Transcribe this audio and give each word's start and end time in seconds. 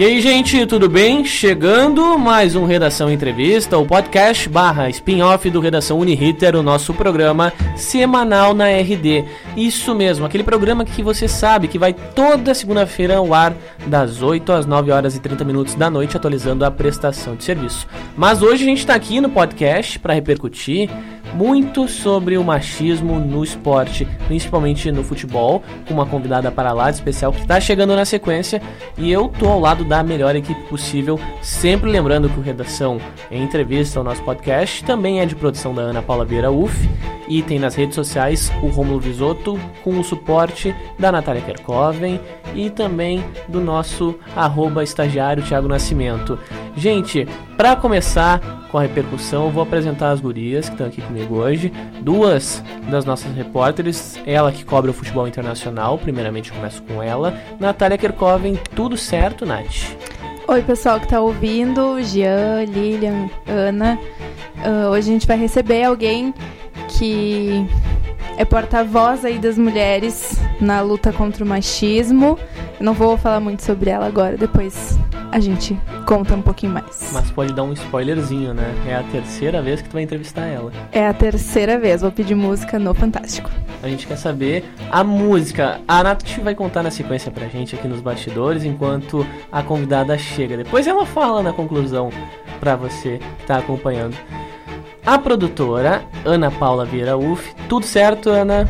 E 0.00 0.04
aí, 0.06 0.18
gente, 0.18 0.29
tudo 0.40 0.88
bem? 0.88 1.22
Chegando 1.22 2.18
mais 2.18 2.56
um 2.56 2.64
Redação 2.64 3.10
Entrevista, 3.12 3.76
o 3.76 3.84
podcast 3.84 4.48
barra 4.48 4.88
spin-off 4.88 5.50
do 5.50 5.60
Redação 5.60 5.98
Uniriter, 5.98 6.56
o 6.56 6.62
nosso 6.62 6.94
programa 6.94 7.52
semanal 7.76 8.54
na 8.54 8.70
RD. 8.70 9.26
Isso 9.54 9.94
mesmo, 9.94 10.24
aquele 10.24 10.42
programa 10.42 10.82
que 10.82 11.02
você 11.02 11.28
sabe 11.28 11.68
que 11.68 11.78
vai 11.78 11.92
toda 11.92 12.54
segunda-feira 12.54 13.18
ao 13.18 13.34
ar, 13.34 13.54
das 13.86 14.22
8 14.22 14.50
às 14.50 14.64
9 14.64 14.90
horas 14.90 15.14
e 15.14 15.20
30 15.20 15.44
minutos 15.44 15.74
da 15.74 15.90
noite, 15.90 16.16
atualizando 16.16 16.64
a 16.64 16.70
prestação 16.70 17.36
de 17.36 17.44
serviço. 17.44 17.86
Mas 18.16 18.40
hoje 18.40 18.62
a 18.62 18.66
gente 18.66 18.78
está 18.78 18.94
aqui 18.94 19.20
no 19.20 19.28
podcast 19.28 19.98
para 19.98 20.14
repercutir 20.14 20.88
muito 21.34 21.86
sobre 21.88 22.36
o 22.36 22.44
machismo 22.44 23.18
no 23.18 23.44
esporte, 23.44 24.06
principalmente 24.26 24.90
no 24.90 25.04
futebol, 25.04 25.62
com 25.86 25.94
uma 25.94 26.06
convidada 26.06 26.50
para 26.50 26.72
lá 26.72 26.90
especial 26.90 27.32
que 27.32 27.40
está 27.40 27.60
chegando 27.60 27.94
na 27.94 28.04
sequência 28.04 28.60
e 28.98 29.10
eu 29.10 29.28
tô 29.28 29.48
ao 29.48 29.60
lado 29.60 29.84
da 29.84 30.02
melhor 30.02 30.29
equipe 30.38 30.60
possível, 30.68 31.18
sempre 31.42 31.90
lembrando 31.90 32.28
que 32.28 32.38
o 32.38 32.42
Redação 32.42 33.00
é 33.30 33.38
entrevista, 33.38 34.00
o 34.00 34.04
nosso 34.04 34.22
podcast 34.22 34.84
também 34.84 35.20
é 35.20 35.26
de 35.26 35.34
produção 35.34 35.74
da 35.74 35.82
Ana 35.82 36.02
Paula 36.02 36.24
Vieira 36.24 36.50
UF 36.50 36.88
e 37.30 37.42
tem 37.42 37.60
nas 37.60 37.76
redes 37.76 37.94
sociais 37.94 38.52
o 38.60 38.66
Romulo 38.66 38.98
Visotto 38.98 39.58
com 39.84 39.98
o 39.98 40.04
suporte 40.04 40.74
da 40.98 41.12
Natália 41.12 41.40
Kerkoven 41.40 42.20
e 42.54 42.68
também 42.68 43.24
do 43.48 43.60
nosso 43.60 44.18
arroba 44.34 44.82
estagiário 44.82 45.42
Thiago 45.42 45.68
Nascimento. 45.68 46.38
Gente, 46.76 47.26
para 47.56 47.76
começar 47.76 48.40
com 48.70 48.78
a 48.78 48.82
repercussão, 48.82 49.46
eu 49.46 49.50
vou 49.50 49.62
apresentar 49.62 50.10
as 50.10 50.20
gurias 50.20 50.66
que 50.66 50.74
estão 50.74 50.86
aqui 50.86 51.00
comigo 51.00 51.36
hoje. 51.36 51.72
Duas 52.00 52.62
das 52.90 53.04
nossas 53.04 53.34
repórteres, 53.34 54.18
ela 54.26 54.50
que 54.50 54.64
cobre 54.64 54.90
o 54.90 54.94
futebol 54.94 55.28
internacional, 55.28 55.98
primeiramente 55.98 56.50
eu 56.50 56.56
começo 56.56 56.82
com 56.82 57.02
ela. 57.02 57.34
Natália 57.60 57.98
Kerkoven, 57.98 58.58
tudo 58.74 58.96
certo, 58.96 59.46
Nath? 59.46 60.19
Oi, 60.50 60.62
pessoal 60.62 60.98
que 60.98 61.06
está 61.06 61.20
ouvindo, 61.20 62.02
Jean, 62.02 62.64
Lilian, 62.64 63.30
Ana. 63.46 63.96
Uh, 64.56 64.88
hoje 64.88 65.08
a 65.08 65.12
gente 65.12 65.24
vai 65.24 65.36
receber 65.36 65.84
alguém 65.84 66.34
que 66.88 67.66
é 68.36 68.44
porta-voz 68.44 69.24
aí 69.24 69.38
das 69.38 69.58
mulheres 69.58 70.40
na 70.60 70.80
luta 70.80 71.12
contra 71.12 71.44
o 71.44 71.46
machismo. 71.46 72.38
Eu 72.78 72.84
não 72.84 72.94
vou 72.94 73.16
falar 73.16 73.40
muito 73.40 73.62
sobre 73.62 73.90
ela 73.90 74.06
agora, 74.06 74.36
depois 74.36 74.98
a 75.30 75.38
gente 75.38 75.78
conta 76.06 76.34
um 76.34 76.42
pouquinho 76.42 76.72
mais. 76.72 77.10
Mas 77.12 77.30
pode 77.30 77.52
dar 77.52 77.62
um 77.62 77.72
spoilerzinho, 77.72 78.52
né? 78.52 78.74
É 78.86 78.96
a 78.96 79.02
terceira 79.04 79.62
vez 79.62 79.80
que 79.80 79.88
tu 79.88 79.92
vai 79.92 80.02
entrevistar 80.02 80.46
ela. 80.46 80.72
É 80.90 81.06
a 81.06 81.14
terceira 81.14 81.78
vez, 81.78 82.02
vou 82.02 82.10
pedir 82.10 82.34
música 82.34 82.78
no 82.78 82.92
Fantástico. 82.94 83.50
A 83.82 83.88
gente 83.88 84.06
quer 84.06 84.16
saber 84.16 84.64
a 84.90 85.04
música. 85.04 85.80
A 85.86 86.02
Nath 86.02 86.38
vai 86.42 86.54
contar 86.54 86.82
na 86.82 86.90
sequência 86.90 87.30
pra 87.30 87.46
gente 87.46 87.74
aqui 87.74 87.86
nos 87.86 88.00
bastidores, 88.00 88.64
enquanto 88.64 89.26
a 89.50 89.62
convidada 89.62 90.18
chega. 90.18 90.56
Depois 90.56 90.86
ela 90.86 91.06
fala 91.06 91.42
na 91.42 91.52
conclusão 91.52 92.10
pra 92.58 92.76
você 92.76 93.20
que 93.38 93.46
tá 93.46 93.58
acompanhando. 93.58 94.16
A 95.10 95.18
produtora, 95.18 96.04
Ana 96.24 96.52
Paula 96.52 96.84
Vieira 96.84 97.18
Uf. 97.18 97.52
Tudo 97.68 97.84
certo, 97.84 98.30
Ana? 98.30 98.64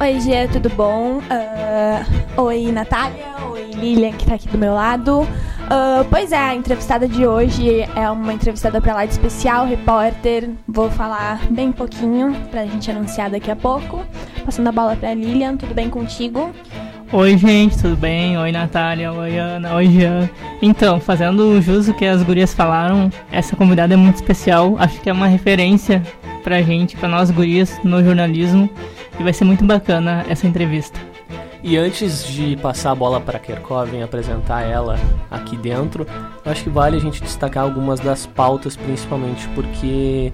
Oi, 0.00 0.20
Gia, 0.20 0.46
tudo 0.46 0.68
bom? 0.68 1.18
Uh, 1.18 2.40
oi, 2.40 2.70
Natália. 2.70 3.24
Oi, 3.50 3.72
Lilian, 3.74 4.12
que 4.12 4.24
tá 4.24 4.36
aqui 4.36 4.46
do 4.46 4.56
meu 4.56 4.74
lado. 4.74 5.22
Uh, 5.22 6.04
pois 6.08 6.30
é, 6.30 6.38
a 6.38 6.54
entrevistada 6.54 7.08
de 7.08 7.26
hoje 7.26 7.80
é 7.96 8.08
uma 8.08 8.32
entrevistada 8.32 8.80
pra 8.80 8.94
lá 8.94 9.04
de 9.04 9.10
especial, 9.10 9.66
repórter. 9.66 10.50
Vou 10.68 10.88
falar 10.88 11.40
bem 11.50 11.72
pouquinho 11.72 12.32
pra 12.52 12.64
gente 12.64 12.88
anunciar 12.88 13.28
daqui 13.28 13.50
a 13.50 13.56
pouco. 13.56 14.04
Passando 14.44 14.68
a 14.68 14.72
bola 14.72 14.94
pra 14.94 15.12
Lilian, 15.12 15.56
tudo 15.56 15.74
bem 15.74 15.90
contigo? 15.90 16.54
Oi, 17.14 17.36
gente, 17.36 17.76
tudo 17.76 17.94
bem? 17.94 18.38
Oi, 18.38 18.50
Natália. 18.50 19.12
Oi, 19.12 19.36
Ana. 19.36 19.74
Oi, 19.74 19.86
Jean. 19.86 20.30
Então, 20.62 20.98
fazendo 20.98 21.60
jus 21.60 21.86
o 21.86 21.92
que 21.92 22.06
as 22.06 22.22
gurias 22.22 22.54
falaram, 22.54 23.10
essa 23.30 23.54
convidada 23.54 23.92
é 23.92 23.98
muito 23.98 24.14
especial. 24.14 24.76
Acho 24.78 24.98
que 24.98 25.10
é 25.10 25.12
uma 25.12 25.26
referência 25.26 26.02
pra 26.42 26.62
gente, 26.62 26.96
pra 26.96 27.10
nós 27.10 27.30
gurias, 27.30 27.78
no 27.84 28.02
jornalismo. 28.02 28.66
E 29.20 29.22
vai 29.22 29.34
ser 29.34 29.44
muito 29.44 29.62
bacana 29.62 30.24
essa 30.26 30.46
entrevista. 30.46 30.98
E 31.64 31.76
antes 31.76 32.26
de 32.26 32.56
passar 32.56 32.90
a 32.90 32.94
bola 32.94 33.20
para 33.20 33.36
a 33.36 33.40
Kerkov 33.40 33.94
e 33.94 34.02
apresentar 34.02 34.62
ela 34.62 34.98
aqui 35.30 35.56
dentro, 35.56 36.04
acho 36.44 36.64
que 36.64 36.68
vale 36.68 36.96
a 36.96 37.00
gente 37.00 37.22
destacar 37.22 37.62
algumas 37.62 38.00
das 38.00 38.26
pautas, 38.26 38.76
principalmente 38.76 39.46
porque 39.50 40.32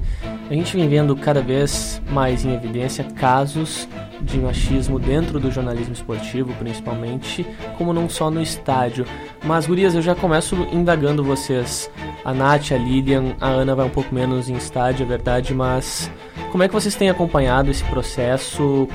a 0.49 0.55
gente 0.55 0.75
vem 0.75 0.89
vendo 0.89 1.15
cada 1.15 1.43
vez 1.43 2.01
mais 2.11 2.47
em 2.47 2.55
evidência 2.55 3.05
casos 3.05 3.87
de 4.23 4.39
machismo 4.39 4.99
dentro 4.99 5.39
do 5.39 5.51
jornalismo 5.51 5.93
esportivo, 5.93 6.55
principalmente, 6.55 7.47
como 7.77 7.93
não 7.93 8.09
só 8.09 8.31
no 8.31 8.41
estádio. 8.41 9.05
Mas, 9.45 9.67
gurias, 9.67 9.95
eu 9.95 10.01
já 10.01 10.15
começo 10.15 10.57
indagando 10.73 11.23
vocês. 11.23 11.91
A 12.25 12.33
Nath, 12.33 12.73
a 12.73 12.77
Lilian, 12.77 13.37
a 13.39 13.49
Ana 13.49 13.75
vai 13.75 13.87
um 13.87 13.91
pouco 13.91 14.15
menos 14.15 14.49
em 14.49 14.57
estádio, 14.57 15.05
é 15.05 15.07
verdade, 15.07 15.55
mas 15.55 16.11
como 16.51 16.63
é 16.63 16.69
que 16.69 16.75
vocês 16.75 16.95
têm 16.95 17.11
acompanhado 17.11 17.71
esse 17.71 17.85
processo 17.85 18.89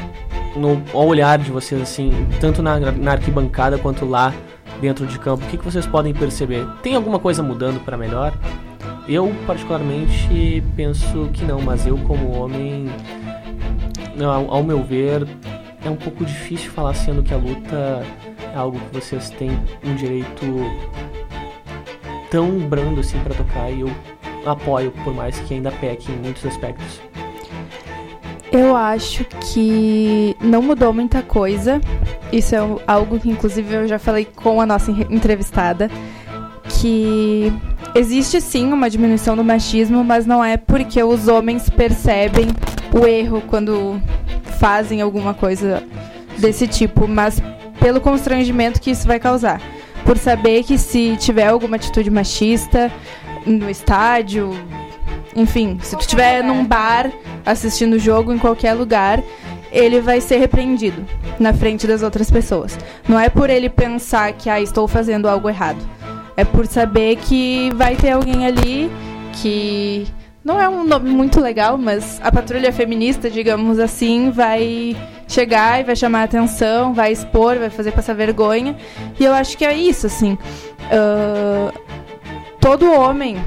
no 0.56 0.82
ao 0.94 1.08
olhar 1.08 1.38
de 1.40 1.52
vocês, 1.52 1.82
assim, 1.82 2.12
tanto 2.40 2.62
na, 2.62 2.80
na 2.80 3.12
arquibancada 3.12 3.78
quanto 3.78 4.06
lá 4.06 4.34
dentro 4.82 5.06
de 5.06 5.18
campo? 5.20 5.44
O 5.46 5.48
que, 5.48 5.58
que 5.58 5.66
vocês 5.66 5.86
podem 5.86 6.14
perceber? 6.14 6.66
Tem 6.82 6.96
alguma 6.96 7.20
coisa 7.20 7.42
mudando 7.42 7.84
para 7.84 7.98
melhor? 7.98 8.34
Eu, 9.08 9.34
particularmente, 9.46 10.64
penso 10.76 11.30
que 11.34 11.44
não, 11.44 11.62
mas 11.62 11.86
eu, 11.86 11.98
como 12.00 12.32
homem, 12.38 12.88
ao, 14.22 14.56
ao 14.56 14.64
meu 14.64 14.82
ver, 14.84 15.28
é 15.86 15.90
um 15.90 15.96
pouco 15.96 16.24
difícil 16.24 16.72
falar 16.72 16.94
sendo 16.94 17.22
que 17.22 17.34
a 17.34 17.38
luta 17.38 18.04
é 18.54 18.56
algo 18.56 18.80
que 18.80 18.94
vocês 18.94 19.30
têm 19.32 19.52
um 19.84 19.96
direito 19.96 20.46
tão 22.32 22.60
brando 22.60 23.02
assim 23.02 23.20
para 23.20 23.34
tocar 23.34 23.70
e 23.70 23.82
eu 23.82 23.92
apoio, 24.46 24.92
por 25.04 25.14
mais 25.14 25.40
que 25.40 25.54
ainda 25.54 25.72
peque 25.72 26.12
em 26.12 26.16
muitos 26.16 26.46
aspectos. 26.46 27.02
Eu 28.54 28.76
acho 28.76 29.26
que 29.52 30.38
não 30.40 30.62
mudou 30.62 30.94
muita 30.94 31.24
coisa. 31.24 31.82
Isso 32.32 32.54
é 32.54 32.60
algo 32.86 33.20
que, 33.20 33.28
inclusive, 33.28 33.74
eu 33.74 33.88
já 33.88 33.98
falei 33.98 34.26
com 34.26 34.62
a 34.62 34.66
nossa 34.66 34.92
entrevistada. 35.10 35.90
Que 36.80 37.52
existe 37.96 38.40
sim 38.40 38.72
uma 38.72 38.92
diminuição 38.92 39.36
do 39.36 39.44
machismo, 39.44 40.04
mas 40.04 40.28
não 40.28 40.46
é 40.46 40.56
porque 40.56 41.02
os 41.02 41.28
homens 41.28 41.68
percebem 41.68 42.48
o 42.94 43.08
erro 43.08 43.42
quando 43.48 44.00
fazem 44.60 45.02
alguma 45.02 45.34
coisa 45.34 45.82
desse 46.38 46.68
tipo, 46.68 47.08
mas 47.08 47.42
pelo 47.80 48.00
constrangimento 48.00 48.80
que 48.80 48.92
isso 48.92 49.08
vai 49.08 49.20
causar. 49.20 49.60
Por 50.06 50.16
saber 50.16 50.64
que 50.64 50.78
se 50.78 51.18
tiver 51.18 51.48
alguma 51.48 51.78
atitude 51.78 52.12
machista 52.12 52.92
no 53.48 53.68
estádio, 53.68 54.52
enfim, 55.36 55.78
se 55.82 55.96
tu 55.96 56.02
estiver 56.02 56.44
num 56.44 56.66
bar 56.66 57.12
assistindo 57.46 57.94
o 57.94 58.00
jogo 58.00 58.34
em 58.34 58.38
qualquer 58.38 58.74
lugar, 58.74 59.22
ele 59.72 60.00
vai 60.00 60.22
ser 60.22 60.38
repreendido 60.38 61.04
na 61.40 61.54
frente 61.54 61.88
das 61.88 62.04
outras 62.04 62.30
pessoas. 62.30 62.78
Não 63.08 63.20
é 63.20 63.28
por 63.28 63.50
ele 63.50 63.70
pensar 63.70 64.32
que 64.34 64.50
ah, 64.50 64.62
estou 64.62 64.88
fazendo 64.88 65.28
algo 65.28 65.50
errado. 65.50 65.80
É 66.38 66.46
por 66.46 66.68
saber 66.68 67.16
que 67.18 67.72
vai 67.76 67.96
ter 67.96 68.12
alguém 68.12 68.46
ali 68.46 68.92
que 69.42 70.08
não 70.44 70.62
é 70.62 70.70
um 70.70 70.84
nome 70.84 71.10
muito 71.10 71.40
legal, 71.40 71.78
mas 71.78 72.20
a 72.24 72.32
patrulha 72.32 72.72
feminista, 72.72 73.30
digamos 73.30 73.80
assim, 73.80 74.30
vai 74.30 74.96
chegar 75.28 75.80
e 75.80 75.84
vai 75.84 75.96
chamar 75.96 76.24
atenção, 76.24 76.94
vai 76.94 77.12
expor, 77.12 77.58
vai 77.58 77.70
fazer 77.70 77.92
passar 77.92 78.14
vergonha. 78.14 78.76
E 79.20 79.24
eu 79.24 79.34
acho 79.34 79.58
que 79.58 79.66
é 79.66 79.74
isso, 79.74 80.06
assim. 80.06 80.38
Uh, 80.92 81.74
todo 82.60 82.92
homem, 82.92 83.38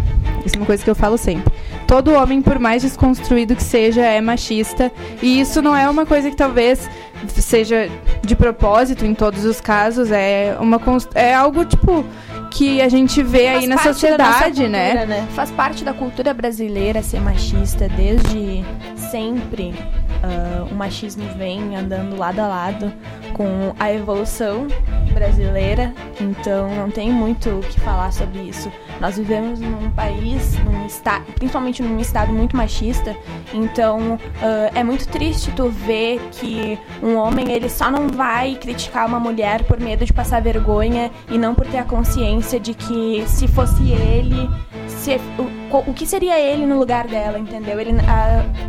isso 0.44 0.56
é 0.56 0.58
uma 0.58 0.66
coisa 0.66 0.82
que 0.82 0.90
eu 0.90 0.94
falo 0.94 1.16
sempre 1.16 1.52
todo 1.86 2.12
homem, 2.12 2.42
por 2.42 2.58
mais 2.58 2.82
desconstruído 2.82 3.54
que 3.54 3.62
seja, 3.62 4.02
é 4.02 4.20
machista. 4.20 4.92
E 5.22 5.40
isso 5.40 5.62
não 5.62 5.76
é 5.76 5.88
uma 5.88 6.04
coisa 6.04 6.30
que 6.30 6.36
talvez 6.36 6.88
seja 7.28 7.88
de 8.22 8.34
propósito 8.34 9.04
em 9.04 9.14
todos 9.14 9.44
os 9.44 9.60
casos. 9.60 10.10
É, 10.10 10.56
uma, 10.60 10.80
é 11.14 11.34
algo, 11.34 11.64
tipo, 11.64 12.04
que 12.50 12.80
a 12.80 12.88
gente 12.88 13.22
vê 13.22 13.46
Faz 13.46 13.58
aí 13.58 13.66
na 13.66 13.78
sociedade, 13.78 14.62
cultura, 14.62 14.68
né? 14.68 15.06
né? 15.06 15.28
Faz 15.34 15.50
parte 15.50 15.84
da 15.84 15.92
cultura 15.92 16.32
brasileira 16.32 17.02
ser 17.02 17.20
machista 17.20 17.88
desde 17.88 18.64
sempre. 19.10 19.74
Uh, 20.26 20.64
o 20.72 20.74
machismo 20.74 21.24
vem 21.36 21.76
andando 21.76 22.16
lado 22.16 22.40
a 22.40 22.48
lado 22.48 22.92
com 23.32 23.72
a 23.78 23.92
evolução 23.92 24.66
brasileira, 25.14 25.94
então 26.20 26.68
não 26.74 26.90
tem 26.90 27.10
muito 27.10 27.48
o 27.50 27.60
que 27.60 27.78
falar 27.78 28.12
sobre 28.12 28.40
isso. 28.40 28.72
Nós 29.00 29.16
vivemos 29.16 29.60
num 29.60 29.90
país, 29.92 30.58
num 30.64 30.84
estado, 30.84 31.24
principalmente 31.34 31.82
num 31.82 32.00
estado 32.00 32.32
muito 32.32 32.56
machista, 32.56 33.16
então 33.54 34.14
uh, 34.14 34.70
é 34.74 34.82
muito 34.82 35.06
triste 35.06 35.52
tu 35.52 35.68
ver 35.68 36.18
que 36.32 36.78
um 37.02 37.16
homem 37.16 37.52
ele 37.52 37.68
só 37.68 37.90
não 37.90 38.08
vai 38.08 38.56
criticar 38.56 39.06
uma 39.06 39.20
mulher 39.20 39.62
por 39.64 39.78
medo 39.78 40.04
de 40.04 40.12
passar 40.12 40.42
vergonha 40.42 41.10
e 41.30 41.38
não 41.38 41.54
por 41.54 41.66
ter 41.66 41.78
a 41.78 41.84
consciência 41.84 42.58
de 42.58 42.74
que 42.74 43.22
se 43.26 43.46
fosse 43.46 43.90
ele, 43.92 44.50
o, 45.38 45.90
o 45.90 45.94
que 45.94 46.06
seria 46.06 46.38
ele 46.38 46.66
no 46.66 46.78
lugar 46.78 47.06
dela, 47.06 47.38
entendeu? 47.38 47.78
Ele, 47.80 47.92
uh, 47.92 47.96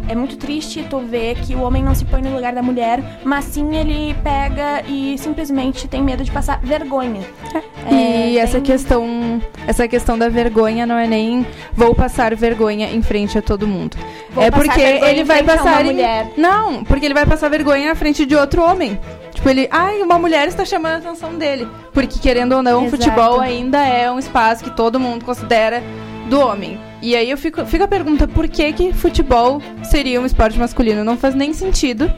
é 0.09 0.15
muito 0.15 0.37
triste 0.37 0.85
tu 0.89 0.99
ver 0.99 1.35
que 1.35 1.55
o 1.55 1.61
homem 1.61 1.83
não 1.83 1.93
se 1.95 2.05
põe 2.05 2.21
no 2.21 2.33
lugar 2.33 2.53
da 2.53 2.61
mulher, 2.61 3.01
mas 3.23 3.45
sim 3.45 3.75
ele 3.75 4.15
pega 4.23 4.83
e 4.87 5.17
simplesmente 5.17 5.87
tem 5.87 6.01
medo 6.01 6.23
de 6.23 6.31
passar 6.31 6.59
vergonha. 6.61 7.21
e 7.89 8.37
É, 8.37 8.41
essa 8.41 8.53
tem- 8.53 8.63
questão, 8.63 9.41
essa 9.67 9.87
questão 9.87 10.17
da 10.17 10.29
vergonha 10.29 10.85
não 10.85 10.97
é 10.97 11.07
nem 11.07 11.45
vou 11.73 11.93
passar 11.95 12.35
vergonha 12.35 12.87
em 12.93 13.01
frente 13.01 13.37
a 13.37 13.41
todo 13.41 13.67
mundo. 13.67 13.97
Vou 14.31 14.43
é 14.43 14.51
porque 14.51 14.79
ele 14.81 15.23
vai 15.23 15.39
a 15.41 15.43
passar 15.43 15.85
em-. 15.85 15.97
Não, 16.37 16.83
porque 16.83 17.05
ele 17.05 17.13
vai 17.13 17.25
passar 17.25 17.49
vergonha 17.49 17.87
na 17.89 17.95
frente 17.95 18.25
de 18.25 18.35
outro 18.35 18.61
homem. 18.63 18.99
Tipo, 19.33 19.49
ele, 19.49 19.67
ai, 19.71 20.01
uma 20.01 20.17
mulher 20.17 20.47
está 20.47 20.65
chamando 20.65 20.93
a 20.95 20.97
atenção 20.97 21.35
dele. 21.35 21.67
Porque 21.93 22.17
querendo 22.19 22.53
ou 22.55 22.63
não, 22.63 22.81
o 22.83 22.85
Exato. 22.87 23.03
futebol 23.03 23.39
ainda 23.39 23.85
é 23.85 24.09
um 24.11 24.17
espaço 24.17 24.63
que 24.63 24.71
todo 24.71 24.99
mundo 24.99 25.23
considera 25.23 25.81
do 26.29 26.39
homem. 26.39 26.77
E 27.01 27.15
aí 27.15 27.29
eu 27.29 27.37
fico, 27.37 27.65
fica 27.65 27.83
a 27.85 27.87
pergunta, 27.87 28.27
por 28.27 28.47
que 28.47 28.71
que 28.73 28.93
futebol 28.93 29.61
seria 29.83 30.19
um 30.21 30.25
esporte 30.25 30.57
masculino? 30.59 31.03
Não 31.03 31.17
faz 31.17 31.33
nem 31.35 31.53
sentido. 31.53 32.11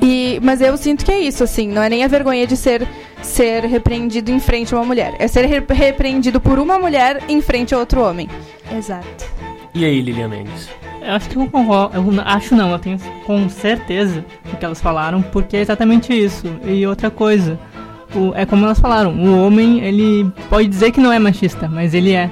E, 0.00 0.38
mas 0.42 0.60
eu 0.60 0.76
sinto 0.76 1.04
que 1.04 1.10
é 1.10 1.18
isso, 1.20 1.42
assim, 1.42 1.68
não 1.68 1.82
é 1.82 1.88
nem 1.88 2.04
a 2.04 2.08
vergonha 2.08 2.46
de 2.46 2.56
ser, 2.56 2.86
ser 3.20 3.64
repreendido 3.64 4.30
em 4.30 4.38
frente 4.38 4.72
a 4.74 4.78
uma 4.78 4.84
mulher. 4.86 5.14
É 5.18 5.26
ser 5.26 5.44
re- 5.46 5.64
repreendido 5.68 6.40
por 6.40 6.58
uma 6.58 6.78
mulher 6.78 7.22
em 7.28 7.40
frente 7.42 7.74
a 7.74 7.78
outro 7.78 8.02
homem. 8.02 8.28
Exato. 8.76 9.06
E 9.74 9.84
aí, 9.84 10.00
Lilian 10.00 10.28
Mendes? 10.28 10.68
Eu 11.02 11.14
acho 11.14 11.28
que 11.28 11.36
eu 11.36 11.46
concordo. 11.48 11.96
Eu 11.96 12.22
acho 12.24 12.54
não, 12.54 12.70
eu 12.70 12.78
tenho 12.78 12.98
com 13.26 13.48
certeza 13.48 14.24
o 14.52 14.56
que 14.56 14.64
elas 14.64 14.80
falaram, 14.80 15.20
porque 15.22 15.56
é 15.56 15.60
exatamente 15.60 16.12
isso. 16.12 16.46
E 16.64 16.86
outra 16.86 17.10
coisa, 17.10 17.58
o- 18.14 18.32
é 18.36 18.46
como 18.46 18.64
elas 18.64 18.78
falaram, 18.78 19.12
o 19.12 19.44
homem, 19.44 19.80
ele 19.80 20.30
pode 20.48 20.68
dizer 20.68 20.92
que 20.92 21.00
não 21.00 21.12
é 21.12 21.18
machista, 21.18 21.68
mas 21.68 21.92
ele 21.92 22.12
é. 22.12 22.30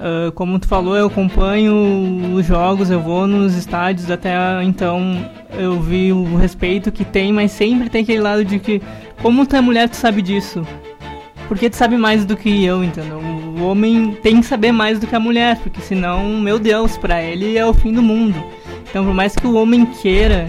Ah, 0.00 0.30
como 0.34 0.58
tu 0.58 0.68
falou, 0.68 0.96
eu 0.96 1.06
acompanho 1.06 2.34
os 2.34 2.46
jogos, 2.46 2.90
eu 2.90 3.00
vou 3.00 3.26
nos 3.26 3.54
estádios, 3.54 4.10
até 4.10 4.34
então 4.62 5.28
eu 5.58 5.80
vi 5.80 6.12
o 6.12 6.36
respeito 6.36 6.92
que 6.92 7.04
tem, 7.04 7.32
mas 7.32 7.50
sempre 7.52 7.90
tem 7.90 8.02
aquele 8.02 8.20
lado 8.20 8.44
de 8.44 8.58
que, 8.58 8.80
como 9.22 9.46
tu 9.46 9.56
é 9.56 9.60
mulher, 9.60 9.88
tu 9.88 9.96
sabe 9.96 10.22
disso. 10.22 10.66
Porque 11.48 11.70
tu 11.70 11.76
sabe 11.76 11.96
mais 11.96 12.26
do 12.26 12.36
que 12.36 12.62
eu, 12.64 12.84
entendeu? 12.84 13.18
O 13.18 13.64
homem 13.64 14.16
tem 14.22 14.40
que 14.40 14.46
saber 14.46 14.70
mais 14.70 15.00
do 15.00 15.06
que 15.06 15.16
a 15.16 15.20
mulher, 15.20 15.58
porque 15.58 15.80
senão, 15.80 16.22
meu 16.40 16.58
Deus, 16.58 16.98
pra 16.98 17.22
ele 17.22 17.56
é 17.56 17.64
o 17.64 17.72
fim 17.72 17.92
do 17.92 18.02
mundo. 18.02 18.42
Então, 18.88 19.04
por 19.04 19.14
mais 19.14 19.34
que 19.34 19.46
o 19.46 19.54
homem 19.54 19.86
queira 19.86 20.46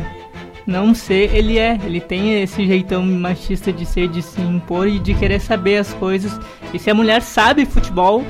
não 0.67 0.93
ser, 0.93 1.33
ele 1.33 1.57
é. 1.57 1.79
Ele 1.85 2.01
tem 2.01 2.41
esse 2.41 2.67
jeitão 2.67 3.01
machista 3.01 3.71
de 3.71 3.85
ser, 3.85 4.09
de 4.09 4.21
se 4.21 4.41
impor 4.41 4.89
e 4.89 4.99
de 4.99 5.13
querer 5.13 5.39
saber 5.39 5.77
as 5.77 5.93
coisas. 5.93 6.37
E 6.73 6.77
se 6.77 6.89
a 6.89 6.93
mulher 6.93 7.21
sabe 7.21 7.65
futebol, 7.65 8.21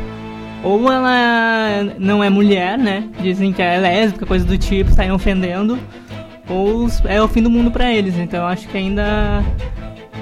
ou 0.63 0.91
ela 0.91 1.95
não 1.97 2.23
é 2.23 2.29
mulher, 2.29 2.77
né? 2.77 3.07
Dizem 3.21 3.53
que 3.53 3.61
é 3.61 3.77
lésbica, 3.77 4.25
coisa 4.25 4.45
do 4.45 4.57
tipo, 4.57 4.91
saem 4.91 5.11
ofendendo, 5.11 5.79
ou 6.47 6.87
é 7.05 7.21
o 7.21 7.27
fim 7.27 7.41
do 7.41 7.49
mundo 7.49 7.71
pra 7.71 7.91
eles. 7.91 8.17
Então, 8.17 8.45
acho 8.45 8.67
que 8.67 8.77
ainda 8.77 9.43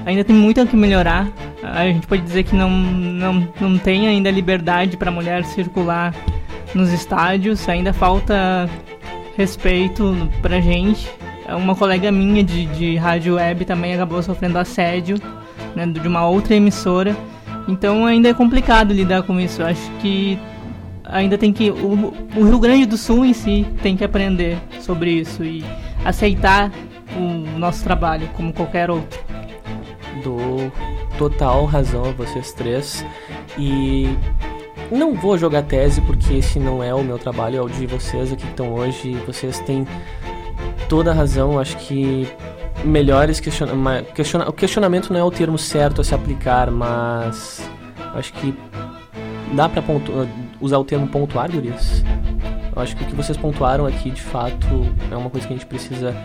ainda 0.05 0.23
tem 0.23 0.35
muito 0.35 0.61
a 0.61 0.65
que 0.65 0.75
melhorar. 0.75 1.27
A 1.61 1.85
gente 1.85 2.07
pode 2.07 2.21
dizer 2.21 2.43
que 2.43 2.55
não, 2.55 2.69
não, 2.69 3.47
não 3.59 3.77
tem 3.77 4.07
ainda 4.07 4.31
liberdade 4.31 4.95
para 4.95 5.11
mulher 5.11 5.43
circular 5.43 6.13
nos 6.73 6.91
estádios, 6.93 7.67
ainda 7.67 7.91
falta 7.91 8.69
respeito 9.35 10.15
pra 10.41 10.61
gente. 10.61 11.09
Uma 11.49 11.75
colega 11.75 12.11
minha 12.11 12.43
de, 12.43 12.65
de 12.65 12.95
rádio 12.95 13.35
web 13.35 13.65
também 13.65 13.93
acabou 13.93 14.21
sofrendo 14.21 14.57
assédio 14.57 15.17
né, 15.75 15.85
de 15.85 16.07
uma 16.07 16.27
outra 16.27 16.55
emissora. 16.55 17.15
Então 17.67 18.05
ainda 18.05 18.29
é 18.29 18.33
complicado 18.33 18.93
lidar 18.93 19.23
com 19.23 19.39
isso. 19.39 19.61
Acho 19.63 19.91
que 20.01 20.39
ainda 21.03 21.37
tem 21.37 21.51
que. 21.51 21.69
O, 21.69 22.13
o 22.35 22.43
Rio 22.43 22.59
Grande 22.59 22.85
do 22.85 22.97
Sul 22.97 23.25
em 23.25 23.33
si 23.33 23.65
tem 23.81 23.97
que 23.97 24.03
aprender 24.03 24.57
sobre 24.79 25.11
isso 25.11 25.43
e 25.43 25.63
aceitar 26.05 26.71
o 27.15 27.59
nosso 27.59 27.83
trabalho 27.83 28.29
como 28.35 28.53
qualquer 28.53 28.89
outro. 28.89 29.19
Dou 30.23 30.71
total 31.17 31.65
razão 31.65 32.05
a 32.05 32.11
vocês 32.11 32.53
três. 32.53 33.05
E 33.57 34.07
não 34.91 35.13
vou 35.13 35.37
jogar 35.37 35.63
tese 35.63 36.01
porque 36.01 36.35
esse 36.35 36.59
não 36.59 36.83
é 36.83 36.93
o 36.93 37.03
meu 37.03 37.17
trabalho, 37.17 37.57
é 37.57 37.61
o 37.61 37.69
de 37.69 37.85
vocês 37.85 38.31
aqui 38.31 38.43
que 38.43 38.49
estão 38.49 38.73
hoje. 38.73 39.13
Vocês 39.25 39.59
têm 39.59 39.85
toda 40.87 41.11
a 41.11 41.13
razão. 41.13 41.59
Acho 41.59 41.77
que 41.77 42.27
melhores 42.83 43.39
questionamentos. 43.39 44.11
Questiona, 44.13 44.47
o 44.49 44.53
questionamento 44.53 45.11
não 45.11 45.19
é 45.19 45.23
o 45.23 45.31
termo 45.31 45.57
certo 45.57 46.01
a 46.01 46.03
se 46.03 46.13
aplicar, 46.13 46.69
mas 46.71 47.67
acho 48.15 48.33
que 48.33 48.53
dá 49.53 49.69
pontu- 49.69 50.27
usar 50.61 50.77
o 50.77 50.83
termo 50.83 51.07
pontuar, 51.07 51.51
Gurias? 51.51 52.03
Eu 52.75 52.81
acho 52.81 52.95
que 52.95 53.03
o 53.03 53.07
que 53.07 53.15
vocês 53.15 53.35
pontuaram 53.37 53.87
aqui, 53.87 54.11
de 54.11 54.21
fato, 54.21 54.67
é 55.11 55.15
uma 55.15 55.29
coisa 55.29 55.47
que 55.47 55.53
a 55.53 55.57
gente 55.57 55.65
precisa 55.65 56.15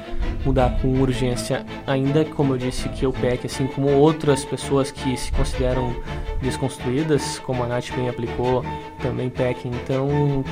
mudar 0.44 0.78
com 0.82 1.00
urgência. 1.00 1.64
Ainda, 1.86 2.24
como 2.26 2.52
eu 2.54 2.58
disse, 2.58 2.88
que 2.90 3.06
o 3.06 3.12
PEC, 3.12 3.46
assim 3.46 3.66
como 3.66 3.88
outras 3.88 4.44
pessoas 4.44 4.90
que 4.90 5.16
se 5.16 5.32
consideram 5.32 5.94
desconstruídas, 6.42 7.38
como 7.38 7.62
a 7.62 7.66
Nath 7.66 7.90
bem 7.96 8.08
aplicou, 8.08 8.62
também 9.00 9.30
PEC. 9.30 9.66
Então, 9.66 10.44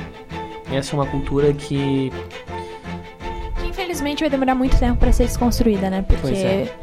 essa 0.71 0.95
é 0.95 0.99
uma 0.99 1.05
cultura 1.05 1.53
Que 1.53 2.11
infelizmente 4.01 4.19
vai 4.21 4.29
demorar 4.29 4.55
muito 4.55 4.77
tempo 4.77 4.97
pra 4.97 5.11
ser 5.11 5.25
desconstruída, 5.25 5.89
né? 5.89 6.01
Porque 6.01 6.21
Pois 6.21 6.37
é. 6.39 6.73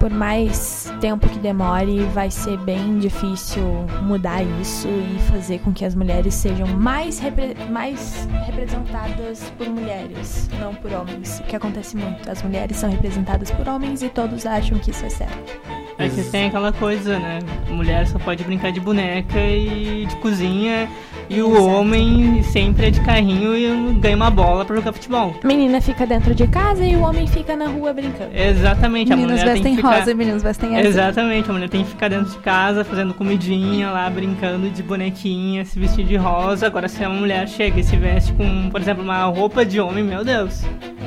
por 0.00 0.10
mais 0.10 0.92
tempo 1.00 1.28
que 1.28 1.38
demore, 1.38 2.00
vai 2.12 2.30
ser 2.30 2.56
bem 2.58 2.98
difícil 2.98 3.62
mudar 4.02 4.42
isso 4.60 4.88
e 4.88 5.18
fazer 5.30 5.60
com 5.60 5.72
que 5.72 5.84
as 5.84 5.94
mulheres 5.94 6.34
sejam 6.34 6.66
mais, 6.66 7.18
repre- 7.20 7.54
mais 7.70 8.28
representadas 8.46 9.52
por 9.56 9.68
mulheres, 9.68 10.48
não 10.60 10.74
por 10.74 10.92
homens. 10.92 11.38
O 11.40 11.42
que 11.44 11.54
acontece 11.56 11.96
muito. 11.96 12.28
As 12.30 12.42
mulheres 12.42 12.76
são 12.76 12.90
representadas 12.90 13.50
por 13.50 13.68
homens 13.68 14.02
e 14.02 14.08
todos 14.08 14.44
acham 14.46 14.78
que 14.78 14.90
isso 14.90 15.04
é 15.04 15.10
certo. 15.10 15.60
É 15.98 16.08
que 16.08 16.22
tem 16.24 16.46
aquela 16.46 16.72
coisa, 16.72 17.18
né? 17.18 17.40
Mulher 17.68 18.06
só 18.06 18.18
pode 18.20 18.44
brincar 18.44 18.70
de 18.72 18.80
boneca 18.80 19.38
e 19.40 20.06
de 20.06 20.16
cozinha. 20.16 20.88
E 21.30 21.42
o 21.42 21.50
Exato. 21.50 21.66
homem 21.66 22.42
sempre 22.42 22.86
é 22.86 22.90
de 22.90 23.00
carrinho 23.00 23.54
e 23.54 23.92
ganha 23.94 24.16
uma 24.16 24.30
bola 24.30 24.64
pra 24.64 24.74
jogar 24.76 24.92
futebol. 24.92 25.34
Menina 25.44 25.80
fica 25.80 26.06
dentro 26.06 26.34
de 26.34 26.46
casa 26.46 26.84
e 26.84 26.96
o 26.96 27.00
homem 27.02 27.26
fica 27.26 27.54
na 27.54 27.66
rua 27.66 27.92
brincando. 27.92 28.30
Exatamente, 28.34 29.12
a 29.12 29.16
Meninos 29.16 29.40
mulher 29.40 29.52
tem 29.52 29.62
vestem 29.62 29.76
que 29.76 29.82
ficar... 29.82 29.98
rosa 29.98 30.10
e 30.10 30.14
meninos 30.14 30.42
vestem 30.42 30.76
azul. 30.76 30.88
Exatamente, 30.88 31.50
a 31.50 31.52
mulher 31.52 31.68
tem 31.68 31.84
que 31.84 31.90
ficar 31.90 32.08
dentro 32.08 32.30
de 32.32 32.38
casa 32.38 32.82
fazendo 32.82 33.12
comidinha 33.12 33.90
lá, 33.90 34.08
brincando 34.08 34.70
de 34.70 34.82
bonequinha, 34.82 35.64
se 35.64 35.78
vestir 35.78 36.04
de 36.04 36.16
rosa. 36.16 36.66
Agora, 36.66 36.88
se 36.88 37.04
a 37.04 37.08
mulher 37.08 37.46
chega 37.46 37.80
e 37.80 37.84
se 37.84 37.96
veste 37.96 38.32
com, 38.32 38.70
por 38.70 38.80
exemplo, 38.80 39.04
uma 39.04 39.24
roupa 39.24 39.64
de 39.66 39.78
homem, 39.80 40.02
meu 40.02 40.24
Deus. 40.24 40.62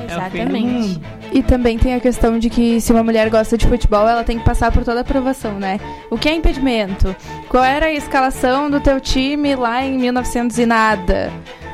É 0.08 0.16
o 0.16 0.20
fim 0.30 0.30
do 0.30 0.36
Exatamente. 0.36 0.66
mundo. 0.66 1.00
E 1.32 1.42
também 1.42 1.78
tem 1.78 1.94
a 1.94 2.00
questão 2.00 2.38
de 2.38 2.50
que 2.50 2.80
se 2.80 2.92
uma 2.92 3.02
mulher 3.02 3.28
gosta 3.30 3.56
de 3.56 3.66
futebol, 3.66 4.06
ela 4.06 4.22
tem 4.22 4.38
que 4.38 4.44
passar 4.44 4.70
por 4.70 4.84
toda 4.84 4.98
a 4.98 5.00
aprovação, 5.00 5.58
né? 5.58 5.80
O 6.10 6.18
que 6.18 6.28
é 6.28 6.34
impedimento? 6.34 7.14
Qual 7.48 7.64
era 7.64 7.86
a 7.86 7.92
escalação 7.92 8.70
do 8.70 8.80
teu 8.80 9.00
time 9.00 9.54
lá 9.56 9.82
em 9.84 9.96
1900 10.12 10.58
e 10.58 10.66
nada? 10.66 11.32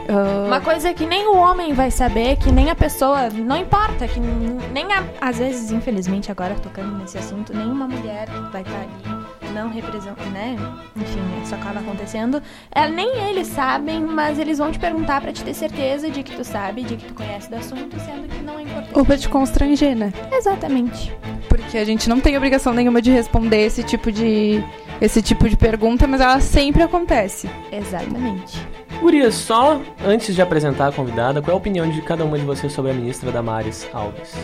Ah, 0.09 0.47
Uma 0.47 0.61
coisa 0.61 0.95
que 0.95 1.05
nem 1.05 1.27
o 1.29 1.37
homem 1.37 1.75
vai 1.75 1.91
saber, 1.91 2.37
que 2.37 2.51
nem 2.51 2.71
a 2.71 2.75
pessoa, 2.75 3.29
não 3.31 3.57
importa, 3.57 4.07
que 4.09 4.19
nem 4.21 4.93
a, 4.93 5.03
às 5.21 5.39
vezes, 5.39 5.71
infelizmente, 5.71 6.31
agora 6.31 6.55
tocando 6.63 6.97
nesse 6.99 7.19
assunto, 7.19 7.55
nenhuma 7.55 7.87
mulher 7.87 8.29
vai 8.51 8.63
estar 8.63 8.77
ali 8.79 9.18
não 9.53 9.69
representa, 9.71 10.23
né? 10.27 10.57
Enfim, 10.97 11.21
isso 11.43 11.55
acaba 11.55 11.81
acontecendo. 11.81 12.43
É, 12.71 12.89
nem 12.89 13.29
eles 13.29 13.47
sabem, 13.49 14.01
mas 14.01 14.39
eles 14.39 14.59
vão 14.59 14.71
te 14.71 14.79
perguntar 14.79 15.21
pra 15.21 15.33
te 15.33 15.43
ter 15.45 15.55
certeza 15.55 16.11
de 16.11 16.23
que 16.23 16.35
tu 16.37 16.45
sabe, 16.45 16.83
de 16.83 16.97
que 16.97 17.05
tu 17.07 17.15
conhece 17.15 17.49
do 17.51 17.57
assunto, 17.57 17.99
sendo 18.01 18.29
que 18.29 18.43
não 18.43 18.59
é 18.59 18.63
importante. 18.63 18.91
ou 18.99 19.05
pra 19.05 19.17
te 19.17 19.29
constranger, 19.29 19.97
né? 19.97 20.13
Exatamente. 20.33 21.13
Porque 21.49 21.79
a 21.79 21.85
gente 21.85 22.09
não 22.09 22.21
tem 22.21 22.37
obrigação 22.37 22.73
nenhuma 22.73 23.01
de 23.03 23.11
responder 23.11 23.65
esse 23.67 23.83
tipo 23.83 24.11
de 24.13 24.63
esse 25.01 25.23
tipo 25.23 25.49
de 25.49 25.57
pergunta, 25.57 26.07
mas 26.09 26.21
ela 26.21 26.41
sempre 26.41 26.83
acontece. 26.83 27.49
Exatamente. 27.71 28.59
Gurias, 29.01 29.35
só 29.37 29.81
antes 30.05 30.35
de 30.35 30.43
apresentar 30.43 30.89
a 30.89 30.93
convidada, 30.93 31.41
qual 31.41 31.53
é 31.53 31.55
a 31.55 31.57
opinião 31.57 31.89
de 31.89 32.03
cada 32.03 32.25
uma 32.25 32.37
de 32.37 32.45
vocês 32.45 32.73
sobre 32.73 32.91
a 32.91 32.95
ministra 32.95 33.31
Damares 33.31 33.89
Alves? 33.93 34.35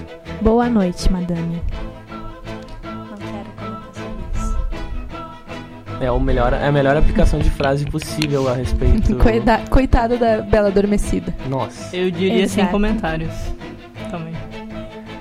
Boa 0.40 0.68
noite, 0.68 1.10
madame. 1.10 1.60
É, 6.04 6.10
o 6.10 6.20
melhor, 6.20 6.52
é 6.52 6.66
a 6.66 6.72
melhor 6.72 6.96
aplicação 6.96 7.38
de 7.38 7.48
frase 7.48 7.86
possível 7.86 8.46
a 8.48 8.54
respeito. 8.54 9.16
Coida- 9.22 9.62
Coitada 9.70 10.16
da 10.18 10.42
Bela 10.42 10.68
Adormecida. 10.68 11.34
Nossa. 11.48 11.96
Eu 11.96 12.10
diria 12.10 12.46
sem 12.46 12.60
Exato. 12.62 12.70
comentários 12.70 13.32
também. 14.10 14.34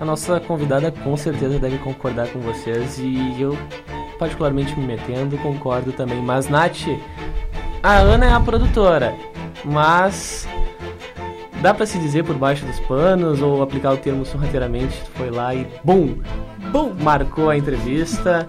A 0.02 0.04
nossa 0.04 0.42
convidada 0.42 0.92
com 0.92 1.16
certeza 1.16 1.58
deve 1.60 1.78
concordar 1.78 2.28
com 2.28 2.40
vocês 2.40 3.00
e 3.00 3.36
eu, 3.40 3.58
particularmente 4.20 4.78
me 4.78 4.86
metendo, 4.86 5.38
concordo 5.38 5.94
também. 5.94 6.22
Mas, 6.22 6.50
Nath, 6.50 6.82
a 7.82 8.00
Ana 8.00 8.25
é 8.25 8.34
a 8.34 8.40
produtora, 8.42 9.13
mas 9.63 10.46
dá 11.62 11.74
pra 11.74 11.86
se 11.86 11.98
dizer 11.98 12.25
por 12.25 12.36
baixo 12.36 12.66
dos 12.66 12.80
panos 12.82 13.42
ou 13.42 13.63
aplicar 13.63 13.94
o 13.94 13.98
termo 13.98 14.25
sorrateiramente, 14.25 15.00
tu 15.06 15.12
foi 15.12 15.30
lá 15.30 15.56
e 15.56 15.66
BUM! 15.82 16.18
BUM! 16.74 16.94
Marcou 17.02 17.50
a 17.50 17.56
entrevista, 17.58 18.46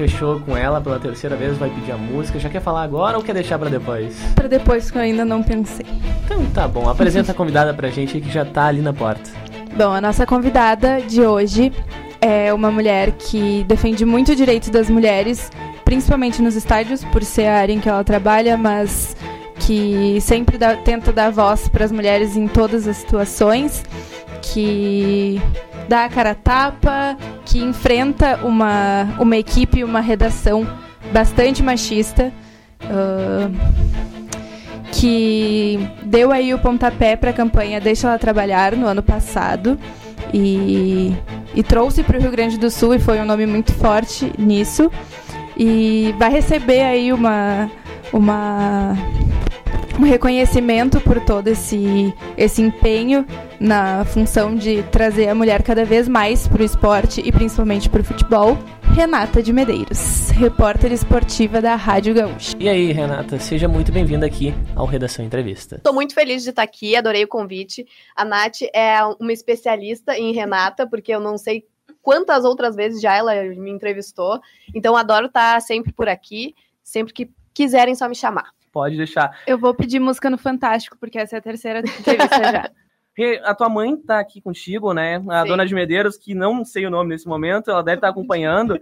fechou 0.00 0.40
com 0.40 0.56
ela 0.56 0.80
pela 0.80 0.98
terceira 0.98 1.36
vez, 1.36 1.58
vai 1.58 1.68
pedir 1.68 1.92
a 1.92 1.96
música. 1.96 2.38
Já 2.38 2.48
quer 2.48 2.62
falar 2.62 2.82
agora 2.82 3.18
ou 3.18 3.22
quer 3.22 3.34
deixar 3.34 3.58
pra 3.58 3.68
depois? 3.68 4.16
Pra 4.34 4.48
depois 4.48 4.90
que 4.90 4.96
eu 4.96 5.02
ainda 5.02 5.26
não 5.26 5.42
pensei. 5.42 5.84
Então 6.24 6.46
tá 6.46 6.66
bom, 6.66 6.88
apresenta 6.88 7.32
a 7.32 7.34
convidada 7.34 7.74
pra 7.74 7.90
gente 7.90 8.18
que 8.18 8.30
já 8.30 8.42
tá 8.42 8.66
ali 8.66 8.80
na 8.80 8.94
porta. 8.94 9.30
Bom, 9.76 9.92
a 9.92 10.00
nossa 10.00 10.24
convidada 10.24 11.02
de 11.02 11.20
hoje 11.20 11.70
é 12.18 12.52
uma 12.52 12.70
mulher 12.70 13.12
que 13.12 13.62
defende 13.64 14.06
muito 14.06 14.32
o 14.32 14.36
direito 14.36 14.70
das 14.70 14.88
mulheres, 14.88 15.50
principalmente 15.84 16.40
nos 16.40 16.56
estádios, 16.56 17.04
por 17.04 17.22
ser 17.22 17.46
a 17.46 17.58
área 17.58 17.72
em 17.74 17.78
que 17.78 17.88
ela 17.88 18.02
trabalha, 18.02 18.56
mas 18.56 19.14
que 19.58 20.18
sempre 20.22 20.56
dá, 20.56 20.76
tenta 20.76 21.12
dar 21.12 21.30
voz 21.30 21.68
para 21.68 21.84
as 21.84 21.92
mulheres 21.92 22.36
em 22.36 22.48
todas 22.48 22.88
as 22.88 22.96
situações, 22.96 23.84
que 24.40 25.40
dá 25.88 26.04
a 26.04 26.08
cara 26.08 26.30
a 26.30 26.34
tapa, 26.34 27.16
que 27.44 27.58
enfrenta 27.58 28.40
uma, 28.44 29.08
uma 29.18 29.36
equipe, 29.36 29.84
uma 29.84 30.00
redação 30.00 30.66
bastante 31.12 31.62
machista. 31.62 32.32
Uh, 32.82 33.54
que 34.92 35.78
deu 36.02 36.32
aí 36.32 36.52
o 36.52 36.58
pontapé 36.58 37.14
para 37.14 37.30
a 37.30 37.32
campanha 37.32 37.80
Deixa 37.80 38.08
Ela 38.08 38.18
Trabalhar 38.18 38.74
no 38.74 38.86
ano 38.86 39.02
passado 39.02 39.78
e, 40.32 41.14
e 41.54 41.62
trouxe 41.62 42.02
para 42.02 42.18
o 42.18 42.20
Rio 42.20 42.30
Grande 42.30 42.58
do 42.58 42.70
Sul 42.70 42.94
e 42.94 42.98
foi 42.98 43.20
um 43.20 43.24
nome 43.24 43.46
muito 43.46 43.72
forte 43.72 44.32
nisso 44.38 44.90
e 45.56 46.14
vai 46.18 46.30
receber 46.30 46.82
aí 46.82 47.12
uma 47.12 47.70
uma 48.12 48.96
um 49.98 50.04
reconhecimento 50.04 51.00
por 51.00 51.20
todo 51.20 51.48
esse, 51.48 52.14
esse 52.36 52.62
empenho 52.62 53.26
na 53.60 54.06
função 54.06 54.56
de 54.56 54.82
trazer 54.84 55.28
a 55.28 55.34
mulher 55.34 55.62
cada 55.62 55.84
vez 55.84 56.08
mais 56.08 56.48
para 56.48 56.62
o 56.62 56.64
esporte 56.64 57.20
e 57.20 57.30
principalmente 57.30 57.90
para 57.90 58.00
o 58.00 58.04
futebol. 58.04 58.56
Renata 58.94 59.40
de 59.40 59.52
Medeiros, 59.52 60.30
repórter 60.30 60.90
esportiva 60.90 61.60
da 61.60 61.76
Rádio 61.76 62.12
Gaúcha. 62.12 62.56
E 62.58 62.68
aí, 62.68 62.90
Renata, 62.90 63.38
seja 63.38 63.68
muito 63.68 63.92
bem-vinda 63.92 64.26
aqui 64.26 64.52
ao 64.74 64.84
Redação 64.84 65.24
Entrevista. 65.24 65.76
Estou 65.76 65.94
muito 65.94 66.12
feliz 66.12 66.42
de 66.42 66.50
estar 66.50 66.62
aqui, 66.62 66.96
adorei 66.96 67.22
o 67.22 67.28
convite. 67.28 67.86
A 68.16 68.24
Nath 68.24 68.62
é 68.74 68.98
uma 69.20 69.32
especialista 69.32 70.18
em 70.18 70.32
Renata, 70.32 70.88
porque 70.88 71.14
eu 71.14 71.20
não 71.20 71.38
sei 71.38 71.64
quantas 72.02 72.44
outras 72.44 72.74
vezes 72.74 73.00
já 73.00 73.14
ela 73.14 73.32
me 73.44 73.70
entrevistou. 73.70 74.40
Então, 74.74 74.96
adoro 74.96 75.26
estar 75.26 75.60
sempre 75.62 75.92
por 75.92 76.08
aqui, 76.08 76.54
sempre 76.82 77.12
que 77.12 77.30
quiserem 77.54 77.94
só 77.94 78.08
me 78.08 78.16
chamar. 78.16 78.50
Pode 78.72 78.96
deixar. 78.96 79.40
Eu 79.46 79.58
vou 79.58 79.72
pedir 79.72 80.00
música 80.00 80.28
no 80.30 80.38
Fantástico, 80.38 80.96
porque 80.98 81.18
essa 81.18 81.36
é 81.36 81.38
a 81.38 81.42
terceira 81.42 81.78
entrevista 81.78 82.42
já. 82.42 82.70
A 83.44 83.54
tua 83.54 83.68
mãe 83.68 83.96
tá 83.96 84.18
aqui 84.18 84.40
contigo, 84.40 84.92
né? 84.92 85.22
A 85.28 85.42
Sim. 85.42 85.48
dona 85.48 85.66
de 85.66 85.74
Medeiros, 85.74 86.16
que 86.16 86.34
não 86.34 86.64
sei 86.64 86.86
o 86.86 86.90
nome 86.90 87.10
nesse 87.10 87.26
momento, 87.26 87.70
ela 87.70 87.82
deve 87.82 87.98
estar 87.98 88.08
acompanhando. 88.10 88.78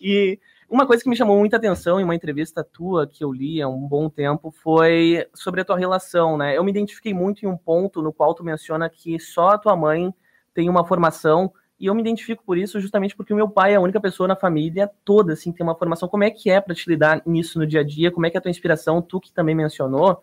e 0.00 0.38
uma 0.68 0.86
coisa 0.86 1.02
que 1.02 1.08
me 1.10 1.16
chamou 1.16 1.36
muita 1.36 1.56
atenção 1.56 2.00
em 2.00 2.04
uma 2.04 2.14
entrevista 2.14 2.62
tua 2.62 3.04
que 3.06 3.24
eu 3.24 3.32
li 3.32 3.60
há 3.60 3.68
um 3.68 3.88
bom 3.88 4.08
tempo 4.08 4.52
foi 4.52 5.26
sobre 5.34 5.60
a 5.60 5.64
tua 5.64 5.76
relação, 5.76 6.36
né? 6.36 6.56
Eu 6.56 6.62
me 6.62 6.70
identifiquei 6.70 7.12
muito 7.12 7.44
em 7.44 7.48
um 7.48 7.56
ponto 7.56 8.00
no 8.00 8.12
qual 8.12 8.34
tu 8.34 8.44
menciona 8.44 8.88
que 8.88 9.18
só 9.18 9.48
a 9.48 9.58
tua 9.58 9.74
mãe 9.74 10.14
tem 10.54 10.68
uma 10.68 10.86
formação 10.86 11.52
e 11.80 11.86
eu 11.86 11.94
me 11.94 12.02
identifico 12.02 12.44
por 12.44 12.58
isso 12.58 12.78
justamente 12.78 13.16
porque 13.16 13.32
o 13.32 13.36
meu 13.36 13.48
pai 13.48 13.72
é 13.72 13.76
a 13.76 13.80
única 13.80 13.98
pessoa 13.98 14.28
na 14.28 14.36
família 14.36 14.88
toda, 15.04 15.32
assim, 15.32 15.50
que 15.50 15.58
tem 15.58 15.66
uma 15.66 15.74
formação. 15.74 16.08
Como 16.08 16.22
é 16.22 16.30
que 16.30 16.50
é 16.50 16.60
para 16.60 16.74
te 16.74 16.88
lidar 16.88 17.22
nisso 17.26 17.58
no 17.58 17.66
dia 17.66 17.80
a 17.80 17.84
dia? 17.84 18.12
Como 18.12 18.26
é 18.26 18.30
que 18.30 18.36
é 18.36 18.38
a 18.38 18.40
tua 18.40 18.50
inspiração? 18.50 19.00
Tu 19.00 19.18
que 19.18 19.32
também 19.32 19.54
mencionou, 19.54 20.22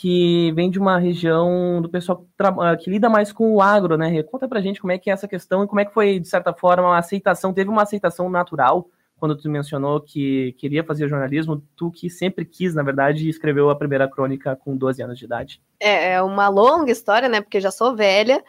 que 0.00 0.52
vem 0.52 0.70
de 0.70 0.78
uma 0.78 0.96
região 0.96 1.82
do 1.82 1.88
pessoal 1.88 2.18
que, 2.18 2.26
ah, 2.38 2.78
lida 2.86 3.10
mais 3.10 3.32
com 3.32 3.52
o 3.52 3.60
agro, 3.60 3.96
né? 3.96 4.22
Conta 4.22 4.46
pra 4.46 4.60
gente 4.60 4.80
como 4.80 4.92
é 4.92 4.98
que 4.98 5.10
é 5.10 5.12
essa 5.12 5.26
questão 5.26 5.64
e 5.64 5.66
como 5.66 5.80
é 5.80 5.84
que 5.84 5.92
foi, 5.92 6.20
de 6.20 6.28
certa 6.28 6.54
forma, 6.54 6.94
a 6.94 6.98
aceitação. 6.98 7.52
Teve 7.52 7.68
uma 7.68 7.82
aceitação 7.82 8.30
natural 8.30 8.88
quando 9.18 9.36
tu 9.36 9.50
mencionou 9.50 10.00
que 10.00 10.52
queria 10.52 10.84
fazer 10.84 11.08
jornalismo, 11.08 11.60
tu 11.74 11.90
que 11.90 12.08
sempre 12.08 12.44
quis, 12.44 12.76
na 12.76 12.84
verdade, 12.84 13.28
escreveu 13.28 13.70
a 13.70 13.74
primeira 13.74 14.06
crônica 14.06 14.54
com 14.54 14.76
12 14.76 15.02
anos 15.02 15.18
de 15.18 15.24
idade. 15.24 15.60
É, 15.80 16.12
é 16.12 16.22
uma 16.22 16.48
longa 16.48 16.92
história, 16.92 17.28
né? 17.28 17.40
Porque 17.40 17.60
já 17.60 17.72
sou 17.72 17.96
velha, 17.96 18.40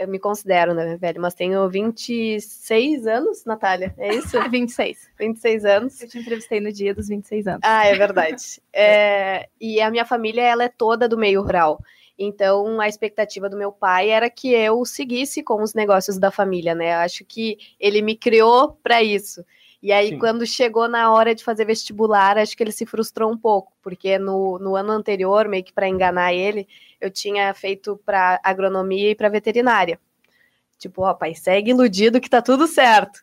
eu 0.00 0.08
me 0.08 0.18
considero, 0.18 0.72
né, 0.72 0.96
velho, 0.96 1.20
mas 1.20 1.34
tenho 1.34 1.68
26 1.68 3.06
anos, 3.06 3.44
Natália, 3.44 3.94
é 3.98 4.14
isso? 4.14 4.40
26. 4.50 5.10
26 5.18 5.64
anos. 5.66 6.00
Eu 6.00 6.08
te 6.08 6.18
entrevistei 6.18 6.58
no 6.58 6.72
dia 6.72 6.94
dos 6.94 7.08
26 7.08 7.46
anos. 7.46 7.60
Ah, 7.62 7.86
é 7.86 7.94
verdade. 7.94 8.62
é, 8.72 9.46
e 9.60 9.78
a 9.78 9.90
minha 9.90 10.06
família, 10.06 10.40
ela 10.40 10.64
é 10.64 10.68
toda 10.68 11.06
do 11.06 11.18
meio 11.18 11.42
rural. 11.42 11.78
Então, 12.18 12.80
a 12.80 12.88
expectativa 12.88 13.48
do 13.48 13.58
meu 13.58 13.70
pai 13.70 14.08
era 14.08 14.30
que 14.30 14.50
eu 14.52 14.84
seguisse 14.86 15.42
com 15.42 15.62
os 15.62 15.74
negócios 15.74 16.18
da 16.18 16.30
família, 16.30 16.74
né? 16.74 16.94
Acho 16.94 17.22
que 17.22 17.58
ele 17.78 18.00
me 18.00 18.16
criou 18.16 18.78
para 18.82 19.02
isso. 19.02 19.44
E 19.82 19.92
aí, 19.92 20.10
Sim. 20.10 20.18
quando 20.18 20.46
chegou 20.46 20.86
na 20.88 21.10
hora 21.10 21.34
de 21.34 21.42
fazer 21.42 21.64
vestibular, 21.64 22.36
acho 22.36 22.54
que 22.54 22.62
ele 22.62 22.72
se 22.72 22.84
frustrou 22.84 23.32
um 23.32 23.36
pouco, 23.36 23.72
porque 23.82 24.18
no, 24.18 24.58
no 24.58 24.76
ano 24.76 24.92
anterior, 24.92 25.48
meio 25.48 25.64
que 25.64 25.72
para 25.72 25.88
enganar 25.88 26.34
ele, 26.34 26.68
eu 27.00 27.10
tinha 27.10 27.52
feito 27.54 27.98
para 28.04 28.38
agronomia 28.44 29.10
e 29.10 29.14
para 29.14 29.30
veterinária. 29.30 29.98
Tipo, 30.78 31.14
pai, 31.14 31.34
segue 31.34 31.70
iludido 31.70 32.20
que 32.20 32.28
tá 32.28 32.42
tudo 32.42 32.66
certo. 32.66 33.20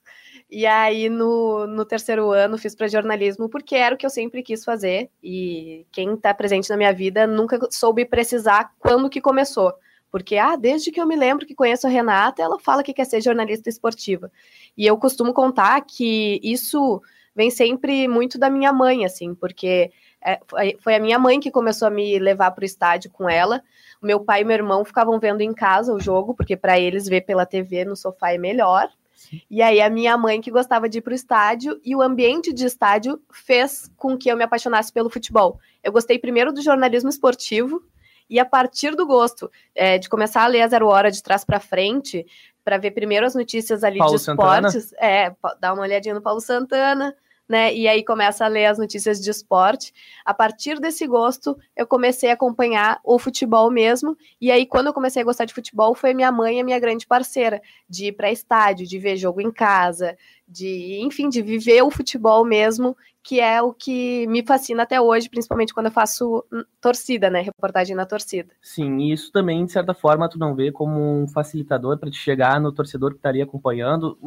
E 0.50 0.66
aí, 0.66 1.10
no, 1.10 1.68
no 1.68 1.84
terceiro 1.84 2.32
ano, 2.32 2.58
fiz 2.58 2.74
para 2.74 2.88
jornalismo, 2.88 3.50
porque 3.50 3.76
era 3.76 3.94
o 3.94 3.98
que 3.98 4.06
eu 4.06 4.10
sempre 4.10 4.42
quis 4.42 4.64
fazer. 4.64 5.10
E 5.22 5.86
quem 5.92 6.14
está 6.14 6.34
presente 6.34 6.70
na 6.70 6.78
minha 6.78 6.94
vida 6.94 7.28
nunca 7.28 7.60
soube 7.70 8.06
precisar 8.06 8.72
quando 8.80 9.10
que 9.10 9.20
começou. 9.20 9.74
Porque, 10.12 10.38
ah, 10.38 10.56
desde 10.56 10.92
que 10.92 11.00
eu 11.00 11.06
me 11.06 11.16
lembro 11.16 11.46
que 11.46 11.56
conheço 11.56 11.86
a 11.86 11.90
Renata, 11.90 12.42
ela 12.42 12.60
fala 12.60 12.84
que 12.84 12.94
quer 12.94 13.06
ser 13.06 13.22
jornalista 13.22 13.70
esportiva. 13.70 14.32
E 14.78 14.86
eu 14.86 14.98
costumo 14.98 15.34
contar 15.34 15.82
que 15.82 16.40
isso 16.42 17.02
vem 17.36 17.52
sempre 17.52 18.08
muito 18.08 18.40
da 18.40 18.50
minha 18.50 18.74
mãe, 18.74 19.06
assim, 19.06 19.36
porque 19.36 19.92
é, 20.24 20.40
foi 20.80 20.96
a 20.96 21.00
minha 21.00 21.20
mãe 21.20 21.40
que 21.40 21.52
começou 21.52 21.88
a 21.88 21.92
me 21.92 22.18
levar 22.18 22.52
para 22.52 22.64
o 22.64 22.66
estádio 22.66 23.12
com 23.12 23.30
ela. 23.30 23.62
O 24.02 24.06
meu 24.06 24.20
pai 24.20 24.42
e 24.42 24.44
meu 24.44 24.56
irmão 24.56 24.84
ficavam 24.84 25.20
vendo 25.20 25.42
em 25.42 25.54
casa 25.54 25.94
o 25.94 26.00
jogo, 26.00 26.34
porque 26.34 26.58
para 26.58 26.80
eles 26.80 27.08
ver 27.08 27.22
pela 27.22 27.46
TV 27.46 27.86
no 27.86 27.96
sofá 27.96 28.34
é 28.34 28.38
melhor. 28.38 28.90
Sim. 29.14 29.42
E 29.50 29.62
aí 29.62 29.82
a 29.82 29.90
minha 29.90 30.18
mãe 30.18 30.40
que 30.40 30.52
gostava 30.52 30.88
de 30.88 31.00
ir 31.00 31.02
para 31.02 31.12
o 31.12 31.16
estádio 31.16 31.80
e 31.84 31.96
o 31.96 32.02
ambiente 32.02 32.54
de 32.54 32.66
estádio 32.66 33.22
fez 33.32 33.92
com 33.98 34.18
que 34.18 34.30
eu 34.30 34.38
me 34.38 34.44
apaixonasse 34.44 34.92
pelo 34.92 35.10
futebol. 35.10 35.60
Eu 35.84 35.92
gostei 35.92 36.20
primeiro 36.20 36.54
do 36.54 36.62
jornalismo 36.62 37.10
esportivo, 37.10 37.84
e 38.30 38.40
a 38.40 38.46
partir 38.46 38.96
do 38.96 39.06
gosto 39.06 39.50
é, 39.74 39.98
de 39.98 40.10
começar 40.10 40.44
a 40.44 40.48
ler 40.48 40.62
a 40.62 40.68
zero 40.68 40.88
hora 40.88 41.12
de 41.12 41.22
trás 41.22 41.44
para 41.46 41.60
frente, 41.60 42.26
para 42.64 42.78
ver 42.78 42.92
primeiro 42.92 43.26
as 43.26 43.34
notícias 43.36 43.84
ali 43.84 43.98
Paulo 43.98 44.16
de 44.16 44.22
esportes, 44.22 44.90
Santana. 44.90 45.08
é, 45.08 45.36
dar 45.60 45.74
uma 45.74 45.84
olhadinha 45.84 46.14
no 46.14 46.22
Paulo 46.22 46.42
Santana, 46.42 47.16
né? 47.48 47.74
E 47.74 47.88
aí 47.88 48.04
começa 48.04 48.44
a 48.44 48.48
ler 48.48 48.66
as 48.66 48.78
notícias 48.78 49.22
de 49.22 49.30
esporte. 49.30 49.94
A 50.26 50.34
partir 50.34 50.80
desse 50.80 51.08
gosto, 51.08 51.58
eu 51.76 51.88
comecei 51.88 52.30
a 52.30 52.34
acompanhar 52.34 53.00
o 53.04 53.18
futebol 53.18 53.72
mesmo. 53.72 54.18
E 54.42 54.52
aí, 54.52 54.66
quando 54.66 54.88
eu 54.88 54.94
comecei 54.94 55.22
a 55.22 55.26
gostar 55.26 55.46
de 55.46 55.54
futebol, 55.54 55.96
foi 55.96 56.14
minha 56.14 56.32
mãe 56.32 56.60
a 56.60 56.64
minha 56.64 56.80
grande 56.80 57.08
parceira, 57.08 57.62
de 57.90 58.08
ir 58.08 58.12
para 58.12 58.32
estádio, 58.32 58.86
de 58.86 59.00
ver 59.00 59.16
jogo 59.16 59.40
em 59.40 59.52
casa, 59.52 60.18
de, 60.48 61.00
enfim, 61.02 61.28
de 61.28 61.42
viver 61.42 61.82
o 61.82 61.92
futebol 61.92 62.46
mesmo, 62.46 62.96
que 63.22 63.42
é 63.42 63.62
o 63.62 63.74
que 63.74 64.26
me 64.28 64.42
fascina 64.42 64.84
até 64.84 65.02
hoje, 65.02 65.30
principalmente 65.30 65.74
quando 65.74 65.88
eu 65.88 65.92
faço 65.92 66.46
hum, 66.50 66.64
torcida, 66.80 67.30
né? 67.30 67.42
Reportagem 67.42 67.94
na 67.94 68.06
torcida. 68.06 68.54
Sim, 68.62 69.00
e 69.00 69.12
isso 69.12 69.30
também, 69.34 69.66
de 69.66 69.72
certa 69.74 69.94
forma, 69.94 70.30
tu 70.30 70.40
não 70.40 70.56
vê 70.56 70.72
como 70.72 71.02
um 71.02 71.28
facilitador 71.28 71.98
para 71.98 72.10
te 72.10 72.18
chegar 72.18 72.62
no 72.62 72.72
torcedor 72.72 73.12
que 73.12 73.18
estaria 73.18 73.44
acompanhando. 73.44 74.18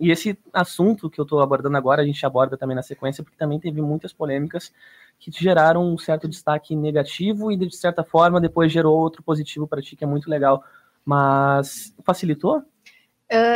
E 0.00 0.10
esse 0.10 0.36
assunto 0.52 1.08
que 1.08 1.20
eu 1.20 1.22
estou 1.22 1.40
abordando 1.40 1.76
agora, 1.76 2.02
a 2.02 2.04
gente 2.04 2.26
aborda 2.26 2.56
também 2.56 2.74
na 2.74 2.82
sequência, 2.82 3.22
porque 3.22 3.38
também 3.38 3.60
teve 3.60 3.80
muitas 3.80 4.12
polêmicas 4.12 4.72
que 5.20 5.30
te 5.30 5.42
geraram 5.42 5.92
um 5.92 5.96
certo 5.96 6.28
destaque 6.28 6.74
negativo 6.74 7.52
e, 7.52 7.56
de 7.56 7.74
certa 7.76 8.02
forma, 8.02 8.40
depois 8.40 8.72
gerou 8.72 8.98
outro 8.98 9.22
positivo 9.22 9.68
para 9.68 9.80
ti, 9.80 9.94
que 9.94 10.02
é 10.02 10.06
muito 10.06 10.28
legal. 10.28 10.64
Mas 11.04 11.94
facilitou? 12.04 12.64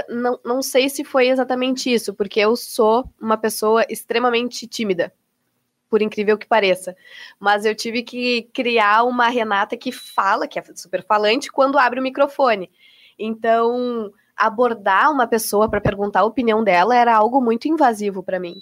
Não, 0.09 0.39
não 0.45 0.63
sei 0.63 0.89
se 0.89 1.03
foi 1.03 1.29
exatamente 1.29 1.93
isso, 1.93 2.13
porque 2.15 2.41
eu 2.41 2.55
sou 2.57 3.11
uma 3.21 3.37
pessoa 3.37 3.85
extremamente 3.89 4.67
tímida, 4.67 5.13
por 5.89 6.03
incrível 6.03 6.37
que 6.37 6.47
pareça. 6.47 6.95
Mas 7.41 7.65
eu 7.65 7.75
tive 7.75 8.03
que 8.03 8.43
criar 8.53 9.05
uma 9.05 9.29
Renata 9.29 9.77
que 9.77 9.91
fala, 9.91 10.47
que 10.47 10.59
é 10.59 10.65
super 10.75 11.05
falante, 11.05 11.51
quando 11.51 11.79
abre 11.79 12.01
o 12.01 12.03
microfone. 12.03 12.71
Então, 13.19 14.13
abordar 14.37 15.11
uma 15.11 15.27
pessoa 15.27 15.69
para 15.69 15.81
perguntar 15.81 16.21
a 16.21 16.25
opinião 16.25 16.65
dela 16.65 16.97
era 16.97 17.15
algo 17.15 17.41
muito 17.41 17.69
invasivo 17.69 18.23
para 18.23 18.41
mim. 18.41 18.57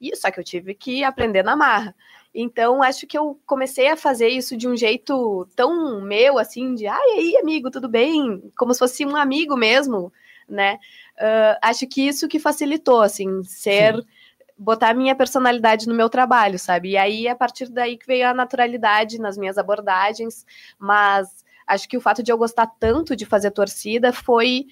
E 0.00 0.14
só 0.16 0.30
que 0.30 0.38
eu 0.38 0.44
tive 0.44 0.74
que 0.74 1.02
aprender 1.04 1.42
na 1.42 1.56
marra. 1.56 1.94
Então, 2.34 2.82
acho 2.82 3.06
que 3.06 3.16
eu 3.16 3.38
comecei 3.46 3.88
a 3.88 3.96
fazer 3.96 4.28
isso 4.28 4.56
de 4.56 4.66
um 4.68 4.76
jeito 4.76 5.46
tão 5.54 6.00
meu, 6.02 6.38
assim, 6.38 6.74
de, 6.74 6.86
ai, 6.86 7.10
aí, 7.10 7.36
amigo, 7.36 7.70
tudo 7.70 7.88
bem? 7.88 8.42
Como 8.56 8.72
se 8.72 8.78
fosse 8.80 9.06
um 9.06 9.16
amigo 9.16 9.56
mesmo, 9.56 10.12
né? 10.48 10.78
Uh, 11.16 11.58
acho 11.62 11.86
que 11.86 12.06
isso 12.06 12.28
que 12.28 12.38
facilitou, 12.38 13.00
assim, 13.00 13.42
ser. 13.44 13.96
Sim. 13.96 14.02
botar 14.56 14.90
a 14.90 14.94
minha 14.94 15.16
personalidade 15.16 15.88
no 15.88 15.94
meu 15.94 16.08
trabalho, 16.08 16.58
sabe? 16.58 16.90
E 16.90 16.96
aí, 16.96 17.26
a 17.26 17.34
partir 17.34 17.68
daí 17.68 17.96
que 17.96 18.06
veio 18.06 18.28
a 18.28 18.34
naturalidade 18.34 19.20
nas 19.20 19.36
minhas 19.36 19.58
abordagens, 19.58 20.46
mas 20.78 21.44
acho 21.66 21.88
que 21.88 21.96
o 21.96 22.00
fato 22.00 22.22
de 22.22 22.30
eu 22.30 22.38
gostar 22.38 22.66
tanto 22.78 23.16
de 23.16 23.26
fazer 23.26 23.50
torcida 23.50 24.12
foi 24.12 24.66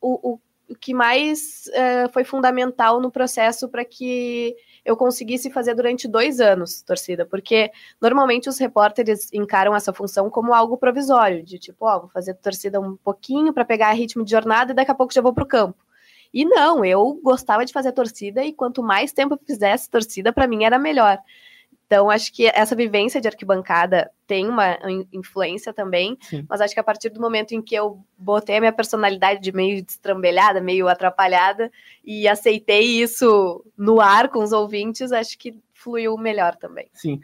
o, 0.00 0.32
o, 0.32 0.40
o 0.70 0.74
que 0.74 0.92
mais 0.92 1.68
uh, 1.68 2.12
foi 2.12 2.24
fundamental 2.24 3.00
no 3.00 3.10
processo 3.10 3.68
para 3.68 3.84
que 3.84 4.56
eu 4.88 4.96
conseguisse 4.96 5.50
fazer 5.50 5.74
durante 5.74 6.08
dois 6.08 6.40
anos 6.40 6.80
torcida, 6.80 7.26
porque 7.26 7.70
normalmente 8.00 8.48
os 8.48 8.56
repórteres 8.56 9.30
encaram 9.34 9.76
essa 9.76 9.92
função 9.92 10.30
como 10.30 10.54
algo 10.54 10.78
provisório, 10.78 11.42
de 11.42 11.58
tipo, 11.58 11.84
ó, 11.84 12.00
vou 12.00 12.08
fazer 12.08 12.32
torcida 12.34 12.80
um 12.80 12.96
pouquinho 12.96 13.52
para 13.52 13.66
pegar 13.66 13.92
ritmo 13.92 14.24
de 14.24 14.30
jornada 14.30 14.72
e 14.72 14.74
daqui 14.74 14.90
a 14.90 14.94
pouco 14.94 15.12
já 15.12 15.20
vou 15.20 15.34
para 15.34 15.44
o 15.44 15.46
campo. 15.46 15.76
E 16.32 16.42
não, 16.42 16.82
eu 16.84 17.20
gostava 17.22 17.66
de 17.66 17.72
fazer 17.72 17.92
torcida 17.92 18.42
e 18.42 18.52
quanto 18.52 18.82
mais 18.82 19.12
tempo 19.12 19.34
eu 19.34 19.40
fizesse 19.46 19.90
torcida, 19.90 20.32
para 20.32 20.46
mim 20.46 20.64
era 20.64 20.78
melhor. 20.78 21.18
Então, 21.88 22.10
acho 22.10 22.30
que 22.34 22.46
essa 22.54 22.76
vivência 22.76 23.18
de 23.18 23.26
arquibancada 23.26 24.10
tem 24.26 24.46
uma 24.46 24.78
influência 25.10 25.72
também, 25.72 26.18
Sim. 26.20 26.44
mas 26.46 26.60
acho 26.60 26.74
que 26.74 26.80
a 26.80 26.84
partir 26.84 27.08
do 27.08 27.18
momento 27.18 27.52
em 27.52 27.62
que 27.62 27.74
eu 27.74 28.04
botei 28.18 28.58
a 28.58 28.60
minha 28.60 28.72
personalidade 28.74 29.40
de 29.40 29.50
meio 29.52 29.82
destrambelhada, 29.82 30.60
meio 30.60 30.86
atrapalhada, 30.86 31.72
e 32.04 32.28
aceitei 32.28 33.00
isso 33.00 33.64
no 33.74 34.02
ar 34.02 34.28
com 34.28 34.44
os 34.44 34.52
ouvintes, 34.52 35.12
acho 35.12 35.38
que 35.38 35.58
fluiu 35.72 36.14
melhor 36.18 36.56
também. 36.56 36.90
Sim. 36.92 37.20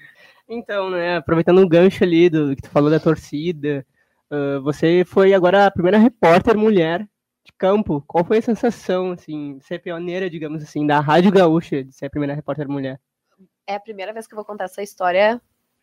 Então, 0.48 0.88
né, 0.88 1.18
aproveitando 1.18 1.60
o 1.60 1.68
gancho 1.68 2.02
ali 2.02 2.30
do 2.30 2.56
que 2.56 2.62
tu 2.62 2.70
falou 2.70 2.90
da 2.90 2.98
torcida, 2.98 3.84
uh, 4.30 4.62
você 4.62 5.04
foi 5.06 5.34
agora 5.34 5.66
a 5.66 5.70
primeira 5.70 5.98
repórter 5.98 6.56
mulher 6.56 7.06
de 7.44 7.52
campo. 7.58 8.02
Qual 8.06 8.24
foi 8.24 8.38
a 8.38 8.42
sensação, 8.42 9.12
assim, 9.12 9.58
ser 9.60 9.80
pioneira, 9.80 10.30
digamos 10.30 10.62
assim, 10.62 10.86
da 10.86 11.00
Rádio 11.00 11.30
Gaúcha, 11.30 11.84
de 11.84 11.94
ser 11.94 12.06
a 12.06 12.10
primeira 12.10 12.34
repórter 12.34 12.66
mulher? 12.66 12.98
É 13.66 13.74
a 13.74 13.80
primeira 13.80 14.12
vez 14.12 14.26
que 14.26 14.34
eu 14.34 14.36
vou 14.36 14.44
contar 14.44 14.64
essa 14.64 14.82
história 14.82 15.40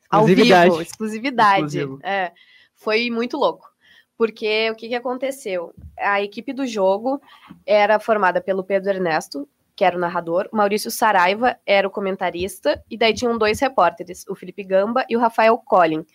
ao 0.10 0.26
vivo, 0.26 0.82
exclusividade. 0.82 1.80
É, 2.04 2.32
foi 2.76 3.10
muito 3.10 3.38
louco. 3.38 3.70
Porque 4.18 4.70
o 4.70 4.76
que, 4.76 4.90
que 4.90 4.96
aconteceu? 4.96 5.74
A 5.98 6.22
equipe 6.22 6.54
do 6.54 6.68
jogo 6.68 7.20
era 7.66 8.00
formada 8.00 8.40
pelo 8.40 8.64
Pedro 8.64 8.92
Ernesto, 8.92 9.48
que 9.76 9.84
era 9.84 9.98
o 9.98 10.00
narrador, 10.00 10.48
o 10.52 10.58
Maurício 10.58 10.92
Saraiva 10.92 11.58
era 11.66 11.88
o 11.88 11.92
comentarista, 11.92 12.84
e 12.88 12.96
daí 12.96 13.16
tinham 13.16 13.36
dois 13.36 13.60
repórteres, 13.60 14.24
o 14.28 14.36
Felipe 14.36 14.64
Gamba 14.64 15.04
e 15.10 15.18
o 15.18 15.20
Rafael 15.20 15.58
Collin. 15.58 16.06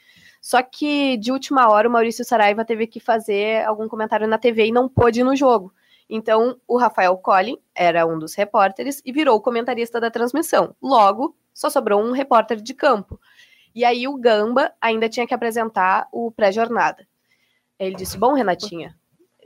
Só 0.41 0.63
que 0.63 1.17
de 1.17 1.33
última 1.33 1.69
hora 1.69 1.89
o 1.89 1.91
Maurício 1.91 2.25
Saraiva 2.25 2.65
teve 2.65 2.87
que 2.87 3.01
fazer 3.01 3.65
algum 3.65 3.89
comentário 3.89 4.29
na 4.29 4.39
TV 4.39 4.67
e 4.67 4.73
não 4.73 4.89
pôde 4.89 5.19
ir 5.19 5.25
no 5.25 5.35
jogo. 5.35 5.75
Então 6.09 6.61
o 6.69 6.79
Rafael 6.79 7.17
Collin 7.17 7.59
era 7.75 8.07
um 8.07 8.17
dos 8.17 8.35
repórteres 8.35 9.03
e 9.05 9.11
virou 9.11 9.37
o 9.37 9.41
comentarista 9.41 10.01
da 10.01 10.13
transmissão. 10.13 10.77
Logo, 10.81 11.37
só 11.57 11.71
sobrou 11.71 12.03
um 12.03 12.13
repórter 12.13 12.61
de 12.61 12.75
campo. 12.75 13.19
E 13.75 13.83
aí 13.83 14.07
o 14.07 14.19
Gamba 14.19 14.75
ainda 14.79 15.09
tinha 15.09 15.27
que 15.27 15.33
apresentar 15.33 16.07
o 16.13 16.31
pré-jornada. 16.31 17.09
Ele 17.79 17.97
disse: 17.97 18.19
Bom, 18.19 18.35
Renatinha, 18.35 18.95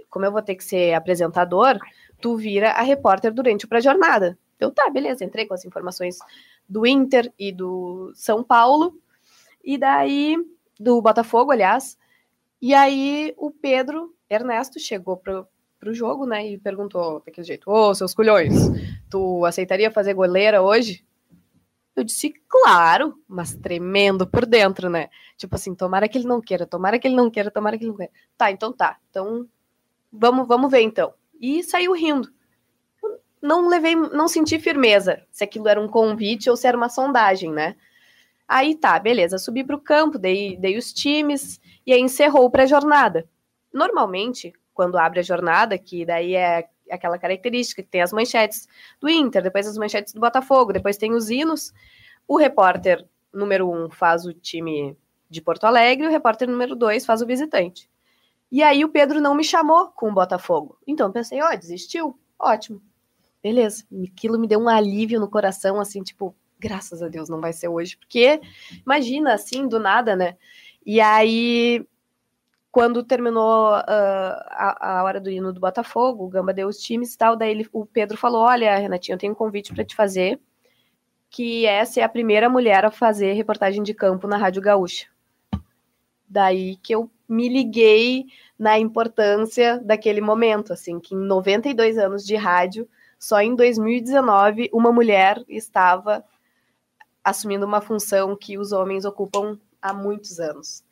como 0.08 0.24
eu 0.24 0.32
vou 0.32 0.42
ter 0.42 0.56
que 0.56 0.64
ser 0.64 0.92
apresentador, 0.92 1.78
tu 2.20 2.36
vira 2.36 2.72
a 2.72 2.82
repórter 2.82 3.32
durante 3.32 3.64
o 3.64 3.68
pré-jornada. 3.68 4.36
Então 4.56 4.72
tá, 4.72 4.90
beleza, 4.90 5.24
entrei 5.24 5.46
com 5.46 5.54
as 5.54 5.64
informações 5.64 6.18
do 6.68 6.84
Inter 6.84 7.32
e 7.38 7.52
do 7.52 8.10
São 8.14 8.42
Paulo, 8.42 8.98
e 9.64 9.78
daí, 9.78 10.36
do 10.78 11.00
Botafogo, 11.00 11.52
aliás. 11.52 11.96
E 12.60 12.74
aí 12.74 13.32
o 13.36 13.52
Pedro 13.52 14.12
Ernesto 14.28 14.80
chegou 14.80 15.16
pro, 15.16 15.46
pro 15.78 15.94
jogo, 15.94 16.26
né, 16.26 16.44
e 16.44 16.58
perguntou 16.58 17.22
daquele 17.24 17.46
jeito: 17.46 17.70
Ô, 17.70 17.90
oh, 17.90 17.94
seus 17.94 18.12
culhões, 18.12 18.52
tu 19.08 19.44
aceitaria 19.44 19.92
fazer 19.92 20.12
goleira 20.12 20.60
hoje? 20.60 21.04
Eu 22.00 22.04
disse, 22.04 22.32
claro, 22.48 23.14
mas 23.28 23.54
tremendo 23.54 24.26
por 24.26 24.46
dentro, 24.46 24.88
né? 24.88 25.10
Tipo 25.36 25.54
assim, 25.56 25.74
tomara 25.74 26.08
que 26.08 26.16
ele 26.16 26.26
não 26.26 26.40
queira, 26.40 26.66
tomara 26.66 26.98
que 26.98 27.06
ele 27.06 27.14
não 27.14 27.30
queira, 27.30 27.50
tomara 27.50 27.76
que 27.76 27.84
ele 27.84 27.90
não 27.90 27.96
queira. 27.98 28.12
Tá, 28.38 28.50
então 28.50 28.72
tá. 28.72 28.98
Então, 29.10 29.46
vamos, 30.10 30.48
vamos 30.48 30.70
ver 30.70 30.80
então. 30.80 31.12
E 31.38 31.62
saiu 31.62 31.92
rindo. 31.92 32.32
Não 33.42 33.68
levei, 33.68 33.94
não 33.94 34.28
senti 34.28 34.58
firmeza 34.58 35.22
se 35.30 35.44
aquilo 35.44 35.68
era 35.68 35.78
um 35.78 35.88
convite 35.88 36.48
ou 36.48 36.56
se 36.56 36.66
era 36.66 36.76
uma 36.76 36.88
sondagem, 36.88 37.52
né? 37.52 37.76
Aí 38.48 38.74
tá, 38.74 38.98
beleza, 38.98 39.36
subi 39.36 39.62
para 39.62 39.76
o 39.76 39.80
campo, 39.80 40.18
dei, 40.18 40.56
dei 40.56 40.78
os 40.78 40.94
times 40.94 41.60
e 41.86 41.92
aí 41.92 42.00
encerrou 42.00 42.46
o 42.46 42.50
pré-jornada. 42.50 43.28
Normalmente, 43.72 44.54
quando 44.72 44.96
abre 44.96 45.20
a 45.20 45.22
jornada, 45.22 45.76
que 45.76 46.06
daí 46.06 46.34
é 46.34 46.66
aquela 46.90 47.18
característica 47.18 47.82
que 47.82 47.88
tem 47.88 48.02
as 48.02 48.12
manchetes 48.12 48.68
do 49.00 49.08
Inter, 49.08 49.42
depois 49.42 49.66
as 49.66 49.78
manchetes 49.78 50.12
do 50.12 50.20
Botafogo, 50.20 50.72
depois 50.72 50.96
tem 50.96 51.12
os 51.12 51.30
hinos. 51.30 51.72
O 52.26 52.36
repórter 52.36 53.06
número 53.32 53.70
um 53.70 53.90
faz 53.90 54.24
o 54.24 54.32
time 54.32 54.96
de 55.28 55.40
Porto 55.40 55.64
Alegre, 55.64 56.06
o 56.06 56.10
repórter 56.10 56.48
número 56.48 56.74
dois 56.74 57.06
faz 57.06 57.22
o 57.22 57.26
visitante. 57.26 57.88
E 58.50 58.62
aí 58.62 58.84
o 58.84 58.88
Pedro 58.88 59.20
não 59.20 59.34
me 59.34 59.44
chamou 59.44 59.88
com 59.88 60.10
o 60.10 60.14
Botafogo. 60.14 60.76
Então 60.86 61.12
pensei, 61.12 61.40
ó, 61.40 61.50
oh, 61.52 61.56
desistiu? 61.56 62.18
Ótimo. 62.38 62.82
Beleza. 63.42 63.84
Aquilo 64.12 64.38
me 64.38 64.48
deu 64.48 64.58
um 64.58 64.68
alívio 64.68 65.20
no 65.20 65.30
coração, 65.30 65.80
assim, 65.80 66.02
tipo, 66.02 66.34
graças 66.58 67.02
a 67.02 67.08
Deus 67.08 67.28
não 67.28 67.40
vai 67.40 67.52
ser 67.52 67.68
hoje. 67.68 67.96
Porque, 67.96 68.40
imagina, 68.84 69.34
assim, 69.34 69.68
do 69.68 69.78
nada, 69.78 70.16
né? 70.16 70.36
E 70.84 71.00
aí 71.00 71.86
quando 72.70 73.02
terminou 73.02 73.72
uh, 73.72 73.82
a, 73.82 74.98
a, 74.98 75.04
hora 75.04 75.20
do 75.20 75.30
hino 75.30 75.52
do 75.52 75.60
Botafogo, 75.60 76.24
o 76.24 76.28
Gamba 76.28 76.52
deu 76.52 76.68
os 76.68 76.78
times 76.78 77.14
e 77.14 77.18
tal, 77.18 77.36
daí 77.36 77.50
ele, 77.50 77.68
o 77.72 77.84
Pedro 77.84 78.16
falou, 78.16 78.42
olha, 78.42 78.76
Renatinho, 78.76 79.14
eu 79.14 79.18
tenho 79.18 79.32
um 79.32 79.36
convite 79.36 79.74
para 79.74 79.84
te 79.84 79.94
fazer, 79.94 80.40
que 81.28 81.66
essa 81.66 82.00
é 82.00 82.02
a 82.02 82.08
primeira 82.08 82.48
mulher 82.48 82.84
a 82.84 82.90
fazer 82.90 83.32
reportagem 83.32 83.82
de 83.82 83.92
campo 83.92 84.26
na 84.26 84.36
Rádio 84.36 84.62
Gaúcha. 84.62 85.06
Daí 86.28 86.76
que 86.76 86.94
eu 86.94 87.10
me 87.28 87.48
liguei 87.48 88.26
na 88.58 88.78
importância 88.78 89.80
daquele 89.80 90.20
momento, 90.20 90.72
assim, 90.72 91.00
que 91.00 91.14
em 91.14 91.18
92 91.18 91.98
anos 91.98 92.24
de 92.24 92.36
rádio, 92.36 92.88
só 93.18 93.40
em 93.40 93.54
2019 93.54 94.70
uma 94.72 94.92
mulher 94.92 95.42
estava 95.48 96.24
assumindo 97.22 97.66
uma 97.66 97.80
função 97.80 98.36
que 98.36 98.56
os 98.56 98.72
homens 98.72 99.04
ocupam 99.04 99.58
há 99.82 99.92
muitos 99.92 100.38
anos. 100.38 100.84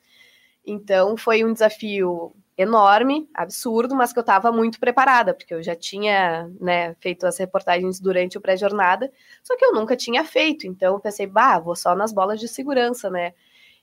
Então 0.70 1.16
foi 1.16 1.44
um 1.44 1.52
desafio 1.52 2.33
enorme, 2.57 3.28
absurdo, 3.33 3.94
mas 3.94 4.12
que 4.12 4.18
eu 4.18 4.22
estava 4.22 4.50
muito 4.50 4.81
preparada, 4.81 5.33
porque 5.33 5.54
eu 5.54 5.62
já 5.62 5.76
tinha 5.76 6.50
né, 6.61 6.94
feito 7.00 7.24
as 7.24 7.38
reportagens 7.38 8.00
durante 8.00 8.37
o 8.37 8.40
pré-jornada, 8.40 9.11
só 9.44 9.57
que 9.57 9.64
eu 9.64 9.72
nunca 9.72 9.96
tinha 9.96 10.24
feito. 10.24 10.66
Então 10.66 10.94
eu 10.94 11.00
pensei, 11.00 11.26
bah, 11.26 11.59
vou 11.61 11.76
só 11.76 11.94
nas 11.94 12.12
bolas 12.12 12.40
de 12.40 12.48
segurança, 12.48 13.09
né? 13.09 13.33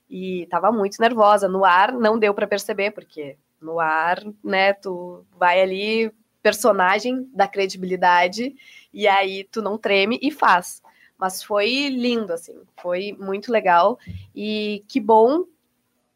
E 0.08 0.42
estava 0.42 0.70
muito 0.70 1.00
nervosa. 1.00 1.48
No 1.48 1.64
ar 1.64 1.92
não 1.92 2.18
deu 2.18 2.34
para 2.34 2.46
perceber, 2.46 2.90
porque 2.90 3.38
no 3.60 3.80
ar, 3.80 4.22
né, 4.44 4.74
tu 4.74 5.24
vai 5.38 5.60
ali, 5.60 6.12
personagem 6.42 7.28
da 7.34 7.48
credibilidade, 7.48 8.54
e 8.92 9.08
aí 9.08 9.44
tu 9.44 9.62
não 9.62 9.78
treme 9.78 10.18
e 10.22 10.30
faz. 10.30 10.82
Mas 11.18 11.42
foi 11.42 11.88
lindo, 11.88 12.32
assim, 12.32 12.54
foi 12.76 13.16
muito 13.18 13.50
legal. 13.50 13.98
E 14.34 14.84
que 14.86 15.00
bom 15.00 15.44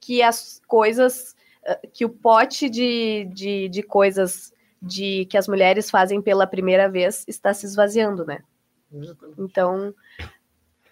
que 0.00 0.22
as 0.22 0.60
coisas, 0.66 1.34
eh, 1.64 1.80
que 1.92 2.04
o 2.04 2.08
pote 2.08 2.68
de, 2.68 3.28
de, 3.32 3.68
de 3.68 3.82
coisas 3.82 4.52
de 4.82 5.26
que 5.26 5.36
as 5.36 5.46
mulheres 5.46 5.90
fazem 5.90 6.22
pela 6.22 6.46
primeira 6.46 6.88
vez 6.88 7.24
está 7.28 7.52
se 7.52 7.66
esvaziando, 7.66 8.24
né? 8.24 8.38
Então, 9.38 9.94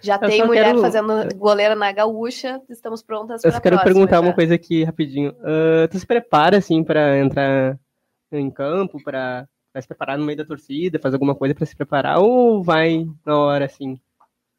já 0.01 0.17
eu 0.17 0.29
tem 0.29 0.47
mulher 0.47 0.67
quero... 0.67 0.81
fazendo 0.81 1.35
goleira 1.37 1.75
na 1.75 1.91
gaúcha, 1.91 2.61
estamos 2.69 3.03
prontas 3.03 3.43
para 3.43 3.51
Eu 3.51 3.61
quero 3.61 3.77
próxima, 3.77 3.85
perguntar 3.85 4.17
já. 4.17 4.21
uma 4.21 4.35
coisa 4.35 4.55
aqui 4.55 4.85
rapidinho. 4.85 5.31
Uh, 5.41 5.89
tu 5.91 5.99
se 5.99 6.07
prepara 6.07 6.59
assim 6.59 6.85
para 6.85 7.19
entrar 7.19 7.79
em 8.31 8.51
campo, 8.51 9.03
para 9.03 9.49
se 9.81 9.89
preparar 9.89 10.19
no 10.19 10.25
meio 10.25 10.39
da 10.39 10.45
torcida, 10.45 10.99
fazer 10.99 11.17
alguma 11.17 11.35
coisa 11.35 11.55
para 11.55 11.67
se 11.67 11.75
preparar 11.75 12.19
ou 12.19 12.63
vai 12.63 13.07
na 13.25 13.39
hora 13.39 13.65
assim? 13.65 13.99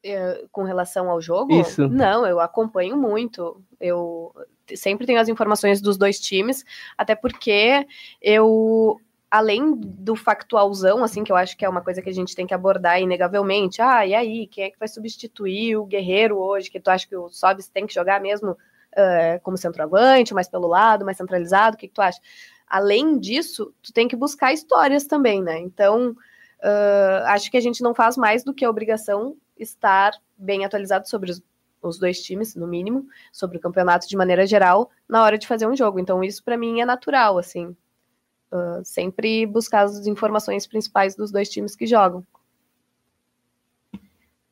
Eh, 0.02 0.46
com 0.50 0.62
relação 0.62 1.10
ao 1.10 1.20
jogo? 1.20 1.52
Isso. 1.60 1.86
Não, 1.88 2.26
eu 2.26 2.40
acompanho 2.40 2.96
muito. 2.96 3.62
Eu 3.78 4.34
sempre 4.74 5.06
tenho 5.06 5.20
as 5.20 5.28
informações 5.28 5.80
dos 5.80 5.98
dois 5.98 6.18
times, 6.18 6.64
até 6.96 7.14
porque 7.14 7.86
eu 8.22 8.98
além 9.30 9.76
do 9.76 10.16
factualzão, 10.16 11.04
assim, 11.04 11.22
que 11.22 11.30
eu 11.30 11.36
acho 11.36 11.56
que 11.56 11.64
é 11.64 11.68
uma 11.68 11.82
coisa 11.82 12.02
que 12.02 12.08
a 12.08 12.12
gente 12.12 12.34
tem 12.34 12.46
que 12.46 12.54
abordar 12.54 13.00
inegavelmente. 13.00 13.80
Ah, 13.80 14.04
e 14.04 14.12
aí, 14.12 14.46
quem 14.48 14.64
é 14.64 14.70
que 14.70 14.78
vai 14.78 14.88
substituir 14.88 15.76
o 15.76 15.86
Guerreiro 15.86 16.36
hoje? 16.36 16.68
Que 16.68 16.80
tu 16.80 16.88
acha 16.88 17.06
que 17.06 17.16
o 17.16 17.28
Sobis 17.28 17.68
tem 17.68 17.86
que 17.86 17.94
jogar 17.94 18.20
mesmo 18.20 18.52
uh, 18.52 19.40
como 19.42 19.56
centroavante, 19.56 20.34
mais 20.34 20.48
pelo 20.48 20.66
lado, 20.66 21.04
mais 21.04 21.16
centralizado? 21.16 21.76
O 21.76 21.78
que, 21.78 21.86
que 21.86 21.94
tu 21.94 22.02
acha? 22.02 22.18
Além 22.66 23.20
disso, 23.20 23.72
tu 23.80 23.92
tem 23.92 24.08
que 24.08 24.16
buscar 24.16 24.52
histórias 24.52 25.06
também, 25.06 25.40
né? 25.40 25.60
Então, 25.60 26.10
uh, 26.10 27.24
acho 27.26 27.52
que 27.52 27.56
a 27.56 27.60
gente 27.60 27.82
não 27.82 27.94
faz 27.94 28.16
mais 28.16 28.42
do 28.42 28.52
que 28.52 28.64
a 28.64 28.70
obrigação 28.70 29.36
estar 29.60 30.12
bem 30.36 30.64
atualizado 30.64 31.08
sobre 31.08 31.30
os, 31.30 31.42
os 31.82 31.98
dois 31.98 32.20
times, 32.22 32.54
no 32.54 32.66
mínimo, 32.66 33.06
sobre 33.32 33.58
o 33.58 33.60
campeonato 33.60 34.08
de 34.08 34.16
maneira 34.16 34.46
geral, 34.46 34.90
na 35.08 35.22
hora 35.22 35.38
de 35.38 35.46
fazer 35.46 35.66
um 35.66 35.76
jogo. 35.76 35.98
Então, 35.98 36.22
isso 36.22 36.42
para 36.42 36.56
mim 36.56 36.80
é 36.80 36.84
natural, 36.84 37.38
assim. 37.38 37.76
Uh, 38.52 38.84
sempre 38.84 39.46
buscar 39.46 39.84
as 39.84 40.06
informações 40.06 40.66
principais 40.66 41.14
dos 41.14 41.30
dois 41.30 41.48
times 41.48 41.76
que 41.76 41.86
jogam. 41.86 42.26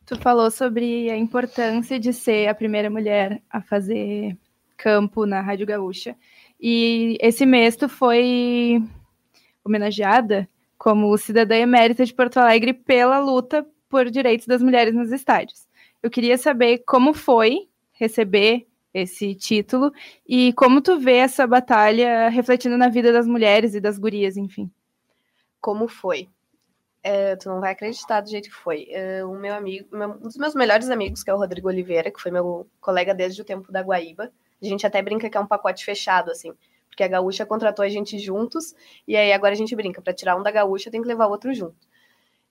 Tu 0.06 0.16
falou 0.20 0.50
sobre 0.50 1.10
a 1.10 1.16
importância 1.16 1.98
de 1.98 2.12
ser 2.12 2.48
a 2.48 2.54
primeira 2.54 2.88
mulher 2.88 3.42
a 3.50 3.60
fazer 3.60 4.38
campo 4.76 5.26
na 5.26 5.40
Rádio 5.40 5.66
Gaúcha. 5.66 6.16
E 6.58 7.18
esse 7.20 7.44
mês 7.44 7.76
tu 7.76 7.88
foi 7.88 8.82
homenageada 9.62 10.48
como 10.78 11.16
cidadã 11.18 11.56
emérita 11.56 12.06
de 12.06 12.14
Porto 12.14 12.38
Alegre 12.38 12.72
pela 12.72 13.18
luta 13.18 13.66
por 13.88 14.10
direitos 14.10 14.46
das 14.46 14.62
mulheres 14.62 14.94
nos 14.94 15.12
estádios. 15.12 15.66
Eu 16.02 16.10
queria 16.10 16.38
saber 16.38 16.78
como 16.86 17.12
foi 17.12 17.68
receber 17.92 18.66
esse 18.92 19.34
título 19.34 19.92
e 20.26 20.52
como 20.54 20.80
tu 20.80 20.98
vê 20.98 21.16
essa 21.16 21.46
batalha 21.46 22.28
refletindo 22.28 22.76
na 22.76 22.88
vida 22.88 23.12
das 23.12 23.26
mulheres 23.26 23.74
e 23.74 23.80
das 23.80 23.98
gurias, 23.98 24.36
enfim. 24.36 24.70
Como 25.60 25.88
foi? 25.88 26.28
é, 27.02 27.36
tu 27.36 27.48
não 27.48 27.60
vai 27.60 27.72
acreditar 27.72 28.20
do 28.20 28.28
jeito 28.28 28.48
que 28.50 28.54
foi. 28.54 28.86
É, 28.90 29.24
o 29.24 29.32
meu 29.34 29.54
amigo, 29.54 29.88
meu, 29.96 30.10
um 30.10 30.18
dos 30.18 30.36
meus 30.36 30.54
melhores 30.54 30.90
amigos, 30.90 31.22
que 31.22 31.30
é 31.30 31.34
o 31.34 31.38
Rodrigo 31.38 31.68
Oliveira, 31.68 32.10
que 32.10 32.20
foi 32.20 32.30
meu 32.30 32.66
colega 32.80 33.14
desde 33.14 33.40
o 33.40 33.44
tempo 33.44 33.70
da 33.72 33.80
Guaíba, 33.80 34.32
a 34.60 34.66
gente 34.66 34.86
até 34.86 35.00
brinca 35.00 35.30
que 35.30 35.36
é 35.36 35.40
um 35.40 35.46
pacote 35.46 35.84
fechado, 35.84 36.30
assim, 36.30 36.52
porque 36.88 37.02
a 37.02 37.08
Gaúcha 37.08 37.46
contratou 37.46 37.84
a 37.84 37.88
gente 37.88 38.18
juntos, 38.18 38.74
e 39.06 39.16
aí 39.16 39.32
agora 39.32 39.54
a 39.54 39.56
gente 39.56 39.74
brinca, 39.74 40.02
para 40.02 40.12
tirar 40.12 40.36
um 40.36 40.42
da 40.42 40.50
Gaúcha 40.50 40.90
tem 40.90 41.00
que 41.00 41.08
levar 41.08 41.28
outro 41.28 41.54
junto. 41.54 41.76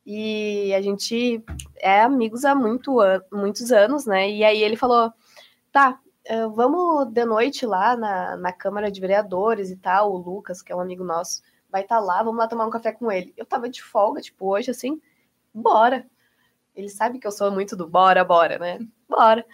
E 0.10 0.74
a 0.74 0.82
gente 0.82 1.44
é 1.76 2.02
amigos 2.02 2.46
há 2.46 2.56
muito, 2.56 2.98
muitos 3.32 3.72
anos, 3.72 4.06
né? 4.06 4.30
E 4.32 4.44
aí 4.44 4.64
ele 4.64 4.78
falou: 4.78 5.12
tá, 5.72 6.00
eh, 6.26 6.48
vamos 6.48 7.12
de 7.12 7.26
noite 7.26 7.66
lá 7.66 7.98
na, 7.98 8.38
na 8.38 8.54
Câmara 8.54 8.90
de 8.90 9.02
Vereadores 9.02 9.70
e 9.70 9.76
tal, 9.76 10.14
o 10.14 10.18
Lucas, 10.18 10.62
que 10.62 10.72
é 10.72 10.76
um 10.76 10.80
amigo 10.80 11.04
nosso 11.04 11.42
vai 11.70 11.82
estar 11.82 11.98
tá 11.98 12.02
lá, 12.02 12.24
vamos 12.24 12.40
lá 12.40 12.48
tomar 12.48 12.66
um 12.66 12.72
café 12.72 12.92
com 12.92 13.12
ele. 13.12 13.34
Eu 13.38 13.46
tava 13.46 13.70
de 13.70 13.84
folga, 13.84 14.22
tipo, 14.22 14.48
hoje 14.48 14.72
assim, 14.72 15.02
bora. 15.54 16.06
Ele 16.76 16.90
sabe 16.90 17.20
que 17.20 17.28
eu 17.28 17.32
sou 17.32 17.52
muito 17.52 17.76
do 17.76 17.88
bora, 17.88 18.24
bora, 18.24 18.58
né? 18.60 18.80
Bora. 19.10 19.46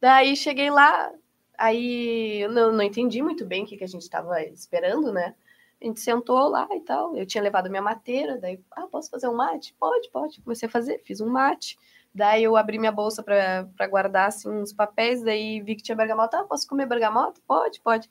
Daí 0.00 0.36
cheguei 0.36 0.70
lá, 0.70 1.12
aí 1.56 2.40
eu 2.42 2.50
não, 2.50 2.72
não 2.72 2.82
entendi 2.82 3.22
muito 3.22 3.46
bem 3.46 3.64
o 3.64 3.66
que, 3.66 3.76
que 3.76 3.84
a 3.84 3.88
gente 3.88 4.02
estava 4.02 4.42
esperando, 4.42 5.12
né? 5.12 5.34
A 5.80 5.84
gente 5.84 6.00
sentou 6.00 6.48
lá 6.48 6.68
e 6.72 6.80
tal. 6.80 7.16
Eu 7.16 7.26
tinha 7.26 7.42
levado 7.42 7.70
minha 7.70 7.82
mateira, 7.82 8.38
daí, 8.38 8.60
ah, 8.72 8.86
posso 8.90 9.10
fazer 9.10 9.28
um 9.28 9.34
mate? 9.34 9.74
Pode, 9.78 10.10
pode. 10.10 10.40
Comecei 10.40 10.68
a 10.68 10.72
fazer, 10.72 10.98
fiz 11.04 11.20
um 11.20 11.28
mate. 11.28 11.78
Daí 12.14 12.42
eu 12.44 12.56
abri 12.56 12.78
minha 12.78 12.90
bolsa 12.90 13.22
para 13.22 13.86
guardar 13.88 14.28
assim, 14.28 14.50
uns 14.50 14.72
papéis, 14.72 15.22
daí 15.22 15.60
vi 15.60 15.76
que 15.76 15.82
tinha 15.82 15.96
bergamota. 15.96 16.40
Ah, 16.40 16.44
posso 16.44 16.66
comer 16.66 16.86
bergamota? 16.86 17.40
Pode, 17.46 17.80
pode. 17.80 18.10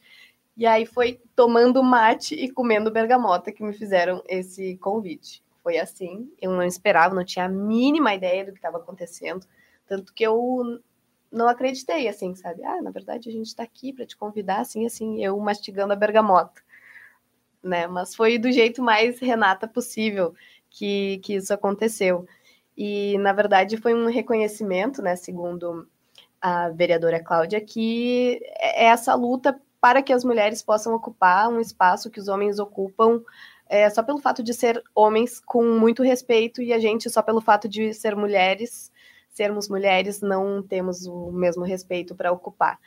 E 0.56 0.66
aí 0.66 0.86
foi 0.86 1.22
tomando 1.36 1.84
mate 1.84 2.34
e 2.36 2.50
comendo 2.50 2.90
bergamota 2.92 3.52
que 3.52 3.64
me 3.64 3.74
fizeram 3.74 4.24
esse 4.28 4.76
convite. 4.78 5.44
Foi 5.62 5.78
assim, 5.78 6.32
eu 6.42 6.52
não 6.52 6.64
esperava, 6.64 7.14
não 7.14 7.24
tinha 7.26 7.46
a 7.46 7.50
mínima 7.50 8.14
ideia 8.16 8.46
do 8.46 8.52
que 8.52 8.58
estava 8.58 8.78
acontecendo, 8.78 9.46
tanto 9.86 10.14
que 10.14 10.24
eu 10.24 10.80
não 11.32 11.48
acreditei, 11.48 12.08
assim, 12.08 12.34
sabe? 12.34 12.64
Ah, 12.64 12.82
na 12.82 12.90
verdade 12.90 13.30
a 13.30 13.32
gente 13.32 13.48
está 13.48 13.64
aqui 13.64 13.94
para 13.94 14.06
te 14.06 14.18
convidar, 14.18 14.62
assim, 14.62 14.86
assim, 14.86 15.24
eu 15.24 15.38
mastigando 15.40 15.94
a 15.94 15.96
bergamota, 15.96 16.62
né? 17.64 17.88
Mas 17.88 18.16
foi 18.16 18.38
do 18.38 18.52
jeito 18.52 18.82
mais 18.82 19.20
Renata 19.20 19.68
possível 19.68 20.34
que, 20.70 21.20
que 21.24 21.36
isso 21.36 21.54
aconteceu. 21.54 22.26
E, 22.78 23.18
na 23.18 23.34
verdade, 23.34 23.78
foi 23.78 23.94
um 23.94 24.08
reconhecimento, 24.08 25.02
né, 25.02 25.16
segundo 25.16 25.88
a 26.40 26.70
vereadora 26.70 27.24
Cláudia, 27.24 27.60
que 27.60 28.40
é 28.60 28.86
essa 28.86 29.16
luta 29.16 29.60
para 29.82 30.02
que 30.04 30.14
as 30.14 30.24
mulheres 30.24 30.62
possam 30.62 30.94
ocupar 30.94 31.50
um 31.50 31.60
espaço 31.60 32.10
que 32.10 32.20
os 32.20 32.28
homens 32.28 32.60
ocupam 32.60 33.22
é, 33.70 33.90
só 33.90 34.02
pelo 34.02 34.20
fato 34.20 34.42
de 34.42 34.54
ser 34.54 34.82
homens 34.96 35.40
com 35.40 35.64
muito 35.64 36.04
respeito 36.04 36.62
e 36.62 36.72
a 36.72 36.80
gente 36.80 37.10
só 37.10 37.22
pelo 37.22 37.42
fato 37.42 37.68
de 37.68 37.94
ser 37.94 38.16
mulheres, 38.16 38.92
sermos 39.30 39.68
mulheres, 39.68 40.22
não 40.22 40.64
temos 40.64 41.06
o 41.06 41.32
mesmo 41.32 41.64
respeito 41.64 42.16
para 42.16 42.32
ocupar. 42.32 42.80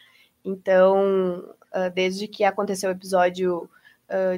Então, 0.45 1.45
uh, 1.75 1.91
desde 1.95 2.27
que 2.27 2.45
aconteceu 2.45 2.89
o 2.89 2.93
episódio 2.93 3.69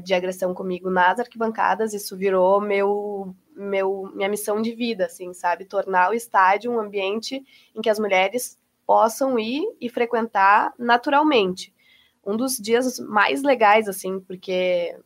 de 0.03 0.13
agressão 0.13 0.53
comigo 0.53 0.91
nas 0.91 1.19
arquibancadas, 1.19 1.95
isso 1.95 2.17
virou 2.17 2.61
meu, 2.61 3.35
meu, 3.57 4.11
minha 4.15 4.29
missão 4.29 4.61
de 4.61 4.75
vida, 4.75 5.07
assim, 5.07 5.33
sabe? 5.33 5.65
Tornar 5.65 6.11
o 6.11 6.15
estádio 6.15 6.71
um 6.71 6.79
ambiente 6.79 7.43
em 7.75 7.81
que 7.81 7.89
as 7.89 7.99
mulheres 7.99 8.59
possam 8.87 9.39
ir 9.39 9.63
e 9.81 9.89
frequentar 9.89 10.75
naturalmente 10.79 11.73
um 12.25 12.37
dos 12.37 12.57
dias 12.57 12.99
mais 12.99 13.43
legais, 13.43 13.89
assim, 13.89 14.21
porque 14.21 14.97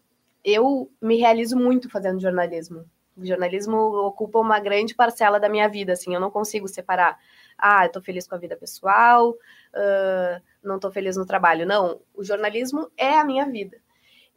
eu 0.45 0.91
me 1.01 1.17
realizo 1.17 1.57
muito 1.57 1.89
fazendo 1.89 2.21
jornalismo. 2.21 2.85
O 3.17 3.25
jornalismo 3.25 3.77
ocupa 3.77 4.39
uma 4.39 4.61
grande 4.61 4.95
parcela 4.95 5.41
da 5.41 5.49
minha 5.49 5.69
vida, 5.69 5.93
assim, 5.93 6.15
eu 6.15 6.21
não 6.21 6.31
consigo 6.31 6.69
separar. 6.69 7.19
Ah, 7.57 7.87
eu 7.87 7.93
tô 7.93 8.03
feliz 8.03 8.27
com 8.29 8.35
a 8.35 8.39
vida 8.39 8.57
pessoal, 8.57 9.31
uh, 9.31 10.43
não 10.63 10.79
tô 10.79 10.91
feliz 10.91 11.17
no 11.17 11.25
trabalho. 11.25 11.65
Não, 11.67 12.01
o 12.15 12.23
jornalismo 12.23 12.91
é 12.97 13.19
a 13.19 13.25
minha 13.25 13.47
vida. 13.47 13.79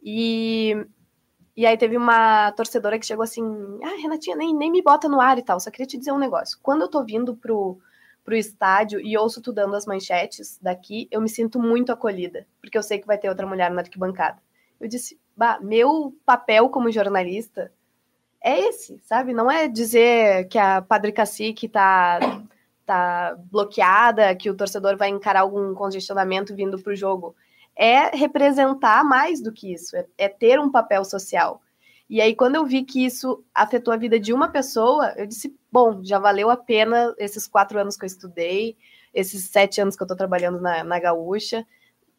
E, 0.02 0.74
e 1.56 1.66
aí 1.66 1.76
teve 1.76 1.96
uma 1.96 2.52
torcedora 2.52 2.98
que 2.98 3.06
chegou 3.06 3.22
assim, 3.22 3.42
ah, 3.82 4.00
Renatinha, 4.00 4.36
nem, 4.36 4.54
nem 4.54 4.70
me 4.70 4.82
bota 4.82 5.08
no 5.08 5.20
ar 5.20 5.38
e 5.38 5.42
tal, 5.42 5.60
só 5.60 5.70
queria 5.70 5.86
te 5.86 5.98
dizer 5.98 6.12
um 6.12 6.18
negócio. 6.18 6.58
Quando 6.62 6.82
eu 6.82 6.88
tô 6.88 7.04
vindo 7.04 7.36
pro, 7.36 7.78
pro 8.24 8.34
estádio 8.34 9.00
e 9.00 9.16
ouço 9.16 9.42
tu 9.42 9.52
dando 9.52 9.74
as 9.74 9.86
manchetes 9.86 10.58
daqui, 10.60 11.08
eu 11.10 11.20
me 11.20 11.28
sinto 11.28 11.58
muito 11.58 11.92
acolhida, 11.92 12.46
porque 12.60 12.78
eu 12.78 12.82
sei 12.82 12.98
que 12.98 13.06
vai 13.06 13.18
ter 13.18 13.28
outra 13.28 13.46
mulher 13.46 13.70
na 13.70 13.82
arquibancada. 13.82 14.40
Eu 14.80 14.88
disse, 14.88 15.18
bah, 15.36 15.58
meu 15.60 16.14
papel 16.24 16.68
como 16.70 16.90
jornalista 16.90 17.70
é 18.42 18.58
esse, 18.68 18.98
sabe? 19.04 19.34
Não 19.34 19.50
é 19.50 19.68
dizer 19.68 20.48
que 20.48 20.58
a 20.58 20.80
Padre 20.80 21.12
Cacique 21.12 21.68
tá, 21.68 22.18
tá 22.86 23.36
bloqueada, 23.50 24.34
que 24.34 24.48
o 24.48 24.56
torcedor 24.56 24.96
vai 24.96 25.10
encarar 25.10 25.40
algum 25.40 25.74
congestionamento 25.74 26.54
vindo 26.54 26.80
pro 26.82 26.96
jogo. 26.96 27.36
É 27.82 28.14
representar 28.14 29.02
mais 29.02 29.40
do 29.40 29.50
que 29.50 29.72
isso, 29.72 29.96
é, 29.96 30.04
é 30.18 30.28
ter 30.28 30.60
um 30.60 30.70
papel 30.70 31.02
social. 31.02 31.62
E 32.10 32.20
aí, 32.20 32.34
quando 32.34 32.56
eu 32.56 32.66
vi 32.66 32.82
que 32.82 33.04
isso 33.06 33.42
afetou 33.54 33.94
a 33.94 33.96
vida 33.96 34.20
de 34.20 34.32
uma 34.34 34.48
pessoa, 34.48 35.14
eu 35.16 35.26
disse: 35.26 35.56
bom, 35.72 36.02
já 36.04 36.18
valeu 36.18 36.50
a 36.50 36.56
pena 36.56 37.14
esses 37.16 37.46
quatro 37.46 37.78
anos 37.78 37.96
que 37.96 38.04
eu 38.04 38.08
estudei, 38.08 38.76
esses 39.14 39.44
sete 39.44 39.80
anos 39.80 39.96
que 39.96 40.02
eu 40.02 40.04
estou 40.04 40.16
trabalhando 40.16 40.60
na, 40.60 40.84
na 40.84 40.98
Gaúcha, 40.98 41.66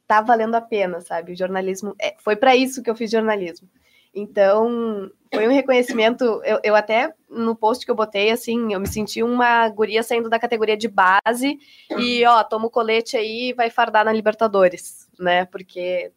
tá 0.08 0.22
valendo 0.22 0.56
a 0.56 0.62
pena, 0.62 1.00
sabe? 1.02 1.34
O 1.34 1.38
jornalismo, 1.38 1.94
é, 2.02 2.16
foi 2.20 2.36
para 2.36 2.56
isso 2.56 2.82
que 2.82 2.90
eu 2.90 2.96
fiz 2.96 3.12
jornalismo. 3.12 3.70
Então, 4.14 5.10
foi 5.34 5.48
um 5.48 5.52
reconhecimento. 5.52 6.24
Eu, 6.44 6.60
eu, 6.64 6.76
até 6.76 7.14
no 7.30 7.56
post 7.56 7.86
que 7.86 7.92
eu 7.92 7.96
botei, 7.96 8.30
assim, 8.30 8.74
eu 8.74 8.80
me 8.80 8.88
senti 8.88 9.24
uma 9.24 9.70
guria 9.70 10.04
saindo 10.04 10.30
da 10.30 10.40
categoria 10.40 10.76
de 10.76 10.88
base 10.88 11.58
e, 11.98 12.26
ó, 12.26 12.44
toma 12.44 12.68
o 12.68 12.70
colete 12.70 13.16
aí 13.16 13.50
e 13.50 13.54
vai 13.54 13.70
fardar 13.70 14.04
na 14.04 14.12
Libertadores, 14.12 15.08
né? 15.18 15.46
Porque 15.46 16.12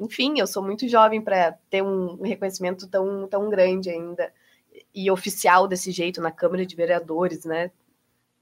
enfim, 0.00 0.38
eu 0.38 0.46
sou 0.46 0.62
muito 0.62 0.88
jovem 0.88 1.20
para 1.20 1.52
ter 1.68 1.82
um 1.82 2.22
reconhecimento 2.22 2.86
tão, 2.88 3.26
tão 3.26 3.50
grande 3.50 3.90
ainda 3.90 4.32
e 4.94 5.10
oficial 5.10 5.66
desse 5.66 5.90
jeito 5.90 6.20
na 6.20 6.30
Câmara 6.30 6.64
de 6.64 6.76
Vereadores, 6.76 7.44
né? 7.44 7.70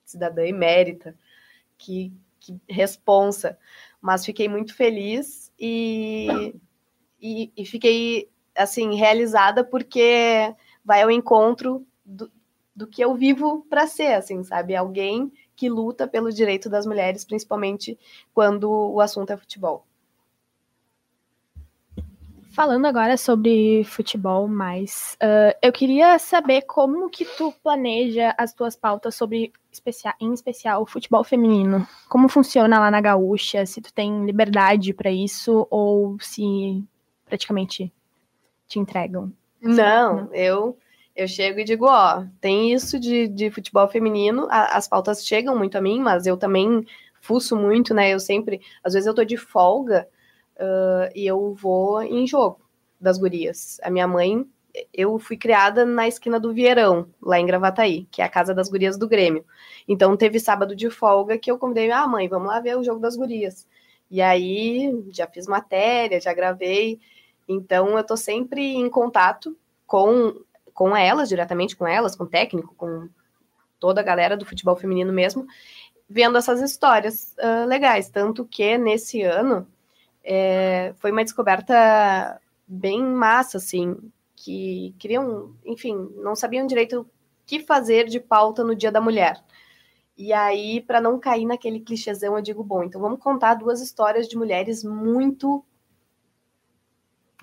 Cidadã 0.05 0.44
emérita, 0.46 1.16
que, 1.79 2.12
que 2.38 2.59
responsa. 2.68 3.59
Mas 4.00 4.24
fiquei 4.24 4.48
muito 4.48 4.74
feliz 4.74 5.52
e, 5.59 6.55
e, 7.20 7.50
e 7.57 7.64
fiquei, 7.64 8.29
assim, 8.57 8.95
realizada 8.95 9.62
porque 9.62 10.55
vai 10.85 11.03
ao 11.03 11.11
encontro 11.11 11.87
do, 12.05 12.31
do 12.75 12.87
que 12.87 13.03
eu 13.03 13.14
vivo 13.14 13.66
para 13.69 13.87
ser, 13.87 14.14
assim, 14.14 14.42
sabe? 14.45 14.77
Alguém 14.77 15.33
que 15.57 15.69
luta 15.69 16.07
pelo 16.07 16.33
direito 16.33 16.69
das 16.69 16.87
mulheres, 16.87 17.25
principalmente 17.25 17.99
quando 18.35 18.71
o 18.71 19.01
assunto 19.01 19.33
é 19.33 19.37
futebol. 19.37 19.87
Falando 22.57 22.87
agora 22.87 23.19
sobre 23.19 23.85
futebol 23.85 24.49
mais, 24.49 25.14
uh, 25.23 25.55
eu 25.61 25.71
queria 25.71 26.19
saber 26.19 26.62
como 26.62 27.11
que 27.11 27.23
tu 27.23 27.53
planeja 27.62 28.35
as 28.38 28.55
tuas 28.55 28.75
pautas 28.75 29.14
sobre, 29.14 29.53
em 30.19 30.33
especial, 30.33 30.81
o 30.81 30.87
futebol 30.87 31.23
feminino. 31.23 31.87
Como 32.09 32.31
funciona 32.31 32.81
lá 32.81 32.90
na 32.90 32.99
Gaúcha, 32.99 33.66
se 33.66 33.83
tu 33.83 33.92
tem 33.92 34.25
liberdade 34.25 34.95
para 34.95 35.11
isso 35.11 35.66
ou 35.69 36.16
se 36.19 36.83
praticamente 37.27 37.92
te 38.68 38.79
entregam? 38.79 39.33
Não, 39.61 40.33
eu 40.33 40.76
eu 41.14 41.26
chego 41.26 41.61
e 41.61 41.64
digo, 41.64 41.87
ó, 41.88 42.24
tem 42.42 42.74
isso 42.74 43.00
de, 43.00 43.26
de 43.26 43.50
futebol 43.50 43.88
feminino, 43.88 44.46
a, 44.50 44.76
as 44.76 44.87
pautas 44.87 45.26
chegam 45.26 45.57
muito 45.57 45.79
a 45.79 45.81
mim, 45.81 45.98
mas 45.98 46.26
eu 46.26 46.37
também 46.37 46.87
fuço 47.22 47.57
muito, 47.57 47.94
né? 47.94 48.11
Eu 48.11 48.20
sempre, 48.20 48.61
às 48.85 48.92
vezes 48.92 49.07
eu 49.07 49.14
tô 49.14 49.24
de 49.24 49.37
folga, 49.38 50.07
uh, 50.57 51.11
e 51.14 51.26
eu 51.26 51.55
vou 51.55 52.02
em 52.02 52.26
jogo 52.26 52.61
das 53.00 53.18
gurias. 53.18 53.81
A 53.83 53.90
minha 53.90 54.07
mãe, 54.07 54.44
eu 54.92 55.18
fui 55.18 55.37
criada 55.37 55.85
na 55.87 56.07
esquina 56.07 56.38
do 56.38 56.52
Vieirão, 56.52 57.07
lá 57.22 57.40
em 57.40 57.46
Gravataí, 57.46 58.07
que 58.11 58.20
é 58.20 58.24
a 58.24 58.29
casa 58.29 58.55
das 58.55 58.68
gurias 58.68 58.98
do 58.98 59.09
Grêmio. 59.09 59.44
Então 59.88 60.16
teve 60.16 60.38
sábado 60.38 60.76
de 60.76 60.90
folga 60.90 61.38
que 61.38 61.50
eu 61.50 61.59
convidei, 61.59 61.90
ah, 61.90 62.07
mãe, 62.07 62.29
vamos 62.29 62.48
lá 62.48 62.61
ver 62.61 62.76
o 62.76 62.85
jogo 62.85 63.00
das 63.00 63.16
gurias. 63.16 63.66
E 64.11 64.20
aí 64.22 65.05
já 65.11 65.26
fiz 65.26 65.46
matéria, 65.46 66.20
já 66.20 66.33
gravei. 66.33 67.00
Então 67.48 67.96
eu 67.96 68.04
tô 68.04 68.16
sempre 68.16 68.74
em 68.74 68.88
contato 68.88 69.56
com 69.87 70.35
com 70.76 70.94
elas, 70.94 71.30
diretamente 71.30 71.74
com 71.74 71.87
elas, 71.87 72.14
com 72.14 72.24
o 72.24 72.28
técnico, 72.28 72.74
com 72.74 73.09
toda 73.80 74.02
a 74.02 74.04
galera 74.04 74.37
do 74.37 74.44
futebol 74.44 74.76
feminino 74.76 75.11
mesmo, 75.11 75.46
vendo 76.06 76.37
essas 76.37 76.61
histórias 76.61 77.35
uh, 77.38 77.66
legais. 77.66 78.11
Tanto 78.11 78.44
que 78.44 78.76
nesse 78.76 79.22
ano 79.22 79.66
é, 80.22 80.92
foi 80.98 81.12
uma 81.12 81.24
descoberta 81.24 82.38
bem 82.68 83.02
massa, 83.02 83.56
assim, 83.56 83.96
que 84.35 84.94
queriam, 84.98 85.54
enfim, 85.64 86.11
não 86.16 86.37
sabiam 86.37 86.66
direito 86.66 87.00
o 87.00 87.06
que 87.46 87.61
fazer 87.61 88.04
de 88.06 88.20
pauta 88.20 88.62
no 88.62 88.74
Dia 88.74 88.92
da 88.92 89.00
Mulher. 89.00 89.42
E 90.14 90.30
aí, 90.32 90.82
para 90.82 91.00
não 91.00 91.18
cair 91.18 91.46
naquele 91.46 91.80
clichêzão, 91.80 92.37
eu 92.37 92.42
digo, 92.42 92.62
bom, 92.62 92.82
então 92.82 93.00
vamos 93.00 93.18
contar 93.18 93.54
duas 93.54 93.80
histórias 93.80 94.28
de 94.28 94.37
mulheres 94.37 94.85
muito 94.85 95.64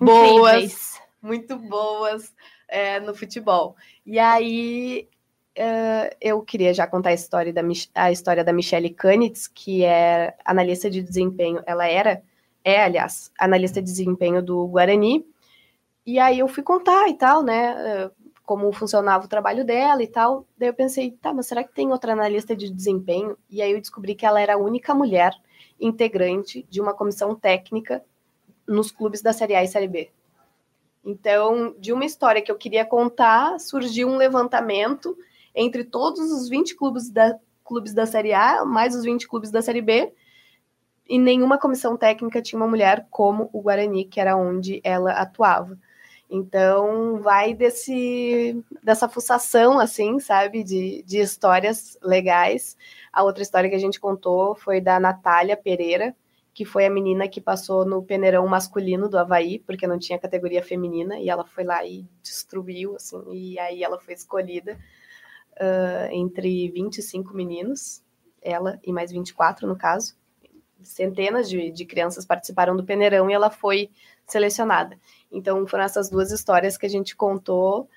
boas, 0.00 1.00
muito 1.22 1.56
boas, 1.56 2.34
é, 2.68 3.00
no 3.00 3.14
futebol. 3.14 3.76
E 4.04 4.18
aí 4.18 5.08
uh, 5.58 6.16
eu 6.20 6.42
queria 6.42 6.74
já 6.74 6.86
contar 6.86 7.10
a 7.10 7.14
história 7.14 7.52
da, 7.52 7.62
a 7.94 8.12
história 8.12 8.44
da 8.44 8.52
Michelle 8.52 8.90
Kanitz, 8.90 9.46
que 9.46 9.84
é 9.84 10.36
analista 10.44 10.90
de 10.90 11.02
desempenho. 11.02 11.62
Ela 11.66 11.86
era, 11.86 12.22
é, 12.62 12.82
aliás, 12.82 13.32
analista 13.38 13.80
de 13.80 13.90
desempenho 13.90 14.42
do 14.42 14.66
Guarani. 14.66 15.24
E 16.06 16.18
aí 16.18 16.38
eu 16.38 16.48
fui 16.48 16.62
contar 16.62 17.08
e 17.08 17.14
tal, 17.14 17.42
né? 17.42 18.10
Como 18.44 18.70
funcionava 18.72 19.24
o 19.24 19.28
trabalho 19.28 19.64
dela 19.64 20.02
e 20.02 20.06
tal. 20.06 20.46
Daí 20.58 20.68
eu 20.68 20.74
pensei, 20.74 21.12
tá, 21.12 21.32
mas 21.32 21.46
será 21.46 21.64
que 21.64 21.72
tem 21.72 21.90
outra 21.90 22.12
analista 22.12 22.54
de 22.54 22.70
desempenho? 22.70 23.38
E 23.48 23.62
aí 23.62 23.72
eu 23.72 23.80
descobri 23.80 24.14
que 24.14 24.26
ela 24.26 24.40
era 24.40 24.54
a 24.54 24.58
única 24.58 24.94
mulher 24.94 25.32
integrante 25.80 26.66
de 26.68 26.80
uma 26.80 26.92
comissão 26.92 27.34
técnica 27.34 28.04
nos 28.66 28.90
clubes 28.90 29.22
da 29.22 29.32
Série 29.32 29.54
A 29.54 29.62
e 29.62 29.68
Série 29.68 29.88
B. 29.88 30.10
Então, 31.04 31.74
de 31.78 31.92
uma 31.92 32.04
história 32.04 32.40
que 32.40 32.50
eu 32.50 32.56
queria 32.56 32.84
contar, 32.84 33.60
surgiu 33.60 34.08
um 34.08 34.16
levantamento 34.16 35.16
entre 35.54 35.84
todos 35.84 36.30
os 36.30 36.48
20 36.48 36.74
clubes 36.76 37.10
da, 37.10 37.38
clubes 37.64 37.92
da 37.92 38.06
Série 38.06 38.32
A, 38.32 38.64
mais 38.64 38.94
os 38.94 39.04
20 39.04 39.28
clubes 39.28 39.50
da 39.50 39.60
Série 39.60 39.82
B, 39.82 40.12
e 41.06 41.18
nenhuma 41.18 41.58
comissão 41.58 41.96
técnica 41.96 42.40
tinha 42.40 42.58
uma 42.58 42.68
mulher 42.68 43.06
como 43.10 43.50
o 43.52 43.60
Guarani, 43.60 44.06
que 44.06 44.18
era 44.18 44.36
onde 44.36 44.80
ela 44.82 45.12
atuava. 45.12 45.78
Então, 46.30 47.20
vai 47.20 47.52
desse, 47.52 48.64
dessa 48.82 49.08
fuçação, 49.08 49.78
assim, 49.78 50.18
sabe, 50.18 50.64
de, 50.64 51.02
de 51.06 51.18
histórias 51.18 51.98
legais. 52.02 52.76
A 53.12 53.22
outra 53.22 53.42
história 53.42 53.68
que 53.68 53.76
a 53.76 53.80
gente 53.80 54.00
contou 54.00 54.54
foi 54.54 54.80
da 54.80 54.98
Natália 54.98 55.56
Pereira, 55.56 56.16
que 56.54 56.64
foi 56.64 56.86
a 56.86 56.90
menina 56.90 57.26
que 57.26 57.40
passou 57.40 57.84
no 57.84 58.00
peneirão 58.00 58.46
masculino 58.46 59.08
do 59.08 59.18
Havaí, 59.18 59.58
porque 59.58 59.88
não 59.88 59.98
tinha 59.98 60.18
categoria 60.18 60.62
feminina, 60.62 61.18
e 61.18 61.28
ela 61.28 61.44
foi 61.44 61.64
lá 61.64 61.84
e 61.84 62.06
destruiu, 62.22 62.94
assim, 62.94 63.20
e 63.32 63.58
aí 63.58 63.82
ela 63.82 63.98
foi 63.98 64.14
escolhida 64.14 64.78
uh, 65.54 66.12
entre 66.12 66.70
25 66.70 67.34
meninos, 67.34 68.04
ela 68.40 68.78
e 68.84 68.92
mais 68.92 69.10
24 69.10 69.66
no 69.66 69.76
caso. 69.76 70.16
Centenas 70.80 71.48
de, 71.48 71.72
de 71.72 71.84
crianças 71.84 72.24
participaram 72.24 72.76
do 72.76 72.84
peneirão 72.84 73.28
e 73.28 73.32
ela 73.32 73.50
foi 73.50 73.90
selecionada. 74.24 74.96
Então 75.32 75.66
foram 75.66 75.82
essas 75.82 76.08
duas 76.08 76.30
histórias 76.30 76.78
que 76.78 76.86
a 76.86 76.90
gente 76.90 77.16
contou, 77.16 77.88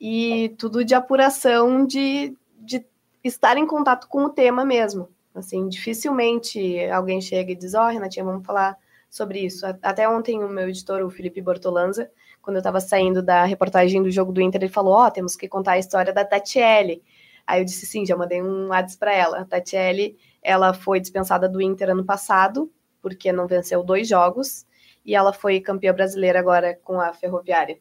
e 0.00 0.54
tudo 0.56 0.84
de 0.84 0.94
apuração 0.94 1.84
de, 1.84 2.36
de 2.60 2.86
estar 3.24 3.56
em 3.56 3.66
contato 3.66 4.06
com 4.06 4.24
o 4.26 4.30
tema 4.30 4.64
mesmo 4.64 5.08
Assim, 5.34 5.68
dificilmente 5.68 6.84
alguém 6.90 7.20
chega 7.20 7.52
e 7.52 7.56
diz, 7.56 7.74
ó, 7.74 7.86
oh, 7.86 7.90
Renatinha, 7.90 8.24
vamos 8.24 8.44
falar 8.44 8.76
sobre 9.08 9.40
isso. 9.40 9.64
Até 9.82 10.08
ontem 10.08 10.42
o 10.42 10.48
meu 10.48 10.68
editor, 10.68 11.02
o 11.02 11.10
Felipe 11.10 11.40
Bortolanza, 11.40 12.10
quando 12.42 12.56
eu 12.56 12.60
estava 12.60 12.80
saindo 12.80 13.22
da 13.22 13.44
reportagem 13.44 14.02
do 14.02 14.10
jogo 14.10 14.32
do 14.32 14.40
Inter, 14.40 14.62
ele 14.62 14.70
falou, 14.70 14.94
ó, 14.94 15.06
oh, 15.06 15.10
temos 15.10 15.36
que 15.36 15.48
contar 15.48 15.72
a 15.72 15.78
história 15.78 16.12
da 16.12 16.24
Tatiele. 16.24 17.02
Aí 17.46 17.60
eu 17.60 17.64
disse 17.64 17.86
sim, 17.86 18.04
já 18.04 18.16
mandei 18.16 18.42
um 18.42 18.68
WhatsApp 18.68 18.98
para 18.98 19.14
ela. 19.14 19.40
A 19.40 19.44
Tatiele, 19.44 20.18
ela 20.42 20.74
foi 20.74 21.00
dispensada 21.00 21.48
do 21.48 21.60
Inter 21.60 21.90
ano 21.90 22.04
passado, 22.04 22.70
porque 23.00 23.32
não 23.32 23.46
venceu 23.46 23.82
dois 23.82 24.08
jogos, 24.08 24.66
e 25.04 25.14
ela 25.14 25.32
foi 25.32 25.60
campeã 25.60 25.94
brasileira 25.94 26.38
agora 26.38 26.78
com 26.82 27.00
a 27.00 27.12
Ferroviária, 27.12 27.78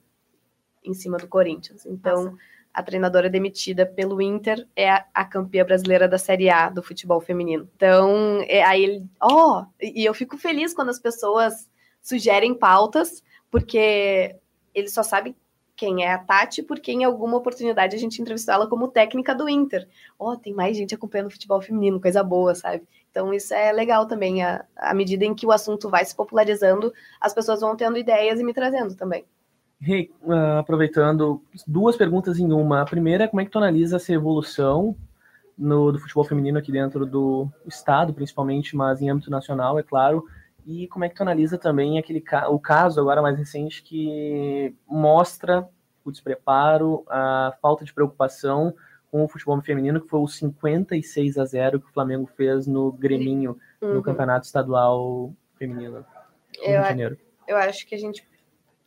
em 0.83 0.93
cima 0.93 1.17
do 1.17 1.27
Corinthians. 1.27 1.85
Então, 1.85 2.25
Nossa 2.25 2.37
a 2.77 2.83
treinadora 2.83 3.27
demitida 3.27 3.87
pelo 3.87 4.21
Inter 4.21 4.67
é 4.75 4.87
a, 4.87 5.03
a 5.11 5.25
campeã 5.25 5.65
brasileira 5.65 6.07
da 6.07 6.19
Série 6.19 6.47
A 6.47 6.69
do 6.69 6.83
futebol 6.83 7.19
feminino. 7.19 7.67
Então, 7.75 8.39
é, 8.47 8.63
aí 8.63 8.83
ele, 8.83 9.05
ó, 9.19 9.61
oh, 9.61 9.65
e 9.81 10.05
eu 10.05 10.13
fico 10.13 10.37
feliz 10.37 10.75
quando 10.75 10.89
as 10.89 10.99
pessoas 10.99 11.67
sugerem 12.03 12.53
pautas, 12.53 13.23
porque 13.49 14.35
ele 14.75 14.89
só 14.89 15.01
sabe 15.01 15.35
quem 15.75 16.05
é 16.05 16.11
a 16.13 16.19
Tati, 16.19 16.61
porque 16.61 16.91
em 16.91 17.03
alguma 17.03 17.37
oportunidade 17.37 17.95
a 17.95 17.99
gente 17.99 18.21
entrevistou 18.21 18.53
ela 18.53 18.69
como 18.69 18.89
técnica 18.89 19.33
do 19.33 19.49
Inter. 19.49 19.87
Ó, 20.19 20.33
oh, 20.33 20.37
tem 20.37 20.53
mais 20.53 20.77
gente 20.77 20.93
acompanhando 20.93 21.29
o 21.29 21.31
futebol 21.31 21.59
feminino, 21.59 21.99
coisa 21.99 22.21
boa, 22.21 22.53
sabe? 22.53 22.87
Então 23.09 23.33
isso 23.33 23.55
é 23.55 23.71
legal 23.71 24.05
também, 24.05 24.43
à 24.43 24.93
medida 24.93 25.25
em 25.25 25.33
que 25.33 25.47
o 25.47 25.51
assunto 25.51 25.89
vai 25.89 26.05
se 26.05 26.15
popularizando, 26.15 26.93
as 27.19 27.33
pessoas 27.33 27.59
vão 27.59 27.75
tendo 27.75 27.97
ideias 27.97 28.39
e 28.39 28.43
me 28.43 28.53
trazendo 28.53 28.95
também. 28.95 29.25
Hey, 29.79 30.11
uh, 30.23 30.57
aproveitando, 30.59 31.41
duas 31.67 31.95
perguntas 31.95 32.39
em 32.39 32.51
uma. 32.51 32.81
A 32.81 32.85
primeira 32.85 33.25
é 33.25 33.27
como 33.27 33.41
é 33.41 33.45
que 33.45 33.51
tu 33.51 33.59
analisa 33.59 33.97
essa 33.97 34.11
evolução 34.11 34.95
no, 35.57 35.91
do 35.91 35.99
futebol 35.99 36.23
feminino 36.23 36.57
aqui 36.57 36.71
dentro 36.71 37.05
do 37.05 37.47
estado, 37.65 38.13
principalmente, 38.13 38.75
mas 38.75 39.01
em 39.01 39.09
âmbito 39.09 39.29
nacional, 39.29 39.77
é 39.77 39.83
claro. 39.83 40.25
E 40.65 40.87
como 40.87 41.05
é 41.05 41.09
que 41.09 41.15
tu 41.15 41.21
analisa 41.21 41.57
também 41.57 41.99
aquele 41.99 42.23
o 42.49 42.59
caso 42.59 42.99
agora 42.99 43.21
mais 43.21 43.37
recente 43.37 43.83
que 43.83 44.75
mostra 44.87 45.67
o 46.03 46.11
despreparo, 46.11 47.05
a 47.07 47.53
falta 47.61 47.85
de 47.85 47.93
preocupação 47.93 48.73
com 49.11 49.23
o 49.23 49.27
futebol 49.27 49.61
feminino, 49.61 50.01
que 50.01 50.09
foi 50.09 50.19
o 50.19 50.27
56 50.27 51.37
a 51.37 51.45
0 51.45 51.79
que 51.79 51.87
o 51.87 51.93
Flamengo 51.93 52.29
fez 52.35 52.67
no 52.67 52.91
Greminho, 52.91 53.57
uhum. 53.81 53.95
no 53.95 54.01
campeonato 54.01 54.45
estadual 54.45 55.33
feminino. 55.55 56.05
Eu, 56.61 57.55
eu 57.55 57.57
acho 57.57 57.87
que 57.87 57.95
a 57.95 57.97
gente 57.97 58.27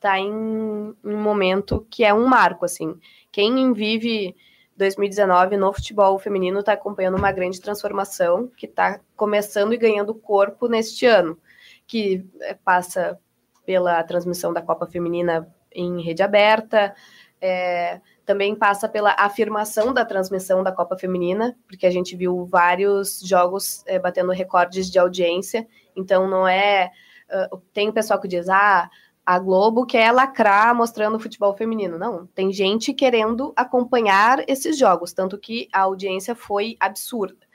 está 0.01 0.19
em 0.19 0.33
um 0.33 1.23
momento 1.23 1.87
que 1.91 2.03
é 2.03 2.13
um 2.13 2.27
marco, 2.27 2.65
assim. 2.65 2.99
Quem 3.31 3.73
vive 3.75 4.35
2019 4.75 5.59
no 5.59 5.71
futebol 5.75 6.19
feminino 6.19 6.61
está 6.61 6.73
acompanhando 6.73 7.19
uma 7.19 7.31
grande 7.31 7.61
transformação 7.61 8.51
que 8.57 8.65
está 8.65 8.99
começando 9.15 9.75
e 9.75 9.77
ganhando 9.77 10.15
corpo 10.15 10.67
neste 10.69 11.05
ano, 11.05 11.39
que 11.87 12.27
é, 12.41 12.55
passa 12.55 13.19
pela 13.67 14.03
transmissão 14.03 14.55
da 14.55 14.63
Copa 14.63 14.87
Feminina 14.87 15.47
em 15.71 16.03
rede 16.03 16.23
aberta, 16.23 16.95
é, 17.39 18.01
também 18.25 18.55
passa 18.55 18.89
pela 18.89 19.15
afirmação 19.19 19.93
da 19.93 20.05
transmissão 20.05 20.63
da 20.63 20.73
Copa 20.73 20.97
Feminina, 20.97 21.55
porque 21.69 21.87
a 21.87 21.91
gente 21.91 22.17
viu 22.17 22.47
vários 22.47 23.21
jogos 23.21 23.85
é, 23.87 23.99
batendo 23.99 24.33
recordes 24.33 24.91
de 24.91 24.99
audiência, 24.99 25.69
então 25.95 26.27
não 26.27 26.49
é. 26.49 26.91
Uh, 27.53 27.59
tem 27.73 27.89
o 27.89 27.93
pessoal 27.93 28.21
que 28.21 28.27
diz, 28.27 28.49
ah, 28.49 28.91
a 29.25 29.39
Globo 29.39 29.87
quer 29.87 30.13
lacrar 30.13 30.75
mostrando 30.75 31.17
o 31.17 31.21
futebol 31.21 31.55
feminino. 31.55 31.99
Não, 31.99 32.27
tem 32.27 32.53
gente 32.53 32.93
querendo 32.93 33.53
acompanhar 33.55 34.43
esses 34.49 34.79
jogos, 34.79 35.13
tanto 35.13 35.39
que 35.39 35.69
a 35.73 35.81
audiência 35.81 36.35
foi 36.35 36.77
absurda. 36.81 37.47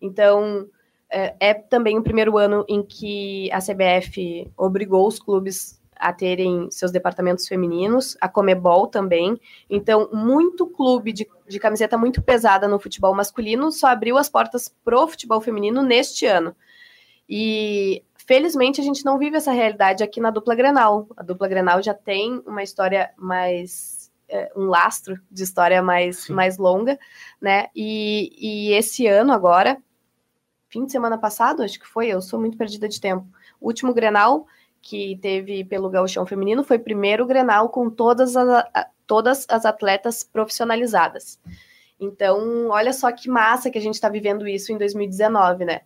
Então, 0.00 0.66
é, 1.10 1.36
é 1.38 1.54
também 1.54 1.98
o 1.98 2.02
primeiro 2.02 2.38
ano 2.38 2.64
em 2.68 2.82
que 2.82 3.50
a 3.52 3.58
CBF 3.58 4.50
obrigou 4.56 5.06
os 5.06 5.18
clubes 5.18 5.80
a 6.02 6.12
terem 6.12 6.68
seus 6.68 6.90
departamentos 6.90 7.46
femininos, 7.46 8.16
a 8.20 8.28
Comebol 8.28 8.88
também. 8.88 9.38
Então, 9.70 10.10
muito 10.12 10.66
clube 10.66 11.12
de, 11.12 11.28
de 11.46 11.60
camiseta 11.60 11.96
muito 11.96 12.20
pesada 12.20 12.66
no 12.66 12.80
futebol 12.80 13.14
masculino 13.14 13.70
só 13.70 13.86
abriu 13.86 14.18
as 14.18 14.28
portas 14.28 14.74
pro 14.84 15.06
futebol 15.06 15.40
feminino 15.40 15.80
neste 15.82 16.26
ano. 16.26 16.56
E 17.28 18.02
Felizmente, 18.26 18.80
a 18.80 18.84
gente 18.84 19.04
não 19.04 19.18
vive 19.18 19.36
essa 19.36 19.52
realidade 19.52 20.02
aqui 20.02 20.20
na 20.20 20.30
dupla 20.30 20.54
Grenal. 20.54 21.08
A 21.16 21.22
dupla 21.22 21.48
Grenal 21.48 21.82
já 21.82 21.94
tem 21.94 22.42
uma 22.46 22.62
história 22.62 23.10
mais. 23.16 24.10
É, 24.28 24.50
um 24.56 24.64
lastro 24.64 25.20
de 25.30 25.42
história 25.42 25.82
mais, 25.82 26.28
mais 26.28 26.56
longa, 26.56 26.98
né? 27.40 27.66
E, 27.76 28.32
e 28.38 28.72
esse 28.72 29.06
ano 29.06 29.30
agora, 29.30 29.76
fim 30.70 30.86
de 30.86 30.92
semana 30.92 31.18
passado, 31.18 31.62
acho 31.62 31.78
que 31.78 31.86
foi, 31.86 32.08
eu 32.08 32.22
sou 32.22 32.40
muito 32.40 32.56
perdida 32.56 32.88
de 32.88 32.98
tempo. 32.98 33.26
O 33.60 33.66
último 33.66 33.92
Grenal 33.92 34.46
que 34.80 35.16
teve 35.22 35.64
pelo 35.64 35.90
Gauchão 35.90 36.26
Feminino 36.26 36.64
foi 36.64 36.78
primeiro 36.78 37.26
Grenal 37.26 37.68
com 37.68 37.88
todas 37.88 38.36
as, 38.36 38.64
todas 39.06 39.46
as 39.48 39.64
atletas 39.64 40.24
profissionalizadas. 40.24 41.38
Então, 42.00 42.68
olha 42.68 42.92
só 42.92 43.12
que 43.12 43.28
massa 43.28 43.70
que 43.70 43.78
a 43.78 43.80
gente 43.80 43.94
está 43.94 44.08
vivendo 44.08 44.48
isso 44.48 44.72
em 44.72 44.78
2019, 44.78 45.64
né? 45.64 45.82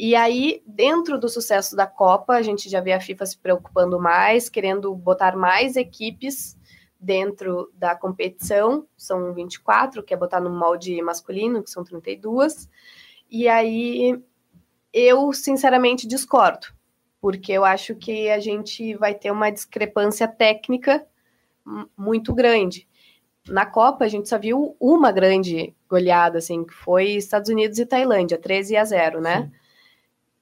E 0.00 0.14
aí, 0.14 0.62
dentro 0.64 1.18
do 1.18 1.28
sucesso 1.28 1.74
da 1.74 1.84
Copa, 1.84 2.34
a 2.34 2.42
gente 2.42 2.68
já 2.68 2.80
vê 2.80 2.92
a 2.92 3.00
FIFA 3.00 3.26
se 3.26 3.36
preocupando 3.36 3.98
mais, 3.98 4.48
querendo 4.48 4.94
botar 4.94 5.36
mais 5.36 5.74
equipes 5.74 6.56
dentro 7.00 7.68
da 7.74 7.96
competição. 7.96 8.86
São 8.96 9.34
24, 9.34 10.04
que 10.04 10.14
botar 10.14 10.38
no 10.38 10.50
molde 10.50 11.02
masculino, 11.02 11.64
que 11.64 11.70
são 11.70 11.82
32. 11.82 12.70
E 13.28 13.48
aí, 13.48 14.16
eu 14.92 15.32
sinceramente 15.32 16.06
discordo, 16.06 16.68
porque 17.20 17.50
eu 17.50 17.64
acho 17.64 17.96
que 17.96 18.30
a 18.30 18.38
gente 18.38 18.94
vai 18.94 19.16
ter 19.16 19.32
uma 19.32 19.50
discrepância 19.50 20.28
técnica 20.28 21.04
muito 21.96 22.32
grande. 22.32 22.86
Na 23.48 23.66
Copa, 23.66 24.04
a 24.04 24.08
gente 24.08 24.28
só 24.28 24.38
viu 24.38 24.76
uma 24.78 25.10
grande 25.10 25.74
goleada, 25.88 26.38
assim, 26.38 26.64
que 26.64 26.72
foi 26.72 27.16
Estados 27.16 27.50
Unidos 27.50 27.80
e 27.80 27.86
Tailândia, 27.86 28.38
13 28.38 28.76
a 28.76 28.84
0, 28.84 29.20
né? 29.20 29.42
Sim. 29.42 29.58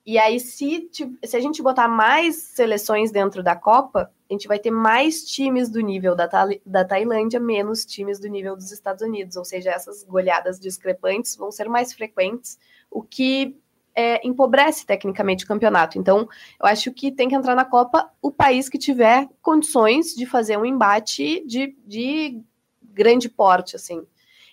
E 0.06 0.18
aí, 0.18 0.38
se, 0.38 0.88
se 1.24 1.36
a 1.36 1.40
gente 1.40 1.60
botar 1.60 1.88
mais 1.88 2.36
seleções 2.36 3.10
dentro 3.10 3.42
da 3.42 3.56
Copa, 3.56 4.08
a 4.30 4.32
gente 4.32 4.46
vai 4.46 4.56
ter 4.56 4.70
mais 4.70 5.24
times 5.24 5.68
do 5.68 5.80
nível 5.80 6.14
da, 6.14 6.28
da 6.64 6.84
Tailândia, 6.84 7.40
menos 7.40 7.84
times 7.84 8.20
do 8.20 8.28
nível 8.28 8.54
dos 8.54 8.70
Estados 8.70 9.02
Unidos. 9.02 9.36
Ou 9.36 9.44
seja, 9.44 9.70
essas 9.70 10.04
goleadas 10.04 10.60
discrepantes 10.60 11.34
vão 11.34 11.50
ser 11.50 11.68
mais 11.68 11.92
frequentes, 11.92 12.56
o 12.88 13.02
que 13.02 13.56
é, 13.96 14.24
empobrece 14.24 14.86
tecnicamente 14.86 15.44
o 15.44 15.48
campeonato. 15.48 15.98
Então, 15.98 16.28
eu 16.60 16.66
acho 16.66 16.92
que 16.92 17.10
tem 17.10 17.28
que 17.28 17.34
entrar 17.34 17.56
na 17.56 17.64
Copa 17.64 18.08
o 18.22 18.30
país 18.30 18.68
que 18.68 18.78
tiver 18.78 19.28
condições 19.42 20.14
de 20.14 20.24
fazer 20.24 20.56
um 20.56 20.64
embate 20.64 21.44
de, 21.44 21.76
de 21.84 22.40
grande 22.80 23.28
porte, 23.28 23.74
assim. 23.74 24.06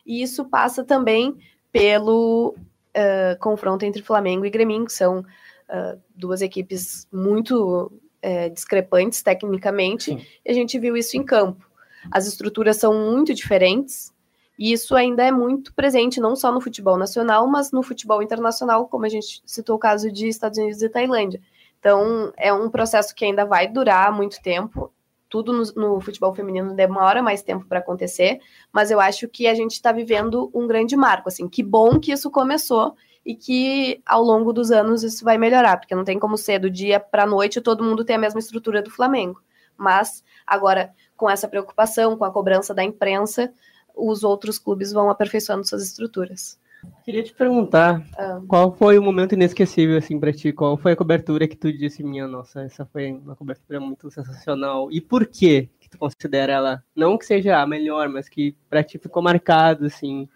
E 0.04 0.24
isso 0.24 0.46
passa 0.46 0.84
também 0.84 1.38
pelo 1.72 2.56
uh, 2.98 3.40
confronto 3.40 3.86
entre 3.86 4.02
Flamengo 4.02 4.46
e 4.46 4.50
Grêmio, 4.50 4.86
que 4.86 4.94
são 4.94 5.24
uh, 5.70 6.00
duas 6.16 6.42
equipes 6.42 7.08
muito 7.12 7.92
uh, 8.24 8.50
discrepantes 8.54 9.22
tecnicamente, 9.22 10.06
Sim. 10.06 10.26
e 10.46 10.52
a 10.52 10.54
gente 10.54 10.78
viu 10.80 10.96
isso 10.96 11.18
em 11.18 11.24
campo. 11.24 11.66
As 12.12 12.28
estruturas 12.28 12.78
são 12.78 12.94
muito 13.12 13.34
diferentes, 13.34 14.14
e 14.58 14.72
isso 14.72 14.96
ainda 14.96 15.24
é 15.24 15.32
muito 15.32 15.74
presente, 15.74 16.20
não 16.20 16.36
só 16.36 16.52
no 16.52 16.62
futebol 16.62 16.98
nacional, 16.98 17.48
mas 17.48 17.72
no 17.72 17.82
futebol 17.82 18.22
internacional, 18.22 18.88
como 18.88 19.06
a 19.06 19.10
gente 19.10 19.42
citou 19.46 19.76
o 19.76 19.80
caso 19.80 20.12
de 20.12 20.28
Estados 20.28 20.58
Unidos 20.60 20.82
e 20.82 20.90
Tailândia. 20.90 21.42
Então, 21.80 22.32
é 22.38 22.54
um 22.54 22.70
processo 22.70 23.14
que 23.16 23.26
ainda 23.26 23.46
vai 23.46 23.68
durar 23.68 24.12
muito 24.14 24.42
tempo. 24.42 24.92
Tudo 25.28 25.52
no, 25.52 25.64
no 25.76 26.00
futebol 26.00 26.34
feminino 26.34 26.76
demora 26.76 27.24
mais 27.24 27.42
tempo 27.42 27.66
para 27.66 27.80
acontecer, 27.80 28.40
mas 28.72 28.92
eu 28.92 29.00
acho 29.00 29.28
que 29.28 29.48
a 29.48 29.56
gente 29.56 29.72
está 29.72 29.92
vivendo 29.92 30.52
um 30.54 30.68
grande 30.68 30.96
marco. 30.96 31.28
Assim, 31.28 31.50
que 31.50 31.64
bom 31.64 32.00
que 32.00 32.12
isso 32.12 32.30
começou 32.30 32.96
e 33.26 33.36
que 33.36 34.02
ao 34.06 34.22
longo 34.22 34.52
dos 34.52 34.72
anos 34.72 35.04
isso 35.04 35.24
vai 35.24 35.38
melhorar, 35.38 35.78
porque 35.78 35.96
não 35.96 36.04
tem 36.04 36.20
como 36.20 36.38
ser 36.38 36.60
do 36.60 36.70
dia 36.70 37.00
para 37.00 37.24
a 37.24 37.28
noite 37.28 37.62
todo 37.62 37.84
mundo 37.84 38.04
ter 38.04 38.14
a 38.14 38.18
mesma 38.18 38.40
estrutura 38.40 38.82
do 38.82 38.92
Flamengo. 38.92 39.42
Mas 39.78 40.24
agora, 40.46 40.94
com 41.16 41.30
essa 41.30 41.48
preocupação, 41.48 42.18
com 42.18 42.26
a 42.26 42.32
cobrança 42.32 42.74
da 42.74 42.84
imprensa, 42.84 43.52
os 43.96 44.24
outros 44.24 44.60
clubes 44.60 44.92
vão 44.92 45.10
aperfeiçoando 45.10 45.68
suas 45.68 45.84
estruturas. 45.84 46.60
Queria 47.06 47.24
te 47.24 47.34
perguntar, 47.34 48.06
ah. 48.18 48.42
qual 48.48 48.74
foi 48.74 48.98
o 48.98 49.04
momento 49.04 49.34
inesquecível 49.34 49.98
assim 49.98 50.20
para 50.20 50.34
ti? 50.34 50.52
Qual 50.52 50.76
foi 50.78 50.92
a 50.92 50.96
cobertura 50.96 51.48
que 51.48 51.56
tu 51.56 51.72
disse, 51.72 52.04
minha 52.04 52.28
nossa, 52.28 52.62
essa 52.62 52.86
foi 52.86 53.12
uma 53.12 53.36
cobertura 53.36 53.80
muito 53.80 54.10
sensacional. 54.12 54.92
E 54.92 55.00
por 55.00 55.26
que 55.26 55.70
que 55.80 55.90
tu 55.90 55.98
considera 55.98 56.52
ela 56.52 56.84
não 56.96 57.18
que 57.18 57.26
seja 57.26 57.62
a 57.62 57.68
melhor, 57.68 58.10
mas 58.10 58.28
que 58.28 58.56
para 58.70 58.84
ti 58.84 58.98
ficou 58.98 59.24
marcado 59.24 59.86
assim, 59.86 60.28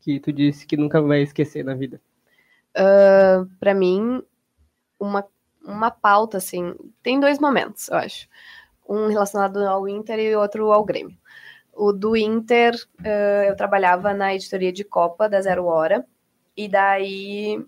que 0.00 0.18
tu 0.20 0.32
disse 0.32 0.66
que 0.66 0.76
nunca 0.76 1.00
vai 1.00 1.22
esquecer 1.22 1.64
na 1.64 1.74
vida? 1.74 2.00
Uh, 2.76 3.46
para 3.58 3.74
mim, 3.74 4.22
uma 4.98 5.26
uma 5.64 5.90
pauta 5.90 6.38
assim, 6.38 6.74
tem 7.02 7.20
dois 7.20 7.38
momentos, 7.38 7.88
eu 7.88 7.96
acho. 7.96 8.28
Um 8.88 9.08
relacionado 9.08 9.58
ao 9.58 9.88
Inter 9.88 10.18
e 10.18 10.34
outro 10.36 10.72
ao 10.72 10.84
Grêmio. 10.84 11.16
O 11.72 11.92
do 11.92 12.16
Inter, 12.16 12.74
uh, 13.00 13.44
eu 13.48 13.56
trabalhava 13.56 14.12
na 14.12 14.34
editoria 14.34 14.72
de 14.72 14.84
Copa 14.84 15.28
da 15.28 15.40
Zero 15.40 15.66
Hora, 15.66 16.04
e 16.56 16.68
daí 16.68 17.64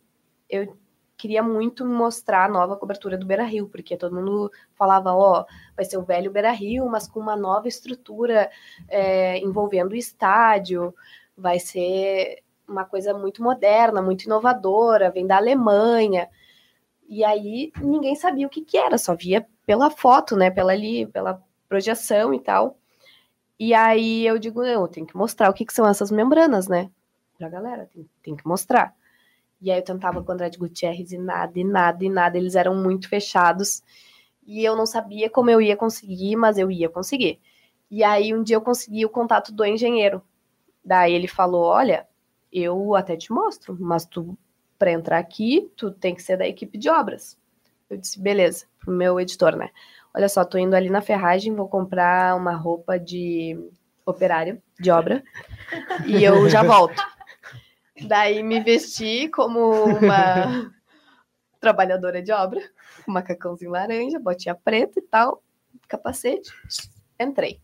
eu 0.50 0.76
queria 1.16 1.42
muito 1.42 1.86
mostrar 1.86 2.46
a 2.46 2.48
nova 2.48 2.76
cobertura 2.76 3.16
do 3.16 3.24
Beira 3.26 3.44
Rio, 3.44 3.68
porque 3.68 3.96
todo 3.96 4.16
mundo 4.16 4.50
falava, 4.74 5.14
ó, 5.14 5.42
oh, 5.42 5.46
vai 5.76 5.84
ser 5.84 5.96
o 5.96 6.02
velho 6.02 6.32
Beira 6.32 6.50
Rio, 6.50 6.88
mas 6.88 7.06
com 7.06 7.20
uma 7.20 7.36
nova 7.36 7.68
estrutura 7.68 8.50
é, 8.88 9.38
envolvendo 9.38 9.92
o 9.92 9.96
estádio, 9.96 10.92
vai 11.36 11.60
ser 11.60 12.42
uma 12.68 12.84
coisa 12.84 13.12
muito 13.14 13.42
moderna, 13.42 14.02
muito 14.02 14.24
inovadora, 14.24 15.10
vem 15.10 15.26
da 15.26 15.36
Alemanha. 15.36 16.28
E 17.08 17.24
aí 17.24 17.72
ninguém 17.80 18.14
sabia 18.14 18.46
o 18.46 18.50
que, 18.50 18.62
que 18.62 18.78
era, 18.78 18.96
só 18.98 19.14
via 19.14 19.46
pela 19.66 19.90
foto, 19.90 20.36
né, 20.36 20.50
pela 20.50 20.72
ali, 20.72 21.06
pela 21.06 21.42
projeção 21.68 22.32
e 22.34 22.40
tal. 22.40 22.76
E 23.58 23.74
aí 23.74 24.26
eu 24.26 24.38
digo, 24.38 24.62
não, 24.62 24.88
tem 24.88 25.04
que 25.04 25.16
mostrar 25.16 25.48
o 25.50 25.54
que, 25.54 25.64
que 25.64 25.72
são 25.72 25.86
essas 25.86 26.10
membranas, 26.10 26.68
né? 26.68 26.90
Pra 27.38 27.48
galera, 27.48 27.88
tem, 27.92 28.08
tem 28.22 28.36
que 28.36 28.46
mostrar. 28.46 28.94
E 29.60 29.70
aí 29.70 29.78
eu 29.78 29.84
tentava 29.84 30.22
com 30.22 30.30
o 30.30 30.34
André 30.34 30.50
de 30.50 30.58
Gutierrez 30.58 31.12
e 31.12 31.18
nada, 31.18 31.58
e 31.58 31.62
nada, 31.62 32.04
e 32.04 32.10
nada. 32.10 32.36
Eles 32.36 32.56
eram 32.56 32.74
muito 32.74 33.08
fechados. 33.08 33.82
E 34.44 34.64
eu 34.64 34.74
não 34.74 34.86
sabia 34.86 35.30
como 35.30 35.50
eu 35.50 35.60
ia 35.60 35.76
conseguir, 35.76 36.34
mas 36.34 36.58
eu 36.58 36.70
ia 36.70 36.88
conseguir. 36.88 37.40
E 37.88 38.02
aí 38.02 38.34
um 38.34 38.42
dia 38.42 38.56
eu 38.56 38.60
consegui 38.60 39.04
o 39.04 39.10
contato 39.10 39.52
do 39.52 39.64
engenheiro. 39.64 40.20
Daí 40.84 41.12
ele 41.12 41.28
falou: 41.28 41.62
Olha, 41.62 42.08
eu 42.52 42.94
até 42.94 43.16
te 43.16 43.32
mostro, 43.32 43.76
mas 43.80 44.04
tu, 44.04 44.36
para 44.78 44.92
entrar 44.92 45.18
aqui, 45.18 45.70
tu 45.76 45.90
tem 45.90 46.14
que 46.14 46.22
ser 46.22 46.36
da 46.36 46.46
equipe 46.46 46.76
de 46.76 46.90
obras. 46.90 47.38
Eu 47.88 47.96
disse: 47.96 48.20
Beleza, 48.20 48.66
pro 48.78 48.92
meu 48.92 49.18
editor, 49.18 49.56
né? 49.56 49.70
Olha 50.14 50.28
só, 50.28 50.44
tô 50.44 50.58
indo 50.58 50.74
ali 50.74 50.90
na 50.90 51.00
ferragem, 51.00 51.54
vou 51.54 51.68
comprar 51.68 52.36
uma 52.36 52.54
roupa 52.54 52.98
de 52.98 53.58
operário 54.04 54.60
de 54.78 54.90
obra 54.90 55.22
e 56.06 56.22
eu 56.22 56.48
já 56.50 56.62
volto. 56.62 57.00
Daí 58.06 58.42
me 58.42 58.60
vesti 58.60 59.28
como 59.28 59.84
uma 59.84 60.72
trabalhadora 61.60 62.20
de 62.20 62.32
obra, 62.32 62.60
com 63.04 63.12
macacãozinho 63.12 63.70
laranja, 63.70 64.18
botinha 64.18 64.54
preta 64.54 64.98
e 64.98 65.02
tal, 65.02 65.42
capacete. 65.88 66.50
Entrei. 67.18 67.60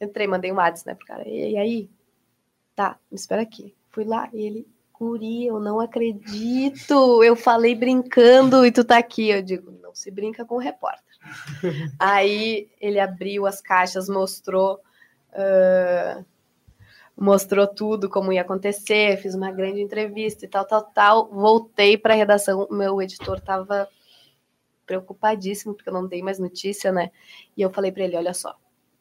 Entrei, 0.00 0.26
mandei 0.26 0.50
um 0.50 0.56
WhatsApp, 0.56 0.86
né, 0.86 0.94
pro 0.94 1.06
cara. 1.06 1.28
E 1.28 1.56
aí? 1.56 1.90
Tá, 2.76 2.98
me 3.10 3.16
espera 3.16 3.40
aqui. 3.40 3.74
Fui 3.90 4.04
lá 4.04 4.28
e 4.34 4.46
ele, 4.46 4.68
Curi, 4.92 5.46
eu 5.46 5.58
não 5.58 5.80
acredito. 5.80 7.24
Eu 7.24 7.34
falei 7.34 7.74
brincando 7.74 8.66
e 8.66 8.70
tu 8.70 8.84
tá 8.84 8.98
aqui. 8.98 9.30
Eu 9.30 9.42
digo, 9.42 9.72
não 9.82 9.94
se 9.94 10.10
brinca 10.10 10.44
com 10.44 10.56
o 10.56 10.60
repórter. 10.60 11.16
Aí 11.98 12.68
ele 12.78 13.00
abriu 13.00 13.46
as 13.46 13.62
caixas, 13.62 14.10
mostrou. 14.10 14.78
Uh, 15.32 16.24
mostrou 17.16 17.66
tudo, 17.66 18.10
como 18.10 18.30
ia 18.30 18.42
acontecer, 18.42 19.16
fiz 19.16 19.34
uma 19.34 19.50
grande 19.50 19.80
entrevista 19.80 20.44
e 20.44 20.48
tal, 20.48 20.66
tal, 20.66 20.82
tal. 20.82 21.28
Voltei 21.30 21.96
para 21.96 22.12
a 22.12 22.16
redação, 22.16 22.68
meu 22.70 23.00
editor 23.00 23.38
estava 23.38 23.88
preocupadíssimo, 24.84 25.74
porque 25.74 25.88
eu 25.88 25.94
não 25.94 26.06
dei 26.06 26.22
mais 26.22 26.38
notícia, 26.38 26.92
né? 26.92 27.10
E 27.56 27.62
eu 27.62 27.70
falei 27.70 27.90
para 27.90 28.04
ele: 28.04 28.16
olha 28.16 28.34
só, 28.34 28.54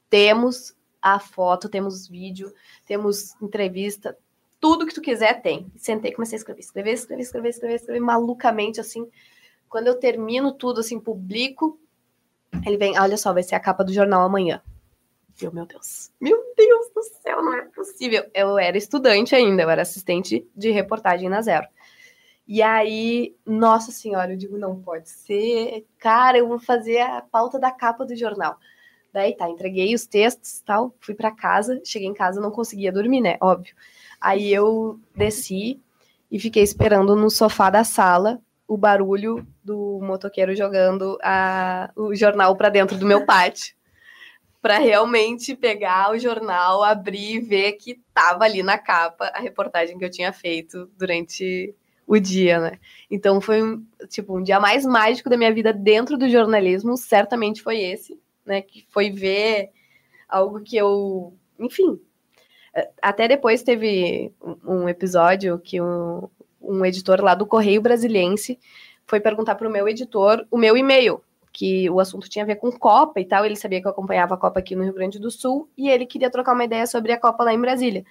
temos 0.10 0.74
a 1.06 1.20
foto, 1.20 1.70
temos 1.70 2.08
vídeo, 2.08 2.52
temos 2.84 3.40
entrevista, 3.40 4.18
tudo 4.60 4.88
que 4.88 4.94
tu 4.96 5.02
quiser 5.02 5.40
tem. 5.40 5.72
Sentei, 5.78 6.12
comecei 6.12 6.36
a 6.36 6.40
escrever, 6.40 6.62
escrever, 6.62 6.94
escrever, 6.94 7.22
escrever, 7.22 7.50
escrever, 7.50 7.76
escrever 7.76 8.00
malucamente, 8.00 8.80
assim. 8.82 9.08
Quando 9.70 9.86
eu 9.86 10.00
termino 10.00 10.52
tudo, 10.52 10.80
assim, 10.80 11.00
publico, 11.00 11.80
ele 12.66 12.76
vem, 12.76 12.98
olha 12.98 13.18
só, 13.18 13.32
vai 13.32 13.44
ser 13.44 13.54
a 13.54 13.60
capa 13.60 13.84
do 13.84 13.94
jornal 13.94 14.24
amanhã. 14.24 14.64
Eu, 15.40 15.52
meu 15.52 15.68
Deus, 15.68 16.12
meu 16.20 16.42
Deus 16.58 16.90
do 16.96 17.04
céu, 17.22 17.44
não 17.44 17.54
é 17.54 17.62
possível. 17.66 18.26
Eu 18.34 18.58
era 18.58 18.76
estudante 18.76 19.36
ainda, 19.36 19.62
eu 19.62 19.70
era 19.70 19.84
assistente 19.84 20.48
de 20.56 20.72
reportagem 20.72 21.30
na 21.30 21.44
Zero. 21.44 21.68
E 22.48 22.64
aí, 22.64 23.36
nossa 23.46 23.92
senhora, 23.92 24.34
eu 24.34 24.38
digo, 24.38 24.58
não 24.58 24.82
pode 24.82 25.08
ser. 25.10 25.86
Cara, 26.00 26.40
eu 26.40 26.48
vou 26.48 26.58
fazer 26.58 27.02
a 27.02 27.22
pauta 27.22 27.60
da 27.60 27.70
capa 27.70 28.04
do 28.04 28.16
jornal. 28.16 28.58
Daí 29.16 29.34
tá, 29.34 29.50
entreguei 29.50 29.96
os 29.96 30.06
textos 30.06 30.60
tal, 30.60 30.94
fui 31.00 31.16
para 31.16 31.32
casa, 31.32 31.80
cheguei 31.86 32.10
em 32.10 32.14
casa, 32.14 32.42
não 32.42 32.52
conseguia 32.52 32.92
dormir, 32.92 33.22
né? 33.22 33.38
Óbvio. 33.40 33.74
Aí 34.20 34.54
eu 34.54 35.00
desci 35.16 35.80
e 36.30 36.38
fiquei 36.38 36.62
esperando 36.62 37.16
no 37.16 37.30
sofá 37.30 37.70
da 37.70 37.86
sala 37.86 38.42
o 38.68 38.76
barulho 38.76 39.48
do 39.64 40.02
motoqueiro 40.04 40.54
jogando 40.54 41.18
a, 41.24 41.90
o 41.96 42.14
jornal 42.14 42.58
para 42.58 42.68
dentro 42.68 42.98
do 42.98 43.06
meu 43.06 43.24
pátio. 43.26 43.74
Para 44.62 44.80
realmente 44.80 45.56
pegar 45.56 46.12
o 46.12 46.20
jornal, 46.20 46.84
abrir 46.84 47.36
e 47.36 47.40
ver 47.40 47.72
que 47.74 48.02
tava 48.14 48.44
ali 48.44 48.62
na 48.62 48.78
capa 48.78 49.32
a 49.34 49.40
reportagem 49.40 49.98
que 49.98 50.04
eu 50.04 50.12
tinha 50.12 50.34
feito 50.34 50.92
durante 50.98 51.74
o 52.06 52.20
dia, 52.20 52.60
né? 52.60 52.80
Então 53.10 53.40
foi 53.40 53.64
um, 53.64 53.82
tipo 54.10 54.38
um 54.38 54.44
dia 54.44 54.60
mais 54.60 54.86
mágico 54.86 55.30
da 55.30 55.38
minha 55.38 55.54
vida 55.54 55.72
dentro 55.72 56.18
do 56.18 56.28
jornalismo, 56.28 56.98
certamente 56.98 57.62
foi 57.62 57.80
esse, 57.80 58.20
né? 58.46 58.62
Que 58.62 58.86
foi 58.90 59.10
ver 59.10 59.72
algo 60.28 60.62
que 60.62 60.78
eu, 60.78 61.34
enfim, 61.60 62.00
até 63.02 63.28
depois 63.28 63.64
teve 63.64 64.32
um 64.66 64.90
episódio 64.90 65.60
que 65.60 65.80
um, 65.82 66.28
um 66.62 66.86
editor 66.86 67.22
lá 67.22 67.34
do 67.34 67.46
Correio 67.46 67.82
Brasiliense 67.82 68.60
foi 69.06 69.20
perguntar 69.20 69.56
para 69.56 69.68
o 69.68 69.72
meu 69.72 69.88
editor 69.88 70.46
o 70.52 70.58
meu 70.58 70.76
e-mail, 70.76 71.22
que 71.54 71.90
o 71.90 72.00
assunto 72.02 72.28
tinha 72.28 72.44
a 72.44 72.48
ver 72.48 72.56
com 72.56 72.72
Copa 72.72 73.20
e 73.20 73.26
tal. 73.26 73.46
Ele 73.46 73.56
sabia 73.56 73.80
que 73.80 73.88
eu 73.88 73.92
acompanhava 73.92 74.34
a 74.34 74.38
Copa 74.38 74.60
aqui 74.60 74.76
no 74.76 74.84
Rio 74.84 74.94
Grande 74.94 75.20
do 75.20 75.32
Sul 75.32 75.70
e 75.78 75.90
ele 75.90 76.06
queria 76.06 76.30
trocar 76.30 76.54
uma 76.54 76.66
ideia 76.66 76.86
sobre 76.86 77.14
a 77.14 77.20
Copa 77.20 77.44
lá 77.44 77.54
em 77.54 77.62
Brasília. 77.62 78.04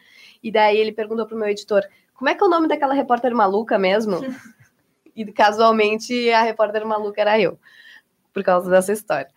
E 0.42 0.50
daí 0.50 0.78
ele 0.78 0.92
perguntou 0.92 1.26
para 1.26 1.36
o 1.36 1.38
meu 1.38 1.48
editor: 1.48 1.82
como 2.14 2.30
é 2.30 2.34
que 2.34 2.42
é 2.42 2.46
o 2.46 2.50
nome 2.50 2.68
daquela 2.68 2.94
repórter 2.94 3.34
maluca 3.34 3.78
mesmo? 3.78 4.18
e 5.14 5.24
casualmente 5.26 6.30
a 6.30 6.42
repórter 6.42 6.86
maluca 6.86 7.20
era 7.20 7.38
eu, 7.38 7.58
por 8.32 8.42
causa 8.42 8.70
dessa 8.70 8.92
história. 8.92 9.28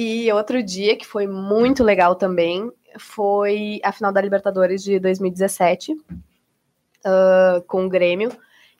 E 0.00 0.30
outro 0.32 0.62
dia 0.62 0.96
que 0.96 1.04
foi 1.04 1.26
muito 1.26 1.82
legal 1.82 2.14
também 2.14 2.70
foi 3.00 3.80
a 3.82 3.90
final 3.90 4.12
da 4.12 4.20
Libertadores 4.20 4.80
de 4.80 4.96
2017 5.00 5.92
uh, 5.92 7.60
com 7.66 7.84
o 7.84 7.88
Grêmio. 7.88 8.30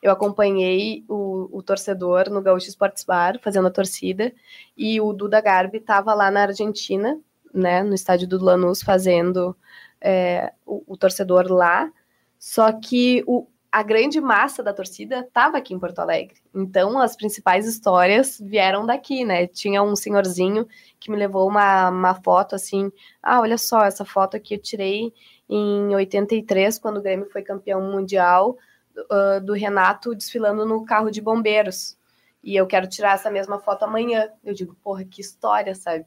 Eu 0.01 0.13
acompanhei 0.13 1.03
o, 1.09 1.49
o, 1.51 1.61
torcedor 1.61 2.29
no 2.29 2.41
Gaúcho 2.41 2.69
Sports 2.69 3.03
Bar, 3.03 3.37
fazendo 3.41 3.67
a 3.67 3.69
torcida, 3.69 4.31
e 4.77 5.01
o 5.01 5.11
Duda 5.11 5.41
Garbi 5.41 5.79
estava 5.79 6.13
lá 6.13 6.31
na 6.31 6.43
Argentina, 6.43 7.19
né, 7.53 7.83
no 7.83 7.95
estádio 7.95 8.25
do 8.25 8.41
Lanús, 8.41 8.81
fazendo 8.81 9.53
é, 9.99 10.53
o, 10.65 10.85
o, 10.87 10.95
torcedor 10.95 11.51
lá. 11.51 11.91
Só 12.39 12.71
que 12.71 13.25
o, 13.27 13.45
a 13.71 13.83
grande 13.83 14.19
massa 14.19 14.63
da 14.63 14.73
torcida 14.73 15.19
estava 15.19 15.57
aqui 15.57 15.73
em 15.73 15.79
Porto 15.79 15.99
Alegre. 15.99 16.37
Então, 16.53 16.99
as 16.99 17.15
principais 17.15 17.67
histórias 17.67 18.39
vieram 18.39 18.85
daqui, 18.85 19.23
né? 19.23 19.45
Tinha 19.45 19.83
um 19.83 19.95
senhorzinho 19.95 20.67
que 20.99 21.11
me 21.11 21.17
levou 21.17 21.47
uma, 21.47 21.89
uma 21.89 22.15
foto 22.15 22.55
assim. 22.55 22.91
Ah, 23.21 23.39
olha 23.39 23.57
só, 23.57 23.83
essa 23.83 24.03
foto 24.03 24.35
aqui 24.35 24.55
eu 24.55 24.61
tirei 24.61 25.13
em 25.47 25.95
83, 25.95 26.79
quando 26.79 26.97
o 26.97 27.01
Grêmio 27.01 27.29
foi 27.29 27.43
campeão 27.43 27.81
mundial, 27.81 28.57
uh, 28.97 29.43
do 29.43 29.53
Renato 29.53 30.15
desfilando 30.15 30.65
no 30.65 30.83
carro 30.83 31.11
de 31.11 31.21
bombeiros. 31.21 31.95
E 32.43 32.55
eu 32.55 32.65
quero 32.65 32.87
tirar 32.87 33.15
essa 33.15 33.29
mesma 33.29 33.59
foto 33.59 33.83
amanhã. 33.83 34.29
Eu 34.43 34.53
digo, 34.53 34.75
porra, 34.83 35.05
que 35.05 35.21
história, 35.21 35.75
sabe? 35.75 36.05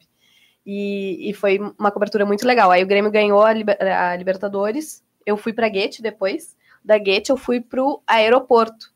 E, 0.65 1.29
e 1.29 1.33
foi 1.33 1.59
uma 1.79 1.91
cobertura 1.91 2.25
muito 2.25 2.45
legal. 2.45 2.71
Aí 2.71 2.83
o 2.83 2.87
Grêmio 2.87 3.11
ganhou 3.11 3.41
a, 3.41 3.51
a 3.51 4.15
Libertadores. 4.17 5.01
Eu 5.25 5.37
fui 5.37 5.53
para 5.53 5.69
Guete 5.69 6.01
depois 6.01 6.57
da 6.83 6.97
Gate, 6.97 7.29
eu 7.29 7.37
fui 7.37 7.61
pro 7.61 8.01
aeroporto. 8.05 8.93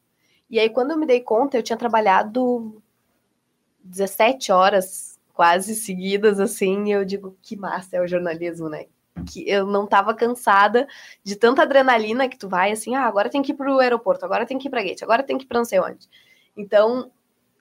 E 0.50 0.60
aí, 0.60 0.70
quando 0.70 0.92
eu 0.92 0.98
me 0.98 1.06
dei 1.06 1.22
conta, 1.22 1.58
eu 1.58 1.64
tinha 1.64 1.78
trabalhado 1.78 2.82
17 3.84 4.52
horas 4.52 5.20
quase 5.34 5.76
seguidas, 5.76 6.40
assim, 6.40 6.92
eu 6.92 7.06
digo, 7.06 7.38
que 7.42 7.56
massa 7.56 7.98
é 7.98 8.02
o 8.02 8.08
jornalismo, 8.08 8.70
né? 8.70 8.86
Que 9.32 9.48
eu 9.50 9.66
não 9.66 9.86
tava 9.86 10.14
cansada 10.14 10.88
de 11.24 11.36
tanta 11.36 11.62
adrenalina 11.62 12.28
que 12.28 12.38
tu 12.38 12.50
vai 12.50 12.72
assim, 12.72 12.96
ah, 12.96 13.06
agora 13.06 13.30
tem 13.30 13.42
que 13.42 13.52
ir 13.52 13.56
pro 13.56 13.80
aeroporto, 13.80 14.26
agora 14.26 14.46
tem 14.46 14.58
que 14.58 14.68
ir 14.68 14.72
pra 14.72 14.82
Gate, 14.82 15.04
agora 15.04 15.24
tem 15.24 15.38
que 15.38 15.44
ir 15.44 15.48
pra 15.48 15.60
não 15.60 15.66
sei 15.66 15.80
onde. 15.80 16.08
Então, 16.56 17.12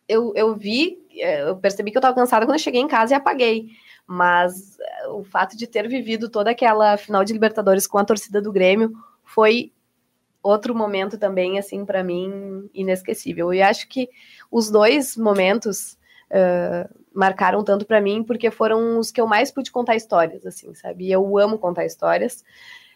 eu, 0.09 0.33
eu 0.35 0.55
vi, 0.55 0.99
é, 1.13 1.43
eu 1.43 1.57
percebi 1.57 1.91
que 1.91 1.99
eu 1.99 2.03
tava 2.03 2.15
cansada 2.15 2.47
quando 2.47 2.55
eu 2.55 2.63
cheguei 2.63 2.81
em 2.81 2.89
casa 2.89 3.13
e 3.15 3.17
apaguei. 3.17 3.69
Mas 4.07 4.79
é, 4.79 5.09
o 5.09 5.25
fato 5.25 5.57
de 5.57 5.67
ter 5.67 5.89
vivido 5.89 6.31
toda 6.31 6.51
aquela 6.51 6.97
final 6.97 7.25
de 7.25 7.33
Libertadores 7.33 7.87
com 7.87 7.99
a 7.99 8.05
torcida 8.05 8.41
do 8.41 8.53
Grêmio 8.53 8.93
foi 9.25 9.73
outro 10.47 10.75
momento 10.75 11.19
também, 11.19 11.59
assim, 11.59 11.85
para 11.85 12.03
mim, 12.03 12.69
inesquecível. 12.73 13.53
E 13.53 13.63
acho 13.63 13.89
que 13.89 14.09
os 14.51 14.71
dois 14.71 15.17
momentos 15.17 15.99
uh, 16.31 16.89
marcaram 17.13 17.65
tanto 17.65 17.85
para 17.85 18.01
mim, 18.01 18.23
porque 18.23 18.51
foram 18.51 18.99
os 18.99 19.11
que 19.11 19.21
eu 19.21 19.27
mais 19.27 19.51
pude 19.51 19.71
contar 19.71 19.97
histórias, 19.97 20.45
assim, 20.47 20.75
sabe? 20.75 21.07
E 21.07 21.13
eu 21.13 21.39
amo 21.39 21.59
contar 21.59 21.85
histórias, 21.85 22.45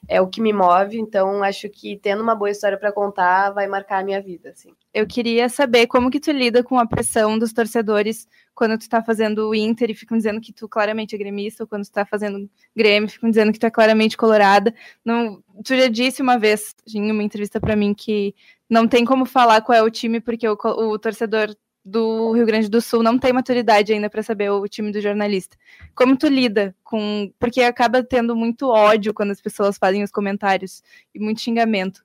é 0.08 0.20
o 0.20 0.26
que 0.26 0.40
me 0.40 0.52
move, 0.52 0.98
então 0.98 1.42
acho 1.42 1.68
que 1.68 1.96
tendo 1.96 2.22
uma 2.22 2.34
boa 2.34 2.50
história 2.50 2.78
para 2.78 2.92
contar 2.92 3.50
vai 3.50 3.66
marcar 3.66 3.98
a 3.98 4.04
minha 4.04 4.20
vida, 4.20 4.50
assim. 4.50 4.72
Eu 4.92 5.06
queria 5.06 5.48
saber 5.48 5.86
como 5.86 6.10
que 6.10 6.18
tu 6.18 6.32
lida 6.32 6.64
com 6.64 6.78
a 6.78 6.86
pressão 6.86 7.38
dos 7.38 7.52
torcedores 7.52 8.26
quando 8.54 8.76
tu 8.76 8.88
tá 8.88 9.02
fazendo 9.02 9.48
o 9.48 9.54
Inter 9.54 9.90
e 9.90 9.94
ficam 9.94 10.18
dizendo 10.18 10.40
que 10.40 10.52
tu 10.52 10.68
claramente 10.68 11.14
é 11.14 11.18
gremista, 11.18 11.62
ou 11.62 11.66
quando 11.66 11.84
tu 11.84 11.92
tá 11.92 12.04
fazendo 12.04 12.50
Grêmio, 12.76 13.08
ficam 13.08 13.30
dizendo 13.30 13.52
que 13.52 13.58
tu 13.58 13.66
é 13.66 13.70
claramente 13.70 14.16
colorada. 14.16 14.74
Não, 15.04 15.42
tu 15.64 15.76
já 15.76 15.88
disse 15.88 16.20
uma 16.20 16.38
vez 16.38 16.74
em 16.92 17.10
uma 17.10 17.22
entrevista 17.22 17.60
para 17.60 17.76
mim 17.76 17.94
que 17.94 18.34
não 18.68 18.86
tem 18.86 19.04
como 19.04 19.24
falar 19.24 19.60
qual 19.62 19.78
é 19.78 19.82
o 19.82 19.90
time 19.90 20.20
porque 20.20 20.48
o, 20.48 20.56
o 20.62 20.98
torcedor 20.98 21.54
do 21.90 22.32
Rio 22.32 22.46
Grande 22.46 22.68
do 22.68 22.80
Sul 22.80 23.02
não 23.02 23.18
tem 23.18 23.32
maturidade 23.32 23.92
ainda 23.92 24.08
para 24.08 24.22
saber 24.22 24.50
o 24.50 24.66
time 24.68 24.92
do 24.92 25.00
jornalista. 25.00 25.56
Como 25.94 26.16
tu 26.16 26.28
lida 26.28 26.74
com. 26.84 27.32
Porque 27.38 27.62
acaba 27.62 28.02
tendo 28.02 28.34
muito 28.36 28.68
ódio 28.68 29.12
quando 29.12 29.32
as 29.32 29.40
pessoas 29.40 29.76
fazem 29.76 30.02
os 30.02 30.10
comentários 30.10 30.82
e 31.14 31.18
muito 31.18 31.40
xingamento. 31.40 32.04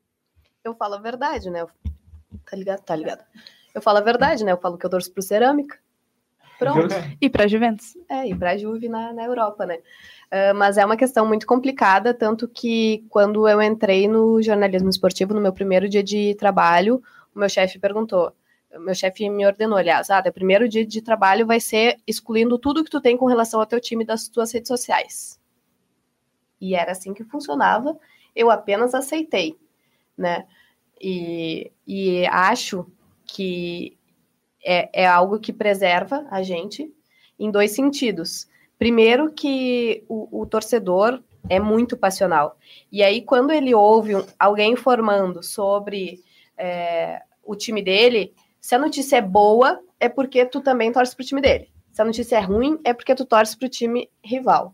Eu 0.64 0.74
falo 0.76 0.96
a 0.96 1.00
verdade, 1.00 1.50
né? 1.50 1.66
Tá 2.50 2.58
ligado? 2.58 2.82
Tá 2.82 2.96
ligado. 2.96 3.24
Eu 3.74 3.82
falo 3.82 4.00
a 4.00 4.02
verdade, 4.02 4.44
né? 4.44 4.52
Eu 4.52 4.58
falo 4.58 4.78
que 4.78 4.86
eu 4.86 4.90
torço 4.90 5.12
pro 5.12 5.22
cerâmica. 5.22 5.78
Pronto. 6.58 6.96
E 7.20 7.30
para 7.30 7.48
Juventus. 7.48 7.98
É, 8.10 8.28
e 8.28 8.36
para 8.36 8.58
Juve 8.58 8.88
na, 8.88 9.14
na 9.14 9.26
Europa, 9.26 9.66
né? 9.66 9.78
Uh, 10.32 10.56
mas 10.56 10.78
é 10.78 10.86
uma 10.86 10.98
questão 10.98 11.26
muito 11.26 11.46
complicada, 11.46 12.14
tanto 12.14 12.48
que 12.48 13.06
quando 13.10 13.48
eu 13.48 13.62
entrei 13.62 14.08
no 14.08 14.42
jornalismo 14.42 14.90
esportivo, 14.90 15.34
no 15.34 15.42
meu 15.42 15.54
primeiro 15.54 15.88
dia 15.88 16.04
de 16.04 16.34
trabalho, 16.36 17.02
o 17.36 17.40
meu 17.40 17.50
chefe 17.50 17.78
perguntou, 17.78 18.34
meu 18.80 18.96
chefe 18.96 19.30
me 19.30 19.46
ordenou, 19.46 19.78
aliás, 19.78 20.10
ah, 20.10 20.22
primeiro 20.32 20.68
dia 20.68 20.86
de 20.86 21.02
trabalho 21.02 21.46
vai 21.46 21.60
ser 21.60 21.98
excluindo 22.06 22.58
tudo 22.58 22.84
que 22.84 22.90
tu 22.90 23.02
tem 23.02 23.18
com 23.18 23.26
relação 23.26 23.60
ao 23.60 23.66
teu 23.66 23.80
time 23.80 24.06
das 24.06 24.28
tuas 24.28 24.52
redes 24.52 24.68
sociais. 24.68 25.40
E 26.60 26.76
era 26.76 26.92
assim 26.92 27.14
que 27.14 27.24
funcionava, 27.24 27.98
eu 28.36 28.50
apenas 28.50 28.94
aceitei, 28.94 29.58
né? 30.18 30.46
E, 31.00 31.72
e 31.86 32.26
acho 32.28 32.86
que 33.26 33.98
é, 34.64 35.04
é 35.04 35.08
algo 35.08 35.40
que 35.40 35.54
preserva 35.54 36.26
a 36.30 36.42
gente 36.42 36.92
em 37.38 37.52
dois 37.52 37.72
sentidos. 37.72 38.48
Primeiro, 38.78 39.32
que 39.32 40.04
o, 40.08 40.42
o 40.42 40.46
torcedor 40.46 41.22
é 41.50 41.60
muito 41.60 41.96
passional. 41.96 42.58
E 42.92 43.04
aí, 43.04 43.22
quando 43.22 43.52
ele 43.52 43.74
ouve 43.74 44.16
um, 44.16 44.26
alguém 44.40 44.74
informando 44.74 45.44
sobre 45.44 46.24
é, 46.58 47.22
o 47.44 47.56
time 47.56 47.82
dele, 47.82 48.34
se 48.66 48.74
a 48.74 48.80
notícia 48.80 49.18
é 49.18 49.22
boa, 49.22 49.80
é 49.99 50.09
porque 50.09 50.43
tu 50.43 50.59
também 50.59 50.91
torce 50.91 51.16
pro 51.16 51.24
time 51.24 51.39
dele. 51.39 51.70
Se 51.91 52.01
a 52.01 52.05
notícia 52.05 52.38
é 52.38 52.39
ruim, 52.39 52.80
é 52.84 52.95
porque 52.95 53.13
tu 53.13 53.24
torce 53.24 53.55
pro 53.55 53.70
time 53.70 54.09
rival. 54.24 54.74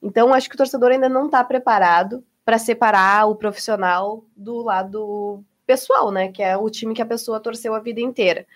Então, 0.00 0.32
acho 0.32 0.48
que 0.48 0.54
o 0.54 0.58
torcedor 0.58 0.92
ainda 0.92 1.08
não 1.08 1.26
está 1.26 1.42
preparado 1.42 2.24
para 2.44 2.56
separar 2.56 3.26
o 3.26 3.34
profissional 3.34 4.24
do 4.36 4.62
lado 4.62 5.42
pessoal, 5.66 6.12
né? 6.12 6.30
Que 6.30 6.40
é 6.40 6.56
o 6.56 6.70
time 6.70 6.94
que 6.94 7.02
a 7.02 7.06
pessoa 7.06 7.40
torceu 7.40 7.74
a 7.74 7.80
vida 7.80 8.00
inteira. 8.00 8.46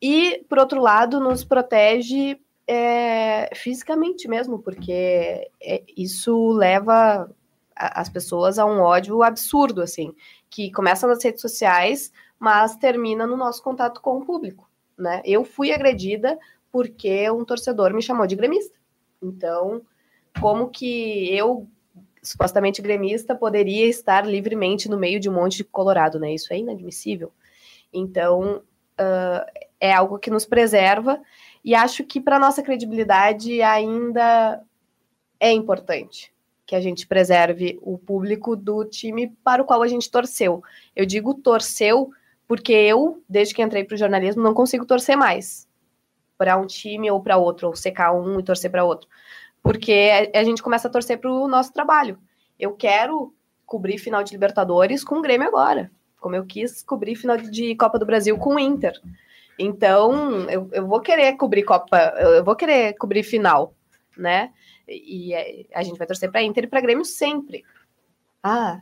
E, 0.00 0.44
por 0.48 0.60
outro 0.60 0.80
lado, 0.80 1.18
nos 1.18 1.42
protege 1.42 2.38
é, 2.68 3.50
fisicamente 3.56 4.28
mesmo, 4.28 4.60
porque 4.60 5.50
é, 5.60 5.82
isso 5.96 6.52
leva 6.52 7.28
as 7.74 8.08
pessoas 8.08 8.56
a 8.56 8.64
um 8.64 8.80
ódio 8.80 9.20
absurdo, 9.24 9.82
assim, 9.82 10.14
que 10.48 10.70
começa 10.70 11.08
nas 11.08 11.24
redes 11.24 11.40
sociais, 11.40 12.12
mas 12.38 12.76
termina 12.76 13.26
no 13.26 13.36
nosso 13.36 13.62
contato 13.62 14.00
com 14.00 14.18
o 14.18 14.24
público, 14.24 14.68
né? 14.96 15.22
Eu 15.24 15.44
fui 15.44 15.72
agredida 15.72 16.38
porque 16.70 17.30
um 17.30 17.44
torcedor 17.44 17.94
me 17.94 18.02
chamou 18.02 18.26
de 18.26 18.36
gremista. 18.36 18.76
Então, 19.22 19.82
como 20.40 20.68
que 20.68 21.34
eu, 21.34 21.68
supostamente 22.22 22.82
gremista, 22.82 23.34
poderia 23.34 23.86
estar 23.86 24.26
livremente 24.26 24.88
no 24.88 24.98
meio 24.98 25.20
de 25.20 25.30
um 25.30 25.34
monte 25.34 25.58
de 25.58 25.64
colorado, 25.64 26.18
né? 26.18 26.34
Isso 26.34 26.52
é 26.52 26.58
inadmissível. 26.58 27.32
Então, 27.92 28.62
uh, 29.00 29.64
é 29.80 29.92
algo 29.92 30.18
que 30.18 30.30
nos 30.30 30.44
preserva 30.44 31.20
e 31.64 31.74
acho 31.74 32.04
que 32.04 32.20
para 32.20 32.38
nossa 32.38 32.62
credibilidade 32.62 33.62
ainda 33.62 34.62
é 35.38 35.52
importante 35.52 36.32
que 36.66 36.74
a 36.74 36.80
gente 36.80 37.06
preserve 37.06 37.78
o 37.82 37.98
público 37.98 38.56
do 38.56 38.84
time 38.84 39.28
para 39.44 39.62
o 39.62 39.64
qual 39.66 39.82
a 39.82 39.88
gente 39.88 40.10
torceu. 40.10 40.62
Eu 40.96 41.04
digo 41.04 41.34
torceu 41.34 42.10
porque 42.46 42.72
eu, 42.72 43.22
desde 43.28 43.54
que 43.54 43.62
entrei 43.62 43.84
para 43.84 43.94
o 43.94 43.98
jornalismo, 43.98 44.42
não 44.42 44.54
consigo 44.54 44.84
torcer 44.84 45.16
mais 45.16 45.68
para 46.36 46.56
um 46.56 46.66
time 46.66 47.10
ou 47.10 47.20
para 47.20 47.36
outro, 47.36 47.68
ou 47.68 47.76
secar 47.76 48.12
um 48.12 48.40
e 48.40 48.42
torcer 48.42 48.70
para 48.70 48.84
outro, 48.84 49.08
porque 49.62 50.30
a 50.34 50.44
gente 50.44 50.62
começa 50.62 50.88
a 50.88 50.90
torcer 50.90 51.18
para 51.18 51.32
o 51.32 51.48
nosso 51.48 51.72
trabalho. 51.72 52.18
Eu 52.58 52.72
quero 52.72 53.34
cobrir 53.64 53.98
final 53.98 54.22
de 54.22 54.32
Libertadores 54.32 55.02
com 55.04 55.16
o 55.16 55.22
Grêmio 55.22 55.46
agora, 55.46 55.90
como 56.20 56.36
eu 56.36 56.44
quis 56.44 56.82
cobrir 56.82 57.14
final 57.14 57.36
de 57.36 57.74
Copa 57.76 57.98
do 57.98 58.06
Brasil 58.06 58.36
com 58.36 58.56
o 58.56 58.58
Inter. 58.58 59.00
Então, 59.58 60.48
eu, 60.50 60.68
eu 60.72 60.86
vou 60.86 61.00
querer 61.00 61.36
cobrir 61.36 61.62
Copa, 61.62 61.96
eu 62.18 62.44
vou 62.44 62.56
querer 62.56 62.94
cobrir 62.94 63.22
final, 63.22 63.74
né? 64.16 64.52
E, 64.88 65.32
a 65.72 65.82
gente 65.82 65.96
vai 65.96 66.06
torcer 66.06 66.30
para 66.30 66.42
Inter 66.42 66.64
e 66.64 66.66
para 66.66 66.80
Grêmio 66.80 67.04
sempre. 67.04 67.64
Ah, 68.42 68.80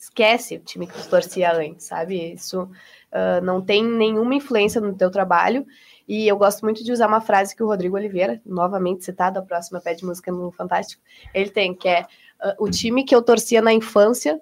esquece 0.00 0.56
o 0.56 0.60
time 0.60 0.86
que 0.86 0.94
tu 0.94 1.10
torcia 1.10 1.52
antes, 1.52 1.84
sabe? 1.84 2.32
Isso 2.32 2.62
uh, 2.62 3.44
não 3.44 3.60
tem 3.60 3.84
nenhuma 3.84 4.34
influência 4.34 4.80
no 4.80 4.96
teu 4.96 5.10
trabalho. 5.10 5.66
E 6.08 6.26
eu 6.26 6.38
gosto 6.38 6.62
muito 6.62 6.82
de 6.82 6.90
usar 6.90 7.06
uma 7.06 7.20
frase 7.20 7.54
que 7.54 7.62
o 7.62 7.66
Rodrigo 7.66 7.96
Oliveira, 7.96 8.40
novamente 8.44 9.04
citado, 9.04 9.38
a 9.38 9.42
próxima 9.42 9.78
pé 9.78 9.92
de 9.92 10.04
música 10.04 10.32
no 10.32 10.50
Fantástico, 10.50 11.02
ele 11.34 11.50
tem, 11.50 11.74
que 11.74 11.86
é 11.86 12.06
uh, 12.42 12.64
o 12.64 12.70
time 12.70 13.04
que 13.04 13.14
eu 13.14 13.20
torcia 13.20 13.60
na 13.60 13.74
infância 13.74 14.40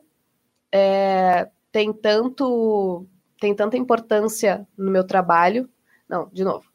é, 0.71 1.49
tem 1.73 1.93
tanto 1.93 3.07
tem 3.41 3.55
tanta 3.55 3.77
importância 3.77 4.67
no 4.77 4.91
meu 4.91 5.05
trabalho. 5.05 5.69
Não, 6.09 6.29
de 6.33 6.45
novo. 6.45 6.71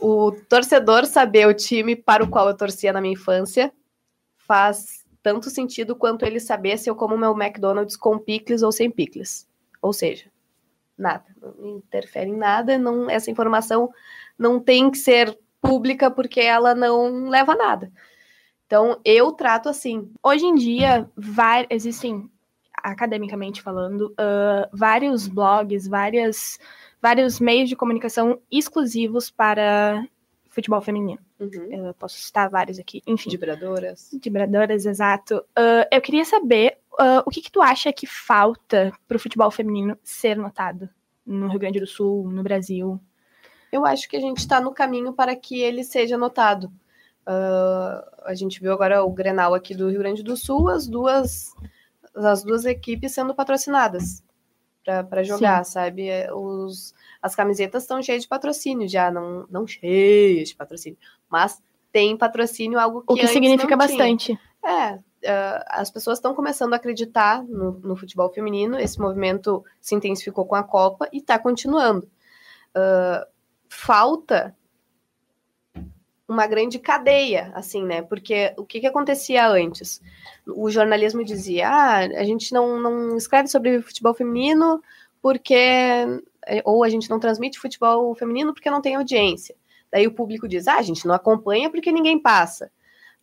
O 0.00 0.32
torcedor 0.48 1.06
saber 1.06 1.46
o 1.46 1.54
time 1.54 1.96
para 1.96 2.22
o 2.22 2.28
qual 2.28 2.48
eu 2.48 2.56
torcia 2.56 2.92
na 2.92 3.00
minha 3.00 3.14
infância 3.14 3.72
faz 4.36 4.97
tanto 5.22 5.50
sentido 5.50 5.96
quanto 5.96 6.24
ele 6.24 6.40
saber 6.40 6.78
se 6.78 6.88
eu 6.88 6.94
como 6.94 7.16
meu 7.16 7.32
McDonald's 7.32 7.96
com 7.96 8.18
picles 8.18 8.62
ou 8.62 8.72
sem 8.72 8.90
picles. 8.90 9.48
Ou 9.80 9.92
seja, 9.92 10.30
nada, 10.96 11.24
não 11.40 11.76
interfere 11.76 12.30
em 12.30 12.36
nada, 12.36 12.78
não, 12.78 13.08
essa 13.08 13.30
informação 13.30 13.90
não 14.38 14.60
tem 14.60 14.90
que 14.90 14.98
ser 14.98 15.38
pública 15.60 16.10
porque 16.10 16.40
ela 16.40 16.74
não 16.74 17.28
leva 17.28 17.52
a 17.52 17.56
nada. 17.56 17.92
Então, 18.66 19.00
eu 19.04 19.32
trato 19.32 19.68
assim. 19.68 20.12
Hoje 20.22 20.44
em 20.44 20.54
dia, 20.54 21.08
existem 21.70 22.30
academicamente 22.74 23.62
falando, 23.62 24.12
uh, 24.12 24.68
vários 24.72 25.26
blogs, 25.26 25.88
várias, 25.88 26.58
vários 27.00 27.40
meios 27.40 27.68
de 27.68 27.76
comunicação 27.76 28.40
exclusivos 28.50 29.30
para 29.30 30.06
futebol 30.48 30.80
feminino. 30.80 31.27
Uhum. 31.38 31.86
Eu 31.88 31.94
posso 31.94 32.18
citar 32.18 32.50
vários 32.50 32.78
aqui. 32.78 33.02
Enfim, 33.06 33.30
Vibradoras. 33.30 34.10
vibradoras, 34.22 34.84
exato. 34.84 35.44
Ah, 35.54 35.86
eu 35.90 36.00
queria 36.00 36.24
saber 36.24 36.78
ah, 36.98 37.22
o 37.24 37.30
que, 37.30 37.40
que 37.40 37.52
tu 37.52 37.62
acha 37.62 37.92
que 37.92 38.06
falta 38.06 38.92
pro 39.06 39.18
futebol 39.18 39.50
feminino 39.50 39.96
ser 40.02 40.36
notado 40.36 40.88
no 41.24 41.48
Rio 41.48 41.60
Grande 41.60 41.80
do 41.80 41.86
Sul, 41.86 42.30
no 42.30 42.42
Brasil? 42.42 43.00
Eu 43.70 43.84
acho 43.86 44.08
que 44.08 44.16
a 44.16 44.20
gente 44.20 44.38
está 44.38 44.60
no 44.60 44.72
caminho 44.72 45.12
para 45.12 45.36
que 45.36 45.60
ele 45.60 45.84
seja 45.84 46.16
notado. 46.18 46.72
Ah, 47.24 48.22
a 48.24 48.34
gente 48.34 48.60
viu 48.60 48.72
agora 48.72 49.04
o 49.04 49.10
Grenal 49.12 49.54
aqui 49.54 49.74
do 49.74 49.88
Rio 49.88 50.00
Grande 50.00 50.22
do 50.22 50.36
Sul, 50.36 50.68
as 50.68 50.88
duas, 50.88 51.54
as 52.14 52.42
duas 52.42 52.64
equipes 52.64 53.12
sendo 53.12 53.34
patrocinadas 53.34 54.22
para 55.08 55.22
jogar, 55.22 55.64
sabe? 55.64 56.08
É, 56.08 56.32
Os, 56.32 56.94
as 57.22 57.34
camisetas 57.34 57.82
estão 57.82 58.02
cheias 58.02 58.22
de 58.22 58.28
patrocínio 58.28 58.88
já, 58.88 59.10
não, 59.10 59.46
não 59.50 59.66
cheias 59.66 60.48
de 60.48 60.56
patrocínio, 60.56 60.98
mas 61.28 61.62
tem 61.92 62.16
patrocínio, 62.16 62.78
algo 62.78 63.00
que 63.02 63.12
O 63.12 63.16
que 63.16 63.26
significa 63.28 63.76
bastante. 63.76 64.38
É, 64.64 64.98
ah, 65.26 65.64
as 65.68 65.90
pessoas 65.90 66.18
estão 66.18 66.34
começando 66.34 66.72
a 66.74 66.76
acreditar 66.76 67.42
no, 67.44 67.72
no 67.72 67.96
futebol 67.96 68.30
feminino. 68.30 68.78
Esse 68.78 69.00
movimento 69.00 69.64
se 69.80 69.94
intensificou 69.94 70.44
com 70.46 70.54
a 70.54 70.62
Copa 70.62 71.08
e 71.12 71.18
está 71.18 71.38
continuando. 71.38 72.08
Ah, 72.74 73.26
falta 73.68 74.56
uma 76.28 76.46
grande 76.46 76.78
cadeia, 76.78 77.50
assim, 77.54 77.82
né? 77.82 78.02
Porque 78.02 78.52
o 78.58 78.64
que, 78.64 78.80
que 78.80 78.86
acontecia 78.86 79.48
antes? 79.48 80.02
O 80.46 80.70
jornalismo 80.70 81.24
dizia: 81.24 81.68
ah, 81.68 81.98
a 82.00 82.24
gente 82.24 82.52
não, 82.52 82.78
não 82.78 83.16
escreve 83.16 83.48
sobre 83.48 83.80
futebol 83.80 84.14
feminino 84.14 84.82
porque. 85.22 85.46
Ou 86.64 86.84
a 86.84 86.88
gente 86.88 87.10
não 87.10 87.18
transmite 87.18 87.58
futebol 87.58 88.14
feminino 88.14 88.54
porque 88.54 88.70
não 88.70 88.80
tem 88.80 88.94
audiência. 88.94 89.54
Daí 89.90 90.06
o 90.06 90.12
público 90.12 90.46
diz: 90.46 90.68
ah, 90.68 90.76
a 90.76 90.82
gente 90.82 91.06
não 91.06 91.14
acompanha 91.14 91.70
porque 91.70 91.90
ninguém 91.90 92.18
passa. 92.18 92.70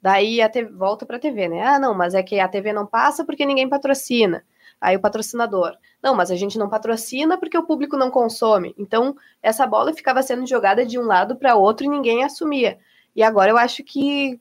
Daí 0.02 0.42
a 0.42 0.50
TV, 0.50 0.72
volta 0.72 1.06
para 1.06 1.18
a 1.18 1.20
TV, 1.20 1.48
né? 1.48 1.66
Ah, 1.66 1.80
não, 1.80 1.94
mas 1.94 2.14
é 2.16 2.24
que 2.24 2.40
a 2.40 2.48
TV 2.48 2.74
não 2.74 2.86
passa 2.86 3.24
porque 3.24 3.46
ninguém 3.46 3.70
patrocina. 3.70 4.44
Aí 4.80 4.96
o 4.96 5.00
patrocinador. 5.00 5.78
Não, 6.04 6.14
mas 6.16 6.30
a 6.30 6.36
gente 6.36 6.58
não 6.60 6.70
patrocina 6.70 7.38
porque 7.40 7.58
o 7.58 7.64
público 7.64 7.98
não 7.98 8.12
consome. 8.12 8.76
Então, 8.78 9.16
essa 9.42 9.66
bola 9.66 9.94
ficava 9.94 10.22
sendo 10.22 10.46
jogada 10.46 10.86
de 10.86 11.00
um 11.00 11.04
lado 11.04 11.36
para 11.36 11.56
outro 11.56 11.86
e 11.86 11.90
ninguém 11.90 12.24
assumia. 12.24 12.78
E 13.16 13.24
agora 13.24 13.52
eu 13.52 13.58
acho 13.58 13.84
que 13.84 14.40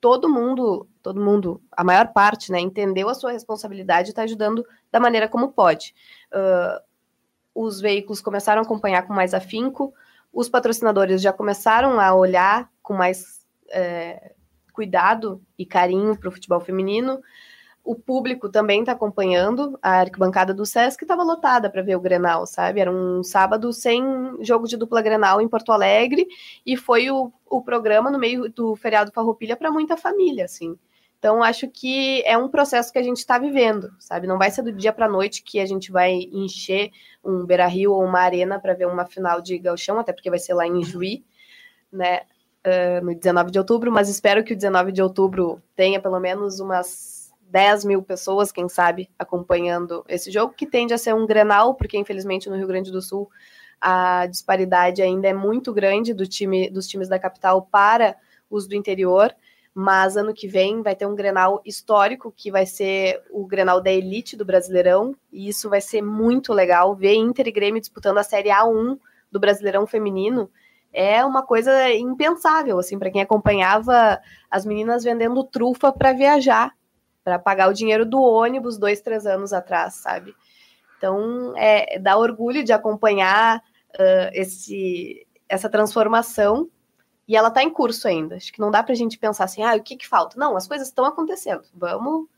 todo 0.00 0.28
mundo, 0.28 0.88
todo 1.02 1.20
mundo, 1.20 1.62
a 1.72 1.84
maior 1.84 2.12
parte, 2.12 2.50
né, 2.50 2.60
entendeu 2.60 3.08
a 3.08 3.14
sua 3.14 3.32
responsabilidade 3.32 4.08
e 4.08 4.10
está 4.10 4.22
ajudando 4.22 4.64
da 4.90 5.00
maneira 5.00 5.28
como 5.28 5.52
pode. 5.52 5.94
Uh, 6.32 6.80
os 7.54 7.80
veículos 7.80 8.20
começaram 8.20 8.60
a 8.60 8.64
acompanhar 8.64 9.06
com 9.06 9.14
mais 9.14 9.32
afinco, 9.32 9.94
os 10.32 10.48
patrocinadores 10.48 11.22
já 11.22 11.32
começaram 11.32 11.98
a 11.98 12.14
olhar 12.14 12.70
com 12.82 12.92
mais 12.92 13.46
é, 13.70 14.34
cuidado 14.72 15.42
e 15.58 15.64
carinho 15.64 16.14
para 16.14 16.28
o 16.28 16.32
futebol 16.32 16.60
feminino. 16.60 17.22
O 17.86 17.94
público 17.94 18.48
também 18.48 18.80
está 18.80 18.90
acompanhando. 18.90 19.78
A 19.80 20.00
arquibancada 20.00 20.52
do 20.52 20.66
Sesc 20.66 21.04
estava 21.04 21.22
lotada 21.22 21.70
para 21.70 21.82
ver 21.82 21.94
o 21.94 22.00
Grenal, 22.00 22.44
sabe? 22.44 22.80
Era 22.80 22.90
um 22.90 23.22
sábado 23.22 23.72
sem 23.72 24.02
jogo 24.40 24.66
de 24.66 24.76
dupla 24.76 25.00
Grenal 25.00 25.40
em 25.40 25.46
Porto 25.46 25.70
Alegre 25.70 26.26
e 26.66 26.76
foi 26.76 27.08
o, 27.12 27.32
o 27.48 27.62
programa 27.62 28.10
no 28.10 28.18
meio 28.18 28.50
do 28.50 28.74
feriado 28.74 29.12
Farroupilha 29.12 29.56
para 29.56 29.70
muita 29.70 29.96
família, 29.96 30.46
assim. 30.46 30.76
Então, 31.16 31.44
acho 31.44 31.68
que 31.68 32.24
é 32.26 32.36
um 32.36 32.48
processo 32.48 32.92
que 32.92 32.98
a 32.98 33.02
gente 33.04 33.18
está 33.18 33.38
vivendo, 33.38 33.94
sabe? 34.00 34.26
Não 34.26 34.36
vai 34.36 34.50
ser 34.50 34.62
do 34.62 34.72
dia 34.72 34.92
para 34.92 35.08
noite 35.08 35.44
que 35.44 35.60
a 35.60 35.64
gente 35.64 35.92
vai 35.92 36.28
encher 36.32 36.90
um 37.24 37.46
Beira-Rio 37.46 37.92
ou 37.92 38.02
uma 38.02 38.18
arena 38.18 38.58
para 38.58 38.74
ver 38.74 38.88
uma 38.88 39.06
final 39.06 39.40
de 39.40 39.56
gauchão, 39.58 40.00
até 40.00 40.12
porque 40.12 40.28
vai 40.28 40.40
ser 40.40 40.54
lá 40.54 40.66
em 40.66 40.82
Juí, 40.82 41.24
né? 41.92 42.22
Uh, 42.66 43.04
no 43.04 43.14
19 43.14 43.52
de 43.52 43.60
outubro, 43.60 43.92
mas 43.92 44.08
espero 44.08 44.42
que 44.42 44.52
o 44.52 44.56
19 44.56 44.90
de 44.90 45.00
outubro 45.00 45.62
tenha 45.76 46.00
pelo 46.00 46.18
menos 46.18 46.58
umas 46.58 47.15
10 47.50 47.84
mil 47.84 48.02
pessoas, 48.02 48.52
quem 48.52 48.68
sabe, 48.68 49.08
acompanhando 49.18 50.04
esse 50.08 50.30
jogo, 50.30 50.54
que 50.54 50.66
tende 50.66 50.92
a 50.92 50.98
ser 50.98 51.14
um 51.14 51.26
grenal, 51.26 51.74
porque 51.74 51.98
infelizmente 51.98 52.48
no 52.50 52.56
Rio 52.56 52.66
Grande 52.66 52.90
do 52.90 53.00
Sul 53.00 53.30
a 53.80 54.26
disparidade 54.26 55.02
ainda 55.02 55.28
é 55.28 55.34
muito 55.34 55.72
grande 55.72 56.14
do 56.14 56.26
time, 56.26 56.70
dos 56.70 56.86
times 56.86 57.08
da 57.08 57.18
capital 57.18 57.62
para 57.62 58.16
os 58.50 58.66
do 58.66 58.74
interior. 58.74 59.34
Mas 59.78 60.16
ano 60.16 60.32
que 60.32 60.48
vem 60.48 60.80
vai 60.80 60.96
ter 60.96 61.04
um 61.04 61.14
Grenal 61.14 61.60
histórico, 61.62 62.32
que 62.34 62.50
vai 62.50 62.64
ser 62.64 63.22
o 63.30 63.46
Grenal 63.46 63.78
da 63.78 63.92
elite 63.92 64.34
do 64.34 64.44
Brasileirão, 64.44 65.14
e 65.30 65.48
isso 65.48 65.68
vai 65.68 65.82
ser 65.82 66.00
muito 66.00 66.54
legal. 66.54 66.96
Ver 66.96 67.14
Inter 67.14 67.46
e 67.46 67.52
Grêmio 67.52 67.80
disputando 67.80 68.16
a 68.16 68.22
Série 68.22 68.48
A1 68.48 68.98
do 69.30 69.38
Brasileirão 69.38 69.86
Feminino 69.86 70.50
é 70.92 71.22
uma 71.22 71.42
coisa 71.42 71.92
impensável, 71.92 72.78
assim, 72.78 72.98
para 72.98 73.10
quem 73.10 73.20
acompanhava 73.20 74.18
as 74.50 74.64
meninas 74.64 75.04
vendendo 75.04 75.44
trufa 75.44 75.92
para 75.92 76.14
viajar, 76.14 76.72
para 77.26 77.40
pagar 77.40 77.68
o 77.68 77.72
dinheiro 77.72 78.06
do 78.06 78.22
ônibus 78.22 78.78
dois, 78.78 79.00
três 79.00 79.26
anos 79.26 79.52
atrás, 79.52 79.94
sabe? 79.94 80.32
Então, 80.96 81.52
é, 81.56 81.98
dá 81.98 82.16
orgulho 82.16 82.62
de 82.62 82.72
acompanhar 82.72 83.58
uh, 83.58 84.30
esse, 84.32 85.26
essa 85.48 85.68
transformação 85.68 86.70
e 87.26 87.36
ela 87.36 87.48
está 87.48 87.64
em 87.64 87.70
curso 87.70 88.06
ainda. 88.06 88.36
Acho 88.36 88.52
que 88.52 88.60
não 88.60 88.70
dá 88.70 88.80
para 88.80 88.92
a 88.92 88.96
gente 88.96 89.18
pensar 89.18 89.42
assim, 89.42 89.64
ah, 89.64 89.74
o 89.74 89.82
que, 89.82 89.96
que 89.96 90.06
falta? 90.06 90.38
Não, 90.38 90.56
as 90.56 90.68
coisas 90.68 90.86
estão 90.86 91.04
acontecendo. 91.04 91.64
Vamos, 91.74 92.28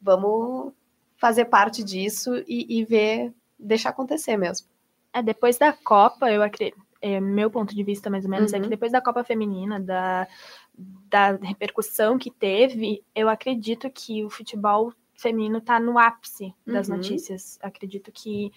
vamos 0.00 0.72
fazer 1.16 1.46
parte 1.46 1.82
disso 1.82 2.36
e, 2.46 2.78
e 2.78 2.84
ver, 2.84 3.34
deixar 3.58 3.88
acontecer 3.88 4.36
mesmo. 4.36 4.68
É, 5.12 5.20
depois 5.24 5.58
da 5.58 5.72
Copa, 5.72 6.30
eu 6.30 6.40
acredito, 6.40 6.80
é, 7.02 7.18
meu 7.18 7.50
ponto 7.50 7.74
de 7.74 7.82
vista 7.82 8.08
mais 8.08 8.24
ou 8.24 8.30
menos, 8.30 8.52
é 8.52 8.58
Uhum. 8.58 8.62
que 8.62 8.68
depois 8.68 8.92
da 8.92 9.00
Copa 9.00 9.24
Feminina, 9.24 9.80
da, 9.80 10.28
da 10.76 11.32
repercussão 11.32 12.18
que 12.18 12.30
teve, 12.30 13.02
eu 13.14 13.28
acredito 13.28 13.88
que 13.90 14.24
o 14.24 14.30
futebol 14.30 14.92
feminino 15.14 15.60
tá 15.60 15.80
no 15.80 15.98
ápice 15.98 16.54
das 16.66 16.88
Uhum. 16.88 16.96
notícias. 16.96 17.58
Acredito 17.62 18.12
que 18.12 18.52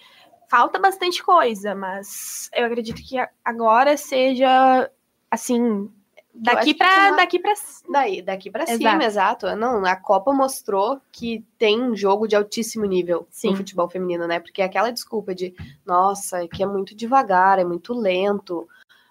falta 0.50 0.80
bastante 0.80 1.24
coisa, 1.24 1.74
mas 1.76 2.50
eu 2.54 2.66
acredito 2.66 3.02
que 3.02 3.16
agora 3.46 3.96
seja 3.96 4.90
assim, 5.32 5.90
daqui 6.34 6.74
para 6.74 7.10
uma- 7.10 7.18
daqui 7.18 7.40
para 7.40 7.54
Daí, 7.92 8.22
daqui 8.22 8.52
para 8.52 8.66
cima, 8.68 9.04
exato. 9.04 9.56
Não, 9.56 9.84
a 9.86 9.96
Copa 9.96 10.34
mostrou 10.34 11.00
que 11.12 11.44
tem 11.58 11.82
um 11.82 11.96
jogo 11.96 12.28
de 12.28 12.36
altíssimo 12.36 12.86
nível 12.86 13.28
Sim. 13.32 13.52
no 13.52 13.58
futebol 13.58 13.90
feminino, 13.90 14.28
né? 14.28 14.40
Porque 14.40 14.62
aquela 14.62 14.92
desculpa 14.92 15.34
de, 15.34 15.54
nossa, 15.86 16.48
que 16.48 16.62
é 16.62 16.66
muito 16.66 16.96
devagar, 16.96 17.58
é 17.58 17.64
muito 17.64 17.94
lento. 17.94 18.68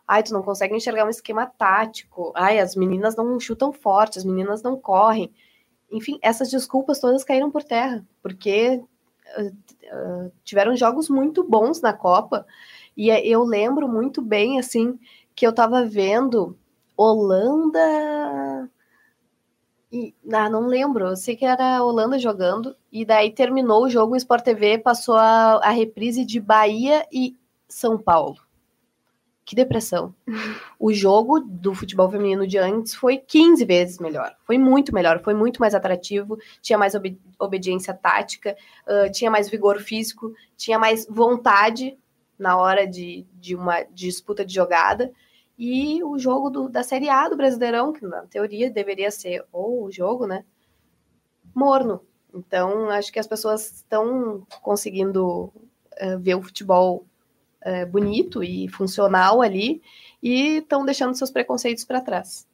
Ai, 0.09 0.23
tu 0.23 0.33
não 0.33 0.43
consegue 0.43 0.75
enxergar 0.75 1.05
um 1.05 1.11
esquema 1.11 1.45
tático. 1.47 2.33
Ai, 2.35 2.59
as 2.59 2.75
meninas 2.75 3.15
não 3.15 3.39
chutam 3.39 3.73
forte, 3.75 4.19
as 4.19 4.25
meninas 4.25 4.63
não 4.63 4.75
correm. 4.81 5.31
Enfim, 5.93 6.19
essas 6.23 6.51
desculpas 6.51 6.99
todas 6.99 7.25
caíram 7.25 7.51
por 7.51 7.63
terra, 7.63 8.07
porque 8.23 8.83
ah, 9.93 10.31
tiveram 10.45 10.75
jogos 10.77 11.11
muito 11.11 11.45
bons 11.45 11.83
na 11.83 11.93
Copa. 11.93 12.47
E 12.97 13.11
eh, 13.11 13.27
eu 13.27 13.45
lembro 13.45 13.89
muito 13.89 14.23
bem, 14.23 14.59
assim, 14.59 14.99
que 15.35 15.47
eu 15.47 15.53
tava 15.53 15.85
vendo 15.85 16.59
Holanda. 16.97 18.71
E, 19.93 20.15
ah, 20.33 20.51
não 20.51 20.67
lembro. 20.67 21.09
Eu 21.09 21.17
sei 21.17 21.37
que 21.37 21.45
era 21.45 21.83
Holanda 21.83 22.19
jogando. 22.19 22.77
E 22.91 23.05
daí 23.05 23.31
terminou 23.31 23.85
o 23.85 23.91
jogo, 23.91 24.15
o 24.15 24.17
Sport 24.17 24.45
TV 24.45 24.79
passou 24.79 25.17
a, 25.17 25.57
a 25.63 25.71
reprise 25.71 26.25
de 26.25 26.41
Bahia 26.41 27.07
e 27.13 27.37
São 27.69 27.99
Paulo. 27.99 28.48
Que 29.49 29.55
depressão. 29.57 30.15
O 30.79 30.93
jogo 30.93 31.41
do 31.41 31.75
futebol 31.75 32.11
feminino 32.11 32.47
de 32.47 32.59
antes 32.59 32.95
foi 32.95 33.17
15 33.17 33.65
vezes 33.65 33.99
melhor. 33.99 34.37
Foi 34.45 34.59
muito 34.59 34.95
melhor, 34.95 35.23
foi 35.23 35.33
muito 35.33 35.59
mais 35.59 35.75
atrativo, 35.75 36.37
tinha 36.61 36.79
mais 36.79 36.95
obe- 36.95 37.19
obediência 37.39 37.95
tática, 37.95 38.55
ah, 38.87 39.09
tinha 39.11 39.31
mais 39.31 39.49
vigor 39.49 39.81
físico, 39.81 40.35
tinha 40.55 40.79
mais 40.79 41.07
vontade 41.09 41.97
na 42.39 42.59
hora 42.59 42.87
de, 42.87 43.27
de 43.41 43.57
uma 43.57 43.85
disputa 43.85 44.45
de 44.45 44.53
jogada. 44.55 45.11
E 45.59 46.05
o 46.05 46.19
jogo 46.19 46.51
do- 46.51 46.69
da 46.69 46.83
Série 46.83 47.09
A 47.09 47.27
do 47.27 47.35
Brasileirão, 47.39 47.91
que 47.95 48.05
na 48.05 48.27
teoria 48.27 48.71
deveria 48.71 49.11
ser 49.11 49.47
ou 49.51 49.85
o 49.85 49.91
jogo, 49.91 50.27
né? 50.27 50.45
Morno. 51.55 52.03
Então, 52.35 52.91
acho 52.91 53.11
que 53.11 53.19
as 53.19 53.27
pessoas 53.27 53.77
estão 53.77 54.47
conseguindo 54.61 55.51
eh, 55.97 56.19
ver 56.19 56.35
o 56.35 56.43
futebol 56.43 57.07
eh, 57.63 57.85
bonito 57.85 58.43
e 58.43 58.69
funcional 58.69 59.43
ali 59.43 59.83
e 60.23 60.59
estão 60.59 60.85
deixando 60.85 61.15
seus 61.15 61.31
preconceitos 61.31 61.85
para 61.85 62.01
trás. 62.01 62.47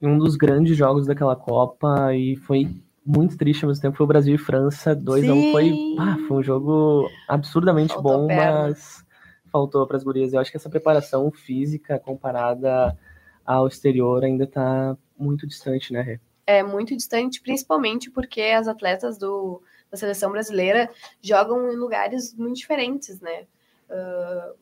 Um 0.00 0.18
dos 0.18 0.36
grandes 0.36 0.76
jogos 0.76 1.06
daquela 1.06 1.36
Copa 1.36 2.14
e 2.14 2.36
foi 2.36 2.68
muito 3.04 3.36
triste 3.36 3.64
ao 3.64 3.68
mesmo 3.68 3.82
tempo 3.82 3.96
foi 3.96 4.04
o 4.04 4.08
Brasil 4.08 4.34
e 4.34 4.38
França 4.38 4.94
2 4.94 5.28
a 5.28 5.34
1 5.34 5.52
foi, 5.52 5.64
Sim. 5.64 5.96
ah, 5.98 6.16
foi 6.26 6.36
um 6.38 6.42
jogo 6.42 7.08
absurdamente 7.28 7.94
Faltou 7.94 8.18
bom, 8.18 8.26
perna. 8.28 8.68
mas 8.68 9.04
faltou 9.50 9.86
para 9.86 9.96
as 9.96 10.04
gurias. 10.04 10.32
Eu 10.32 10.40
acho 10.40 10.50
que 10.50 10.56
essa 10.56 10.70
preparação 10.70 11.30
física 11.30 11.98
comparada 11.98 12.96
ao 13.44 13.66
exterior 13.66 14.24
ainda 14.24 14.46
tá 14.46 14.96
muito 15.18 15.46
distante, 15.46 15.92
né, 15.92 16.00
Rê? 16.00 16.20
É 16.46 16.62
muito 16.62 16.96
distante, 16.96 17.40
principalmente 17.40 18.10
porque 18.10 18.40
as 18.40 18.66
atletas 18.66 19.18
do, 19.18 19.62
da 19.90 19.96
seleção 19.96 20.32
brasileira 20.32 20.90
jogam 21.20 21.70
em 21.70 21.76
lugares 21.76 22.34
muito 22.34 22.56
diferentes, 22.56 23.20
né? 23.20 23.46
Ah, 23.92 24.52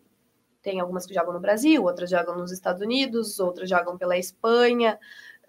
tem 0.63 0.81
algumas 0.81 1.07
que 1.07 1.15
jogam 1.15 1.33
no 1.33 1.41
Brasil, 1.41 1.83
outras 1.83 2.11
jogam 2.11 2.37
nos 2.37 2.53
Estados 2.53 2.83
Unidos, 2.83 3.41
outras 3.41 3.69
jogam 3.69 3.97
pela 3.97 4.19
Espanha, 4.19 4.99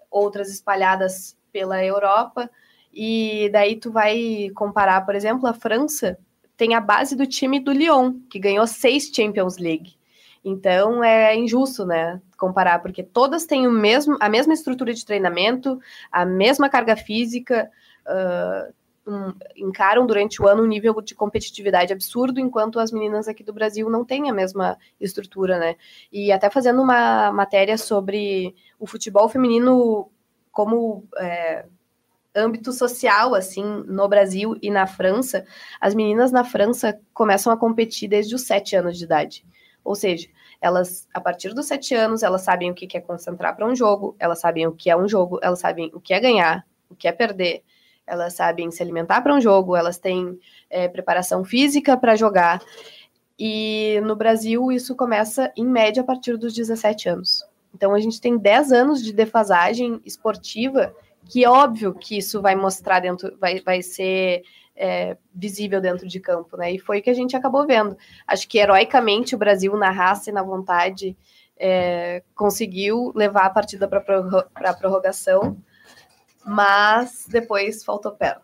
outras 0.10 0.50
espalhadas 0.50 1.38
pela 1.52 1.84
Europa. 1.84 2.50
E 2.94 3.50
daí 3.52 3.78
tu 3.78 3.92
vai 3.92 4.50
comparar, 4.56 5.06
por 5.06 5.16
exemplo, 5.16 5.48
a 5.48 5.54
França 5.54 6.18
tem 6.56 6.76
a 6.76 6.82
base 6.82 7.16
do 7.16 7.26
time 7.26 7.60
do 7.60 7.72
Lyon, 7.72 8.20
que 8.30 8.40
ganhou 8.40 8.68
seis 8.68 9.12
Champions 9.14 9.58
League. 9.58 9.96
Então 10.44 11.04
é 11.04 11.36
injusto, 11.36 11.86
né, 11.86 12.22
comparar, 12.38 12.80
porque 12.80 13.04
todas 13.04 13.46
têm 13.46 13.68
o 13.68 13.72
mesmo, 13.72 14.18
a 14.20 14.30
mesma 14.30 14.54
estrutura 14.54 14.94
de 14.94 15.06
treinamento, 15.06 15.80
a 16.12 16.26
mesma 16.26 16.70
carga 16.70 16.96
física, 16.96 17.70
uh, 18.08 18.74
um, 19.06 19.34
encaram 19.56 20.06
durante 20.06 20.42
o 20.42 20.48
ano 20.48 20.64
um 20.64 20.68
nível 20.68 21.00
de 21.02 21.16
competitividade 21.16 21.92
absurdo, 21.92 22.40
enquanto 22.40 22.80
as 22.80 22.92
meninas 22.92 23.28
aqui 23.28 23.44
do 23.44 23.54
Brasil 23.54 23.90
não 23.90 24.06
têm 24.06 24.30
a 24.30 24.34
mesma 24.34 24.78
estrutura, 25.00 25.58
né? 25.58 25.76
E 26.12 26.32
até 26.32 26.50
fazendo 26.50 26.82
uma 26.82 27.32
matéria 27.32 27.78
sobre 27.78 28.56
o 28.80 28.86
futebol 28.86 29.28
feminino 29.28 30.10
como 30.52 31.06
é, 31.18 31.66
âmbito 32.36 32.72
social, 32.72 33.34
assim, 33.34 33.64
no 33.88 34.08
Brasil 34.08 34.58
e 34.62 34.70
na 34.70 34.88
França, 34.88 35.46
as 35.80 35.94
meninas 35.94 36.32
na 36.32 36.44
França 36.44 37.00
começam 37.14 37.52
a 37.52 37.58
competir 37.58 38.08
desde 38.08 38.36
os 38.36 38.44
sete 38.44 38.76
anos 38.76 38.98
de 38.98 39.04
idade. 39.04 39.46
Ou 39.84 39.96
seja, 39.96 40.30
elas, 40.62 41.08
a 41.14 41.20
partir 41.20 41.54
dos 41.54 41.66
sete 41.66 41.96
anos, 41.96 42.22
elas 42.22 42.44
sabem 42.44 42.70
o 42.70 42.76
que 42.76 42.96
é 42.96 43.02
concentrar 43.02 43.56
para 43.56 43.66
um 43.66 43.76
jogo, 43.76 44.16
elas 44.20 44.40
sabem 44.40 44.68
o 44.68 44.72
que 44.72 44.90
é 44.90 44.96
um 44.96 45.08
jogo, 45.08 45.40
elas 45.42 45.60
sabem 45.60 45.90
o 45.94 46.00
que 46.00 46.14
é 46.14 46.20
ganhar, 46.20 46.66
o 46.90 46.96
que 46.96 47.08
é 47.08 47.12
perder, 47.12 47.64
elas 48.12 48.34
sabem 48.34 48.70
se 48.70 48.84
alimentar 48.84 49.22
para 49.22 49.34
um 49.34 49.40
jogo, 49.40 49.74
elas 49.74 49.98
têm 49.98 50.38
é, 50.70 50.90
preparação 50.90 51.46
física 51.46 51.96
para 51.96 52.14
jogar. 52.14 52.62
E 53.40 54.02
no 54.04 54.18
Brasil, 54.18 54.70
isso 54.70 54.96
começa, 54.98 55.50
em 55.56 55.66
média, 55.66 56.02
a 56.02 56.06
partir 56.06 56.36
dos 56.36 56.54
17 56.54 57.08
anos. 57.08 57.46
Então, 57.74 57.94
a 57.96 58.00
gente 58.02 58.20
tem 58.20 58.38
10 58.38 58.74
anos 58.74 59.02
de 59.02 59.14
defasagem 59.14 60.02
esportiva, 60.06 60.94
que 61.26 61.46
é 61.46 61.50
óbvio 61.50 61.94
que 61.94 62.18
isso 62.18 62.42
vai 62.42 62.54
mostrar 62.54 63.00
dentro, 63.00 63.38
vai, 63.40 63.62
vai 63.62 63.82
ser 63.82 64.44
é, 64.76 65.16
visível 65.34 65.80
dentro 65.80 66.06
de 66.06 66.20
campo, 66.20 66.58
né? 66.58 66.74
E 66.74 66.80
foi 66.80 67.00
o 67.00 67.02
que 67.02 67.10
a 67.10 67.14
gente 67.14 67.34
acabou 67.34 67.66
vendo. 67.66 67.98
Acho 68.28 68.46
que 68.46 68.60
heroicamente 68.60 69.36
o 69.36 69.38
Brasil, 69.38 69.76
na 69.78 69.90
raça 69.90 70.30
e 70.30 70.34
na 70.34 70.44
vontade, 70.44 71.16
é, 71.58 72.24
conseguiu 72.36 73.14
levar 73.16 73.46
a 73.46 73.50
partida 73.50 73.88
para 73.88 74.04
a 74.56 74.74
prorrogação, 74.74 75.58
mas 76.46 77.26
depois 77.30 77.84
faltou 77.84 78.12
perna. 78.12 78.42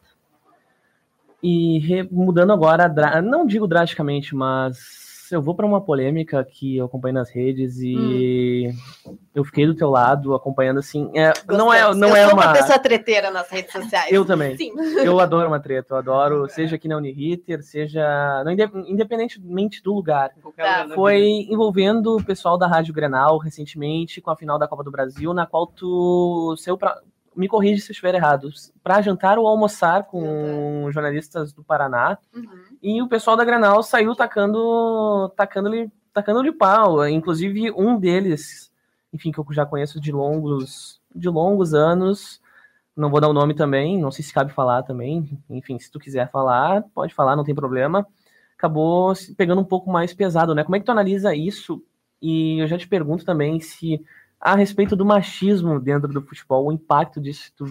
E 1.41 2.07
mudando 2.11 2.51
agora, 2.51 2.87
não 3.21 3.45
digo 3.45 3.67
drasticamente, 3.67 4.35
mas 4.35 5.07
eu 5.31 5.41
vou 5.41 5.53
para 5.53 5.65
uma 5.65 5.81
polêmica 5.81 6.43
que 6.43 6.77
eu 6.77 6.85
acompanho 6.85 7.15
nas 7.15 7.29
redes 7.29 7.79
e 7.79 8.69
hum. 9.05 9.17
eu 9.35 9.43
fiquei 9.43 9.65
do 9.65 9.75
teu 9.75 9.89
lado 9.89 10.33
acompanhando 10.33 10.79
assim. 10.79 11.11
É, 11.13 11.33
não 11.47 11.73
é, 11.73 11.93
não 11.93 12.09
eu 12.09 12.15
é 12.15 12.25
sou 12.25 12.33
uma... 12.33 12.45
uma 12.45 12.53
pessoa 12.53 12.79
treteira 12.79 13.29
nas 13.29 13.49
redes 13.49 13.71
sociais. 13.71 14.11
Eu 14.11 14.25
também. 14.25 14.55
Sim. 14.57 14.71
Eu 15.03 15.19
adoro 15.21 15.47
uma 15.47 15.59
treta, 15.59 15.93
eu 15.93 15.97
adoro, 15.97 16.49
seja 16.49 16.75
aqui 16.75 16.87
na 16.87 16.97
Uniriter, 16.97 17.61
seja 17.63 18.43
não, 18.43 18.51
independentemente 18.87 19.81
do 19.81 19.93
lugar. 19.93 20.31
Tá. 20.55 20.87
Foi 20.93 21.45
envolvendo 21.49 22.17
o 22.17 22.23
pessoal 22.23 22.57
da 22.57 22.67
Rádio 22.67 22.93
Grenal 22.93 23.37
recentemente 23.37 24.21
com 24.21 24.31
a 24.31 24.35
final 24.35 24.57
da 24.57 24.67
Copa 24.67 24.83
do 24.83 24.91
Brasil, 24.91 25.33
na 25.33 25.45
qual 25.45 25.67
tu 25.67 26.55
saiu 26.57 26.77
para 26.77 26.99
me 27.37 27.47
corrige 27.47 27.81
se 27.81 27.91
eu 27.91 27.93
estiver 27.93 28.15
errado, 28.15 28.49
para 28.83 29.01
jantar 29.01 29.37
ou 29.37 29.47
almoçar 29.47 30.03
com 30.05 30.89
jornalistas 30.91 31.53
do 31.53 31.63
Paraná. 31.63 32.17
Uhum. 32.35 32.49
E 32.81 33.01
o 33.01 33.07
pessoal 33.07 33.37
da 33.37 33.45
Granal 33.45 33.83
saiu 33.83 34.15
tacando 34.15 35.31
tacando-lhe 35.35 35.91
tacando 36.11 36.43
de 36.43 36.51
pau. 36.51 37.07
Inclusive, 37.07 37.71
um 37.71 37.99
deles, 37.99 38.71
enfim, 39.13 39.31
que 39.31 39.39
eu 39.39 39.45
já 39.51 39.65
conheço 39.65 40.01
de 40.01 40.11
longos, 40.11 40.99
de 41.13 41.29
longos 41.29 41.75
anos, 41.75 42.41
não 42.95 43.11
vou 43.11 43.21
dar 43.21 43.29
o 43.29 43.33
nome 43.33 43.53
também, 43.53 43.99
não 43.99 44.09
sei 44.09 44.25
se 44.25 44.33
cabe 44.33 44.51
falar 44.51 44.81
também. 44.81 45.39
Enfim, 45.47 45.77
se 45.77 45.91
tu 45.91 45.99
quiser 45.99 46.31
falar, 46.31 46.83
pode 46.93 47.13
falar, 47.13 47.35
não 47.35 47.43
tem 47.43 47.53
problema. 47.53 48.07
Acabou 48.57 49.13
pegando 49.37 49.61
um 49.61 49.65
pouco 49.65 49.91
mais 49.91 50.13
pesado, 50.15 50.55
né? 50.55 50.63
Como 50.63 50.75
é 50.75 50.79
que 50.79 50.85
tu 50.85 50.91
analisa 50.91 51.35
isso? 51.35 51.83
E 52.19 52.59
eu 52.59 52.67
já 52.67 52.75
te 52.75 52.87
pergunto 52.87 53.23
também 53.23 53.59
se 53.59 54.03
a 54.39 54.55
respeito 54.55 54.95
do 54.95 55.05
machismo 55.05 55.79
dentro 55.79 56.07
do 56.07 56.21
futebol, 56.21 56.67
o 56.67 56.71
impacto 56.71 57.19
disso, 57.19 57.51
tu 57.55 57.65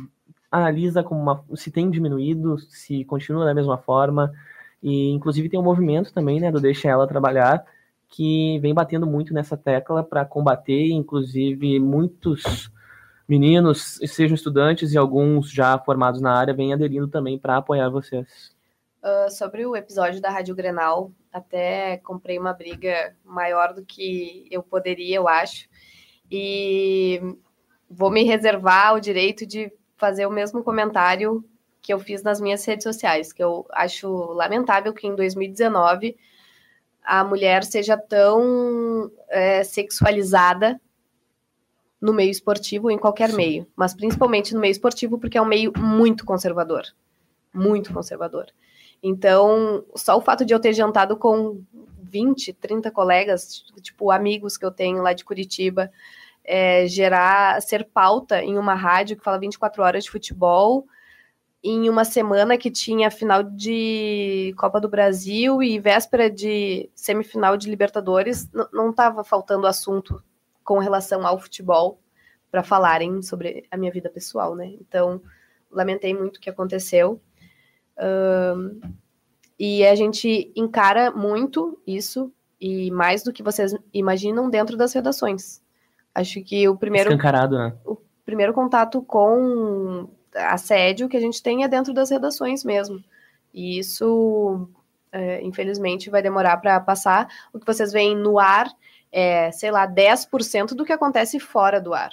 analisa 0.51 1.03
como 1.03 1.21
uma, 1.21 1.45
se 1.55 1.71
tem 1.71 1.91
diminuído, 1.91 2.59
se 2.59 3.05
continua 3.05 3.45
da 3.45 3.55
mesma 3.55 3.79
forma, 3.79 4.33
e 4.83 5.11
inclusive 5.11 5.49
tem 5.49 5.59
um 5.59 5.63
movimento 5.63 6.13
também, 6.13 6.41
né, 6.41 6.51
do 6.51 6.61
Deixa 6.61 6.89
Ela 6.89 7.07
Trabalhar, 7.07 7.65
que 8.09 8.59
vem 8.61 8.73
batendo 8.73 9.07
muito 9.07 9.35
nessa 9.35 9.57
tecla 9.57 10.03
para 10.03 10.25
combater, 10.25 10.91
inclusive 10.91 11.79
muitos 11.81 12.71
meninos, 13.29 13.99
sejam 14.07 14.35
estudantes 14.35 14.93
e 14.93 14.99
alguns 14.99 15.51
já 15.51 15.79
formados 15.79 16.21
na 16.21 16.33
área, 16.33 16.55
vêm 16.55 16.73
aderindo 16.73 17.09
também 17.09 17.39
para 17.39 17.57
apoiar 17.57 17.89
vocês. 17.89 18.55
Uh, 19.03 19.31
sobre 19.31 19.67
o 19.67 19.77
episódio 19.77 20.21
da 20.21 20.31
Rádio 20.31 20.55
Grenal, 20.55 21.13
até 21.33 21.99
comprei 21.99 22.39
uma 22.39 22.53
briga 22.53 23.15
maior 23.25 23.73
do 23.73 23.85
que 23.85 24.49
eu 24.51 24.63
poderia, 24.63 25.17
eu 25.17 25.29
acho, 25.29 25.69
e 26.31 27.21
vou 27.89 28.11
me 28.11 28.25
reservar 28.25 28.95
o 28.95 29.01
direito 29.01 29.47
de 29.47 29.73
fazer 29.97 30.27
o 30.27 30.31
mesmo 30.31 30.63
comentário 30.63 31.45
que 31.81 31.93
eu 31.93 31.99
fiz 31.99 32.23
nas 32.23 32.41
minhas 32.41 32.65
redes 32.65 32.83
sociais, 32.83 33.33
que 33.33 33.43
eu 33.43 33.65
acho 33.71 34.09
lamentável 34.33 34.93
que 34.93 35.07
em 35.07 35.15
2019 35.15 36.17
a 37.03 37.23
mulher 37.23 37.63
seja 37.63 37.97
tão 37.97 39.11
é, 39.29 39.63
sexualizada 39.63 40.81
no 42.01 42.13
meio 42.13 42.31
esportivo, 42.31 42.91
em 42.91 42.99
qualquer 42.99 43.33
meio, 43.33 43.67
mas 43.77 43.95
principalmente 43.95 44.53
no 44.53 44.61
meio 44.61 44.73
esportivo, 44.73 45.19
porque 45.19 45.39
é 45.39 45.43
um 45.43 45.47
meio 45.47 45.73
muito 45.79 46.25
conservador. 46.25 46.83
Muito 47.55 47.93
conservador. 47.93 48.47
Então, 49.03 49.85
só 49.95 50.17
o 50.17 50.21
fato 50.21 50.45
de 50.45 50.53
eu 50.53 50.61
ter 50.61 50.73
jantado 50.73 51.17
com 51.17 51.63
20, 52.17 52.55
30 52.55 52.91
colegas, 52.91 53.63
tipo 53.83 54.11
amigos 54.11 54.57
que 54.57 54.65
eu 54.65 54.71
tenho 54.71 55.03
lá 55.03 55.13
de 55.13 55.23
Curitiba, 55.23 55.91
é, 56.43 56.87
gerar, 56.87 57.61
ser 57.61 57.85
pauta 57.85 58.43
em 58.43 58.57
uma 58.57 58.75
rádio 58.75 59.19
que 59.19 59.25
fala 59.25 59.39
24 59.39 59.83
horas 59.83 60.05
de 60.05 60.11
futebol, 60.11 60.87
em 61.63 61.91
uma 61.91 62.05
semana 62.05 62.57
que 62.57 62.71
tinha 62.71 63.11
final 63.11 63.43
de 63.43 64.55
Copa 64.57 64.81
do 64.81 64.89
Brasil 64.89 65.63
e 65.63 65.79
véspera 65.79 66.31
de 66.31 66.89
semifinal 66.95 67.57
de 67.57 67.69
Libertadores, 67.69 68.49
não 68.73 68.91
estava 68.91 69.23
faltando 69.23 69.67
assunto 69.67 70.23
com 70.65 70.79
relação 70.79 71.27
ao 71.27 71.39
futebol 71.39 72.01
para 72.51 72.63
falarem 72.63 73.21
sobre 73.21 73.67
a 73.71 73.77
minha 73.77 73.93
vida 73.93 74.09
pessoal, 74.09 74.55
né? 74.55 74.67
Então, 74.81 75.21
lamentei 75.71 76.15
muito 76.15 76.37
o 76.37 76.41
que 76.41 76.49
aconteceu. 76.49 77.21
E 79.59 79.85
a 79.87 79.95
gente 79.95 80.53
encara 80.55 81.11
muito 81.11 81.79
isso, 81.87 82.33
e 82.61 82.91
mais 82.91 83.23
do 83.23 83.33
que 83.33 83.43
vocês 83.43 83.75
imaginam, 83.93 84.51
dentro 84.51 84.77
das 84.77 84.93
redações. 84.93 85.63
Acho 86.15 86.43
que 86.43 86.69
o 86.69 86.77
primeiro. 86.77 87.11
Escancarado, 87.11 87.59
né? 87.59 87.75
O 87.85 87.97
primeiro 88.25 88.53
contato 88.53 89.03
com 89.03 90.09
assédio 90.35 91.09
que 91.09 91.17
a 91.17 91.21
gente 91.21 91.43
tem 91.43 91.65
é 91.65 91.69
dentro 91.69 91.93
das 91.93 92.11
redações 92.11 92.65
mesmo. 92.65 93.03
E 93.53 93.79
isso, 93.79 94.69
é, 95.13 95.43
infelizmente, 95.43 96.11
vai 96.11 96.23
demorar 96.23 96.57
para 96.59 96.81
passar. 96.81 97.29
O 97.53 97.59
que 97.59 97.67
vocês 97.67 97.93
veem 97.93 98.17
no 98.17 98.39
ar 98.39 98.69
é, 99.13 99.51
sei 99.51 99.71
lá, 99.71 99.89
10% 99.89 100.75
do 100.75 100.85
que 100.85 100.93
acontece 100.93 101.41
fora 101.41 101.81
do 101.81 101.95
ar. 101.95 102.11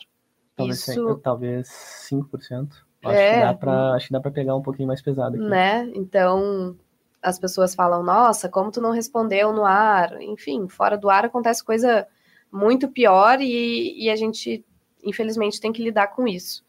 Talvez, 0.55 0.87
isso... 0.87 1.15
talvez 1.17 1.67
5%. 2.09 2.69
Acho, 3.03 3.17
é, 3.17 3.33
que 3.33 3.45
dá 3.45 3.53
pra, 3.53 3.93
acho 3.93 4.07
que 4.07 4.13
dá 4.13 4.21
para 4.21 4.31
pegar 4.31 4.55
um 4.55 4.61
pouquinho 4.61 4.87
mais 4.87 5.01
pesado 5.01 5.35
aqui. 5.35 5.43
Né? 5.43 5.91
Então, 5.93 6.77
as 7.24 7.39
pessoas 7.39 7.74
falam, 7.74 8.03
nossa, 8.03 8.49
como 8.49 8.71
tu 8.71 8.82
não 8.82 8.91
respondeu 8.91 9.53
no 9.53 9.65
ar? 9.65 10.21
Enfim, 10.21 10.67
fora 10.67 10.97
do 10.97 11.09
ar 11.09 11.26
acontece 11.26 11.63
coisa 11.63 12.07
muito 12.51 12.89
pior 12.89 13.39
e, 13.39 14.03
e 14.03 14.09
a 14.09 14.15
gente, 14.15 14.63
infelizmente, 15.03 15.61
tem 15.61 15.71
que 15.71 15.82
lidar 15.82 16.07
com 16.07 16.28
isso. 16.28 16.63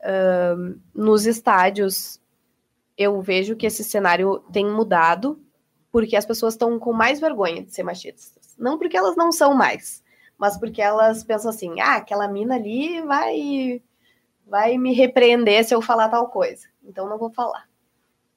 Uh, 0.00 0.78
nos 0.94 1.26
estádios, 1.26 2.20
eu 2.96 3.20
vejo 3.22 3.56
que 3.56 3.66
esse 3.66 3.84
cenário 3.84 4.40
tem 4.52 4.66
mudado 4.66 5.40
porque 5.90 6.16
as 6.16 6.26
pessoas 6.26 6.54
estão 6.54 6.78
com 6.78 6.92
mais 6.92 7.20
vergonha 7.20 7.62
de 7.62 7.72
ser 7.72 7.84
machistas. 7.84 8.54
Não 8.58 8.78
porque 8.78 8.96
elas 8.96 9.16
não 9.16 9.30
são 9.30 9.54
mais, 9.54 10.02
mas 10.36 10.58
porque 10.58 10.82
elas 10.82 11.22
pensam 11.24 11.50
assim: 11.50 11.80
ah, 11.80 11.96
aquela 11.96 12.28
mina 12.28 12.56
ali 12.56 13.00
vai, 13.02 13.82
vai 14.46 14.76
me 14.76 14.92
repreender 14.92 15.64
se 15.64 15.74
eu 15.74 15.80
falar 15.80 16.08
tal 16.08 16.28
coisa. 16.28 16.66
Então 16.82 17.08
não 17.08 17.18
vou 17.18 17.30
falar. 17.30 17.67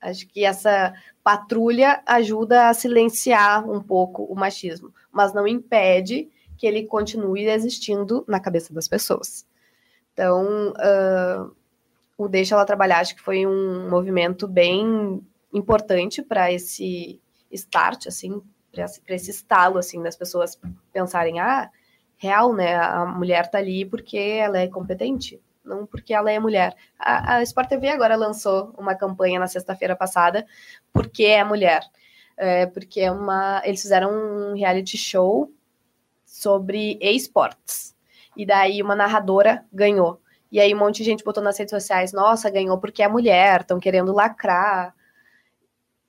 Acho 0.02 0.28
que 0.28 0.43
essa 0.43 0.93
patrulha 1.24 2.02
ajuda 2.06 2.70
a 2.70 2.74
silenciar 2.74 3.70
um 3.70 3.82
pouco 3.82 4.24
o 4.24 4.36
machismo, 4.36 4.93
mas 5.12 5.34
não 5.34 5.47
impede 5.47 6.28
que 6.58 6.66
ele 6.66 6.86
continue 6.86 7.47
existindo 7.47 8.26
na 8.28 8.39
cabeça 8.39 8.74
das 8.74 8.88
pessoas. 8.88 9.45
Então, 10.14 10.72
uh, 10.72 11.56
o 12.18 12.28
Deixa 12.28 12.56
Ela 12.56 12.66
Trabalhar, 12.66 12.99
acho 12.99 13.16
que 13.16 13.22
foi 13.22 13.45
um 13.45 13.89
movimento 13.89 14.47
bem 14.47 15.22
importante 15.54 16.22
para 16.22 16.52
esse 16.52 17.20
start, 17.52 18.08
assim, 18.08 18.41
para 18.72 19.16
esse 19.16 19.32
estalo 19.32 19.78
assim 19.78 20.02
das 20.02 20.16
pessoas 20.16 20.60
pensarem, 20.93 21.39
ah, 21.39 21.70
real, 22.18 22.54
né? 22.54 22.76
A 22.76 23.06
mulher 23.06 23.49
tá 23.49 23.58
ali 23.58 23.86
porque 23.86 24.18
ela 24.18 24.60
é 24.60 24.68
competente, 24.68 25.41
não 25.64 25.86
porque 25.86 26.14
ela 26.14 26.32
é 26.32 26.39
mulher. 26.39 26.76
A, 26.97 27.36
a 27.36 27.43
Sport 27.43 27.70
TV 27.70 27.89
agora 27.89 28.16
lançou 28.16 28.74
uma 28.78 28.95
campanha 28.95 29.39
na 29.39 29.47
sexta-feira 29.47 29.95
passada, 29.95 30.45
porque 30.91 31.24
é 31.24 31.43
mulher. 31.43 31.84
É, 32.38 32.66
porque 32.66 33.01
é 33.01 33.12
uma, 33.12 33.62
eles 33.64 33.82
fizeram 33.82 34.12
um 34.12 34.53
reality 34.55 34.97
show 34.97 35.51
sobre 36.26 36.97
esportes. 37.01 37.95
E 38.36 38.45
daí 38.45 38.82
uma 38.82 38.95
narradora 38.95 39.66
ganhou. 39.72 40.20
E 40.51 40.59
aí 40.59 40.74
um 40.74 40.80
monte 40.80 40.97
de 40.97 41.03
gente 41.03 41.24
botou 41.24 41.43
nas 41.43 41.57
redes 41.57 41.72
sociais, 41.72 42.12
nossa, 42.12 42.49
ganhou 42.49 42.78
porque 42.78 43.03
é 43.03 43.07
mulher, 43.07 43.62
estão 43.62 43.80
querendo 43.80 44.14
lacrar. 44.14 44.95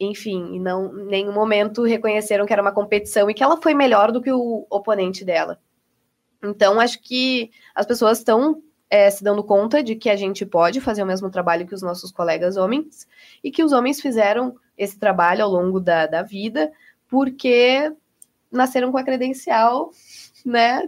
Enfim, 0.00 0.58
não 0.58 0.98
em 0.98 1.06
nenhum 1.06 1.32
momento 1.32 1.84
reconheceram 1.84 2.46
que 2.46 2.52
era 2.52 2.62
uma 2.62 2.72
competição 2.72 3.30
e 3.30 3.34
que 3.34 3.42
ela 3.42 3.60
foi 3.60 3.74
melhor 3.74 4.10
do 4.10 4.22
que 4.22 4.32
o 4.32 4.66
oponente 4.70 5.24
dela. 5.24 5.60
Então, 6.42 6.80
acho 6.80 7.00
que 7.00 7.52
as 7.74 7.86
pessoas 7.86 8.18
estão 8.18 8.60
é, 8.92 9.08
se 9.08 9.24
dando 9.24 9.42
conta 9.42 9.82
de 9.82 9.96
que 9.96 10.10
a 10.10 10.16
gente 10.16 10.44
pode 10.44 10.78
fazer 10.78 11.02
o 11.02 11.06
mesmo 11.06 11.30
trabalho 11.30 11.66
que 11.66 11.74
os 11.74 11.80
nossos 11.80 12.12
colegas 12.12 12.58
homens 12.58 13.08
e 13.42 13.50
que 13.50 13.64
os 13.64 13.72
homens 13.72 14.02
fizeram 14.02 14.54
esse 14.76 14.98
trabalho 14.98 15.42
ao 15.42 15.50
longo 15.50 15.80
da, 15.80 16.06
da 16.06 16.20
vida 16.20 16.70
porque 17.08 17.90
nasceram 18.50 18.92
com 18.92 18.98
a 18.98 19.02
credencial, 19.02 19.90
né, 20.44 20.86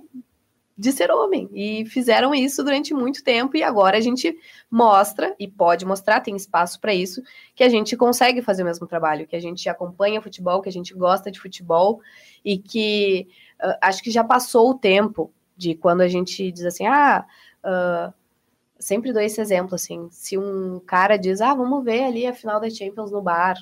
de 0.77 0.93
ser 0.93 1.11
homem. 1.11 1.49
E 1.55 1.87
fizeram 1.87 2.35
isso 2.35 2.63
durante 2.63 2.93
muito 2.93 3.25
tempo 3.25 3.57
e 3.57 3.63
agora 3.63 3.97
a 3.97 4.03
gente 4.03 4.39
mostra 4.71 5.35
e 5.41 5.49
pode 5.49 5.87
mostrar, 5.87 6.21
tem 6.21 6.37
espaço 6.37 6.79
para 6.83 6.93
isso, 6.93 7.23
que 7.55 7.65
a 7.65 7.71
gente 7.71 7.97
consegue 7.97 8.43
fazer 8.43 8.65
o 8.65 8.67
mesmo 8.67 8.87
trabalho, 8.87 9.27
que 9.27 9.35
a 9.35 9.41
gente 9.41 9.67
acompanha 9.67 10.21
futebol, 10.21 10.61
que 10.61 10.69
a 10.69 10.73
gente 10.73 10.93
gosta 10.93 11.31
de 11.31 11.41
futebol 11.41 12.03
e 12.45 12.59
que 12.59 13.29
uh, 13.65 13.79
acho 13.81 14.03
que 14.03 14.11
já 14.11 14.23
passou 14.23 14.73
o 14.73 14.79
tempo 14.79 15.33
de 15.57 15.75
quando 15.75 16.01
a 16.01 16.09
gente 16.09 16.51
diz 16.51 16.65
assim, 16.65 16.87
ah, 16.87 17.25
uh, 17.65 18.13
sempre 18.79 19.13
dou 19.13 19.23
esse 19.23 19.41
exemplo 19.41 19.75
assim, 19.75 20.09
se 20.11 20.37
um 20.37 20.81
cara 20.81 21.17
diz, 21.17 21.41
ah, 21.41 21.55
vamos 21.55 21.85
ver 21.85 22.05
ali 22.05 22.27
a 22.27 22.35
final 22.35 22.61
da 22.61 22.71
Champions 22.71 23.11
no 23.11 23.23
bar, 23.23 23.57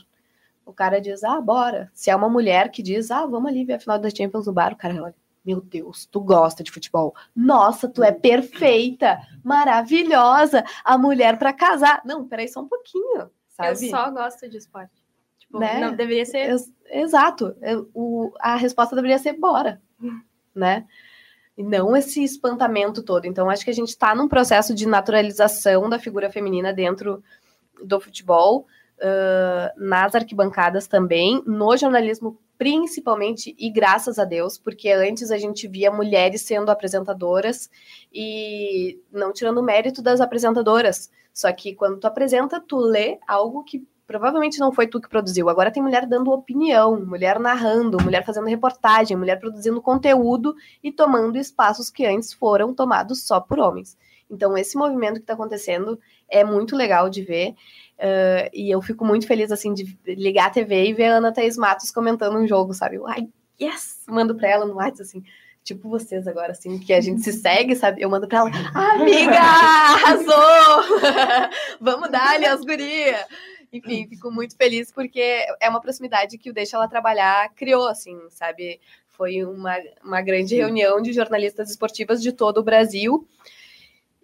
o 0.64 0.72
cara 0.72 1.00
diz, 1.00 1.24
ah, 1.24 1.40
bora. 1.40 1.90
Se 1.92 2.10
é 2.10 2.16
uma 2.16 2.28
mulher 2.28 2.70
que 2.70 2.82
diz, 2.82 3.10
ah, 3.10 3.26
vamos 3.26 3.50
ali 3.50 3.64
ver 3.64 3.74
a 3.74 3.80
final 3.80 3.98
da 3.98 4.10
Champions 4.10 4.46
no 4.46 4.52
bar, 4.52 4.72
o 4.72 4.76
cara 4.76 5.02
olha, 5.02 5.14
meu 5.44 5.60
Deus, 5.60 6.06
tu 6.06 6.20
gosta 6.20 6.62
de 6.62 6.70
futebol. 6.70 7.14
Nossa, 7.34 7.88
tu 7.88 8.02
é 8.02 8.12
perfeita, 8.12 9.20
maravilhosa, 9.42 10.64
a 10.84 10.96
mulher 10.96 11.38
para 11.38 11.52
casar. 11.52 12.00
Não, 12.04 12.26
peraí 12.26 12.48
só 12.48 12.60
um 12.60 12.68
pouquinho, 12.68 13.28
sabe? 13.48 13.70
Eu 13.70 13.90
só 13.90 14.10
gosto 14.10 14.48
de 14.48 14.56
esporte. 14.56 15.02
Tipo, 15.38 15.58
né? 15.58 15.80
não 15.80 15.96
deveria 15.96 16.24
ser. 16.24 16.50
Ex 16.50 16.72
exato. 16.90 17.56
Eu, 17.60 17.90
o, 17.92 18.32
a 18.38 18.54
resposta 18.54 18.94
deveria 18.94 19.18
ser 19.18 19.32
bora, 19.32 19.82
né? 20.54 20.86
E 21.56 21.62
não 21.62 21.96
esse 21.96 22.22
espantamento 22.22 23.02
todo. 23.02 23.26
Então, 23.26 23.50
acho 23.50 23.64
que 23.64 23.70
a 23.70 23.74
gente 23.74 23.90
está 23.90 24.14
num 24.14 24.28
processo 24.28 24.74
de 24.74 24.86
naturalização 24.86 25.88
da 25.88 25.98
figura 25.98 26.30
feminina 26.30 26.72
dentro 26.72 27.22
do 27.84 28.00
futebol, 28.00 28.66
uh, 28.98 29.84
nas 29.84 30.14
arquibancadas 30.14 30.86
também, 30.86 31.42
no 31.46 31.76
jornalismo 31.76 32.38
principalmente 32.62 33.56
e 33.58 33.68
graças 33.70 34.20
a 34.20 34.24
Deus, 34.24 34.56
porque 34.56 34.88
antes 34.90 35.32
a 35.32 35.36
gente 35.36 35.66
via 35.66 35.90
mulheres 35.90 36.42
sendo 36.42 36.70
apresentadoras 36.70 37.68
e 38.12 39.00
não 39.10 39.32
tirando 39.32 39.58
o 39.58 39.64
mérito 39.64 40.00
das 40.00 40.20
apresentadoras. 40.20 41.10
Só 41.34 41.52
que 41.52 41.74
quando 41.74 41.98
tu 41.98 42.06
apresenta, 42.06 42.60
tu 42.60 42.76
lê 42.76 43.18
algo 43.26 43.64
que 43.64 43.84
provavelmente 44.12 44.60
não 44.60 44.70
foi 44.70 44.86
tu 44.86 45.00
que 45.00 45.08
produziu. 45.08 45.48
Agora 45.48 45.70
tem 45.70 45.82
mulher 45.82 46.06
dando 46.06 46.30
opinião, 46.30 47.02
mulher 47.02 47.40
narrando, 47.40 47.96
mulher 48.02 48.22
fazendo 48.26 48.46
reportagem, 48.46 49.16
mulher 49.16 49.40
produzindo 49.40 49.80
conteúdo 49.80 50.54
e 50.84 50.92
tomando 50.92 51.38
espaços 51.38 51.88
que 51.88 52.04
antes 52.04 52.30
foram 52.30 52.74
tomados 52.74 53.22
só 53.22 53.40
por 53.40 53.58
homens. 53.58 53.96
Então, 54.30 54.56
esse 54.56 54.76
movimento 54.76 55.14
que 55.14 55.22
está 55.22 55.32
acontecendo 55.32 55.98
é 56.28 56.44
muito 56.44 56.76
legal 56.76 57.08
de 57.08 57.22
ver. 57.22 57.54
Uh, 57.98 58.50
e 58.52 58.70
eu 58.70 58.82
fico 58.82 59.02
muito 59.02 59.26
feliz, 59.26 59.50
assim, 59.50 59.72
de 59.72 59.98
ligar 60.06 60.48
a 60.48 60.50
TV 60.50 60.88
e 60.88 60.92
ver 60.92 61.06
a 61.06 61.16
Ana 61.16 61.32
Thaís 61.32 61.56
Matos 61.56 61.90
comentando 61.90 62.36
um 62.36 62.46
jogo, 62.46 62.74
sabe? 62.74 63.00
Ai, 63.06 63.28
yes! 63.60 64.04
Mando 64.06 64.34
pra 64.34 64.48
ela 64.48 64.66
no 64.66 64.74
WhatsApp, 64.74 65.02
assim, 65.02 65.22
tipo 65.64 65.88
vocês 65.88 66.26
agora, 66.26 66.52
assim, 66.52 66.78
que 66.78 66.92
a 66.92 67.00
gente 67.00 67.22
se 67.22 67.32
segue, 67.32 67.74
sabe? 67.76 68.02
Eu 68.02 68.10
mando 68.10 68.28
pra 68.28 68.40
ela, 68.40 68.50
amiga, 68.74 69.38
arrasou! 69.38 70.98
Vamos 71.80 72.10
dar 72.10 72.34
ali 72.34 72.44
as 72.44 72.60
gurias! 72.60 73.26
Enfim, 73.72 74.06
fico 74.06 74.30
muito 74.30 74.54
feliz 74.54 74.92
porque 74.92 75.46
é 75.58 75.68
uma 75.68 75.80
proximidade 75.80 76.36
que 76.36 76.50
o 76.50 76.52
Deixa 76.52 76.76
Ela 76.76 76.86
Trabalhar 76.86 77.48
criou, 77.54 77.88
assim, 77.88 78.18
sabe? 78.28 78.78
Foi 79.08 79.42
uma, 79.44 79.76
uma 80.04 80.20
grande 80.20 80.56
reunião 80.56 81.00
de 81.00 81.12
jornalistas 81.12 81.70
esportivas 81.70 82.22
de 82.22 82.32
todo 82.32 82.58
o 82.58 82.62
Brasil. 82.62 83.26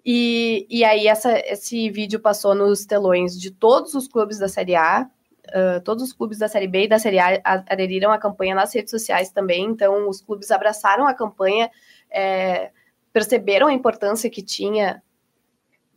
E, 0.04 0.66
e 0.68 0.84
aí 0.84 1.06
essa, 1.06 1.38
esse 1.46 1.90
vídeo 1.90 2.20
passou 2.20 2.54
nos 2.54 2.84
telões 2.84 3.38
de 3.38 3.50
todos 3.50 3.94
os 3.94 4.06
clubes 4.06 4.38
da 4.38 4.48
Série 4.48 4.76
A, 4.76 5.08
uh, 5.48 5.80
todos 5.82 6.02
os 6.02 6.12
clubes 6.12 6.38
da 6.38 6.48
Série 6.48 6.66
B 6.66 6.84
e 6.84 6.88
da 6.88 6.98
Série 6.98 7.18
A 7.18 7.40
aderiram 7.44 8.10
à 8.10 8.18
campanha 8.18 8.54
nas 8.54 8.74
redes 8.74 8.90
sociais 8.90 9.30
também, 9.30 9.64
então 9.64 10.08
os 10.08 10.20
clubes 10.20 10.50
abraçaram 10.50 11.06
a 11.06 11.14
campanha, 11.14 11.70
é, 12.10 12.70
perceberam 13.12 13.66
a 13.66 13.72
importância 13.72 14.30
que 14.30 14.42
tinha 14.42 15.02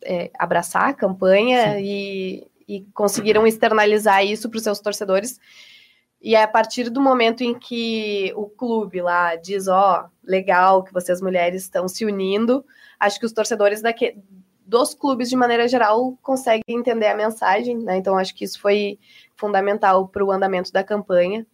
é, 0.02 0.30
abraçar 0.38 0.90
a 0.90 0.94
campanha 0.94 1.80
e, 1.80 2.46
e 2.68 2.86
conseguiram 2.94 3.46
externalizar 3.46 4.24
isso 4.24 4.48
para 4.48 4.56
os 4.56 4.62
seus 4.62 4.80
torcedores. 4.80 5.38
E 6.20 6.36
é 6.36 6.42
a 6.42 6.48
partir 6.48 6.88
do 6.88 7.00
momento 7.00 7.42
em 7.42 7.58
que 7.58 8.32
o 8.36 8.46
clube 8.46 9.02
lá 9.02 9.34
diz, 9.34 9.66
ó, 9.66 10.04
oh, 10.04 10.10
legal 10.22 10.84
que 10.84 10.92
vocês 10.92 11.20
mulheres 11.20 11.62
estão 11.62 11.88
se 11.88 12.04
unindo, 12.04 12.64
acho 12.98 13.18
que 13.18 13.26
os 13.26 13.32
torcedores 13.32 13.82
daqui, 13.82 14.16
dos 14.64 14.94
clubes, 14.94 15.28
de 15.28 15.36
maneira 15.36 15.66
geral, 15.66 16.16
conseguem 16.22 16.62
entender 16.68 17.08
a 17.08 17.16
mensagem, 17.16 17.76
né? 17.78 17.96
Então, 17.96 18.16
acho 18.16 18.34
que 18.34 18.44
isso 18.44 18.60
foi 18.60 18.98
fundamental 19.36 20.06
para 20.06 20.24
o 20.24 20.30
andamento 20.30 20.72
da 20.72 20.84
campanha, 20.84 21.44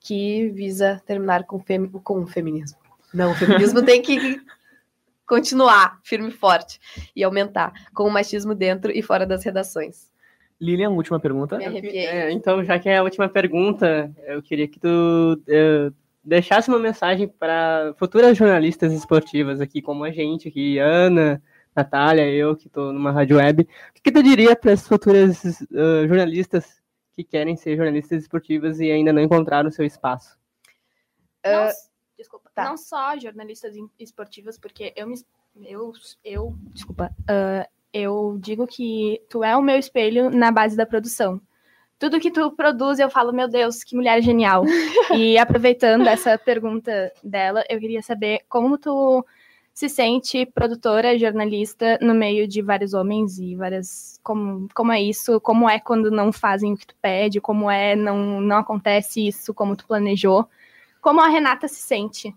que 0.00 0.48
visa 0.48 1.02
terminar 1.06 1.44
com, 1.44 1.60
fem, 1.60 1.86
com 1.86 2.22
o 2.22 2.26
feminismo. 2.26 2.78
Não, 3.12 3.32
o 3.32 3.34
feminismo 3.34 3.84
tem 3.84 4.00
que 4.00 4.40
continuar 5.26 6.00
firme 6.02 6.30
e 6.30 6.32
forte 6.32 6.80
e 7.14 7.22
aumentar, 7.22 7.72
com 7.94 8.04
o 8.04 8.10
machismo 8.10 8.54
dentro 8.54 8.90
e 8.90 9.02
fora 9.02 9.24
das 9.24 9.44
redações. 9.44 10.09
Lilian, 10.60 10.90
última 10.90 11.18
pergunta. 11.18 11.56
Me 11.56 11.64
É, 11.96 12.30
então, 12.30 12.62
já 12.62 12.78
que 12.78 12.88
é 12.88 12.98
a 12.98 13.02
última 13.02 13.28
pergunta, 13.28 14.14
eu 14.26 14.42
queria 14.42 14.68
que 14.68 14.78
tu 14.78 14.88
uh, 14.88 15.94
deixasse 16.22 16.68
uma 16.68 16.78
mensagem 16.78 17.26
para 17.26 17.94
futuras 17.96 18.36
jornalistas 18.36 18.92
esportivas 18.92 19.60
aqui, 19.60 19.80
como 19.80 20.04
a 20.04 20.10
gente 20.10 20.48
aqui, 20.48 20.78
Ana, 20.78 21.42
Natália, 21.74 22.28
eu 22.30 22.54
que 22.54 22.66
estou 22.66 22.92
numa 22.92 23.10
rádio 23.10 23.38
web, 23.38 23.62
o 23.62 23.94
que, 23.94 24.02
que 24.02 24.12
tu 24.12 24.22
diria 24.22 24.54
para 24.54 24.72
as 24.72 24.86
futuras 24.86 25.42
uh, 25.44 26.06
jornalistas 26.06 26.80
que 27.12 27.24
querem 27.24 27.56
ser 27.56 27.76
jornalistas 27.76 28.22
esportivas 28.22 28.80
e 28.80 28.90
ainda 28.90 29.12
não 29.12 29.22
encontraram 29.22 29.68
o 29.68 29.72
seu 29.72 29.84
espaço? 29.84 30.38
Não, 31.44 31.68
uh, 31.68 31.72
desculpa, 32.18 32.50
tá. 32.54 32.64
não 32.64 32.76
só 32.76 33.18
jornalistas 33.18 33.74
esportivas, 33.98 34.58
porque 34.58 34.92
eu 34.94 35.06
me, 35.06 35.16
eu, 35.64 35.92
eu 36.22 36.54
desculpa, 36.74 37.10
uh, 37.22 37.79
eu 37.92 38.38
digo 38.40 38.66
que 38.66 39.20
tu 39.28 39.42
é 39.44 39.56
o 39.56 39.62
meu 39.62 39.78
espelho 39.78 40.30
na 40.30 40.50
base 40.50 40.76
da 40.76 40.86
produção 40.86 41.40
tudo 42.00 42.18
que 42.18 42.30
tu 42.30 42.50
produz, 42.52 42.98
eu 42.98 43.10
falo, 43.10 43.30
meu 43.30 43.46
Deus, 43.46 43.84
que 43.84 43.94
mulher 43.94 44.22
genial. 44.22 44.64
e 45.14 45.36
aproveitando 45.36 46.06
essa 46.08 46.38
pergunta 46.38 47.12
dela, 47.22 47.62
eu 47.68 47.78
queria 47.78 48.00
saber 48.00 48.40
como 48.48 48.78
tu 48.78 49.22
se 49.74 49.86
sente 49.86 50.46
produtora, 50.46 51.18
jornalista 51.18 51.98
no 52.00 52.14
meio 52.14 52.48
de 52.48 52.62
vários 52.62 52.94
homens 52.94 53.38
e 53.38 53.54
várias 53.54 54.18
como 54.22 54.66
como 54.74 54.92
é 54.92 55.00
isso, 55.00 55.40
como 55.40 55.68
é 55.68 55.78
quando 55.78 56.10
não 56.10 56.32
fazem 56.32 56.72
o 56.72 56.76
que 56.76 56.86
tu 56.86 56.94
pede, 57.00 57.40
como 57.40 57.70
é 57.70 57.94
não 57.94 58.40
não 58.40 58.56
acontece 58.56 59.26
isso 59.26 59.52
como 59.52 59.76
tu 59.76 59.86
planejou. 59.86 60.48
Como 61.02 61.20
a 61.20 61.28
Renata 61.28 61.68
se 61.68 61.82
sente? 61.82 62.34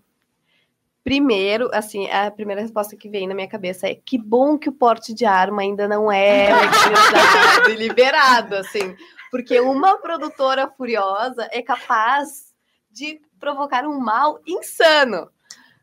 Primeiro, 1.04 1.68
assim, 1.74 2.10
a 2.10 2.30
primeira 2.30 2.62
resposta 2.62 2.96
que 2.96 3.10
vem 3.10 3.28
na 3.28 3.34
minha 3.34 3.46
cabeça 3.46 3.86
é 3.86 3.94
que 3.94 4.16
bom 4.16 4.56
que 4.56 4.70
o 4.70 4.72
porte 4.72 5.12
de 5.12 5.26
arma 5.26 5.60
ainda 5.60 5.86
não 5.86 6.10
é 6.10 6.46
legalizado 6.46 7.70
e 7.70 7.76
liberado, 7.76 8.56
assim, 8.56 8.96
porque 9.30 9.60
uma 9.60 9.98
produtora 9.98 10.66
furiosa 10.66 11.46
é 11.52 11.60
capaz 11.60 12.54
de 12.90 13.20
provocar 13.38 13.84
um 13.84 14.00
mal 14.00 14.40
insano. 14.46 15.30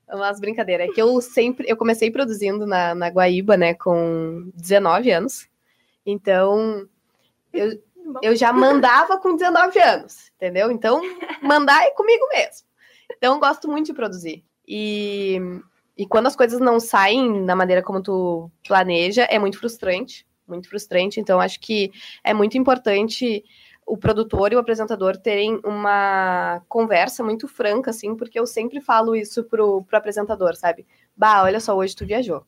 Umas 0.09 0.39
brincadeiras. 0.39 0.89
É 0.89 0.91
que 0.91 1.01
eu 1.01 1.21
sempre. 1.21 1.69
Eu 1.69 1.77
comecei 1.77 2.09
produzindo 2.09 2.65
na, 2.65 2.95
na 2.95 3.07
Guaíba, 3.07 3.55
né, 3.55 3.75
com 3.75 4.49
19 4.55 5.11
anos. 5.11 5.47
Então, 6.03 6.87
eu, 7.53 7.79
eu 8.23 8.35
já 8.35 8.51
mandava 8.51 9.19
com 9.19 9.35
19 9.35 9.79
anos, 9.79 10.31
entendeu? 10.35 10.71
Então, 10.71 10.99
mandar 11.43 11.83
é 11.83 11.91
comigo 11.91 12.27
mesmo. 12.29 12.65
Então, 13.15 13.39
gosto 13.39 13.69
muito 13.69 13.85
de 13.85 13.93
produzir. 13.93 14.43
E, 14.73 15.37
e 15.97 16.07
quando 16.07 16.27
as 16.27 16.35
coisas 16.35 16.61
não 16.61 16.79
saem 16.79 17.45
da 17.45 17.55
maneira 17.55 17.83
como 17.83 18.01
tu 18.01 18.49
planeja, 18.65 19.23
é 19.23 19.37
muito 19.37 19.59
frustrante 19.59 20.25
muito 20.51 20.69
frustrante. 20.69 21.19
Então, 21.19 21.39
acho 21.39 21.59
que 21.59 21.91
é 22.23 22.33
muito 22.33 22.57
importante 22.57 23.43
o 23.85 23.97
produtor 23.97 24.51
e 24.51 24.55
o 24.55 24.59
apresentador 24.59 25.17
terem 25.17 25.59
uma 25.63 26.61
conversa 26.67 27.23
muito 27.23 27.47
franca, 27.47 27.89
assim, 27.89 28.15
porque 28.15 28.39
eu 28.39 28.45
sempre 28.45 28.79
falo 28.79 29.15
isso 29.15 29.43
pro, 29.45 29.83
pro 29.83 29.97
apresentador, 29.97 30.55
sabe? 30.55 30.85
Bah, 31.15 31.43
olha 31.43 31.59
só, 31.59 31.75
hoje 31.75 31.95
tu 31.95 32.05
viajou, 32.05 32.45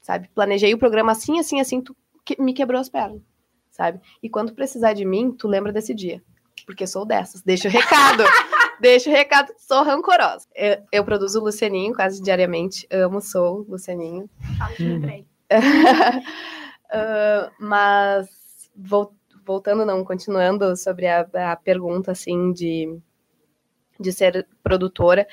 sabe? 0.00 0.28
Planejei 0.34 0.74
o 0.74 0.78
programa 0.78 1.12
assim, 1.12 1.38
assim, 1.38 1.60
assim, 1.60 1.80
tu 1.80 1.96
que, 2.24 2.40
me 2.40 2.52
quebrou 2.52 2.80
as 2.80 2.88
pernas, 2.88 3.22
sabe? 3.70 4.00
E 4.22 4.28
quando 4.28 4.54
precisar 4.54 4.92
de 4.92 5.04
mim, 5.04 5.32
tu 5.32 5.48
lembra 5.48 5.72
desse 5.72 5.94
dia, 5.94 6.22
porque 6.66 6.86
sou 6.86 7.04
dessas. 7.04 7.42
Deixa 7.42 7.68
o 7.68 7.70
recado, 7.70 8.22
deixa 8.80 9.10
o 9.10 9.12
recado, 9.12 9.52
sou 9.58 9.82
rancorosa. 9.82 10.46
Eu, 10.54 10.82
eu 10.92 11.04
produzo 11.04 11.40
o 11.40 11.44
Lucianinho 11.44 11.94
quase 11.94 12.22
diariamente, 12.22 12.86
amo, 12.90 13.20
sou 13.20 13.64
Lucianinho. 13.68 14.28
Lembrei. 14.78 15.26
Uh, 16.90 17.50
mas 17.58 18.28
vol- 18.74 19.14
voltando, 19.44 19.84
não, 19.84 20.04
continuando 20.04 20.76
sobre 20.76 21.06
a, 21.06 21.26
a 21.52 21.56
pergunta 21.56 22.12
assim 22.12 22.52
de, 22.52 22.98
de 24.00 24.12
ser 24.12 24.46
produtora, 24.62 25.26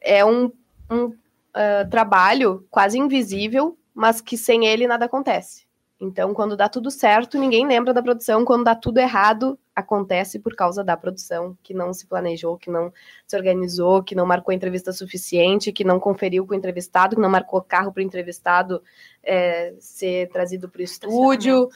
é 0.00 0.24
um, 0.24 0.50
um 0.90 1.04
uh, 1.06 1.88
trabalho 1.90 2.66
quase 2.70 2.98
invisível, 2.98 3.78
mas 3.94 4.20
que 4.20 4.36
sem 4.36 4.66
ele 4.66 4.86
nada 4.86 5.04
acontece. 5.04 5.68
Então, 6.00 6.32
quando 6.32 6.56
dá 6.56 6.68
tudo 6.68 6.90
certo, 6.90 7.38
ninguém 7.38 7.66
lembra 7.66 7.92
da 7.92 8.02
produção. 8.02 8.42
Quando 8.44 8.64
dá 8.64 8.74
tudo 8.74 8.98
errado, 8.98 9.58
acontece 9.74 10.38
por 10.38 10.54
causa 10.54 10.82
da 10.82 10.96
produção, 10.96 11.56
que 11.62 11.72
não 11.72 11.92
se 11.92 12.06
planejou, 12.06 12.56
que 12.56 12.70
não 12.70 12.92
se 13.26 13.36
organizou, 13.36 14.02
que 14.02 14.14
não 14.14 14.26
marcou 14.26 14.52
entrevista 14.52 14.92
suficiente, 14.92 15.72
que 15.72 15.84
não 15.84 15.98
conferiu 15.98 16.46
com 16.46 16.52
o 16.52 16.56
entrevistado, 16.56 17.16
que 17.16 17.22
não 17.22 17.30
marcou 17.30 17.62
carro 17.62 17.92
para 17.92 18.00
o 18.00 18.04
entrevistado 18.04 18.82
é, 19.22 19.74
ser 19.78 20.28
trazido 20.28 20.68
para 20.68 20.80
o 20.80 20.84
estúdio. 20.84 21.68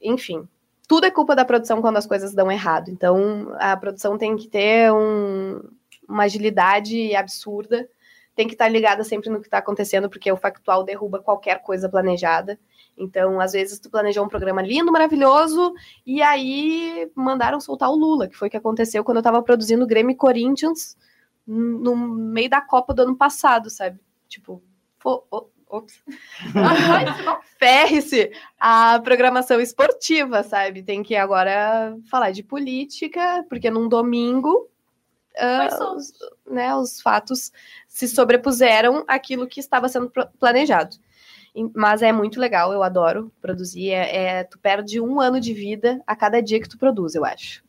Enfim, 0.00 0.48
tudo 0.88 1.06
é 1.06 1.10
culpa 1.10 1.34
da 1.34 1.44
produção 1.44 1.80
quando 1.80 1.96
as 1.96 2.06
coisas 2.06 2.34
dão 2.34 2.50
errado. 2.50 2.90
Então, 2.90 3.52
a 3.58 3.76
produção 3.76 4.18
tem 4.18 4.36
que 4.36 4.48
ter 4.48 4.92
um, 4.92 5.60
uma 6.08 6.24
agilidade 6.24 7.14
absurda, 7.14 7.88
tem 8.34 8.46
que 8.46 8.54
estar 8.54 8.68
ligada 8.68 9.04
sempre 9.04 9.30
no 9.30 9.40
que 9.40 9.46
está 9.46 9.58
acontecendo, 9.58 10.08
porque 10.08 10.30
o 10.30 10.36
factual 10.36 10.84
derruba 10.84 11.20
qualquer 11.20 11.60
coisa 11.60 11.88
planejada. 11.88 12.58
Então, 12.96 13.40
às 13.40 13.52
vezes, 13.52 13.78
tu 13.78 13.90
planejou 13.90 14.24
um 14.24 14.28
programa 14.28 14.62
lindo, 14.62 14.92
maravilhoso, 14.92 15.72
e 16.06 16.22
aí 16.22 17.10
mandaram 17.14 17.60
soltar 17.60 17.90
o 17.90 17.96
Lula, 17.96 18.28
que 18.28 18.36
foi 18.36 18.48
o 18.48 18.50
que 18.50 18.56
aconteceu 18.56 19.02
quando 19.02 19.16
eu 19.16 19.22
estava 19.22 19.42
produzindo 19.42 19.84
o 19.84 19.86
Grêmio 19.86 20.16
Corinthians 20.16 20.96
no 21.46 21.96
meio 21.96 22.48
da 22.48 22.60
Copa 22.60 22.94
do 22.94 23.02
ano 23.02 23.16
passado, 23.16 23.70
sabe? 23.70 23.98
Tipo, 24.28 24.62
ops. 25.72 26.02
ferre-se 27.58 28.30
a 28.60 29.00
programação 29.00 29.60
esportiva, 29.60 30.42
sabe? 30.42 30.82
Tem 30.82 31.02
que 31.02 31.16
agora 31.16 31.96
falar 32.10 32.30
de 32.30 32.42
política, 32.42 33.44
porque 33.48 33.70
num 33.70 33.88
domingo 33.88 34.68
solto. 35.70 35.96
os, 35.96 36.12
né, 36.46 36.74
os 36.74 37.00
fatos 37.00 37.50
se 37.88 38.06
sobrepuseram 38.06 39.04
àquilo 39.08 39.46
que 39.46 39.60
estava 39.60 39.88
sendo 39.88 40.12
planejado. 40.38 40.96
Mas 41.74 42.02
é 42.02 42.12
muito 42.12 42.40
legal, 42.40 42.72
eu 42.72 42.82
adoro 42.82 43.32
produzir. 43.40 43.90
É, 43.90 44.38
é- 44.40 44.44
tu 44.44 44.58
perde 44.58 45.00
um 45.00 45.20
ano 45.20 45.38
de 45.40 45.52
vida 45.52 46.02
a 46.06 46.16
cada 46.16 46.40
dia 46.40 46.60
que 46.60 46.68
tu 46.68 46.78
produz, 46.78 47.14
eu 47.14 47.24
acho. 47.24 47.62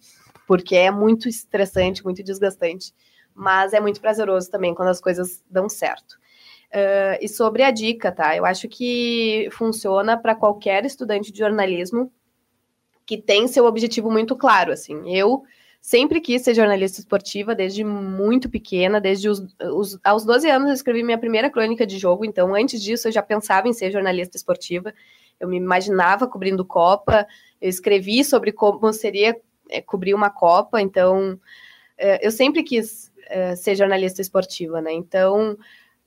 Porque 0.48 0.76
é 0.76 0.92
muito 0.92 1.28
estressante, 1.28 2.04
muito 2.04 2.24
desgastante. 2.24 2.94
Mas 3.36 3.74
é 3.74 3.80
muito 3.80 4.00
prazeroso 4.00 4.50
também 4.50 4.74
quando 4.76 4.90
as 4.90 5.02
coisas 5.02 5.44
dão 5.50 5.68
certo. 5.68 6.18
Ah, 6.74 7.18
e 7.22 7.28
sobre 7.30 7.62
a 7.64 7.70
dica, 7.72 8.12
tá? 8.12 8.36
Eu 8.36 8.46
acho 8.46 8.68
que 8.68 9.48
funciona 9.52 10.18
para 10.18 10.36
qualquer 10.36 10.84
estudante 10.86 11.32
de 11.32 11.40
jornalismo 11.40 12.12
que 13.06 13.18
tem 13.18 13.48
seu 13.48 13.66
objetivo 13.66 14.10
muito 14.10 14.36
claro, 14.36 14.72
assim. 14.72 15.16
Eu 15.16 15.44
sempre 15.84 16.22
quis 16.22 16.42
ser 16.42 16.54
jornalista 16.54 17.02
esportiva 17.02 17.54
desde 17.54 17.84
muito 17.84 18.50
pequena, 18.50 19.02
desde 19.02 19.28
os, 19.28 19.46
os 19.62 20.00
aos 20.02 20.24
12 20.24 20.50
anos 20.50 20.70
eu 20.70 20.74
escrevi 20.74 21.04
minha 21.04 21.18
primeira 21.18 21.50
crônica 21.50 21.86
de 21.86 22.00
jogo, 22.00 22.24
então 22.24 22.56
antes 22.56 22.82
disso 22.82 23.10
eu 23.10 23.12
já 23.12 23.22
pensava 23.22 23.68
em 23.68 23.74
ser 23.74 23.92
jornalista 23.92 24.38
esportiva. 24.38 24.94
Eu 25.38 25.50
me 25.50 25.58
imaginava 25.58 26.26
cobrindo 26.26 26.64
Copa, 26.64 27.28
eu 27.62 27.70
escrevi 27.70 28.24
sobre 28.24 28.54
como 28.54 28.94
seria 28.94 29.36
é, 29.70 29.82
cobrir 29.82 30.14
uma 30.14 30.30
Copa, 30.30 30.82
então 30.82 31.38
é, 31.98 32.26
eu 32.26 32.32
sempre 32.32 32.64
quis 32.64 33.12
é, 33.28 33.54
ser 33.58 33.76
jornalista 33.76 34.22
esportiva, 34.22 34.80
né? 34.80 34.94
Então, 34.94 35.58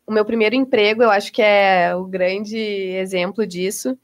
o 0.07 0.13
meu 0.13 0.25
primeiro 0.25 0.57
emprego, 0.57 1.03
eu 1.03 1.11
acho 1.11 1.31
que 1.31 1.43
é 1.43 1.95
o 1.95 2.07
grande 2.07 2.57
exemplo 2.57 3.47
disso, 3.47 3.99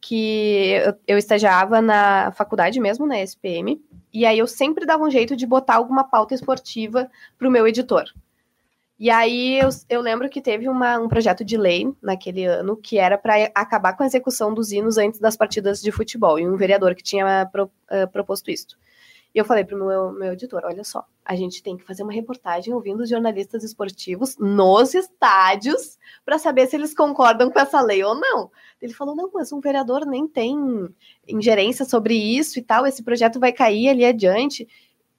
que 0.00 0.70
eu, 0.84 0.94
eu 1.04 1.18
estagiava 1.18 1.82
na 1.82 2.30
faculdade 2.30 2.78
mesmo, 2.78 3.08
na 3.08 3.20
SPM, 3.20 3.82
e 4.16 4.24
aí 4.24 4.38
eu 4.38 4.46
sempre 4.46 4.86
dava 4.86 5.04
um 5.04 5.10
jeito 5.10 5.36
de 5.36 5.46
botar 5.46 5.74
alguma 5.74 6.02
pauta 6.02 6.34
esportiva 6.34 7.10
para 7.36 7.46
o 7.46 7.50
meu 7.50 7.68
editor. 7.68 8.04
E 8.98 9.10
aí 9.10 9.58
eu, 9.58 9.68
eu 9.90 10.00
lembro 10.00 10.30
que 10.30 10.40
teve 10.40 10.70
uma, 10.70 10.98
um 10.98 11.06
projeto 11.06 11.44
de 11.44 11.54
lei 11.58 11.94
naquele 12.00 12.46
ano 12.46 12.78
que 12.78 12.96
era 12.96 13.18
para 13.18 13.34
acabar 13.54 13.94
com 13.94 14.02
a 14.02 14.06
execução 14.06 14.54
dos 14.54 14.72
hinos 14.72 14.96
antes 14.96 15.20
das 15.20 15.36
partidas 15.36 15.82
de 15.82 15.92
futebol, 15.92 16.38
e 16.38 16.48
um 16.48 16.56
vereador 16.56 16.94
que 16.94 17.02
tinha 17.02 17.46
pro, 17.52 17.64
uh, 17.64 18.08
proposto 18.10 18.50
isso. 18.50 18.78
E 19.36 19.38
eu 19.38 19.44
falei 19.44 19.64
para 19.64 19.76
o 19.76 19.86
meu, 19.86 20.12
meu 20.12 20.32
editor: 20.32 20.62
olha 20.64 20.82
só, 20.82 21.04
a 21.22 21.36
gente 21.36 21.62
tem 21.62 21.76
que 21.76 21.84
fazer 21.84 22.02
uma 22.02 22.12
reportagem 22.12 22.72
ouvindo 22.72 23.02
os 23.02 23.10
jornalistas 23.10 23.62
esportivos 23.62 24.34
nos 24.38 24.94
estádios 24.94 25.98
para 26.24 26.38
saber 26.38 26.66
se 26.66 26.74
eles 26.74 26.94
concordam 26.94 27.50
com 27.50 27.60
essa 27.60 27.78
lei 27.82 28.02
ou 28.02 28.18
não. 28.18 28.50
Ele 28.80 28.94
falou: 28.94 29.14
não, 29.14 29.30
mas 29.34 29.52
um 29.52 29.60
vereador 29.60 30.06
nem 30.06 30.26
tem 30.26 30.56
ingerência 31.28 31.84
sobre 31.84 32.14
isso 32.14 32.58
e 32.58 32.62
tal, 32.62 32.86
esse 32.86 33.02
projeto 33.02 33.38
vai 33.38 33.52
cair 33.52 33.90
ali 33.90 34.06
adiante. 34.06 34.66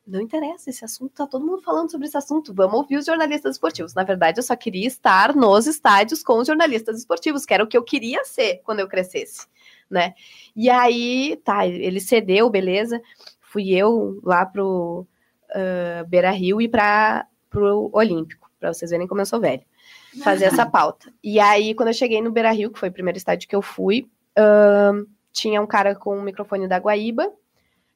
Não 0.08 0.22
interessa, 0.22 0.70
esse 0.70 0.84
assunto, 0.84 1.14
tá 1.14 1.28
todo 1.28 1.46
mundo 1.46 1.62
falando 1.62 1.92
sobre 1.92 2.08
esse 2.08 2.18
assunto. 2.18 2.54
Vamos 2.56 2.74
ouvir 2.74 2.96
os 2.96 3.06
jornalistas 3.06 3.56
esportivos. 3.56 3.94
Na 3.94 4.04
verdade, 4.04 4.40
eu 4.40 4.44
só 4.44 4.56
queria 4.56 4.88
estar 4.88 5.36
nos 5.36 5.68
estádios 5.68 6.24
com 6.24 6.40
os 6.40 6.48
jornalistas 6.48 6.98
esportivos, 6.98 7.46
que 7.46 7.54
era 7.54 7.64
o 7.64 7.68
que 7.68 7.78
eu 7.78 7.84
queria 7.84 8.24
ser 8.24 8.62
quando 8.64 8.80
eu 8.80 8.88
crescesse, 8.88 9.46
né? 9.88 10.16
E 10.56 10.72
aí, 10.72 11.40
tá, 11.44 11.68
ele 11.68 12.00
cedeu, 12.00 12.50
beleza 12.50 13.00
fui 13.48 13.74
eu 13.74 14.20
lá 14.24 14.46
pro 14.46 15.08
uh, 15.50 16.06
Beira 16.08 16.32
Rio 16.32 16.62
e 16.62 16.68
para 16.68 17.26
pro 17.50 17.90
Olímpico, 17.94 18.52
para 18.60 18.74
vocês 18.74 18.92
verem 18.92 19.08
como 19.08 19.22
eu 19.22 19.26
sou 19.26 19.40
velha, 19.40 19.64
fazer 20.22 20.46
essa 20.46 20.66
pauta. 20.70 21.12
E 21.24 21.40
aí, 21.40 21.74
quando 21.74 21.90
eu 21.90 21.94
cheguei 21.94 22.22
no 22.22 22.32
Beira 22.32 22.52
Rio, 22.52 22.70
que 22.70 22.78
foi 22.78 22.90
o 22.90 22.94
primeiro 22.94 23.18
estádio 23.18 23.48
que 23.48 23.56
eu 23.56 23.62
fui, 23.62 24.10
uh, 24.38 25.08
tinha 25.32 25.62
um 25.62 25.66
cara 25.66 25.96
com 25.96 26.18
o 26.18 26.22
microfone 26.22 26.68
da 26.68 26.78
Guaíba, 26.78 27.32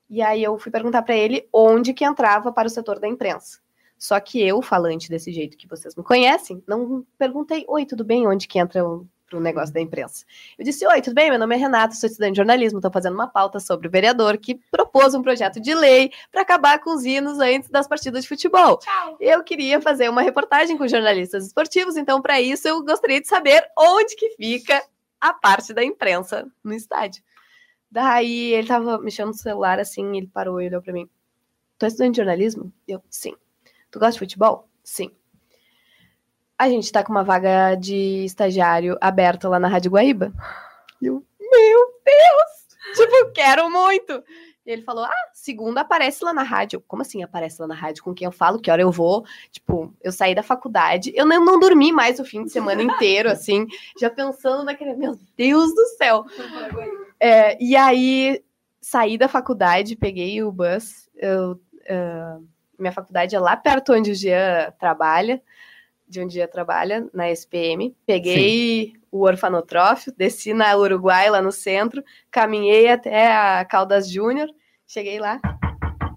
e 0.09 0.21
aí 0.21 0.41
eu 0.41 0.57
fui 0.57 0.71
perguntar 0.71 1.01
para 1.01 1.15
ele 1.15 1.47
onde 1.53 1.93
que 1.93 2.05
entrava 2.05 2.51
para 2.51 2.67
o 2.67 2.71
setor 2.71 2.99
da 2.99 3.07
imprensa. 3.07 3.59
Só 3.97 4.19
que 4.19 4.41
eu, 4.41 4.61
falante 4.61 5.09
desse 5.09 5.31
jeito 5.31 5.57
que 5.57 5.67
vocês 5.67 5.95
me 5.95 6.03
conhecem, 6.03 6.63
não 6.65 7.05
perguntei, 7.17 7.65
oi, 7.67 7.85
tudo 7.85 8.03
bem, 8.03 8.25
onde 8.25 8.47
que 8.47 8.57
entra 8.57 8.83
o 8.83 9.05
para 9.31 9.39
o 9.39 9.41
negócio 9.41 9.73
da 9.73 9.79
imprensa. 9.79 10.25
Eu 10.59 10.65
disse: 10.65 10.85
Oi, 10.85 11.01
tudo 11.01 11.13
bem? 11.13 11.29
Meu 11.29 11.39
nome 11.39 11.55
é 11.55 11.57
Renato, 11.57 11.95
sou 11.95 12.07
estudante 12.07 12.33
de 12.33 12.37
jornalismo, 12.37 12.79
estou 12.79 12.91
fazendo 12.91 13.13
uma 13.13 13.27
pauta 13.27 13.59
sobre 13.59 13.87
o 13.87 13.91
vereador 13.91 14.37
que 14.37 14.55
propôs 14.69 15.15
um 15.15 15.21
projeto 15.21 15.59
de 15.59 15.73
lei 15.73 16.11
para 16.29 16.41
acabar 16.41 16.79
com 16.79 16.93
os 16.93 17.05
hinos 17.05 17.39
antes 17.39 17.69
das 17.69 17.87
partidas 17.87 18.23
de 18.23 18.27
futebol. 18.27 18.77
Tchau. 18.77 19.17
Eu 19.19 19.41
queria 19.43 19.79
fazer 19.79 20.09
uma 20.09 20.21
reportagem 20.21 20.77
com 20.77 20.85
jornalistas 20.87 21.47
esportivos, 21.47 21.95
então, 21.95 22.21
para 22.21 22.41
isso, 22.41 22.67
eu 22.67 22.83
gostaria 22.83 23.21
de 23.21 23.27
saber 23.27 23.63
onde 23.77 24.15
que 24.15 24.31
fica 24.31 24.83
a 25.19 25.33
parte 25.33 25.73
da 25.73 25.83
imprensa 25.83 26.45
no 26.61 26.73
estádio. 26.73 27.23
Daí 27.89 28.53
ele 28.53 28.63
estava 28.63 28.97
mexendo 28.99 29.27
no 29.27 29.33
celular 29.33 29.79
assim, 29.79 30.17
ele 30.17 30.27
parou 30.27 30.61
e 30.61 30.67
olhou 30.67 30.81
para 30.81 30.93
mim. 30.93 31.09
Tu 31.77 31.85
é 31.85 31.87
estudante 31.87 32.15
de 32.15 32.17
jornalismo? 32.17 32.71
Eu, 32.87 33.01
sim. 33.09 33.33
Tu 33.89 33.99
gosta 33.99 34.13
de 34.13 34.19
futebol? 34.19 34.67
Sim 34.83 35.11
a 36.61 36.69
gente 36.69 36.91
tá 36.91 37.03
com 37.03 37.11
uma 37.11 37.23
vaga 37.23 37.73
de 37.73 38.23
estagiário 38.23 38.95
aberta 39.01 39.49
lá 39.49 39.59
na 39.59 39.67
Rádio 39.67 39.89
Guaíba. 39.89 40.31
E 41.01 41.07
eu, 41.07 41.25
meu 41.39 41.87
Deus! 42.05 42.95
Tipo, 42.95 43.31
quero 43.33 43.67
muito! 43.67 44.23
E 44.63 44.69
ele 44.69 44.83
falou: 44.83 45.03
Ah, 45.03 45.29
segunda 45.33 45.81
aparece 45.81 46.23
lá 46.23 46.31
na 46.31 46.43
rádio. 46.43 46.77
Eu, 46.77 46.81
Como 46.81 47.01
assim 47.01 47.23
aparece 47.23 47.59
lá 47.59 47.67
na 47.67 47.73
rádio? 47.73 48.03
Com 48.03 48.13
quem 48.13 48.25
eu 48.25 48.31
falo? 48.31 48.59
Que 48.59 48.69
hora 48.69 48.83
eu 48.83 48.91
vou? 48.91 49.25
Tipo, 49.51 49.91
eu 50.03 50.11
saí 50.11 50.35
da 50.35 50.43
faculdade. 50.43 51.11
Eu 51.15 51.25
não, 51.25 51.43
não 51.43 51.59
dormi 51.59 51.91
mais 51.91 52.19
o 52.19 52.25
fim 52.25 52.43
de 52.43 52.51
semana 52.51 52.83
inteiro, 52.83 53.27
assim, 53.31 53.65
já 53.99 54.11
pensando 54.11 54.63
naquele, 54.63 54.93
meu 54.93 55.17
Deus 55.35 55.73
do 55.73 55.85
céu. 55.97 56.25
É, 57.19 57.57
e 57.59 57.75
aí, 57.75 58.43
saí 58.79 59.17
da 59.17 59.27
faculdade, 59.27 59.95
peguei 59.95 60.43
o 60.43 60.51
bus. 60.51 61.09
Eu, 61.15 61.53
uh, 61.53 62.47
minha 62.77 62.91
faculdade 62.91 63.35
é 63.35 63.39
lá 63.39 63.57
perto 63.57 63.93
onde 63.93 64.11
o 64.11 64.15
Jean 64.15 64.71
trabalha 64.79 65.41
de 66.11 66.19
um 66.19 66.27
dia 66.27 66.45
trabalha 66.45 67.07
na 67.13 67.31
SPM. 67.31 67.95
Peguei 68.05 68.87
Sim. 68.87 68.93
o 69.09 69.21
orfanotrófio, 69.21 70.13
desci 70.15 70.53
na 70.53 70.75
Uruguai, 70.75 71.29
lá 71.29 71.41
no 71.41 71.53
centro, 71.53 72.03
caminhei 72.29 72.89
até 72.89 73.33
a 73.33 73.63
Caldas 73.63 74.09
Júnior, 74.09 74.49
cheguei 74.85 75.19
lá. 75.19 75.39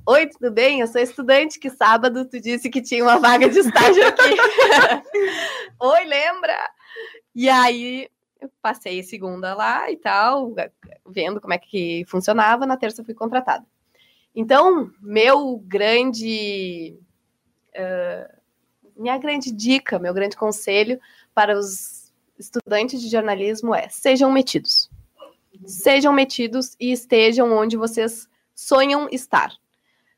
Oi, 0.07 0.27
tudo 0.27 0.51
bem? 0.51 0.81
Eu 0.81 0.89
sou 0.89 1.01
estudante 1.01 1.61
que 1.61 1.71
sábado 1.71 2.29
tu 2.29 2.41
disse 2.41 2.69
que 2.69 2.83
tinha 2.83 3.05
uma 3.05 3.19
vaga 3.21 3.49
de 3.49 3.61
estágio 3.61 4.07
aqui. 4.07 4.35
Oi, 5.81 6.05
lembra? 6.05 6.71
E 7.33 7.49
aí 7.49 8.09
eu 8.41 8.51
passei 8.61 9.03
segunda 9.05 9.55
lá 9.55 9.91
e 9.91 9.97
tal, 9.97 10.53
vendo 11.07 11.41
como 11.41 11.55
é 11.55 11.59
que 11.59 12.05
funcionava. 12.09 12.67
Na 12.67 12.77
terça 12.77 13.05
fui 13.05 13.15
contratada. 13.15 13.65
Então, 14.35 14.91
meu 15.01 15.57
grande. 15.65 16.99
Uh, 17.77 18.44
minha 18.97 19.19
grande 19.19 19.51
dica, 19.51 19.99
meu 19.99 20.15
grande 20.15 20.37
conselho 20.37 21.01
para 21.35 21.59
os 21.59 22.13
estudantes 22.39 23.01
de 23.01 23.09
jornalismo 23.09 23.75
é: 23.75 23.89
sejam 23.89 24.31
metidos. 24.31 24.91
Sejam 25.67 26.13
metidos 26.13 26.75
e 26.81 26.93
estejam 26.93 27.53
onde 27.53 27.77
vocês 27.77 28.29
sonham 28.55 29.09
estar. 29.11 29.53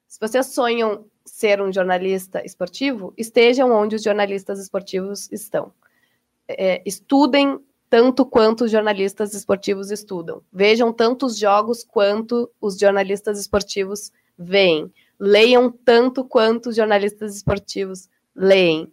Se 0.06 0.18
vocês 0.18 0.46
sonham 0.46 1.04
ser 1.24 1.60
um 1.60 1.72
jornalista 1.72 2.44
esportivo, 2.44 3.12
estejam 3.16 3.70
onde 3.70 3.96
os 3.96 4.02
jornalistas 4.02 4.58
esportivos 4.58 5.30
estão. 5.30 5.72
É, 6.48 6.80
estudem 6.86 7.60
tanto 7.90 8.24
quanto 8.24 8.64
os 8.64 8.70
jornalistas 8.70 9.34
esportivos 9.34 9.90
estudam. 9.90 10.42
Vejam 10.52 10.92
tantos 10.92 11.38
jogos 11.38 11.84
quanto 11.84 12.50
os 12.60 12.78
jornalistas 12.78 13.38
esportivos 13.38 14.10
veem. 14.38 14.92
Leiam 15.18 15.70
tanto 15.70 16.24
quanto 16.24 16.70
os 16.70 16.76
jornalistas 16.76 17.36
esportivos 17.36 18.08
leem. 18.36 18.92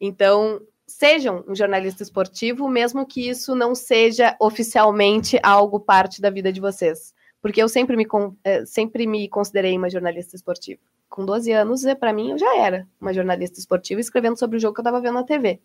Então, 0.00 0.60
sejam 0.86 1.44
um 1.48 1.54
jornalista 1.54 2.02
esportivo, 2.02 2.68
mesmo 2.68 3.06
que 3.06 3.28
isso 3.28 3.54
não 3.54 3.74
seja 3.74 4.36
oficialmente 4.40 5.38
algo 5.42 5.80
parte 5.80 6.20
da 6.20 6.30
vida 6.30 6.52
de 6.52 6.60
vocês. 6.60 7.14
Porque 7.40 7.62
eu 7.62 7.68
sempre 7.68 7.96
me, 7.96 8.06
é, 8.42 8.64
sempre 8.64 9.06
me 9.06 9.28
considerei 9.28 9.76
uma 9.76 9.90
jornalista 9.90 10.36
esportiva. 10.36 10.80
Com 11.08 11.24
12 11.24 11.52
anos, 11.52 11.82
para 11.98 12.12
mim, 12.12 12.32
eu 12.32 12.38
já 12.38 12.56
era 12.58 12.86
uma 13.00 13.12
jornalista 13.12 13.58
esportiva 13.58 14.00
escrevendo 14.00 14.38
sobre 14.38 14.56
o 14.56 14.60
jogo 14.60 14.74
que 14.74 14.80
eu 14.80 14.82
estava 14.82 15.00
vendo 15.00 15.14
na 15.14 15.24
TV. 15.24 15.60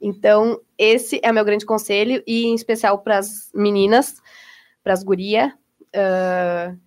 Então, 0.00 0.60
esse 0.76 1.20
é 1.22 1.30
o 1.30 1.34
meu 1.34 1.44
grande 1.44 1.64
conselho, 1.64 2.22
e 2.26 2.46
em 2.46 2.54
especial 2.54 2.98
para 2.98 3.18
as 3.18 3.50
meninas, 3.54 4.20
para 4.82 4.92
as 4.92 5.02
gurias, 5.02 5.52
uh, 5.94 6.78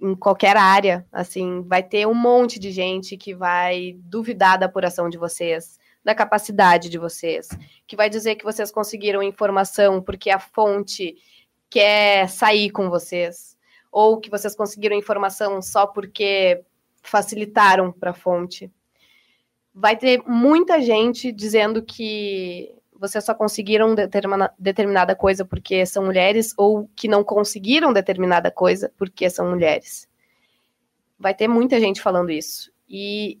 em 0.00 0.14
qualquer 0.14 0.56
área, 0.56 1.06
assim, 1.12 1.62
vai 1.62 1.82
ter 1.82 2.06
um 2.06 2.14
monte 2.14 2.58
de 2.58 2.70
gente 2.70 3.16
que 3.16 3.34
vai 3.34 3.96
duvidar 3.98 4.58
da 4.58 4.66
apuração 4.66 5.08
de 5.08 5.18
vocês, 5.18 5.78
da 6.02 6.14
capacidade 6.14 6.88
de 6.88 6.98
vocês, 6.98 7.48
que 7.86 7.96
vai 7.96 8.08
dizer 8.08 8.36
que 8.36 8.44
vocês 8.44 8.70
conseguiram 8.70 9.22
informação 9.22 10.00
porque 10.02 10.30
a 10.30 10.38
fonte 10.38 11.16
quer 11.68 12.28
sair 12.28 12.70
com 12.70 12.88
vocês, 12.88 13.56
ou 13.92 14.18
que 14.18 14.30
vocês 14.30 14.56
conseguiram 14.56 14.96
informação 14.96 15.60
só 15.60 15.86
porque 15.86 16.62
facilitaram 17.02 17.92
para 17.92 18.10
a 18.10 18.14
fonte. 18.14 18.70
Vai 19.74 19.96
ter 19.96 20.22
muita 20.26 20.80
gente 20.80 21.30
dizendo 21.30 21.82
que 21.82 22.74
vocês 23.00 23.24
só 23.24 23.34
conseguiram 23.34 23.94
determina, 23.94 24.52
determinada 24.58 25.16
coisa 25.16 25.42
porque 25.42 25.86
são 25.86 26.04
mulheres 26.04 26.52
ou 26.58 26.86
que 26.94 27.08
não 27.08 27.24
conseguiram 27.24 27.94
determinada 27.94 28.50
coisa 28.50 28.92
porque 28.98 29.30
são 29.30 29.48
mulheres. 29.48 30.06
Vai 31.18 31.34
ter 31.34 31.48
muita 31.48 31.80
gente 31.80 32.02
falando 32.02 32.30
isso. 32.30 32.70
E 32.86 33.40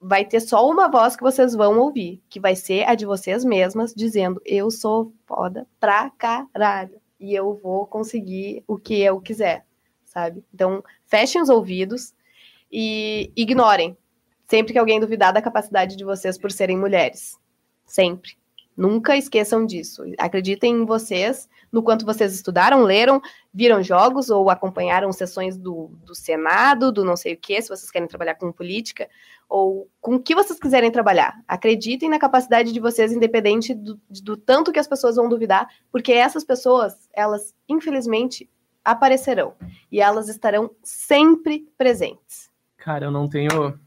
vai 0.00 0.24
ter 0.24 0.40
só 0.40 0.66
uma 0.66 0.88
voz 0.88 1.14
que 1.14 1.22
vocês 1.22 1.54
vão 1.54 1.78
ouvir, 1.78 2.22
que 2.28 2.40
vai 2.40 2.56
ser 2.56 2.88
a 2.88 2.94
de 2.94 3.04
vocês 3.04 3.44
mesmas, 3.44 3.94
dizendo: 3.94 4.40
Eu 4.46 4.70
sou 4.70 5.12
foda 5.26 5.66
pra 5.78 6.10
caralho. 6.10 6.98
E 7.20 7.34
eu 7.34 7.54
vou 7.62 7.86
conseguir 7.86 8.64
o 8.66 8.78
que 8.78 9.00
eu 9.00 9.20
quiser, 9.20 9.64
sabe? 10.04 10.42
Então, 10.54 10.82
fechem 11.06 11.42
os 11.42 11.48
ouvidos 11.48 12.14
e 12.70 13.30
ignorem 13.36 13.96
sempre 14.48 14.72
que 14.72 14.78
alguém 14.78 15.00
duvidar 15.00 15.32
da 15.32 15.42
capacidade 15.42 15.96
de 15.96 16.04
vocês 16.04 16.38
por 16.38 16.50
serem 16.50 16.78
mulheres. 16.78 17.38
Sempre. 17.86 18.36
Nunca 18.76 19.16
esqueçam 19.16 19.64
disso. 19.64 20.02
Acreditem 20.18 20.74
em 20.74 20.84
vocês, 20.84 21.48
no 21.72 21.82
quanto 21.82 22.04
vocês 22.04 22.34
estudaram, 22.34 22.82
leram, 22.82 23.22
viram 23.52 23.82
jogos 23.82 24.28
ou 24.28 24.50
acompanharam 24.50 25.10
sessões 25.12 25.56
do, 25.56 25.90
do 26.04 26.14
Senado, 26.14 26.92
do 26.92 27.04
não 27.04 27.16
sei 27.16 27.32
o 27.32 27.38
que, 27.38 27.60
se 27.62 27.68
vocês 27.68 27.90
querem 27.90 28.06
trabalhar 28.06 28.34
com 28.34 28.52
política, 28.52 29.08
ou 29.48 29.88
com 30.00 30.16
o 30.16 30.22
que 30.22 30.34
vocês 30.34 30.58
quiserem 30.58 30.90
trabalhar. 30.90 31.40
Acreditem 31.48 32.10
na 32.10 32.18
capacidade 32.18 32.70
de 32.70 32.80
vocês, 32.80 33.12
independente 33.12 33.74
do, 33.74 33.98
do 34.10 34.36
tanto 34.36 34.72
que 34.72 34.78
as 34.78 34.88
pessoas 34.88 35.16
vão 35.16 35.28
duvidar, 35.28 35.68
porque 35.90 36.12
essas 36.12 36.44
pessoas, 36.44 37.08
elas, 37.14 37.54
infelizmente, 37.66 38.48
aparecerão. 38.84 39.54
E 39.90 40.00
elas 40.00 40.28
estarão 40.28 40.70
sempre 40.82 41.66
presentes. 41.78 42.50
Cara, 42.76 43.06
eu 43.06 43.10
não 43.10 43.28
tenho 43.28 43.78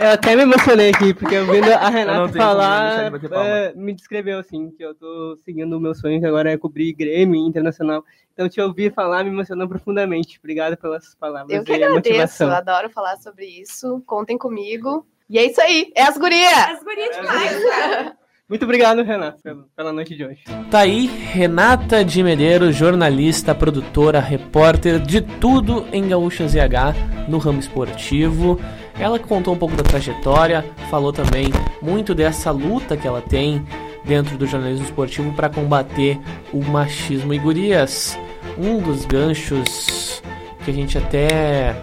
eu 0.00 0.10
até 0.10 0.36
me 0.36 0.42
emocionei 0.42 0.90
aqui, 0.90 1.14
porque 1.14 1.38
ouvindo 1.38 1.72
a 1.72 1.88
Renata 1.88 2.32
falar, 2.32 3.12
é, 3.32 3.72
me 3.74 3.94
descreveu 3.94 4.38
assim, 4.38 4.70
que 4.70 4.84
eu 4.84 4.94
tô 4.94 5.36
seguindo 5.44 5.76
o 5.76 5.80
meu 5.80 5.94
sonho, 5.94 6.20
que 6.20 6.26
agora 6.26 6.52
é 6.52 6.58
cobrir 6.58 6.92
Grêmio 6.92 7.46
Internacional. 7.46 8.04
Então, 8.32 8.48
te 8.48 8.60
ouvir 8.60 8.92
falar 8.92 9.24
me 9.24 9.30
emocionou 9.30 9.66
profundamente. 9.66 10.38
Obrigada 10.38 10.76
pelas 10.76 11.14
palavras. 11.14 11.56
Eu 11.56 11.64
que 11.64 11.72
agradeço, 11.72 12.44
adoro 12.44 12.90
falar 12.90 13.16
sobre 13.16 13.46
isso. 13.46 14.02
Contem 14.06 14.36
comigo. 14.36 15.06
E 15.28 15.38
é 15.38 15.44
isso 15.44 15.60
aí, 15.60 15.90
é 15.96 16.02
as 16.02 16.16
gurias! 16.16 16.52
As 16.52 16.84
gurias 16.84 17.16
demais! 17.16 18.12
Muito 18.48 18.64
obrigado, 18.64 19.02
Renata, 19.02 19.66
pela 19.74 19.92
noite 19.92 20.14
de 20.14 20.24
hoje. 20.24 20.44
Tá 20.70 20.80
aí, 20.80 21.06
Renata 21.06 22.04
de 22.04 22.22
Medeiros, 22.22 22.76
jornalista, 22.76 23.52
produtora, 23.52 24.20
repórter 24.20 25.00
de 25.00 25.20
tudo 25.20 25.84
em 25.92 26.06
Gaúcha 26.06 26.46
ZH 26.46 27.26
no 27.28 27.38
ramo 27.38 27.58
esportivo. 27.58 28.60
Ela 28.98 29.18
contou 29.18 29.54
um 29.54 29.58
pouco 29.58 29.76
da 29.76 29.82
trajetória, 29.82 30.64
falou 30.90 31.12
também 31.12 31.46
muito 31.82 32.14
dessa 32.14 32.50
luta 32.50 32.96
que 32.96 33.06
ela 33.06 33.20
tem 33.20 33.64
dentro 34.04 34.38
do 34.38 34.46
jornalismo 34.46 34.84
esportivo 34.84 35.32
para 35.32 35.48
combater 35.48 36.18
o 36.52 36.64
machismo 36.64 37.34
e 37.34 37.38
gurias. 37.38 38.18
Um 38.56 38.78
dos 38.78 39.04
ganchos 39.04 40.22
que 40.64 40.70
a 40.70 40.74
gente 40.74 40.96
até 40.96 41.76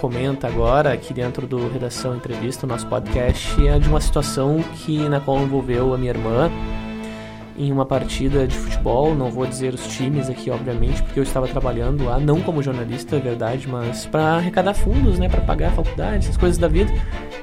comenta 0.00 0.46
agora 0.46 0.92
aqui 0.92 1.14
dentro 1.14 1.46
do 1.46 1.68
Redação 1.68 2.16
Entrevista, 2.16 2.66
nosso 2.66 2.86
podcast, 2.86 3.66
é 3.66 3.78
de 3.78 3.88
uma 3.88 4.00
situação 4.00 4.62
que 4.74 5.08
na 5.08 5.20
qual 5.20 5.40
envolveu 5.40 5.94
a 5.94 5.98
minha 5.98 6.10
irmã 6.10 6.50
em 7.58 7.72
uma 7.72 7.86
partida 7.86 8.46
de 8.46 8.56
futebol, 8.56 9.14
não 9.14 9.30
vou 9.30 9.46
dizer 9.46 9.74
os 9.74 9.86
times 9.88 10.28
aqui, 10.28 10.50
obviamente, 10.50 11.02
porque 11.02 11.18
eu 11.18 11.22
estava 11.22 11.48
trabalhando 11.48 12.04
lá, 12.04 12.18
não 12.18 12.40
como 12.40 12.62
jornalista, 12.62 13.16
é 13.16 13.20
verdade, 13.20 13.68
mas 13.68 14.06
para 14.06 14.36
arrecadar 14.36 14.74
fundos, 14.74 15.18
né, 15.18 15.28
para 15.28 15.40
pagar 15.40 15.68
a 15.68 15.72
faculdade, 15.72 16.24
essas 16.24 16.36
coisas 16.36 16.58
da 16.58 16.68
vida. 16.68 16.92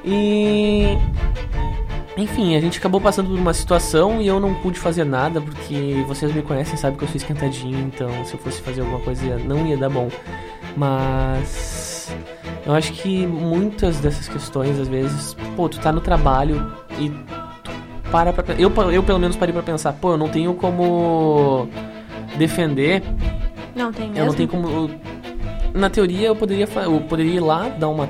E 0.04 0.96
enfim, 2.16 2.54
a 2.54 2.60
gente 2.60 2.78
acabou 2.78 3.00
passando 3.00 3.30
por 3.30 3.38
uma 3.38 3.52
situação 3.52 4.22
e 4.22 4.28
eu 4.28 4.38
não 4.38 4.54
pude 4.54 4.78
fazer 4.78 5.04
nada 5.04 5.40
porque 5.40 6.04
vocês 6.06 6.32
me 6.32 6.42
conhecem, 6.42 6.76
sabem 6.76 6.96
que 6.96 7.04
eu 7.04 7.08
sou 7.08 7.16
esquentadinho, 7.16 7.78
então 7.92 8.08
se 8.24 8.34
eu 8.34 8.38
fosse 8.38 8.62
fazer 8.62 8.82
alguma 8.82 9.00
coisa 9.00 9.36
não 9.38 9.66
ia 9.66 9.76
dar 9.76 9.90
bom. 9.90 10.08
Mas 10.76 12.14
eu 12.64 12.72
acho 12.72 12.92
que 12.92 13.26
muitas 13.26 13.98
dessas 13.98 14.28
questões, 14.28 14.78
às 14.78 14.88
vezes, 14.88 15.36
pô, 15.56 15.68
tu 15.68 15.80
tá 15.80 15.92
no 15.92 16.00
trabalho 16.00 16.72
e 16.98 17.10
para 18.10 18.32
pra, 18.32 18.54
eu, 18.54 18.72
eu 18.90 19.02
pelo 19.02 19.18
menos 19.18 19.36
parei 19.36 19.52
pra 19.52 19.62
pensar, 19.62 19.92
pô, 19.94 20.12
eu 20.12 20.16
não 20.16 20.28
tenho 20.28 20.54
como 20.54 21.68
defender. 22.36 23.02
Não 23.74 23.92
tem 23.92 24.08
mesmo? 24.08 24.18
Eu 24.18 24.26
não 24.26 24.34
tenho 24.34 24.48
como. 24.48 24.90
Na 25.72 25.90
teoria 25.90 26.28
eu 26.28 26.36
poderia, 26.36 26.68
eu 26.84 27.00
poderia 27.00 27.34
ir 27.34 27.40
lá, 27.40 27.68
dar 27.68 27.88
uma. 27.88 28.08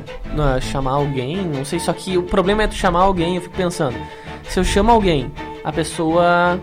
chamar 0.60 0.92
alguém, 0.92 1.36
não 1.36 1.64
sei, 1.64 1.78
só 1.78 1.92
que 1.92 2.18
o 2.18 2.22
problema 2.22 2.62
é 2.62 2.66
tu 2.66 2.74
chamar 2.74 3.00
alguém, 3.00 3.36
eu 3.36 3.42
fico 3.42 3.56
pensando. 3.56 3.96
Se 4.44 4.60
eu 4.60 4.64
chamo 4.64 4.90
alguém, 4.90 5.32
a 5.64 5.72
pessoa 5.72 6.60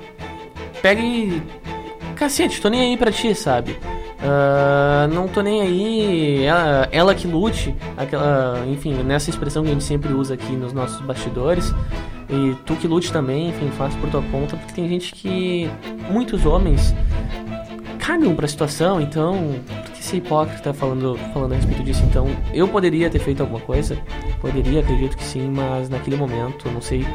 pega 0.82 1.02
e. 1.02 1.42
Cacete, 2.16 2.62
tô 2.62 2.70
nem 2.70 2.82
aí 2.82 2.98
pra 2.98 3.12
ti, 3.12 3.34
sabe? 3.34 3.80
Uh, 4.22 5.12
não 5.12 5.28
tô 5.28 5.42
nem 5.42 5.62
aí, 5.62 6.44
ela, 6.44 6.88
ela 6.92 7.16
que 7.16 7.26
lute, 7.26 7.76
aquela, 7.98 8.64
enfim, 8.68 8.94
nessa 8.94 9.32
expressão 9.32 9.64
que 9.64 9.70
a 9.70 9.74
gente 9.74 9.84
sempre 9.84 10.14
usa 10.14 10.36
aqui 10.36 10.52
nos 10.52 10.72
nossos 10.72 11.02
bastidores. 11.02 11.74
E 12.32 12.56
tu 12.66 12.76
que 12.76 12.88
lute 12.88 13.12
também, 13.12 13.50
enfim, 13.50 13.70
faça 13.72 13.98
por 13.98 14.10
tua 14.10 14.22
conta, 14.24 14.56
porque 14.56 14.74
tem 14.74 14.88
gente 14.88 15.14
que. 15.14 15.70
Muitos 16.10 16.46
homens 16.46 16.96
cagam 18.00 18.34
pra 18.36 18.48
situação, 18.48 19.02
então. 19.02 19.56
Tu 19.86 19.92
que 19.92 20.04
ser 20.04 20.18
hipócrita 20.18 20.74
falando, 20.74 21.18
falando 21.34 21.54
a 21.54 21.56
respeito 21.56 21.84
disso, 21.84 22.04
então. 22.06 22.28
Eu 22.54 22.68
poderia 22.68 23.10
ter 23.10 23.20
feito 23.20 23.42
alguma 23.42 23.60
coisa, 23.60 23.98
poderia, 24.40 24.80
acredito 24.80 25.18
que 25.18 25.24
sim, 25.24 25.50
mas 25.50 25.90
naquele 25.90 26.16
momento, 26.16 26.70
não 26.72 26.82
sei 26.82 27.06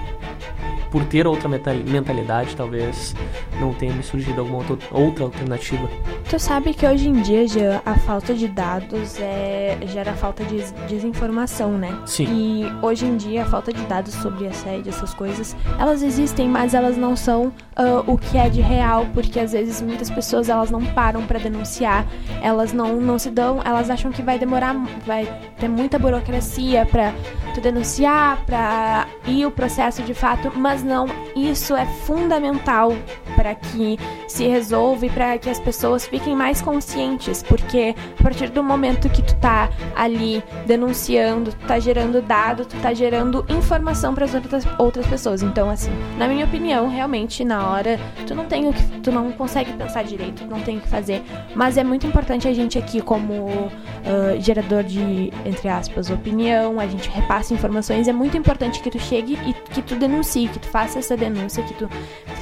por 0.91 1.05
ter 1.05 1.27
outra 1.27 1.49
mentalidade, 1.49 2.55
talvez 2.57 3.15
não 3.61 3.73
tenha 3.73 3.93
me 3.93 4.03
surgido 4.03 4.41
alguma 4.41 4.65
outra 4.91 5.25
alternativa. 5.25 5.89
Tu 6.29 6.39
sabe 6.39 6.75
que 6.75 6.87
hoje 6.87 7.09
em 7.09 7.23
dia 7.23 7.47
já, 7.47 7.83
a 7.85 7.95
falta 7.95 8.35
de 8.35 8.49
dados 8.49 9.19
é, 9.21 9.79
gera 9.87 10.13
falta 10.15 10.45
de 10.45 10.63
desinformação, 10.89 11.73
né? 11.73 11.99
Sim. 12.07 12.27
E 12.31 12.85
hoje 12.85 13.07
em 13.07 13.17
dia 13.17 13.43
a 13.43 13.47
falta 13.47 13.73
de 13.73 13.83
dados 13.83 14.15
sobre 14.15 14.47
assédio, 14.47 14.89
essas 14.89 15.15
coisas, 15.15 15.57
elas 15.79 16.03
existem, 16.03 16.49
mas 16.49 16.75
elas 16.75 16.97
não 16.97 17.17
são 17.17 17.47
uh, 17.47 18.03
o 18.07 18.19
que 18.19 18.39
é 18.39 18.49
de 18.49 18.61
real, 18.61 19.07
porque 19.15 19.39
às 19.39 19.53
vezes 19.53 19.81
muitas 19.81 20.11
pessoas 20.11 20.49
elas 20.49 20.71
não 20.71 20.85
param 20.85 21.25
para 21.27 21.39
denunciar, 21.39 22.07
elas 22.43 22.73
não, 22.73 22.97
não 22.97 23.19
se 23.19 23.31
dão, 23.31 23.61
elas 23.65 23.91
acham 23.91 24.11
que 24.11 24.23
vai 24.23 24.39
demorar, 24.39 24.75
vai 25.07 25.27
ter 25.59 25.69
muita 25.69 25.99
burocracia 25.99 26.87
para 26.87 27.13
tu 27.55 27.61
denunciar, 27.61 28.45
para 28.45 29.07
ir 29.27 29.47
o 29.47 29.51
processo 29.51 30.03
de 30.03 30.15
fato, 30.15 30.53
mas 30.55 30.83
não, 30.87 31.07
isso 31.35 31.75
é 31.75 31.85
fundamental 31.85 32.93
para 33.35 33.55
que 33.55 33.99
se 34.27 34.47
resolva 34.47 35.07
e 35.07 35.11
para 35.11 35.39
que 35.39 35.51
as 35.51 35.61
pessoas 35.61 36.07
fiquem 36.07 36.35
mais 36.35 36.63
conscientes, 36.63 37.43
porque 37.43 37.95
a 38.19 38.23
partir 38.23 38.49
do 38.51 38.63
momento 38.63 39.09
que 39.09 39.23
tu 39.23 39.35
tá 39.37 39.69
ali 39.95 40.43
denunciando, 40.67 41.53
tu 41.53 41.67
tá 41.67 41.79
gerando 41.79 42.23
dado, 42.23 42.65
tu 42.65 42.77
tá 42.81 42.95
gerando 42.95 43.45
informação 43.49 44.15
para 44.15 44.25
as 44.25 44.35
outras, 44.35 44.65
outras 44.79 45.07
pessoas. 45.07 45.43
Então, 45.43 45.69
assim, 45.69 45.91
na 46.17 46.27
minha 46.29 46.45
opinião, 46.45 46.89
realmente 46.89 47.45
na 47.45 47.69
hora 47.69 47.99
tu 48.27 48.35
não 48.35 48.47
tem 48.47 48.69
o 48.69 48.73
que, 48.73 48.83
tu 49.01 49.13
não 49.13 49.33
consegue 49.33 49.73
pensar 49.75 50.05
direito, 50.05 50.45
tu 50.45 50.51
não 50.51 50.61
tem 50.61 50.79
o 50.79 50.81
que 50.81 50.89
fazer, 50.89 51.23
mas 51.55 51.77
é 51.77 51.85
muito 51.85 52.07
importante 52.07 52.49
a 52.49 52.55
gente 52.55 52.79
aqui 52.79 53.01
como 53.01 53.47
uh, 53.47 54.41
gerador 54.41 54.83
de 54.83 55.33
entre 55.45 55.69
aspas 55.69 56.11
opinião, 56.11 56.79
a 56.81 56.87
gente 56.87 57.09
repassa 57.11 57.55
informações, 57.55 58.09
é 58.09 58.13
muito 58.13 58.37
importante 58.37 58.81
que 58.81 58.91
tu 58.91 58.99
chegue 58.99 59.39
e 59.47 59.53
que 59.73 59.83
tu 59.83 59.95
denuncie, 59.97 60.49
que 60.49 60.59
tu 60.59 60.66
faça 60.67 60.99
essa 60.99 61.17
denúncia, 61.17 61.63
que 61.63 61.75
tu 61.75 61.89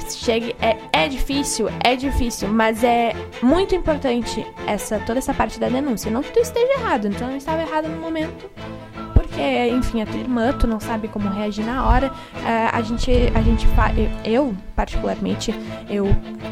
chegue. 0.09 0.55
É, 0.61 0.77
é 0.91 1.07
difícil, 1.07 1.69
é 1.83 1.95
difícil, 1.95 2.47
mas 2.49 2.83
é 2.83 3.13
muito 3.41 3.75
importante 3.75 4.45
essa 4.67 4.99
toda 4.99 5.19
essa 5.19 5.33
parte 5.33 5.59
da 5.59 5.69
denúncia. 5.69 6.11
Não 6.11 6.21
que 6.21 6.31
tu 6.31 6.39
esteja 6.39 6.73
errado, 6.73 7.07
então 7.07 7.31
eu 7.31 7.37
estava 7.37 7.61
errado 7.61 7.87
no 7.87 7.97
momento. 7.97 8.49
Porque, 9.13 9.67
enfim, 9.69 10.01
a 10.01 10.05
tua 10.05 10.19
irmã, 10.19 10.53
tu 10.53 10.65
não 10.65 10.79
sabe 10.79 11.07
como 11.07 11.27
reagir 11.29 11.65
na 11.65 11.87
hora. 11.87 12.07
Uh, 12.07 12.69
a 12.71 12.81
gente, 12.81 13.11
a 13.33 13.41
gente 13.41 13.67
eu, 14.23 14.55
particularmente, 14.75 15.53
eu 15.89 16.07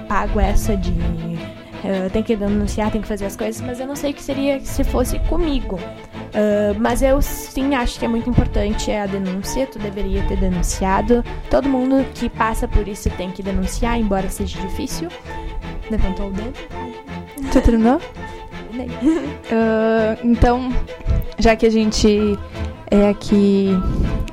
pago 0.07 0.39
essa 0.39 0.75
de 0.75 0.91
uh, 1.83 2.09
tem 2.09 2.23
que 2.23 2.35
denunciar, 2.35 2.91
tem 2.91 3.01
que 3.01 3.07
fazer 3.07 3.25
as 3.25 3.35
coisas, 3.35 3.61
mas 3.61 3.79
eu 3.79 3.87
não 3.87 3.95
sei 3.95 4.11
o 4.11 4.13
que 4.13 4.21
seria 4.21 4.59
se 4.59 4.83
fosse 4.83 5.17
comigo. 5.19 5.75
Uh, 5.75 6.79
mas 6.79 7.01
eu 7.01 7.21
sim 7.21 7.75
acho 7.75 7.99
que 7.99 8.05
é 8.05 8.07
muito 8.07 8.29
importante 8.29 8.91
a 8.91 9.05
denúncia, 9.05 9.67
tu 9.67 9.79
deveria 9.79 10.23
ter 10.23 10.37
denunciado. 10.37 11.23
Todo 11.49 11.69
mundo 11.69 12.05
que 12.13 12.29
passa 12.29 12.67
por 12.67 12.87
isso 12.87 13.09
tem 13.11 13.31
que 13.31 13.43
denunciar, 13.43 13.99
embora 13.99 14.29
seja 14.29 14.59
difícil. 14.59 15.09
Levantou 15.91 16.29
o 16.29 16.31
dedo? 16.31 16.53
Tu 17.51 17.61
terminou? 17.61 17.97
uh, 17.97 18.01
então, 20.23 20.73
já 21.37 21.55
que 21.55 21.65
a 21.65 21.69
gente 21.69 22.37
é 22.89 23.09
aqui, 23.09 23.69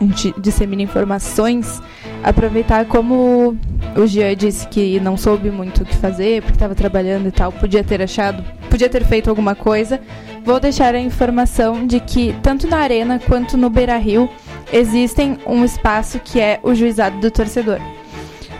a 0.00 0.04
gente 0.04 0.34
dissemina 0.38 0.82
informações, 0.82 1.82
aproveitar 2.22 2.84
como 2.86 3.56
o 3.96 4.06
Jean 4.06 4.34
disse 4.36 4.66
que 4.68 5.00
não 5.00 5.16
soube 5.16 5.50
muito 5.50 5.82
o 5.82 5.84
que 5.84 5.96
fazer, 5.96 6.42
porque 6.42 6.56
estava 6.56 6.74
trabalhando 6.74 7.28
e 7.28 7.32
tal, 7.32 7.50
podia 7.50 7.82
ter 7.82 8.02
achado, 8.02 8.44
podia 8.68 8.88
ter 8.88 9.04
feito 9.04 9.28
alguma 9.28 9.54
coisa. 9.54 10.00
Vou 10.44 10.60
deixar 10.60 10.94
a 10.94 11.00
informação 11.00 11.86
de 11.86 12.00
que 12.00 12.34
tanto 12.42 12.66
na 12.66 12.78
Arena 12.78 13.18
quanto 13.18 13.56
no 13.56 13.68
Beira 13.68 13.96
Rio 13.96 14.28
existem 14.72 15.38
um 15.46 15.64
espaço 15.64 16.20
que 16.20 16.40
é 16.40 16.60
o 16.62 16.74
juizado 16.74 17.18
do 17.18 17.30
torcedor. 17.30 17.78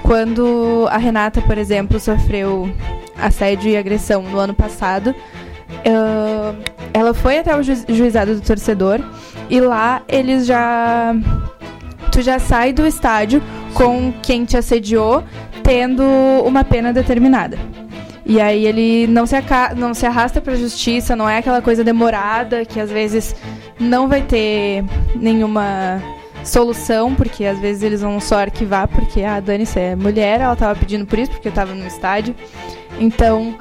Quando 0.03 0.87
a 0.91 0.99
Renata, 0.99 1.41
por 1.41 1.57
exemplo, 1.57 2.01
sofreu 2.01 2.71
assédio 3.17 3.71
e 3.71 3.77
agressão 3.77 4.23
no 4.23 4.39
ano 4.39 4.55
passado, 4.55 5.15
ela 6.93 7.15
foi 7.15 7.39
até 7.39 7.57
o 7.57 7.63
ju 7.63 7.75
juizado 7.89 8.35
do 8.35 8.41
torcedor 8.41 9.01
e 9.49 9.61
lá 9.61 10.03
eles 10.09 10.47
já. 10.47 11.15
Tu 12.11 12.23
já 12.23 12.39
sai 12.39 12.73
do 12.73 12.87
estádio 12.87 13.43
com 13.75 14.13
quem 14.23 14.45
te 14.45 14.57
assediou 14.57 15.23
tendo 15.63 16.03
uma 16.45 16.65
pena 16.65 16.93
determinada. 16.93 17.59
E 18.27 18.41
aí 18.41 18.67
ele 18.67 19.07
não 19.07 19.27
se, 19.27 19.35
não 19.77 19.95
se 19.95 20.07
arrasta 20.07 20.41
para 20.41 20.53
a 20.53 20.57
justiça, 20.57 21.17
não 21.17 21.29
é 21.29 21.39
aquela 21.39 21.61
coisa 21.63 21.83
demorada 21.83 22.65
que 22.65 22.79
às 22.79 22.91
vezes 22.91 23.35
não 23.79 24.09
vai 24.09 24.23
ter 24.23 24.85
nenhuma 25.17 26.01
solução, 26.45 27.15
porque 27.15 27.45
às 27.45 27.59
vezes 27.59 27.83
eles 27.83 28.01
vão 28.03 28.21
só 28.21 28.41
arquivar, 28.41 28.89
porque 28.89 29.23
a 29.23 29.37
ah, 29.37 29.41
Dani 29.41 29.65
é 29.77 29.97
mulher, 29.97 30.41
ela 30.41 30.53
estava 30.53 30.79
pedindo 30.79 31.07
por 31.07 31.19
isso, 31.19 31.31
porque 31.33 31.49
estava 31.49 31.75
no 31.75 31.87
estádio. 31.87 32.35
Então, 32.99 33.59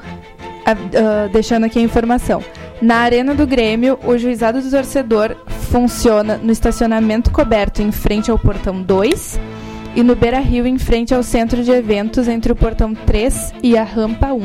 a, 0.64 0.72
uh, 0.72 1.28
deixando 1.32 1.64
aqui 1.64 1.78
a 1.78 1.82
informação. 1.82 2.42
Na 2.80 2.96
Arena 2.96 3.34
do 3.34 3.46
Grêmio, 3.46 3.98
o 4.04 4.16
juizado 4.16 4.62
do 4.62 4.70
torcedor 4.70 5.36
funciona 5.70 6.38
no 6.38 6.50
estacionamento 6.50 7.30
coberto 7.30 7.82
em 7.82 7.92
frente 7.92 8.30
ao 8.30 8.38
portão 8.38 8.80
2 8.80 9.38
e 9.94 10.02
no 10.02 10.16
Beira 10.16 10.38
Rio, 10.38 10.66
em 10.66 10.78
frente 10.78 11.14
ao 11.14 11.22
centro 11.22 11.62
de 11.62 11.70
eventos, 11.70 12.26
entre 12.26 12.52
o 12.52 12.56
portão 12.56 12.94
3 12.94 13.52
e 13.62 13.76
a 13.76 13.82
rampa 13.82 14.32
1. 14.32 14.40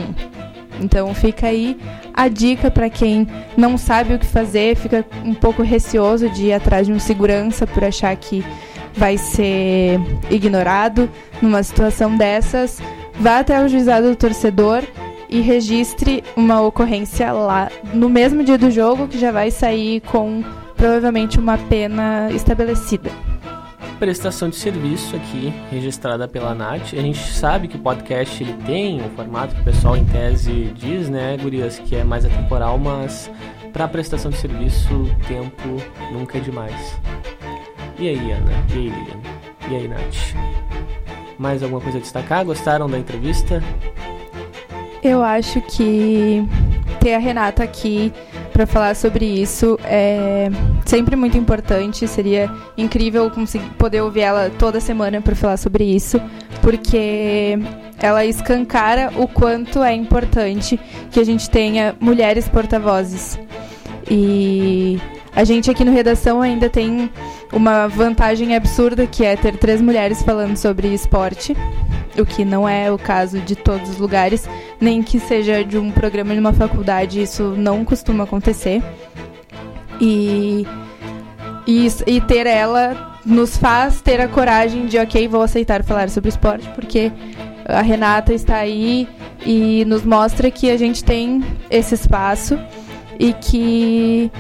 Então 0.81 1.13
fica 1.13 1.47
aí 1.47 1.77
a 2.13 2.27
dica 2.27 2.69
para 2.69 2.89
quem 2.89 3.25
não 3.55 3.77
sabe 3.77 4.13
o 4.13 4.19
que 4.19 4.25
fazer, 4.25 4.75
fica 4.75 5.05
um 5.23 5.33
pouco 5.33 5.63
receoso 5.63 6.29
de 6.29 6.47
ir 6.47 6.53
atrás 6.53 6.87
de 6.87 6.91
um 6.91 6.99
segurança 6.99 7.65
por 7.65 7.85
achar 7.85 8.13
que 8.17 8.43
vai 8.93 9.17
ser 9.17 9.97
ignorado 10.29 11.09
numa 11.41 11.63
situação 11.63 12.17
dessas. 12.17 12.81
Vá 13.17 13.39
até 13.39 13.63
o 13.63 13.69
juizado 13.69 14.09
do 14.09 14.15
torcedor 14.15 14.83
e 15.29 15.41
registre 15.41 16.23
uma 16.35 16.61
ocorrência 16.61 17.31
lá 17.31 17.69
no 17.93 18.09
mesmo 18.09 18.43
dia 18.43 18.57
do 18.57 18.69
jogo, 18.69 19.07
que 19.07 19.17
já 19.17 19.31
vai 19.31 19.51
sair 19.51 20.01
com 20.01 20.43
provavelmente 20.75 21.39
uma 21.39 21.57
pena 21.57 22.29
estabelecida 22.31 23.11
prestação 23.99 24.49
de 24.49 24.55
serviço 24.57 25.15
aqui, 25.15 25.53
registrada 25.71 26.27
pela 26.27 26.53
NAT. 26.53 26.93
A 26.93 27.01
gente 27.01 27.19
sabe 27.31 27.67
que 27.67 27.77
o 27.77 27.79
podcast 27.79 28.43
ele 28.43 28.53
tem 28.65 29.01
um 29.01 29.09
formato 29.11 29.55
que 29.55 29.61
o 29.61 29.63
pessoal 29.63 29.95
em 29.95 30.05
tese 30.05 30.71
diz, 30.75 31.09
né, 31.09 31.37
gurias, 31.37 31.79
que 31.79 31.95
é 31.95 32.03
mais 32.03 32.25
atemporal, 32.25 32.77
mas 32.77 33.29
para 33.71 33.87
prestação 33.87 34.31
de 34.31 34.37
serviço, 34.37 35.09
tempo 35.27 35.81
nunca 36.11 36.37
é 36.37 36.41
demais. 36.41 36.99
E 37.97 38.09
aí, 38.09 38.31
Ana? 38.31 38.51
E 38.69 38.73
aí, 38.73 38.89
Lilian? 38.89 39.19
E 39.69 39.75
aí, 39.75 39.87
Nath? 39.87 40.35
Mais 41.37 41.63
alguma 41.63 41.81
coisa 41.81 41.97
a 41.97 42.01
destacar? 42.01 42.45
Gostaram 42.45 42.89
da 42.89 42.97
entrevista? 42.97 43.61
Eu 45.05 45.21
acho 45.21 45.61
que 45.61 46.43
ter 46.99 47.13
a 47.13 47.19
Renata 47.19 47.63
aqui 47.63 48.11
para 48.51 48.65
falar 48.65 48.95
sobre 48.95 49.23
isso 49.23 49.77
é 49.83 50.49
sempre 50.83 51.15
muito 51.15 51.37
importante. 51.37 52.07
Seria 52.07 52.51
incrível 52.75 53.29
conseguir 53.29 53.69
poder 53.77 54.01
ouvir 54.01 54.21
ela 54.21 54.49
toda 54.57 54.79
semana 54.79 55.21
para 55.21 55.35
falar 55.35 55.57
sobre 55.57 55.83
isso, 55.83 56.19
porque 56.59 57.55
ela 57.99 58.25
escancara 58.25 59.11
o 59.15 59.27
quanto 59.27 59.83
é 59.83 59.93
importante 59.93 60.79
que 61.11 61.19
a 61.19 61.23
gente 61.23 61.51
tenha 61.51 61.95
mulheres 61.99 62.49
porta-vozes. 62.49 63.37
E 64.09 64.99
a 65.35 65.43
gente 65.43 65.69
aqui 65.69 65.83
no 65.83 65.91
Redação 65.91 66.41
ainda 66.41 66.69
tem 66.69 67.11
uma 67.51 67.87
vantagem 67.87 68.55
absurda 68.55 69.05
que 69.05 69.25
é 69.25 69.35
ter 69.35 69.57
três 69.57 69.81
mulheres 69.81 70.23
falando 70.23 70.55
sobre 70.55 70.93
esporte, 70.93 71.55
o 72.17 72.25
que 72.25 72.45
não 72.45 72.67
é 72.67 72.91
o 72.91 72.97
caso 72.97 73.39
de 73.39 73.55
todos 73.55 73.89
os 73.89 73.97
lugares, 73.97 74.47
nem 74.79 75.03
que 75.03 75.19
seja 75.19 75.63
de 75.63 75.77
um 75.77 75.91
programa 75.91 76.33
de 76.33 76.39
uma 76.39 76.53
faculdade, 76.53 77.21
isso 77.21 77.53
não 77.57 77.83
costuma 77.83 78.23
acontecer. 78.23 78.81
E, 79.99 80.65
e, 81.67 81.87
e 82.07 82.21
ter 82.21 82.47
ela 82.47 83.19
nos 83.25 83.57
faz 83.57 84.01
ter 84.01 84.21
a 84.21 84.27
coragem 84.27 84.85
de, 84.85 84.97
ok, 84.97 85.27
vou 85.27 85.41
aceitar 85.41 85.83
falar 85.83 86.09
sobre 86.09 86.29
esporte, 86.29 86.69
porque 86.75 87.11
a 87.65 87.81
Renata 87.81 88.33
está 88.33 88.57
aí 88.57 89.07
e 89.45 89.83
nos 89.85 90.05
mostra 90.05 90.49
que 90.51 90.69
a 90.69 90.77
gente 90.77 91.03
tem 91.03 91.43
esse 91.69 91.95
espaço 91.95 92.57
e 93.19 93.33
que 93.33 94.31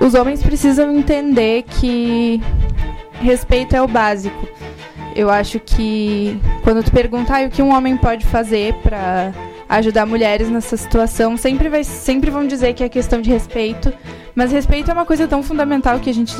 os 0.00 0.14
homens 0.14 0.42
precisam 0.42 0.90
entender 0.90 1.62
que 1.64 2.40
respeito 3.20 3.76
é 3.76 3.82
o 3.82 3.86
básico. 3.86 4.48
Eu 5.14 5.28
acho 5.28 5.60
que 5.60 6.40
quando 6.62 6.82
tu 6.82 6.90
perguntar 6.90 7.42
ah, 7.42 7.46
o 7.46 7.50
que 7.50 7.60
um 7.62 7.74
homem 7.74 7.96
pode 7.96 8.24
fazer 8.24 8.74
para 8.82 9.32
ajudar 9.68 10.06
mulheres 10.06 10.48
nessa 10.48 10.76
situação, 10.76 11.36
sempre 11.36 11.68
vai 11.68 11.84
sempre 11.84 12.30
vão 12.30 12.46
dizer 12.46 12.74
que 12.74 12.82
é 12.82 12.88
questão 12.88 13.20
de 13.20 13.30
respeito, 13.30 13.92
mas 14.34 14.50
respeito 14.50 14.90
é 14.90 14.94
uma 14.94 15.04
coisa 15.04 15.28
tão 15.28 15.42
fundamental 15.42 16.00
que 16.00 16.10
a 16.10 16.14
gente, 16.14 16.34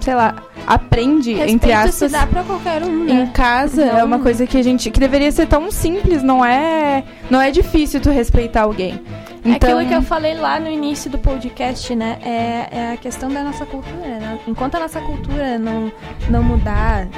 sei 0.00 0.14
lá, 0.14 0.34
aprende 0.66 1.32
respeito 1.32 1.54
entre 1.54 1.72
aspas. 1.72 1.94
Se 1.94 2.08
dá 2.08 2.26
pra 2.26 2.42
qualquer 2.42 2.82
um, 2.82 3.04
né? 3.04 3.22
Em 3.22 3.26
casa 3.28 3.86
não. 3.86 3.98
é 3.98 4.04
uma 4.04 4.18
coisa 4.18 4.46
que 4.46 4.56
a 4.56 4.62
gente 4.62 4.90
que 4.90 4.98
deveria 4.98 5.30
ser 5.30 5.46
tão 5.46 5.70
simples, 5.70 6.22
não 6.22 6.44
é, 6.44 7.04
não 7.30 7.40
é 7.40 7.50
difícil 7.50 8.00
tu 8.00 8.10
respeitar 8.10 8.62
alguém. 8.62 9.00
Então... 9.44 9.78
Aquilo 9.78 9.88
que 9.88 9.94
eu 9.94 10.02
falei 10.02 10.34
lá 10.34 10.58
no 10.58 10.68
início 10.68 11.10
do 11.10 11.18
podcast, 11.18 11.94
né? 11.94 12.18
É, 12.22 12.68
é 12.70 12.92
a 12.92 12.96
questão 12.96 13.28
da 13.28 13.42
nossa 13.42 13.66
cultura. 13.66 14.18
Né? 14.18 14.38
Enquanto 14.48 14.76
a 14.76 14.80
nossa 14.80 15.00
cultura 15.00 15.58
não, 15.58 15.92
não 16.30 16.42
mudar, 16.42 17.08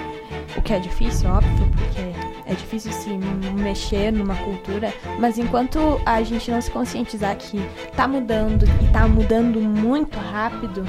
o 0.57 0.63
que 0.63 0.73
é 0.73 0.79
difícil, 0.79 1.31
óbvio, 1.31 1.71
porque 1.77 2.01
é 2.47 2.55
difícil 2.55 2.93
se 2.93 3.11
mexer 3.55 4.13
numa 4.13 4.35
cultura, 4.37 4.93
mas 5.19 5.39
enquanto 5.39 6.01
a 6.05 6.23
gente 6.23 6.51
não 6.51 6.61
se 6.61 6.71
conscientizar 6.71 7.37
que 7.37 7.61
tá 7.97 8.09
mudando 8.09 8.65
e 8.83 8.89
tá 8.93 9.07
mudando 9.07 9.61
muito 9.61 10.19
rápido, 10.19 10.85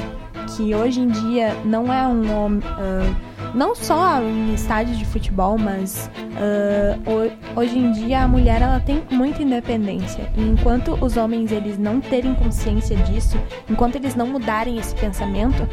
que 0.55 0.73
hoje 0.73 1.01
em 1.01 1.07
dia 1.07 1.55
não 1.65 1.91
é 1.91 2.07
um 2.07 2.31
homem. 2.35 2.59
Uh, 2.59 3.36
não 3.53 3.75
só 3.75 4.21
em 4.21 4.53
estádios 4.53 4.97
de 4.97 5.05
futebol, 5.05 5.57
mas 5.57 6.09
uh, 6.17 7.59
hoje 7.59 7.77
em 7.77 7.91
dia 7.91 8.23
a 8.23 8.27
mulher 8.27 8.61
ela 8.61 8.79
tem 8.79 9.03
muita 9.09 9.41
independência. 9.43 10.29
E 10.35 10.41
enquanto 10.41 10.97
os 11.03 11.17
homens 11.17 11.51
eles 11.51 11.77
não 11.77 11.99
terem 11.99 12.33
consciência 12.35 12.95
disso, 12.97 13.37
enquanto 13.69 13.95
eles 13.95 14.15
não 14.15 14.27
mudarem 14.27 14.77
esse 14.77 14.95
pensamento, 14.95 15.67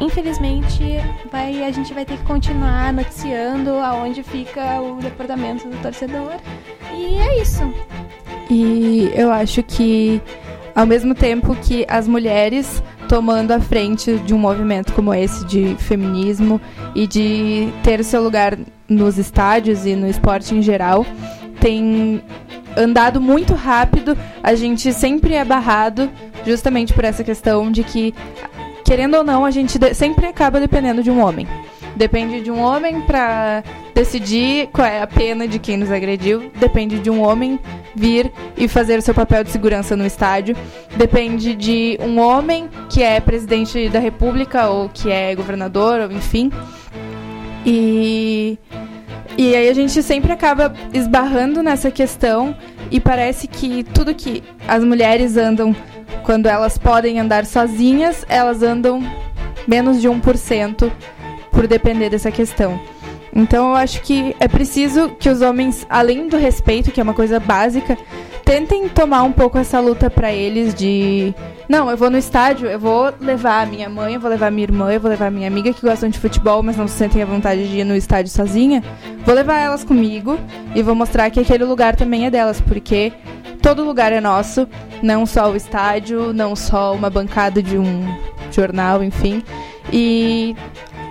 infelizmente 0.00 0.98
vai, 1.30 1.62
a 1.62 1.70
gente 1.70 1.92
vai 1.94 2.04
ter 2.04 2.16
que 2.16 2.24
continuar 2.24 2.92
noticiando 2.92 3.70
aonde 3.70 4.22
fica 4.22 4.80
o 4.80 4.96
departamento 4.96 5.68
do 5.68 5.80
torcedor 5.82 6.34
E 6.92 7.18
é 7.18 7.40
isso. 7.40 7.62
E 8.50 9.10
eu 9.14 9.30
acho 9.30 9.62
que, 9.62 10.20
ao 10.74 10.86
mesmo 10.86 11.14
tempo 11.14 11.54
que 11.54 11.86
as 11.88 12.06
mulheres 12.06 12.82
tomando 13.12 13.50
a 13.50 13.60
frente 13.60 14.16
de 14.20 14.32
um 14.32 14.38
movimento 14.38 14.94
como 14.94 15.12
esse 15.12 15.44
de 15.44 15.76
feminismo 15.80 16.58
e 16.94 17.06
de 17.06 17.68
ter 17.82 18.02
seu 18.02 18.22
lugar 18.22 18.56
nos 18.88 19.18
estádios 19.18 19.84
e 19.84 19.94
no 19.94 20.08
esporte 20.08 20.54
em 20.54 20.62
geral, 20.62 21.04
tem 21.60 22.22
andado 22.74 23.20
muito 23.20 23.52
rápido, 23.52 24.16
a 24.42 24.54
gente 24.54 24.94
sempre 24.94 25.34
é 25.34 25.44
barrado 25.44 26.10
justamente 26.46 26.94
por 26.94 27.04
essa 27.04 27.22
questão 27.22 27.70
de 27.70 27.84
que, 27.84 28.14
querendo 28.82 29.18
ou 29.18 29.22
não, 29.22 29.44
a 29.44 29.50
gente 29.50 29.78
sempre 29.94 30.24
acaba 30.24 30.58
dependendo 30.58 31.02
de 31.02 31.10
um 31.10 31.22
homem. 31.22 31.46
Depende 31.94 32.40
de 32.40 32.50
um 32.50 32.62
homem 32.62 33.02
para 33.02 33.62
decidir 33.94 34.70
qual 34.72 34.88
é 34.88 35.02
a 35.02 35.06
pena 35.06 35.46
de 35.46 35.58
quem 35.58 35.76
nos 35.76 35.90
agrediu. 35.90 36.50
Depende 36.58 36.98
de 36.98 37.10
um 37.10 37.20
homem 37.20 37.60
vir 37.94 38.32
e 38.56 38.68
fazer 38.68 38.98
o 38.98 39.02
seu 39.02 39.14
papel 39.14 39.44
de 39.44 39.50
segurança 39.50 39.96
no 39.96 40.06
estádio. 40.06 40.56
Depende 40.96 41.54
de 41.54 41.98
um 42.00 42.18
homem 42.18 42.68
que 42.88 43.02
é 43.02 43.20
presidente 43.20 43.88
da 43.88 43.98
república 43.98 44.68
ou 44.68 44.88
que 44.88 45.10
é 45.10 45.34
governador, 45.34 46.00
ou 46.00 46.12
enfim. 46.12 46.50
E, 47.64 48.58
e 49.36 49.54
aí 49.54 49.68
a 49.68 49.74
gente 49.74 50.02
sempre 50.02 50.32
acaba 50.32 50.72
esbarrando 50.92 51.62
nessa 51.62 51.90
questão 51.90 52.56
e 52.90 53.00
parece 53.00 53.46
que 53.46 53.84
tudo 53.84 54.14
que 54.14 54.42
as 54.66 54.84
mulheres 54.84 55.36
andam 55.36 55.74
quando 56.22 56.46
elas 56.46 56.78
podem 56.78 57.18
andar 57.18 57.46
sozinhas, 57.46 58.24
elas 58.28 58.62
andam 58.62 59.02
menos 59.66 60.00
de 60.00 60.08
1% 60.08 60.90
por 61.50 61.66
depender 61.66 62.10
dessa 62.10 62.30
questão. 62.30 62.80
Então 63.34 63.70
eu 63.70 63.76
acho 63.76 64.02
que 64.02 64.36
é 64.38 64.46
preciso 64.46 65.10
que 65.18 65.28
os 65.28 65.40
homens, 65.40 65.86
além 65.88 66.28
do 66.28 66.36
respeito, 66.36 66.90
que 66.90 67.00
é 67.00 67.02
uma 67.02 67.14
coisa 67.14 67.40
básica, 67.40 67.96
tentem 68.44 68.88
tomar 68.88 69.22
um 69.22 69.32
pouco 69.32 69.56
essa 69.56 69.80
luta 69.80 70.10
para 70.10 70.32
eles 70.32 70.74
de 70.74 71.34
não, 71.68 71.90
eu 71.90 71.96
vou 71.96 72.10
no 72.10 72.18
estádio, 72.18 72.68
eu 72.68 72.78
vou 72.78 73.12
levar 73.20 73.62
a 73.62 73.66
minha 73.66 73.88
mãe, 73.88 74.14
eu 74.14 74.20
vou 74.20 74.28
levar 74.28 74.48
a 74.48 74.50
minha 74.50 74.64
irmã, 74.64 74.92
eu 74.92 75.00
vou 75.00 75.10
levar 75.10 75.28
a 75.28 75.30
minha 75.30 75.48
amiga 75.48 75.72
que 75.72 75.80
gostam 75.80 76.10
de 76.10 76.18
futebol, 76.18 76.62
mas 76.62 76.76
não 76.76 76.86
se 76.86 76.94
sentem 76.94 77.22
à 77.22 77.24
vontade 77.24 77.66
de 77.66 77.78
ir 77.78 77.84
no 77.84 77.96
estádio 77.96 78.30
sozinha. 78.30 78.82
Vou 79.24 79.34
levar 79.34 79.58
elas 79.58 79.82
comigo 79.82 80.38
e 80.74 80.82
vou 80.82 80.94
mostrar 80.94 81.30
que 81.30 81.40
aquele 81.40 81.64
lugar 81.64 81.96
também 81.96 82.26
é 82.26 82.30
delas, 82.30 82.60
porque 82.60 83.12
todo 83.62 83.84
lugar 83.84 84.12
é 84.12 84.20
nosso, 84.20 84.68
não 85.02 85.24
só 85.24 85.50
o 85.50 85.56
estádio, 85.56 86.32
não 86.34 86.54
só 86.54 86.94
uma 86.94 87.08
bancada 87.08 87.62
de 87.62 87.78
um 87.78 88.04
jornal, 88.50 89.02
enfim. 89.02 89.42
E 89.90 90.54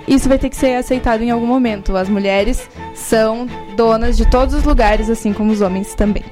isso 0.07 0.27
vai 0.27 0.37
ter 0.37 0.49
que 0.49 0.55
ser 0.55 0.75
aceitado 0.75 1.21
em 1.21 1.31
algum 1.31 1.47
momento. 1.47 1.95
As 1.95 2.09
mulheres 2.09 2.69
são 2.93 3.47
donas 3.75 4.17
de 4.17 4.29
todos 4.29 4.53
os 4.53 4.63
lugares, 4.63 5.09
assim 5.09 5.33
como 5.33 5.51
os 5.51 5.61
homens 5.61 5.93
também. 5.95 6.23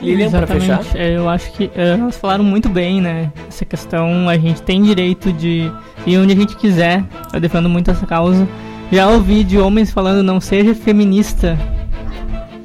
Lilian, 0.00 0.30
para 0.30 0.46
fechar? 0.46 0.80
É, 0.94 1.16
eu 1.16 1.28
acho 1.28 1.52
que 1.52 1.70
é, 1.74 1.90
elas 1.90 2.16
falaram 2.16 2.42
muito 2.42 2.68
bem, 2.68 3.00
né? 3.00 3.30
Essa 3.46 3.64
questão, 3.64 4.28
a 4.28 4.36
gente 4.36 4.62
tem 4.62 4.82
direito 4.82 5.32
de 5.32 5.70
ir 6.06 6.18
onde 6.18 6.32
a 6.32 6.36
gente 6.36 6.56
quiser. 6.56 7.04
Eu 7.32 7.40
defendo 7.40 7.68
muito 7.68 7.90
essa 7.90 8.06
causa. 8.06 8.48
Já 8.90 9.08
ouvi 9.08 9.44
de 9.44 9.58
homens 9.58 9.90
falando, 9.90 10.22
não 10.22 10.40
seja 10.40 10.74
feminista. 10.74 11.58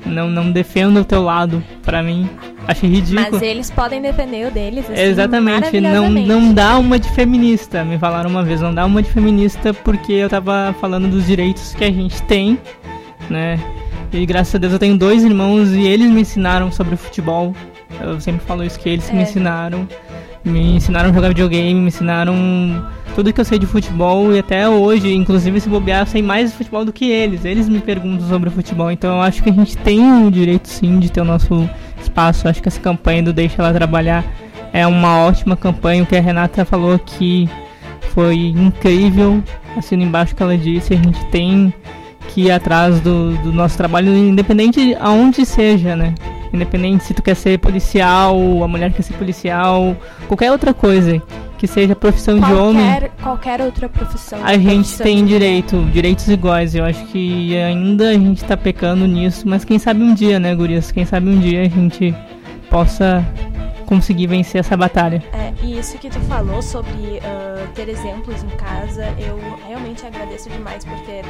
Não, 0.06 0.30
não 0.30 0.52
defenda 0.52 1.02
o 1.02 1.06
teu 1.06 1.22
lado. 1.22 1.62
Para 1.84 2.02
mim, 2.02 2.30
Achei 2.68 2.90
ridículo. 2.90 3.28
Mas 3.32 3.42
eles 3.42 3.72
podem 3.72 4.02
defender 4.02 4.48
o 4.48 4.52
deles. 4.52 4.90
Assim, 4.90 5.02
Exatamente. 5.02 5.80
Não, 5.80 6.10
não 6.10 6.54
dá 6.54 6.78
uma 6.78 6.98
de 6.98 7.10
feminista. 7.10 7.84
Me 7.84 7.98
falaram 7.98 8.30
uma 8.30 8.44
vez, 8.44 8.62
não 8.62 8.74
dá 8.74 8.86
uma 8.86 9.02
de 9.02 9.10
feminista 9.10 9.74
porque 9.74 10.14
eu 10.14 10.30
tava 10.30 10.76
falando 10.80 11.08
dos 11.08 11.26
direitos 11.26 11.74
que 11.74 11.84
a 11.84 11.92
gente 11.92 12.22
tem, 12.24 12.60
né? 13.30 13.60
E 14.12 14.26
graças 14.26 14.56
a 14.56 14.58
Deus 14.58 14.74
eu 14.74 14.80
tenho 14.80 14.98
dois 14.98 15.24
irmãos 15.24 15.72
e 15.72 15.86
eles 15.86 16.10
me 16.10 16.22
ensinaram 16.22 16.72
sobre 16.72 16.96
futebol. 16.96 17.54
Eu 18.00 18.20
sempre 18.20 18.46
falo 18.46 18.64
isso, 18.64 18.80
que 18.80 18.90
eles 18.90 19.10
é. 19.10 19.14
me 19.14 19.24
ensinaram. 19.24 19.88
Me 20.46 20.76
ensinaram 20.76 21.10
a 21.10 21.14
jogar 21.14 21.30
videogame, 21.30 21.74
me 21.74 21.88
ensinaram 21.88 22.36
tudo 23.16 23.34
que 23.34 23.42
eu 23.42 23.46
sei 23.46 23.58
de 23.58 23.66
futebol 23.66 24.32
e 24.32 24.40
até 24.40 24.70
hoje, 24.70 25.12
inclusive 25.12 25.60
se 25.60 25.68
bobear, 25.68 26.02
eu 26.02 26.06
sei 26.06 26.22
mais 26.22 26.52
de 26.52 26.58
futebol 26.58 26.86
do 26.86 26.94
que 26.94 27.10
eles. 27.10 27.44
Eles 27.44 27.68
me 27.68 27.80
perguntam 27.80 28.28
sobre 28.28 28.52
futebol, 28.52 28.92
então 28.92 29.16
eu 29.16 29.22
acho 29.22 29.42
que 29.42 29.50
a 29.50 29.54
gente 29.54 29.76
tem 29.78 30.24
o 30.24 30.30
direito 30.30 30.68
sim 30.68 31.00
de 31.00 31.12
ter 31.12 31.22
o 31.22 31.26
nosso 31.26 31.68
espaço. 32.00 32.48
Acho 32.48 32.62
que 32.62 32.68
essa 32.68 32.80
campanha 32.80 33.24
do 33.24 33.34
Deixa 33.34 33.60
Ela 33.60 33.74
Trabalhar 33.74 34.24
é 34.72 34.86
uma 34.86 35.20
ótima 35.22 35.56
campanha. 35.56 36.04
O 36.04 36.06
que 36.06 36.16
a 36.16 36.22
Renata 36.22 36.64
falou 36.64 36.94
aqui 36.94 37.50
foi 38.14 38.36
incrível. 38.36 39.44
Assino 39.76 40.04
embaixo 40.04 40.36
que 40.36 40.44
ela 40.44 40.58
disse. 40.58 40.94
A 40.94 40.98
gente 40.98 41.26
tem 41.28 41.74
que 42.28 42.44
ir 42.44 42.52
atrás 42.52 43.00
do, 43.00 43.32
do 43.38 43.52
nosso 43.52 43.78
trabalho, 43.78 44.16
independente 44.16 44.96
aonde 45.00 45.46
seja, 45.46 45.96
né? 45.96 46.14
Independente 46.54 47.04
se 47.04 47.14
tu 47.14 47.22
quer 47.22 47.36
ser 47.36 47.60
policial, 47.60 48.38
a 48.64 48.68
mulher 48.68 48.92
quer 48.94 49.02
ser 49.02 49.14
policial, 49.14 49.96
qualquer 50.28 50.52
outra 50.52 50.74
coisa 50.74 51.22
que 51.58 51.68
seja 51.68 51.96
profissão 51.96 52.38
qualquer, 52.40 52.56
de 52.56 52.62
homem. 52.62 53.10
Qualquer 53.22 53.62
outra 53.62 53.90
profissão. 53.90 54.40
A 54.44 54.58
gente 54.58 54.98
tem 54.98 55.26
direito, 55.26 55.84
direitos 55.92 56.28
iguais. 56.28 56.76
Eu 56.76 56.86
acho 56.86 57.04
que 57.08 57.58
ainda 57.58 58.10
a 58.10 58.14
gente 58.14 58.44
tá 58.44 58.56
pecando 58.56 59.08
nisso, 59.08 59.48
mas 59.48 59.66
quem 59.66 59.80
sabe 59.80 60.04
um 60.04 60.14
dia, 60.14 60.40
né, 60.40 60.54
Gurias? 60.56 60.92
Quem 60.92 61.06
sabe 61.06 61.30
um 61.30 61.40
dia 61.40 61.62
a 61.62 61.70
gente 61.70 62.14
possa 62.70 63.26
conseguir 63.86 64.28
vencer 64.28 64.60
essa 64.60 64.76
batalha. 64.76 65.24
É, 65.34 65.54
e 65.64 65.78
isso 65.80 65.98
que 65.98 66.10
tu 66.10 66.20
falou 66.22 66.62
sobre 66.62 67.20
uh, 67.20 67.68
ter 67.74 67.88
exemplos 67.90 68.44
em 68.44 68.50
casa, 68.50 69.06
eu 69.18 69.40
realmente 69.68 70.06
agradeço 70.06 70.50
demais 70.50 70.84
por 70.84 71.00
ter, 71.02 71.24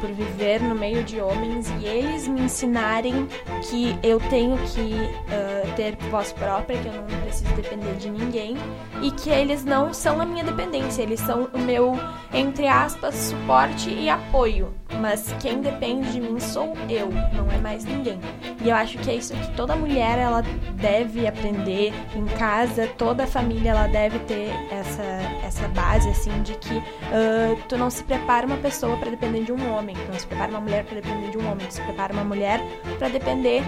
por 0.00 0.10
viver 0.12 0.60
no 0.62 0.74
meio 0.74 1.02
de 1.04 1.20
homens 1.20 1.72
e 1.80 1.86
eles 1.86 2.28
me 2.28 2.42
ensinarem 2.42 3.28
que 3.68 3.96
eu 4.02 4.20
tenho 4.20 4.56
que 4.58 4.94
uh, 4.94 5.72
ter 5.76 5.96
voz 6.10 6.32
própria, 6.32 6.78
que 6.78 6.88
eu 6.88 6.92
não 6.92 7.20
preciso 7.22 7.52
depender 7.54 7.94
de 7.94 8.10
ninguém 8.10 8.56
e 9.02 9.10
que 9.10 9.30
eles 9.30 9.64
não 9.64 9.94
são 9.94 10.20
a 10.20 10.26
minha 10.26 10.44
dependência, 10.44 11.02
eles 11.02 11.20
são 11.20 11.48
o 11.52 11.58
meu, 11.58 11.98
entre 12.32 12.66
aspas, 12.66 13.14
suporte 13.14 13.90
e 13.90 14.08
apoio. 14.08 14.74
Mas 15.00 15.32
quem 15.40 15.60
depende 15.60 16.12
de 16.12 16.20
mim 16.20 16.38
sou 16.40 16.74
eu, 16.88 17.08
não 17.32 17.50
é 17.50 17.58
mais 17.58 17.84
ninguém. 17.84 18.18
E 18.62 18.68
eu 18.68 18.76
acho 18.76 18.98
que 18.98 19.10
é 19.10 19.14
isso 19.14 19.34
que 19.34 19.50
toda 19.52 19.76
mulher 19.76 20.18
ela 20.18 20.42
deve 20.74 21.26
aprender 21.26 21.92
em 22.14 22.24
casa, 22.38 22.88
toda 22.98 23.24
a 23.24 23.26
família 23.26 23.70
ela 23.70 23.86
deve 23.86 24.18
ter 24.20 24.50
essa, 24.70 25.02
essa 25.44 25.68
base 25.68 26.08
assim 26.08 26.42
de 26.42 26.54
que 26.54 26.76
uh, 26.76 27.56
tu 27.68 27.76
não 27.76 27.90
se 27.90 28.02
prepara 28.04 28.46
uma 28.46 28.56
pessoa 28.56 28.96
para 28.96 29.10
depender 29.10 29.44
de 29.44 29.52
um 29.52 29.72
homem, 29.72 29.94
tu 29.94 30.12
não 30.12 30.18
se 30.18 30.26
prepara 30.26 30.50
uma 30.50 30.60
mulher 30.60 30.84
para 30.84 31.00
depender 31.00 31.30
de 31.30 31.38
um 31.38 31.50
homem, 31.50 31.66
tu 31.66 31.74
se 31.74 31.82
prepara 31.82 32.12
uma 32.12 32.24
mulher 32.24 32.60
para 32.98 33.08
depender 33.08 33.62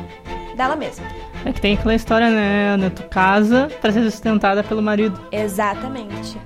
dela 0.56 0.76
mesma. 0.76 1.06
É 1.44 1.52
que 1.52 1.60
tem 1.60 1.74
aquela 1.74 1.94
história, 1.94 2.30
né? 2.30 2.76
Na 2.76 2.90
tua 2.90 3.06
casa 3.06 3.68
para 3.80 3.92
ser 3.92 4.02
sustentada 4.04 4.62
pelo 4.62 4.82
marido. 4.82 5.18
Exatamente. 5.32 6.38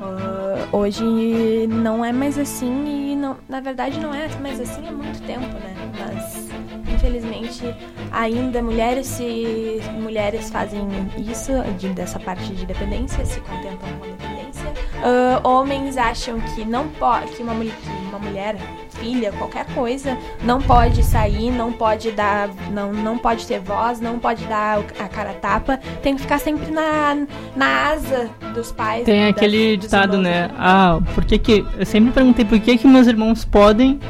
Uh, 0.00 0.76
hoje 0.76 1.66
não 1.68 2.04
é 2.04 2.12
mais 2.12 2.38
assim 2.38 3.12
e 3.12 3.16
não, 3.16 3.36
na 3.48 3.60
verdade 3.60 3.98
não 3.98 4.14
é 4.14 4.28
mais 4.40 4.60
assim 4.60 4.86
há 4.86 4.92
muito 4.92 5.20
tempo, 5.22 5.46
né? 5.46 5.74
Mas 5.98 6.46
infelizmente 6.96 7.62
ainda 8.10 8.62
mulheres 8.62 9.06
se 9.06 9.80
mulheres 10.00 10.50
fazem 10.50 10.80
isso 11.18 11.52
de, 11.78 11.88
dessa 11.90 12.18
parte 12.18 12.52
de 12.52 12.66
dependência, 12.66 13.24
se 13.24 13.40
contentam 13.40 13.88
com 13.98 14.04
a 14.04 14.08
dependência. 14.08 14.36
Uh, 14.96 15.46
homens 15.46 15.96
acham 15.96 16.40
que 16.40 16.64
não 16.64 16.88
pode 16.88 17.32
que 17.32 17.42
uma, 17.42 17.54
que 17.54 17.90
uma 18.08 18.18
mulher 18.18 18.56
filha, 18.98 19.30
qualquer 19.32 19.66
coisa, 19.74 20.16
não 20.42 20.60
pode 20.60 21.02
sair, 21.02 21.50
não 21.50 21.70
pode 21.70 22.10
dar, 22.12 22.48
não, 22.72 22.92
não 22.92 23.18
pode 23.18 23.46
ter 23.46 23.60
voz, 23.60 24.00
não 24.00 24.18
pode 24.18 24.44
dar 24.46 24.78
a 24.98 25.08
cara 25.08 25.30
a 25.30 25.34
tapa, 25.34 25.78
tem 26.02 26.16
que 26.16 26.22
ficar 26.22 26.38
sempre 26.38 26.70
na, 26.70 27.26
na 27.54 27.90
asa 27.90 28.30
dos 28.54 28.72
pais. 28.72 29.04
Tem 29.04 29.20
das, 29.20 29.30
aquele 29.30 29.76
ditado, 29.76 30.18
né? 30.18 30.50
Ah, 30.56 30.98
por 31.14 31.24
que 31.24 31.38
que 31.38 31.64
eu 31.78 31.84
sempre 31.86 32.10
perguntei 32.10 32.44
por 32.44 32.58
que 32.58 32.78
que 32.78 32.86
meus 32.86 33.06
irmãos 33.06 33.44
podem 33.44 34.00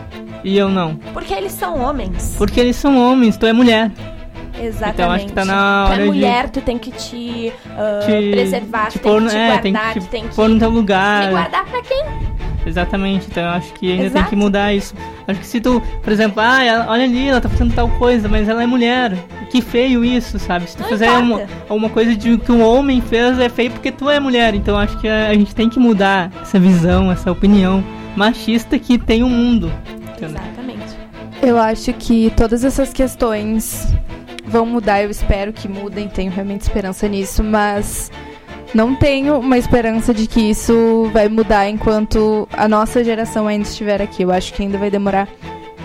e 0.47 0.57
eu 0.57 0.69
não? 0.69 0.95
Porque 1.13 1.35
eles 1.35 1.51
são 1.51 1.81
homens. 1.81 2.37
Porque 2.39 2.61
eles 2.61 2.77
são 2.77 2.97
homens, 2.97 3.37
tu 3.37 3.47
é 3.47 3.53
mulher. 3.53 3.91
Exatamente. 4.59 4.95
Então 4.95 5.11
acho 5.11 5.27
que 5.27 5.33
tá 5.33 5.45
na 5.45 5.87
hora 5.87 5.97
pra 5.97 6.07
mulher, 6.07 6.47
de... 6.47 6.53
tu 6.53 6.61
tem 6.61 6.79
que 6.79 6.93
te, 6.93 7.53
uh, 7.67 8.07
te 8.07 8.31
preservar, 8.31 8.87
te 8.89 8.99
tem 9.01 9.13
pôr, 9.13 9.23
que 9.23 9.29
te 9.29 9.37
é, 9.37 9.47
guardar, 9.49 9.63
tem 9.63 9.75
que 9.75 10.01
tu 10.01 10.07
tem 10.07 10.29
que 10.29 10.35
pôr 10.35 10.49
no 10.49 10.59
teu 10.59 10.71
lugar. 10.71 11.25
Me 11.25 11.31
guardar 11.33 11.65
pra 11.67 11.83
quem? 11.83 12.05
Exatamente, 12.65 13.27
então 13.29 13.43
eu 13.43 13.51
acho 13.51 13.73
que 13.75 13.91
ainda 13.91 14.05
Exato. 14.05 14.25
tem 14.25 14.31
que 14.31 14.37
mudar 14.37 14.73
isso. 14.73 14.95
Acho 15.27 15.41
que 15.41 15.47
se 15.47 15.61
tu, 15.61 15.83
por 16.03 16.13
exemplo, 16.13 16.41
ah, 16.41 16.65
ela, 16.65 16.87
olha 16.91 17.05
ali, 17.05 17.29
ela 17.29 17.41
tá 17.41 17.49
fazendo 17.49 17.75
tal 17.75 17.89
coisa, 17.91 18.29
mas 18.29 18.49
ela 18.49 18.63
é 18.63 18.67
mulher. 18.67 19.17
Que 19.51 19.61
feio 19.61 20.05
isso, 20.05 20.39
sabe? 20.39 20.69
Se 20.69 20.77
tu 20.77 20.83
Não 20.83 20.89
fizer 20.89 21.11
uma, 21.11 21.43
uma 21.69 21.89
coisa 21.91 22.17
de 22.17 22.39
que 22.39 22.51
um 22.51 22.63
homem 22.63 23.01
fez, 23.01 23.39
é 23.39 23.49
feio 23.49 23.71
porque 23.73 23.93
tu 23.93 24.09
é 24.09 24.19
mulher. 24.19 24.55
Então 24.55 24.77
acho 24.77 24.99
que 24.99 25.09
a, 25.09 25.29
a 25.29 25.35
gente 25.35 25.55
tem 25.55 25.69
que 25.69 25.79
mudar 25.79 26.33
essa 26.41 26.59
visão, 26.59 27.11
essa 27.11 27.31
opinião 27.31 27.85
machista 28.17 28.79
que 28.79 28.99
tem 28.99 29.23
o 29.23 29.29
mundo. 29.29 29.71
Entendeu? 30.17 30.43
Exatamente. 30.43 30.97
Eu 31.43 31.59
acho 31.59 31.93
que 31.93 32.33
todas 32.37 32.65
essas 32.65 32.93
questões 32.93 33.87
vão 34.47 34.65
mudar, 34.65 35.03
eu 35.03 35.11
espero 35.11 35.53
que 35.53 35.69
mudem, 35.69 36.09
tenho 36.09 36.31
realmente 36.31 36.63
esperança 36.63 37.07
nisso, 37.09 37.43
mas 37.43 38.11
não 38.75 38.95
tenho 38.95 39.39
uma 39.39 39.59
esperança 39.59 40.13
de 40.13 40.27
que 40.27 40.41
isso 40.41 41.11
vai 41.13 41.29
mudar 41.29 41.69
enquanto 41.69 42.49
a 42.53 42.69
nossa 42.69 43.03
geração 43.03 43.47
ainda 43.47 43.67
estiver 43.67 44.01
aqui. 44.01 44.23
Eu 44.23 44.31
acho 44.31 44.53
que 44.55 44.63
ainda 44.63 44.79
vai 44.79 44.91
demorar 44.91 45.29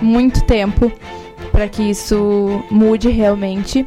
muito 0.02 0.44
tempo 0.46 0.92
para 1.52 1.68
que 1.68 1.84
isso 1.84 2.64
mude 2.70 3.10
realmente. 3.10 3.86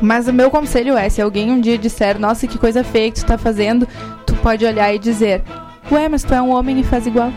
Mas 0.00 0.28
o 0.28 0.32
meu 0.32 0.50
conselho 0.50 0.96
é, 0.96 1.08
se 1.08 1.22
alguém 1.22 1.50
um 1.50 1.60
dia 1.60 1.78
disser, 1.78 2.18
nossa, 2.18 2.46
que 2.46 2.58
coisa 2.58 2.84
feia 2.84 3.10
que 3.10 3.20
tu 3.20 3.26
tá 3.26 3.38
fazendo, 3.38 3.88
tu 4.26 4.34
pode 4.36 4.64
olhar 4.64 4.94
e 4.94 4.98
dizer, 4.98 5.42
ué, 5.90 6.08
mas 6.08 6.22
tu 6.22 6.34
é 6.34 6.42
um 6.42 6.50
homem 6.50 6.78
e 6.80 6.84
faz 6.84 7.06
igual. 7.06 7.32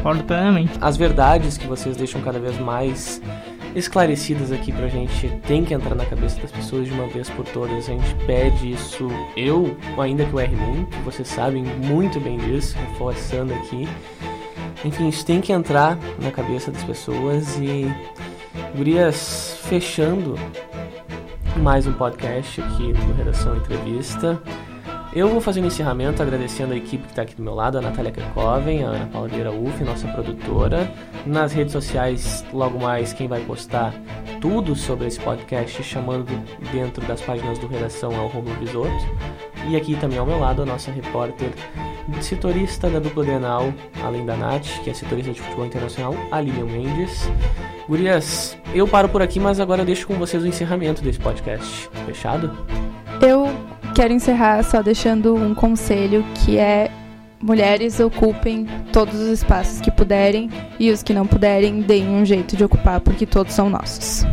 Concordo 0.00 0.24
plenamente. 0.24 0.72
As 0.80 0.96
verdades 0.96 1.58
que 1.58 1.66
vocês 1.66 1.94
deixam 1.94 2.22
cada 2.22 2.38
vez 2.38 2.58
mais 2.58 3.20
esclarecidas 3.74 4.50
aqui 4.50 4.72
pra 4.72 4.88
gente 4.88 5.28
tem 5.46 5.62
que 5.62 5.74
entrar 5.74 5.94
na 5.94 6.06
cabeça 6.06 6.40
das 6.40 6.50
pessoas 6.50 6.86
de 6.86 6.92
uma 6.94 7.06
vez 7.06 7.28
por 7.28 7.44
todas. 7.44 7.86
A 7.86 7.92
gente 7.92 8.14
pede 8.26 8.72
isso, 8.72 9.08
eu, 9.36 9.76
ainda 9.98 10.24
que 10.24 10.32
eu 10.32 10.40
erre 10.40 10.56
muito, 10.56 10.96
vocês 11.04 11.28
sabem 11.28 11.64
muito 11.64 12.18
bem 12.18 12.38
disso, 12.38 12.78
reforçando 12.78 13.52
aqui. 13.52 13.86
Enfim, 14.86 15.08
isso 15.08 15.24
tem 15.26 15.42
que 15.42 15.52
entrar 15.52 15.98
na 16.18 16.30
cabeça 16.30 16.70
das 16.70 16.82
pessoas 16.82 17.58
e. 17.58 17.86
Gurias, 18.74 19.58
fechando 19.64 20.34
mais 21.58 21.86
um 21.86 21.92
podcast 21.92 22.62
aqui 22.62 22.92
do 22.94 23.12
Redação 23.12 23.54
Entrevista. 23.54 24.40
Eu 25.12 25.28
vou 25.28 25.40
fazer 25.40 25.60
um 25.60 25.66
encerramento 25.66 26.22
agradecendo 26.22 26.72
a 26.72 26.76
equipe 26.76 27.02
que 27.02 27.10
está 27.10 27.22
aqui 27.22 27.34
do 27.34 27.42
meu 27.42 27.52
lado, 27.52 27.76
a 27.76 27.80
Natália 27.80 28.12
Kerkoven, 28.12 28.84
a 28.84 28.88
Ana 28.88 29.06
Paula 29.06 29.26
Vieira 29.26 29.50
Uff, 29.50 29.82
nossa 29.82 30.06
produtora. 30.06 30.88
Nas 31.26 31.52
redes 31.52 31.72
sociais, 31.72 32.44
logo 32.52 32.78
mais, 32.78 33.12
quem 33.12 33.26
vai 33.26 33.40
postar 33.40 33.92
tudo 34.40 34.76
sobre 34.76 35.08
esse 35.08 35.18
podcast, 35.18 35.82
chamando 35.82 36.26
dentro 36.70 37.04
das 37.06 37.20
páginas 37.20 37.58
do 37.58 37.66
Redação 37.66 38.14
ao 38.16 38.28
Romulo 38.28 38.54
Bisotto. 38.60 39.04
E 39.68 39.76
aqui 39.76 39.96
também 39.96 40.18
ao 40.18 40.24
meu 40.24 40.38
lado, 40.38 40.62
a 40.62 40.66
nossa 40.66 40.92
repórter 40.92 41.50
setorista 42.20 42.88
da 42.88 43.00
dupla 43.00 43.24
além 44.04 44.24
da 44.24 44.36
Nath, 44.36 44.66
que 44.84 44.90
é 44.90 44.94
setorista 44.94 45.32
de 45.32 45.40
futebol 45.40 45.66
internacional, 45.66 46.14
a 46.30 46.40
Lilian 46.40 46.66
Mendes. 46.66 47.28
Gurias, 47.88 48.56
eu 48.72 48.86
paro 48.86 49.08
por 49.08 49.22
aqui, 49.22 49.40
mas 49.40 49.58
agora 49.58 49.84
deixo 49.84 50.06
com 50.06 50.14
vocês 50.14 50.44
o 50.44 50.46
encerramento 50.46 51.02
desse 51.02 51.18
podcast. 51.18 51.90
Fechado? 52.06 52.56
Eu 54.00 54.04
quero 54.04 54.14
encerrar 54.14 54.62
só 54.62 54.80
deixando 54.80 55.34
um 55.34 55.54
conselho 55.54 56.24
que 56.36 56.56
é 56.56 56.90
mulheres 57.38 58.00
ocupem 58.00 58.66
todos 58.90 59.14
os 59.14 59.28
espaços 59.28 59.78
que 59.78 59.90
puderem 59.90 60.48
e 60.78 60.90
os 60.90 61.02
que 61.02 61.12
não 61.12 61.26
puderem 61.26 61.82
deem 61.82 62.08
um 62.08 62.24
jeito 62.24 62.56
de 62.56 62.64
ocupar 62.64 63.00
porque 63.00 63.26
todos 63.26 63.52
são 63.52 63.68
nossos. 63.68 64.24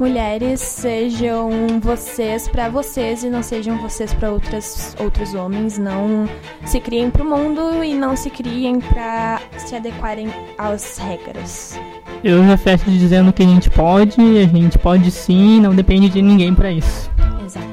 Mulheres, 0.00 0.60
sejam 0.60 1.50
vocês 1.78 2.48
para 2.48 2.70
vocês 2.70 3.22
e 3.22 3.28
não 3.28 3.42
sejam 3.42 3.76
vocês 3.82 4.14
para 4.14 4.32
outras 4.32 4.96
outros 4.98 5.34
homens. 5.34 5.76
Não 5.76 6.26
se 6.64 6.80
criem 6.80 7.10
para 7.10 7.22
o 7.22 7.26
mundo 7.28 7.84
e 7.84 7.92
não 7.92 8.16
se 8.16 8.30
criem 8.30 8.80
para 8.80 9.42
se 9.58 9.76
adequarem 9.76 10.28
às 10.56 10.96
regras. 10.96 11.78
Eu 12.24 12.42
já 12.46 12.56
fecho 12.56 12.90
dizendo 12.90 13.30
que 13.30 13.42
a 13.42 13.46
gente 13.46 13.68
pode, 13.68 14.18
a 14.18 14.46
gente 14.46 14.78
pode 14.78 15.10
sim, 15.10 15.60
não 15.60 15.74
depende 15.74 16.08
de 16.08 16.22
ninguém 16.22 16.54
pra 16.54 16.72
isso. 16.72 17.10
Exatamente. 17.44 17.71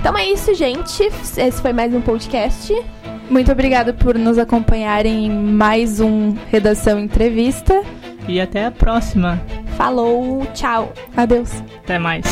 Então 0.00 0.16
é 0.16 0.26
isso, 0.26 0.54
gente. 0.54 1.04
Esse 1.04 1.60
foi 1.60 1.74
mais 1.74 1.94
um 1.94 2.00
podcast. 2.00 2.74
Muito 3.28 3.52
obrigada 3.52 3.92
por 3.92 4.16
nos 4.18 4.38
acompanharem 4.38 5.26
em 5.26 5.30
mais 5.30 6.00
um 6.00 6.34
Redação 6.50 6.98
Entrevista. 6.98 7.82
E 8.26 8.40
até 8.40 8.64
a 8.64 8.70
próxima. 8.70 9.40
Falou, 9.76 10.46
tchau. 10.54 10.92
Adeus. 11.14 11.62
Até 11.84 11.98
mais. 11.98 12.24